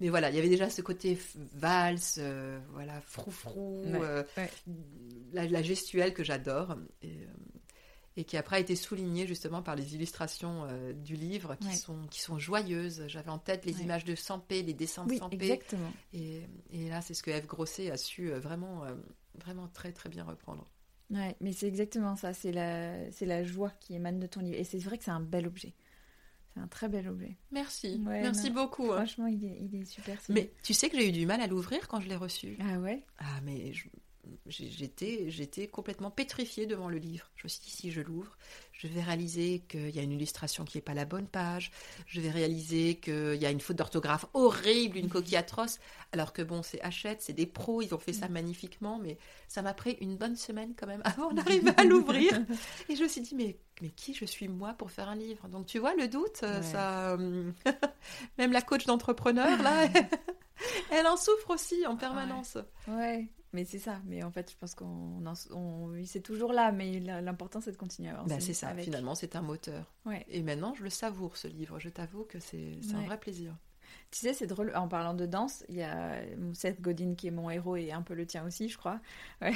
Mais 0.00 0.08
voilà, 0.08 0.30
il 0.30 0.36
y 0.36 0.38
avait 0.40 0.48
déjà 0.48 0.68
ce 0.70 0.82
côté 0.82 1.16
valse, 1.54 2.16
euh, 2.18 2.58
voilà, 2.72 3.00
froufrou, 3.02 3.84
Ouais, 3.86 3.98
euh. 4.02 4.22
La, 5.32 5.46
la 5.46 5.62
gestuelle 5.62 6.12
que 6.14 6.24
j'adore. 6.24 6.76
Et, 7.02 7.08
euh, 7.08 7.26
et 8.16 8.24
qui 8.24 8.36
après 8.36 8.56
a 8.56 8.60
été 8.60 8.76
soulignée 8.76 9.26
justement 9.26 9.62
par 9.62 9.74
les 9.76 9.94
illustrations 9.94 10.64
euh, 10.68 10.92
du 10.92 11.16
livre 11.16 11.56
qui, 11.56 11.66
Ouais. 11.68 11.74
sont, 11.74 12.06
qui 12.10 12.20
sont 12.20 12.38
joyeuses. 12.38 13.04
J'avais 13.08 13.30
en 13.30 13.38
tête 13.38 13.64
les 13.66 13.76
Ouais. 13.76 13.82
images 13.82 14.04
de 14.04 14.14
Sampé, 14.14 14.62
les 14.62 14.72
dessins 14.74 15.04
de 15.04 15.10
Oui, 15.10 15.18
Sampé. 15.18 15.34
exactement. 15.36 15.92
Et, 16.12 16.42
et 16.72 16.88
là, 16.88 17.02
c'est 17.02 17.14
ce 17.14 17.22
que 17.22 17.30
Eve 17.30 17.46
Grosset 17.46 17.90
a 17.90 17.96
su 17.96 18.30
euh, 18.32 18.38
vraiment, 18.38 18.84
euh, 18.84 18.94
vraiment 19.34 19.66
très 19.68 19.92
très 19.92 20.08
bien 20.08 20.24
reprendre. 20.24 20.68
Ouais, 21.10 21.36
mais 21.40 21.52
c'est 21.52 21.66
exactement 21.66 22.16
ça. 22.16 22.32
C'est 22.32 22.52
la, 22.52 23.10
c'est 23.12 23.26
la 23.26 23.42
joie 23.44 23.70
qui 23.80 23.94
émane 23.94 24.20
de 24.20 24.26
ton 24.26 24.40
livre. 24.40 24.56
Et 24.58 24.64
c'est 24.64 24.78
vrai 24.78 24.96
que 24.96 25.04
c'est 25.04 25.10
un 25.10 25.20
bel 25.20 25.46
objet. 25.46 25.74
C'est 26.54 26.60
un 26.60 26.68
très 26.68 26.88
bel 26.88 27.08
objet. 27.08 27.36
Merci, 27.50 28.00
Ouais, 28.06 28.22
merci 28.22 28.48
non. 28.50 28.62
beaucoup. 28.62 28.92
hein. 28.92 28.98
Franchement, 29.04 29.26
il 29.26 29.44
est, 29.44 29.58
il 29.60 29.74
est 29.74 29.84
super. 29.84 30.16
Mais 30.28 30.52
tu 30.62 30.72
sais 30.72 30.88
que 30.88 30.96
j'ai 30.96 31.08
eu 31.08 31.12
du 31.12 31.26
mal 31.26 31.40
à 31.40 31.48
l'ouvrir 31.48 31.88
quand 31.88 32.00
je 32.00 32.08
l'ai 32.08 32.14
reçu. 32.16 32.56
Ah 32.60 32.78
ouais? 32.78 33.04
Ah, 33.18 33.40
mais 33.42 33.72
je- 33.72 33.88
j'étais, 34.46 35.24
j'étais 35.28 35.66
complètement 35.68 36.10
pétrifiée 36.10 36.66
devant 36.66 36.88
le 36.88 36.98
livre. 36.98 37.30
Je 37.36 37.44
me 37.44 37.48
suis 37.48 37.60
dit, 37.62 37.70
si 37.70 37.90
je 37.90 38.00
l'ouvre, 38.00 38.36
je 38.72 38.86
vais 38.88 39.02
réaliser 39.02 39.60
qu'il 39.68 39.90
y 39.94 39.98
a 39.98 40.02
une 40.02 40.12
illustration 40.12 40.64
qui 40.64 40.76
n'est 40.78 40.82
pas 40.82 40.94
la 40.94 41.04
bonne 41.04 41.26
page. 41.26 41.70
Je 42.06 42.20
vais 42.20 42.30
réaliser 42.30 42.96
qu'il 42.96 43.36
y 43.36 43.46
a 43.46 43.50
une 43.50 43.60
faute 43.60 43.76
d'orthographe 43.76 44.26
horrible, 44.34 44.98
une 44.98 45.08
coquille 45.08 45.36
atroce. 45.36 45.78
Alors 46.12 46.32
que 46.32 46.42
bon, 46.42 46.62
c'est 46.62 46.80
Hachette, 46.82 47.22
c'est 47.22 47.32
des 47.32 47.46
pros, 47.46 47.82
ils 47.82 47.94
ont 47.94 47.98
fait 47.98 48.12
ça 48.12 48.28
magnifiquement, 48.28 48.98
mais 48.98 49.18
ça 49.48 49.62
m'a 49.62 49.74
pris 49.74 49.96
une 50.00 50.16
bonne 50.16 50.36
semaine 50.36 50.74
quand 50.76 50.86
même 50.86 51.02
avant 51.04 51.32
d'arriver 51.32 51.72
à 51.76 51.84
l'ouvrir. 51.84 52.40
Et 52.88 52.96
je 52.96 53.02
me 53.02 53.08
suis 53.08 53.20
dit, 53.20 53.34
mais, 53.34 53.56
mais 53.80 53.90
qui 53.90 54.14
je 54.14 54.24
suis 54.24 54.48
moi 54.48 54.74
pour 54.74 54.90
faire 54.90 55.08
un 55.08 55.16
livre? 55.16 55.48
Donc 55.48 55.66
tu 55.66 55.78
vois, 55.78 55.94
le 55.94 56.08
doute, 56.08 56.40
euh, 56.42 56.58
Ouais. 56.60 56.62
ça. 56.62 57.12
euh, 57.14 57.50
Même 58.38 58.52
la 58.52 58.62
coach 58.62 58.84
d'entrepreneur, 58.86 59.60
là, 59.62 59.88
elle 60.90 61.06
en 61.06 61.16
souffre 61.16 61.50
aussi 61.50 61.86
en 61.86 61.96
permanence. 61.96 62.58
Ouais, 62.86 63.26
mais 63.54 63.64
c'est 63.64 63.78
ça. 63.78 64.00
Mais 64.04 64.22
en 64.22 64.30
fait, 64.30 64.50
je 64.50 64.56
pense 64.58 64.74
qu'on 64.74 65.22
c'est 66.04 66.20
toujours 66.22 66.52
là, 66.52 66.72
mais 66.72 67.00
l'important 67.00 67.60
c'est 67.62 67.72
de 67.72 67.76
continuer 67.78 68.10
à 68.10 68.18
avancer. 68.18 68.34
Bah, 68.34 68.40
c'est 68.40 68.52
ça, 68.52 68.68
avec. 68.68 68.84
finalement, 68.84 69.14
c'est 69.14 69.36
un 69.36 69.40
moteur. 69.42 69.94
Ouais. 70.04 70.26
Et 70.28 70.42
maintenant, 70.42 70.74
je 70.74 70.82
le 70.82 70.90
savoure, 70.90 71.36
ce 71.38 71.48
livre. 71.48 71.78
Je 71.78 71.88
t'avoue 71.88 72.24
que 72.24 72.38
c'est 72.38 72.76
un 72.94 73.02
vrai 73.06 73.18
plaisir. 73.18 73.56
Tu 74.10 74.18
sais, 74.20 74.34
c'est 74.34 74.46
drôle. 74.46 74.72
En 74.74 74.88
parlant 74.88 75.14
de 75.14 75.24
danse, 75.26 75.64
il 75.68 75.76
y 75.76 75.82
a 75.82 76.20
Seth 76.52 76.80
Godin 76.80 77.14
qui 77.14 77.28
est 77.28 77.30
mon 77.30 77.48
héros 77.48 77.76
et 77.76 77.90
un 77.92 78.02
peu 78.02 78.14
le 78.14 78.26
tien 78.26 78.44
aussi, 78.44 78.68
je 78.68 78.76
crois. 78.76 79.00
Ouais. 79.40 79.52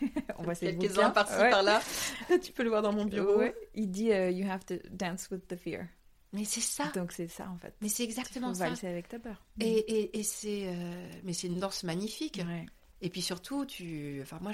On 0.38 0.42
voit 0.44 0.54
Quelques-uns 0.54 1.10
par-ci, 1.10 1.34
Ouais. 1.40 1.50
par-là. 1.50 1.80
tu 2.42 2.52
peux 2.52 2.62
le 2.62 2.68
voir 2.68 2.82
dans 2.82 2.92
mon 2.92 3.04
bureau. 3.06 3.38
Ouais. 3.38 3.54
Il 3.74 3.90
dit 3.90 4.12
euh, 4.12 4.30
You 4.30 4.48
have 4.50 4.64
to 4.66 4.74
dance 4.90 5.28
with 5.30 5.48
the 5.48 5.56
fear. 5.56 5.86
Mais 6.34 6.44
c'est 6.44 6.60
ça. 6.60 6.84
Donc 6.94 7.12
c'est 7.12 7.26
ça 7.28 7.48
en 7.50 7.56
fait. 7.56 7.74
Mais 7.80 7.88
c'est 7.88 8.04
exactement 8.04 8.48
Il 8.48 8.54
faut 8.54 8.58
ça. 8.58 8.68
valser 8.68 8.86
avec 8.86 9.08
ta 9.08 9.18
peur. 9.18 9.42
Et, 9.60 9.66
et, 9.78 10.18
et 10.18 10.22
c'est 10.22 10.68
euh, 10.68 11.10
mais 11.24 11.32
c'est 11.32 11.46
une 11.46 11.58
danse 11.58 11.84
magnifique. 11.84 12.42
Ouais. 12.46 12.66
Et 13.00 13.10
puis 13.10 13.22
surtout, 13.22 13.64
tu, 13.64 14.18
enfin 14.22 14.38
moi, 14.40 14.50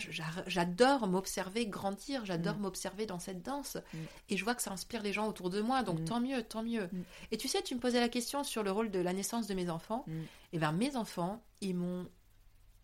j'adore 0.47 1.07
m'observer 1.07 1.67
grandir. 1.67 2.25
J'adore 2.27 2.57
Mm. 2.57 2.61
m'observer 2.61 3.07
dans 3.07 3.19
cette 3.19 3.43
danse. 3.43 3.77
Mm. 3.95 3.99
Et 4.31 4.37
je 4.37 4.45
vois 4.45 4.55
que 4.55 4.63
ça 4.63 4.71
inspire 4.73 5.03
les 5.03 5.13
gens 5.13 5.27
autour 5.29 5.49
de 5.51 5.61
moi. 5.63 5.83
Donc 5.83 6.01
Mm. 6.01 6.05
tant 6.05 6.21
mieux, 6.21 6.43
tant 6.43 6.63
mieux. 6.63 6.89
Et 7.31 7.37
tu 7.39 7.49
sais, 7.49 7.63
tu 7.63 7.75
me 7.75 7.81
posais 7.81 8.01
la 8.01 8.09
question 8.09 8.45
sur 8.45 8.63
le 8.63 8.71
rôle 8.71 8.91
de 8.91 8.99
la 9.01 9.13
naissance 9.15 9.47
de 9.47 9.55
mes 9.55 9.71
enfants. 9.71 10.05
Et 10.53 10.59
ben 10.59 10.73
mes 10.73 10.97
enfants, 10.97 11.43
ils 11.61 11.75
m'ont 11.75 12.07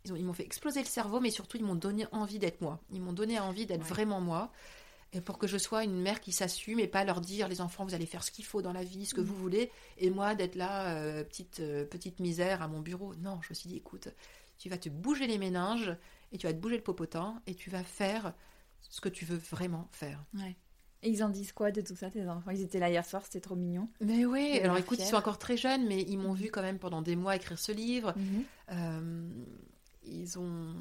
ils 0.06 0.14
ont- 0.14 0.16
ils 0.16 0.24
m'ont 0.24 0.32
fait 0.32 0.44
exploser 0.46 0.80
le 0.80 0.86
cerveau, 0.86 1.20
mais 1.20 1.30
surtout 1.30 1.58
ils 1.58 1.62
m'ont 1.64 1.74
donné 1.74 2.06
envie 2.10 2.38
d'être 2.38 2.62
moi. 2.62 2.80
Ils 2.90 3.02
m'ont 3.02 3.12
donné 3.12 3.38
envie 3.38 3.66
d'être 3.66 3.82
Ouais. 3.82 3.86
vraiment 3.88 4.22
moi. 4.22 4.50
Et 5.12 5.20
pour 5.20 5.36
que 5.36 5.46
je 5.46 5.58
sois 5.58 5.84
une 5.84 6.00
mère 6.00 6.20
qui 6.22 6.32
s'assume 6.32 6.78
et 6.80 6.86
pas 6.88 7.04
leur 7.04 7.20
dire 7.20 7.48
les 7.48 7.60
enfants 7.60 7.84
vous 7.84 7.92
allez 7.94 8.06
faire 8.06 8.22
ce 8.24 8.30
qu'il 8.30 8.46
faut 8.46 8.62
dans 8.62 8.72
la 8.72 8.82
vie, 8.82 9.04
ce 9.04 9.12
que 9.14 9.20
vous 9.20 9.34
voulez, 9.36 9.70
et 9.98 10.08
moi 10.08 10.34
d'être 10.34 10.54
là 10.54 10.94
euh, 10.96 11.22
petite 11.22 11.60
euh, 11.60 11.84
petite 11.84 12.18
misère 12.18 12.62
à 12.62 12.68
mon 12.68 12.80
bureau. 12.80 13.14
Non, 13.16 13.40
je 13.42 13.48
me 13.50 13.54
suis 13.54 13.68
dit 13.68 13.76
écoute, 13.76 14.08
tu 14.60 14.68
vas 14.68 14.78
te 14.78 14.90
bouger 14.90 15.26
les 15.26 15.38
méninges 15.38 15.96
et 16.32 16.38
tu 16.38 16.46
vas 16.46 16.52
te 16.52 16.58
bouger 16.58 16.76
le 16.76 16.82
popotin 16.82 17.42
et 17.46 17.54
tu 17.54 17.70
vas 17.70 17.82
faire 17.82 18.34
ce 18.82 19.00
que 19.00 19.08
tu 19.08 19.24
veux 19.24 19.38
vraiment 19.38 19.88
faire. 19.90 20.22
Ouais. 20.34 20.54
Et 21.02 21.08
ils 21.08 21.24
en 21.24 21.30
disent 21.30 21.52
quoi 21.52 21.70
de 21.70 21.80
tout 21.80 21.96
ça, 21.96 22.10
tes 22.10 22.28
enfants? 22.28 22.50
Ils 22.50 22.60
étaient 22.60 22.78
là 22.78 22.90
hier 22.90 23.06
soir, 23.06 23.22
c'était 23.24 23.40
trop 23.40 23.56
mignon. 23.56 23.88
Mais 24.02 24.26
oui, 24.26 24.60
alors 24.62 24.76
écoute, 24.76 24.98
ils 25.00 25.06
sont 25.06 25.16
encore 25.16 25.38
très 25.38 25.56
jeunes, 25.56 25.86
mais 25.86 26.02
ils 26.02 26.18
m'ont 26.18 26.34
vu 26.34 26.50
quand 26.50 26.60
même 26.60 26.78
pendant 26.78 27.00
des 27.00 27.16
mois 27.16 27.36
écrire 27.36 27.58
ce 27.58 27.72
livre. 27.72 28.12
Mhm. 28.16 28.44
Euh, 28.72 29.28
ils 30.04 30.38
ont. 30.38 30.74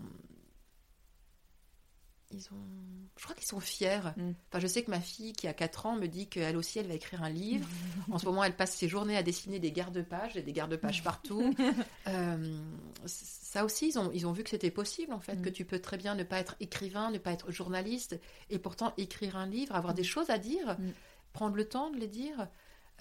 Ils 2.31 2.45
ont. 2.51 3.09
Je 3.17 3.23
crois 3.23 3.35
qu'ils 3.35 3.47
sont 3.47 3.59
fiers. 3.59 3.99
Mm. 4.17 4.31
Enfin, 4.49 4.59
je 4.59 4.67
sais 4.67 4.83
que 4.83 4.91
ma 4.91 5.01
fille, 5.01 5.33
qui 5.33 5.47
a 5.47 5.53
4 5.53 5.87
ans, 5.87 5.95
me 5.95 6.07
dit 6.07 6.27
qu'elle 6.27 6.55
aussi, 6.57 6.79
elle 6.79 6.87
va 6.87 6.93
écrire 6.93 7.23
un 7.23 7.29
livre. 7.29 7.67
En 8.11 8.17
ce 8.19 8.25
moment, 8.25 8.43
elle 8.43 8.55
passe 8.55 8.75
ses 8.75 8.87
journées 8.87 9.17
à 9.17 9.23
dessiner 9.23 9.59
des 9.59 9.71
garde-pages, 9.71 10.37
et 10.37 10.41
des 10.43 10.53
garde-pages 10.53 11.03
partout. 11.03 11.53
Euh, 12.07 12.59
ça 13.05 13.63
aussi, 13.65 13.89
ils 13.89 13.99
ont, 13.99 14.11
ils 14.13 14.25
ont 14.27 14.31
vu 14.31 14.43
que 14.43 14.49
c'était 14.49 14.71
possible, 14.71 15.13
en 15.13 15.19
fait, 15.19 15.35
Mm. 15.35 15.41
que 15.41 15.49
tu 15.49 15.65
peux 15.65 15.79
très 15.79 15.97
bien 15.97 16.15
ne 16.15 16.23
pas 16.23 16.39
être 16.39 16.55
écrivain, 16.59 17.11
ne 17.11 17.17
pas 17.17 17.31
être 17.31 17.51
journaliste, 17.51 18.19
et 18.49 18.57
pourtant 18.59 18.93
écrire 18.97 19.35
un 19.35 19.45
livre, 19.47 19.75
avoir 19.75 19.93
des 19.93 20.03
choses 20.03 20.29
à 20.29 20.37
dire, 20.37 20.77
Mm. 20.79 20.91
prendre 21.33 21.55
le 21.55 21.67
temps 21.67 21.89
de 21.91 21.97
les 21.97 22.07
dire. 22.07 22.47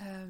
Euh, 0.00 0.26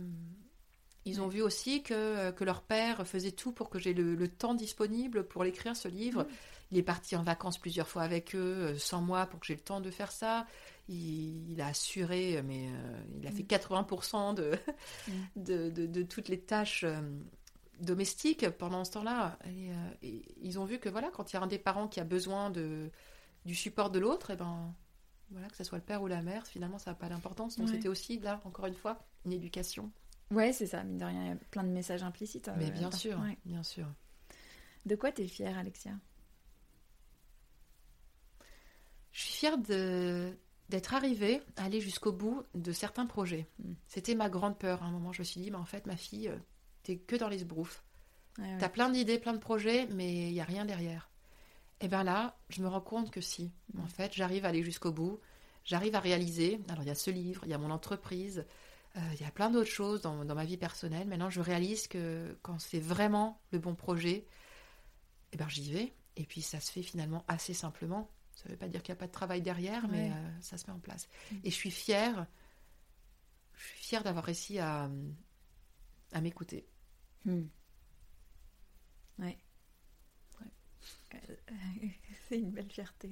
ils 1.09 1.21
ont 1.21 1.29
vu 1.29 1.43
aussi 1.43 1.83
que, 1.83 2.31
que 2.33 2.45
leur 2.45 2.63
père 2.63 3.07
faisait 3.07 3.33
tout 3.33 3.53
pour 3.53 3.71
que 3.71 3.79
j'ai 3.79 3.95
le, 3.95 4.15
le 4.15 4.29
temps 4.29 4.55
disponible 4.55 5.25
pour 5.27 5.45
l'écrire, 5.45 5.75
ce 5.77 5.89
livre. 5.89 6.23
Mm. 6.25 6.29
Il 6.73 6.79
est 6.79 6.83
parti 6.83 7.17
en 7.17 7.23
vacances 7.23 7.57
plusieurs 7.59 7.89
fois 7.89 8.03
avec 8.03 8.35
eux, 8.35 8.39
euh, 8.75 8.79
sans 8.79 9.01
moi, 9.01 9.25
pour 9.27 9.41
que 9.41 9.47
j'ai 9.47 9.55
le 9.55 9.61
temps 9.61 9.81
de 9.81 9.91
faire 9.91 10.13
ça. 10.13 10.47
Il, 10.89 11.51
il 11.53 11.61
a 11.61 11.69
assuré, 11.69 12.43
mais 12.43 12.69
euh, 12.71 13.01
il 13.21 13.27
a 13.27 13.31
fait 13.31 13.43
80% 13.43 14.35
de, 14.35 14.53
Mm. 15.09 15.13
de, 15.43 15.71
de- 15.71 15.87
de 15.87 16.03
toutes 16.03 16.29
les 16.29 16.41
tâches 16.41 16.85
euh, 16.85 17.01
domestiques 17.81 18.49
pendant 18.51 18.85
ce 18.85 18.93
temps-là. 18.93 19.39
Et, 19.47 19.71
euh, 19.71 19.75
et 20.03 20.23
ils 20.43 20.59
ont 20.59 20.65
vu 20.65 20.79
que 20.79 20.89
voilà, 20.89 21.11
quand 21.11 21.33
il 21.33 21.37
y 21.37 21.39
a 21.39 21.43
un 21.43 21.47
des 21.47 21.59
parents 21.59 21.89
qui 21.89 22.01
a 22.01 22.05
besoin 22.05 22.51
de, 22.51 22.91
du 23.45 23.55
support 23.55 23.91
de 23.91 23.99
l'autre, 23.99 24.31
et 24.31 24.37
ben 24.37 24.75
voilà, 25.31 25.49
que 25.49 25.57
ce 25.57 25.65
soit 25.65 25.79
le 25.79 25.85
père 25.85 26.03
ou 26.03 26.07
la 26.07 26.23
mère, 26.23 26.47
finalement, 26.47 26.79
ça 26.79 26.91
n'a 26.91 26.95
pas 26.97 27.09
d'importance. 27.09 27.57
Donc 27.57 27.69
Ouais. 27.69 27.75
c'était 27.75 27.89
aussi, 27.89 28.19
là, 28.19 28.41
encore 28.45 28.67
une 28.67 28.75
fois, 28.75 28.99
une 29.27 29.33
éducation. 29.33 29.91
Ouais, 30.31 30.53
c'est 30.53 30.67
ça, 30.67 30.85
mine 30.85 30.99
de 30.99 31.05
rien, 31.05 31.23
il 31.25 31.29
y 31.29 31.33
a 31.33 31.37
plein 31.51 31.65
de 31.65 31.69
messages 31.71 32.03
implicites. 32.03 32.49
euh, 32.49 32.55
Mais 32.59 32.71
bien 32.71 32.91
sûr, 32.91 33.19
Ouais. 33.21 33.39
bien 33.47 33.63
sûr. 33.63 33.87
De 34.87 34.95
quoi 34.95 35.11
t'es 35.13 35.27
fière, 35.27 35.57
Alexia? 35.59 35.93
Je 39.13 39.21
suis 39.23 39.33
fière 39.33 39.59
de 39.59 40.37
d'être 40.69 40.93
arrivée 40.93 41.41
à 41.57 41.65
aller 41.65 41.81
jusqu'au 41.81 42.13
bout 42.13 42.43
de 42.55 42.73
certains 42.73 43.07
projets. 43.07 43.47
Mm. 43.59 43.73
C'était 43.87 44.15
ma 44.15 44.29
grande 44.29 44.59
peur. 44.59 44.83
À 44.83 44.87
un 44.87 44.91
moment, 44.91 45.15
je 45.15 45.21
me 45.23 45.25
suis 45.25 45.41
dit, 45.41 45.51
mais 45.51 45.57
en 45.57 45.65
fait, 45.65 45.87
ma 45.87 45.97
fille, 45.97 46.29
euh, 46.29 46.37
t'es 46.83 46.99
que 46.99 47.17
dans 47.17 47.31
les 47.31 47.39
sbroufs. 47.39 47.83
Ouais, 48.37 48.45
ouais. 48.45 48.59
T'as 48.59 48.69
plein 48.69 48.91
d'idées, 48.91 49.19
plein 49.19 49.33
de 49.33 49.39
projets, 49.39 49.87
mais 49.87 50.29
il 50.29 50.33
n'y 50.35 50.41
a 50.43 50.45
rien 50.45 50.67
derrière. 50.67 51.09
Et 51.81 51.89
bien 51.89 52.05
là, 52.05 52.37
je 52.51 52.61
me 52.63 52.69
rends 52.69 52.83
compte 52.83 53.11
que 53.11 53.23
si. 53.23 53.51
Mm. 53.73 53.81
En 53.81 53.87
fait, 53.87 54.13
j'arrive 54.13 54.45
à 54.45 54.49
aller 54.49 54.63
jusqu'au 54.63 54.93
bout. 54.93 55.21
J'arrive 55.65 55.95
à 55.95 56.01
réaliser. 56.01 56.61
Alors, 56.69 56.83
il 56.83 56.89
y 56.89 56.91
a 56.91 56.95
ce 56.95 57.11
livre, 57.11 57.41
il 57.47 57.51
y 57.51 57.55
a 57.55 57.59
mon 57.59 57.71
entreprise, 57.71 58.45
il 59.15 59.21
y 59.21 59.25
a 59.25 59.31
plein 59.31 59.51
d'autres 59.51 59.71
choses 59.71 60.03
dans, 60.03 60.25
dans 60.25 60.35
ma 60.35 60.45
vie 60.45 60.57
personnelle. 60.57 61.07
Maintenant, 61.09 61.31
je 61.31 61.41
réalise 61.41 61.89
que 61.89 62.37
quand 62.43 62.59
c'est 62.59 62.81
vraiment 62.81 63.41
le 63.53 63.59
bon 63.59 63.75
projet, 63.75 64.27
eh 65.33 65.37
ben, 65.37 65.49
j'y 65.49 65.73
vais. 65.73 65.95
Et 66.17 66.25
puis, 66.25 66.43
ça 66.43 66.61
se 66.61 66.73
fait 66.73 66.83
finalement 66.83 67.25
assez 67.29 67.55
simplement. 67.55 68.11
Ça 68.35 68.45
ne 68.47 68.53
veut 68.53 68.59
pas 68.59 68.69
dire 68.69 68.83
qu'il 68.83 68.93
n'y 68.93 68.99
a 68.99 69.01
pas 69.01 69.07
de 69.07 69.13
travail 69.13 69.43
derrière, 69.43 69.89
mais 69.89 70.11
euh, 70.11 70.41
ça 70.41 70.59
se 70.59 70.67
met 70.67 70.73
en 70.73 70.79
place. 70.79 71.09
Mm. 71.33 71.37
Et 71.45 71.51
je 71.51 71.55
suis 71.55 71.71
fière. 71.71 72.27
Je 73.55 73.67
suis 73.67 73.79
fière 73.79 74.05
d'avoir 74.05 74.25
réussi 74.25 74.59
à, 74.59 74.89
à 76.13 76.21
m'écouter. 76.21 76.67
Hmm. 77.25 77.47
Ouais. 79.19 79.37
Euh, 81.15 81.19
c'est 82.29 82.39
une 82.39 82.51
belle 82.51 82.71
fierté. 82.71 83.11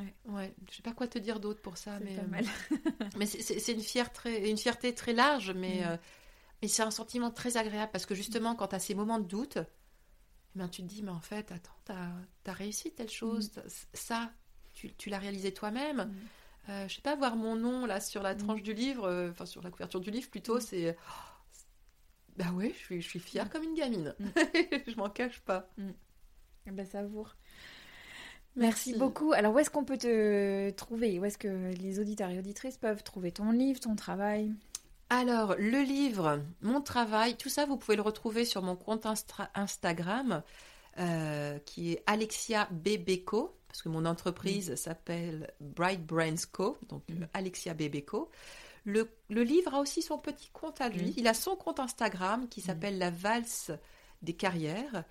Ouais. 0.00 0.14
Ouais, 0.32 0.54
je 0.70 0.76
sais 0.76 0.82
pas 0.82 0.92
quoi 0.92 1.06
te 1.08 1.18
dire 1.18 1.40
d'autre 1.40 1.60
pour 1.62 1.76
ça, 1.78 1.98
mais 2.00 2.16
pas 2.16 2.22
euh, 2.22 2.26
mal. 2.26 2.44
mais 3.16 3.26
c'est- 3.26 3.72
une 3.72 3.80
fierté, 3.80 4.12
très, 4.14 4.50
une 4.50 4.56
fierté 4.58 4.94
très 4.94 5.12
large, 5.12 5.50
mais 5.52 5.80
Mm. 5.80 5.88
euh, 5.88 5.96
mais 6.62 6.68
c'est 6.68 6.82
un 6.82 6.90
sentiment 6.90 7.30
très 7.30 7.56
agréable 7.56 7.90
parce 7.92 8.06
que 8.06 8.14
justement, 8.14 8.54
quand 8.54 8.68
tu 8.68 8.74
as 8.76 8.78
ces 8.80 8.94
moments 8.94 9.18
de 9.18 9.26
doute, 9.26 9.56
eh 9.58 10.58
ben, 10.58 10.68
tu 10.68 10.82
te 10.82 10.86
dis, 10.88 11.02
mais 11.02 11.10
en 11.10 11.20
fait, 11.20 11.52
attends, 11.52 11.72
tu 11.86 11.92
as, 12.50 12.52
réussi 12.52 12.92
telle 12.92 13.08
chose, 13.10 13.52
t'as- 13.52 13.62
ça, 13.94 14.32
tu, 14.72 14.92
tu 14.94 15.08
l'as 15.10 15.18
réalisé 15.18 15.52
toi-même. 15.54 16.04
Mm. 16.04 16.14
Euh, 16.70 16.88
je 16.88 16.96
sais 16.96 17.00
pas, 17.02 17.16
voir 17.16 17.36
mon 17.36 17.56
nom 17.56 17.86
là 17.86 18.00
sur 18.00 18.22
la 18.22 18.34
Mm. 18.34 18.38
tranche 18.38 18.62
du 18.62 18.74
livre, 18.74 19.04
euh, 19.06 19.30
enfin 19.30 19.46
sur 19.46 19.62
la 19.62 19.70
couverture 19.70 20.00
du 20.00 20.10
livre 20.10 20.28
plutôt, 20.28 20.58
Mm. 20.58 20.60
c'est. 20.60 20.96
oh, 20.98 21.56
bah 22.36 22.50
ouais, 22.52 22.70
je 22.72 22.78
suis, 22.78 23.02
je 23.02 23.08
suis 23.08 23.20
fière 23.20 23.46
Mm. 23.46 23.48
comme 23.48 23.62
une 23.64 23.74
gamine. 23.74 24.14
Mm. 24.18 24.26
je 24.86 24.96
m'en 24.96 25.08
cache 25.10 25.40
pas. 25.40 25.70
Eh 26.66 26.70
ben, 26.70 26.84
savoure. 26.86 27.36
Merci 28.56 28.90
Merci. 28.90 28.98
beaucoup. 28.98 29.32
Alors, 29.32 29.54
où 29.54 29.58
est-ce 29.58 29.70
qu'on 29.70 29.84
peut 29.84 29.98
te 29.98 30.70
trouver? 30.70 31.18
Où 31.18 31.24
est-ce 31.24 31.38
que 31.38 31.72
les 31.74 32.00
auditeurs 32.00 32.30
et 32.30 32.38
auditrices 32.38 32.76
peuvent 32.76 33.02
trouver 33.02 33.32
ton 33.32 33.52
livre, 33.52 33.80
ton 33.80 33.96
travail? 33.96 34.52
Alors, 35.08 35.54
le 35.58 35.82
livre, 35.82 36.40
mon 36.62 36.80
travail, 36.80 37.36
tout 37.36 37.48
ça, 37.48 37.64
vous 37.66 37.76
pouvez 37.76 37.96
le 37.96 38.02
retrouver 38.02 38.44
sur 38.44 38.62
mon 38.62 38.76
compte 38.76 39.06
Instagram, 39.54 40.42
euh, 40.98 41.58
qui 41.66 41.92
est 41.92 42.02
Alexia 42.06 42.68
Bebeco, 42.70 43.56
parce 43.66 43.82
que 43.82 43.88
mon 43.88 44.04
entreprise 44.04 44.74
s'appelle 44.76 45.52
Bright 45.60 46.04
Brains 46.04 46.46
Co, 46.52 46.76
donc 46.88 47.02
euh, 47.10 47.26
Alexia 47.34 47.74
Bebeco. 47.74 48.30
Le, 48.84 49.10
le 49.28 49.42
livre 49.42 49.74
a 49.74 49.80
aussi 49.80 50.00
son 50.00 50.18
petit 50.18 50.50
compte 50.52 50.80
à 50.80 50.88
lui. 50.88 51.12
Il 51.16 51.28
a 51.28 51.34
son 51.34 51.54
compte 51.56 51.80
Instagram 51.80 52.48
qui 52.48 52.60
s'appelle 52.60 52.98
La 52.98 53.10
Valse 53.10 53.72
des 54.22 54.34
carrières. 54.34 55.04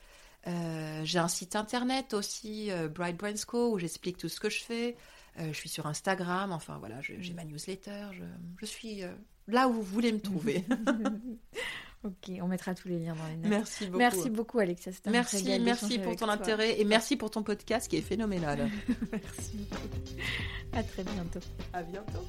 Euh, 0.48 1.02
J'ai 1.04 1.20
un 1.20 1.28
site 1.28 1.56
internet 1.56 2.14
aussi, 2.14 2.72
euh, 2.72 2.88
Bright 2.88 3.18
Brains 3.18 3.34
Co, 3.48 3.74
où 3.74 3.80
j'explique 3.80 4.18
tout 4.18 4.30
ce 4.30 4.40
que 4.40 4.50
je 4.50 4.62
fais. 4.62 4.96
Euh, 5.40 5.48
je 5.52 5.54
suis 5.58 5.70
sur 5.70 5.86
Instagram, 5.86 6.52
enfin 6.52 6.78
voilà, 6.80 6.96
j'ai 7.02 7.34
ma 7.34 7.44
newsletter. 7.46 8.08
Je, 8.14 8.24
je 8.60 8.66
suis 8.66 9.04
euh, 9.04 9.10
là 9.48 9.68
où 9.68 9.74
vous 9.74 9.84
voulez 9.84 10.12
me 10.12 10.20
trouver. 10.20 10.66
Ok, 12.06 12.32
on 12.42 12.48
mettra 12.48 12.74
tous 12.74 12.88
les 12.88 12.98
liens 12.98 13.14
dans 13.14 13.28
les 13.28 13.36
notes. 13.36 13.50
merci 13.50 13.86
beaucoup. 13.88 13.98
Merci 13.98 14.30
beaucoup, 14.30 14.60
Alexia. 14.60 14.94
C'était 14.94 15.10
un 15.10 15.12
Merci, 15.12 15.36
régal 15.44 15.64
merci 15.64 16.00
pour 16.00 16.16
ton 16.16 16.28
toi. 16.28 16.34
intérêt 16.34 16.80
et 16.80 16.86
merci 16.86 17.18
pour 17.18 17.30
ton 17.30 17.44
podcast 17.44 17.90
qui 17.90 17.98
est 17.98 18.02
phénoménal. 18.02 18.70
Merci 19.12 19.58
beaucoup. 19.70 19.90
À 20.72 20.82
très 20.82 21.04
bientôt. 21.04 21.40
à 21.74 21.84
bientôt. 21.84 22.26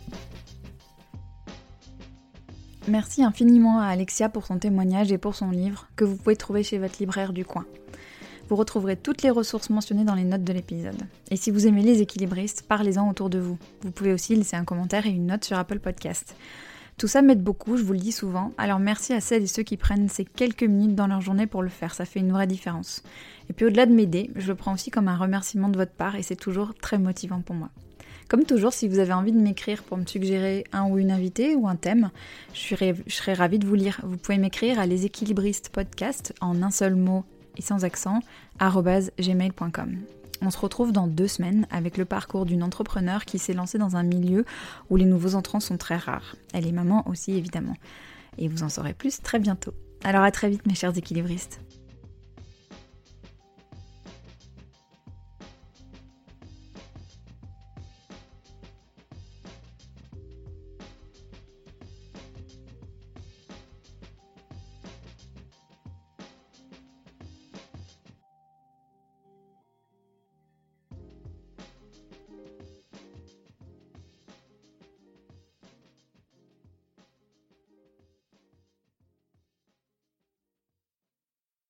Merci 2.89 3.23
infiniment 3.23 3.79
à 3.79 3.87
Alexia 3.87 4.29
pour 4.29 4.45
son 4.45 4.59
témoignage 4.59 5.13
et 5.13 5.19
pour 5.19 5.37
son 5.37 5.51
livre 5.51 5.87
que 5.95 6.05
vous 6.05 6.17
pouvez 6.17 6.35
trouver 6.35 6.65
chez 6.65 6.79
votre 6.79 6.97
libraire 6.99 7.33
du 7.33 7.45
coin. 7.45 7.65
Vous 8.51 8.57
retrouverez 8.57 8.97
toutes 8.97 9.23
les 9.23 9.31
ressources 9.31 9.71
mentionnées 9.71 10.03
dans 10.03 10.17
les 10.17 10.25
notes 10.25 10.43
de 10.43 10.53
l'épisode. 10.53 11.01
Et 11.31 11.37
si 11.37 11.53
vous 11.53 11.69
aimez 11.69 11.85
les 11.85 12.03
équilibristes, 12.03 12.65
parlez-en 12.67 13.09
autour 13.09 13.31
de 13.31 13.39
vous. 13.39 13.57
Vous 13.83 13.93
pouvez 13.93 14.13
aussi 14.13 14.35
laisser 14.35 14.57
un 14.57 14.65
commentaire 14.65 15.07
et 15.07 15.11
une 15.11 15.27
note 15.27 15.45
sur 15.45 15.57
Apple 15.57 15.79
Podcast. 15.79 16.35
Tout 16.99 17.07
ça 17.07 17.23
m'aide 17.23 17.45
beaucoup, 17.45 17.77
je 17.77 17.85
vous 17.85 17.93
le 17.93 18.01
dis 18.01 18.11
souvent, 18.11 18.53
alors 18.59 18.81
merci 18.81 19.13
à 19.13 19.21
celles 19.21 19.45
et 19.45 19.47
ceux 19.47 19.63
qui 19.63 19.77
prennent 19.77 20.09
ces 20.09 20.25
quelques 20.25 20.65
minutes 20.65 20.97
dans 20.97 21.07
leur 21.07 21.21
journée 21.21 21.47
pour 21.47 21.63
le 21.63 21.69
faire, 21.69 21.95
ça 21.95 22.05
fait 22.05 22.19
une 22.19 22.33
vraie 22.33 22.49
différence. 22.49 23.05
Et 23.49 23.53
puis 23.53 23.67
au-delà 23.67 23.87
de 23.87 23.95
m'aider, 23.95 24.33
je 24.35 24.49
le 24.49 24.57
prends 24.57 24.75
aussi 24.75 24.91
comme 24.91 25.07
un 25.07 25.17
remerciement 25.17 25.69
de 25.69 25.79
votre 25.79 25.93
part 25.93 26.17
et 26.17 26.23
c'est 26.25 26.35
toujours 26.35 26.75
très 26.75 26.99
motivant 26.99 27.43
pour 27.43 27.55
moi. 27.55 27.71
Comme 28.29 28.43
toujours, 28.43 28.73
si 28.73 28.89
vous 28.89 28.99
avez 28.99 29.13
envie 29.13 29.33
de 29.33 29.41
m'écrire 29.41 29.85
pour 29.85 29.97
me 29.97 30.07
suggérer 30.07 30.65
un 30.73 30.89
ou 30.91 30.99
une 30.99 31.13
invitée 31.13 31.55
ou 31.55 31.69
un 31.69 31.77
thème, 31.77 32.11
je, 32.53 32.75
serais 33.07 33.33
ravie 33.33 33.61
de 33.61 33.67
vous 33.67 33.77
lire. 33.77 34.01
Vous 34.03 34.17
pouvez 34.17 34.39
m'écrire 34.39 34.81
à 34.81 34.87
leséquilibristes 34.87 35.71
en 36.41 36.63
un 36.63 36.71
seul 36.73 36.97
mot 36.97 37.25
sans 37.61 37.85
accent, 37.85 38.21
gmail.com. 38.61 39.97
On 40.43 40.51
se 40.51 40.59
retrouve 40.59 40.93
dans 40.93 41.07
deux 41.07 41.29
semaines 41.29 41.67
avec 41.71 41.99
le 41.99 42.07
parcours 42.07 42.47
d'une 42.47 42.63
entrepreneur 42.63 43.25
qui 43.25 43.39
s'est 43.39 43.53
lancée 43.53 43.77
dans 43.77 43.97
un 43.97 44.03
milieu 44.03 44.47
où 44.89 44.97
les 44.97 45.05
nouveaux 45.05 45.35
entrants 45.35 45.61
sont 45.61 45.77
très 45.77 45.97
rares. 45.97 46.37
Elle 46.55 46.67
est 46.67 46.73
maman 46.73 47.07
aussi 47.07 47.33
évidemment. 47.33 47.77
Et 48.39 48.49
vous 48.49 48.63
en 48.63 48.71
saurez 48.71 48.95
plus 48.95 49.21
très 49.21 49.39
bientôt. 49.39 49.75
Alors 50.03 50.23
à 50.23 50.31
très 50.31 50.49
vite 50.49 50.67
mes 50.67 50.75
chers 50.75 50.97
équilibristes. 50.97 51.61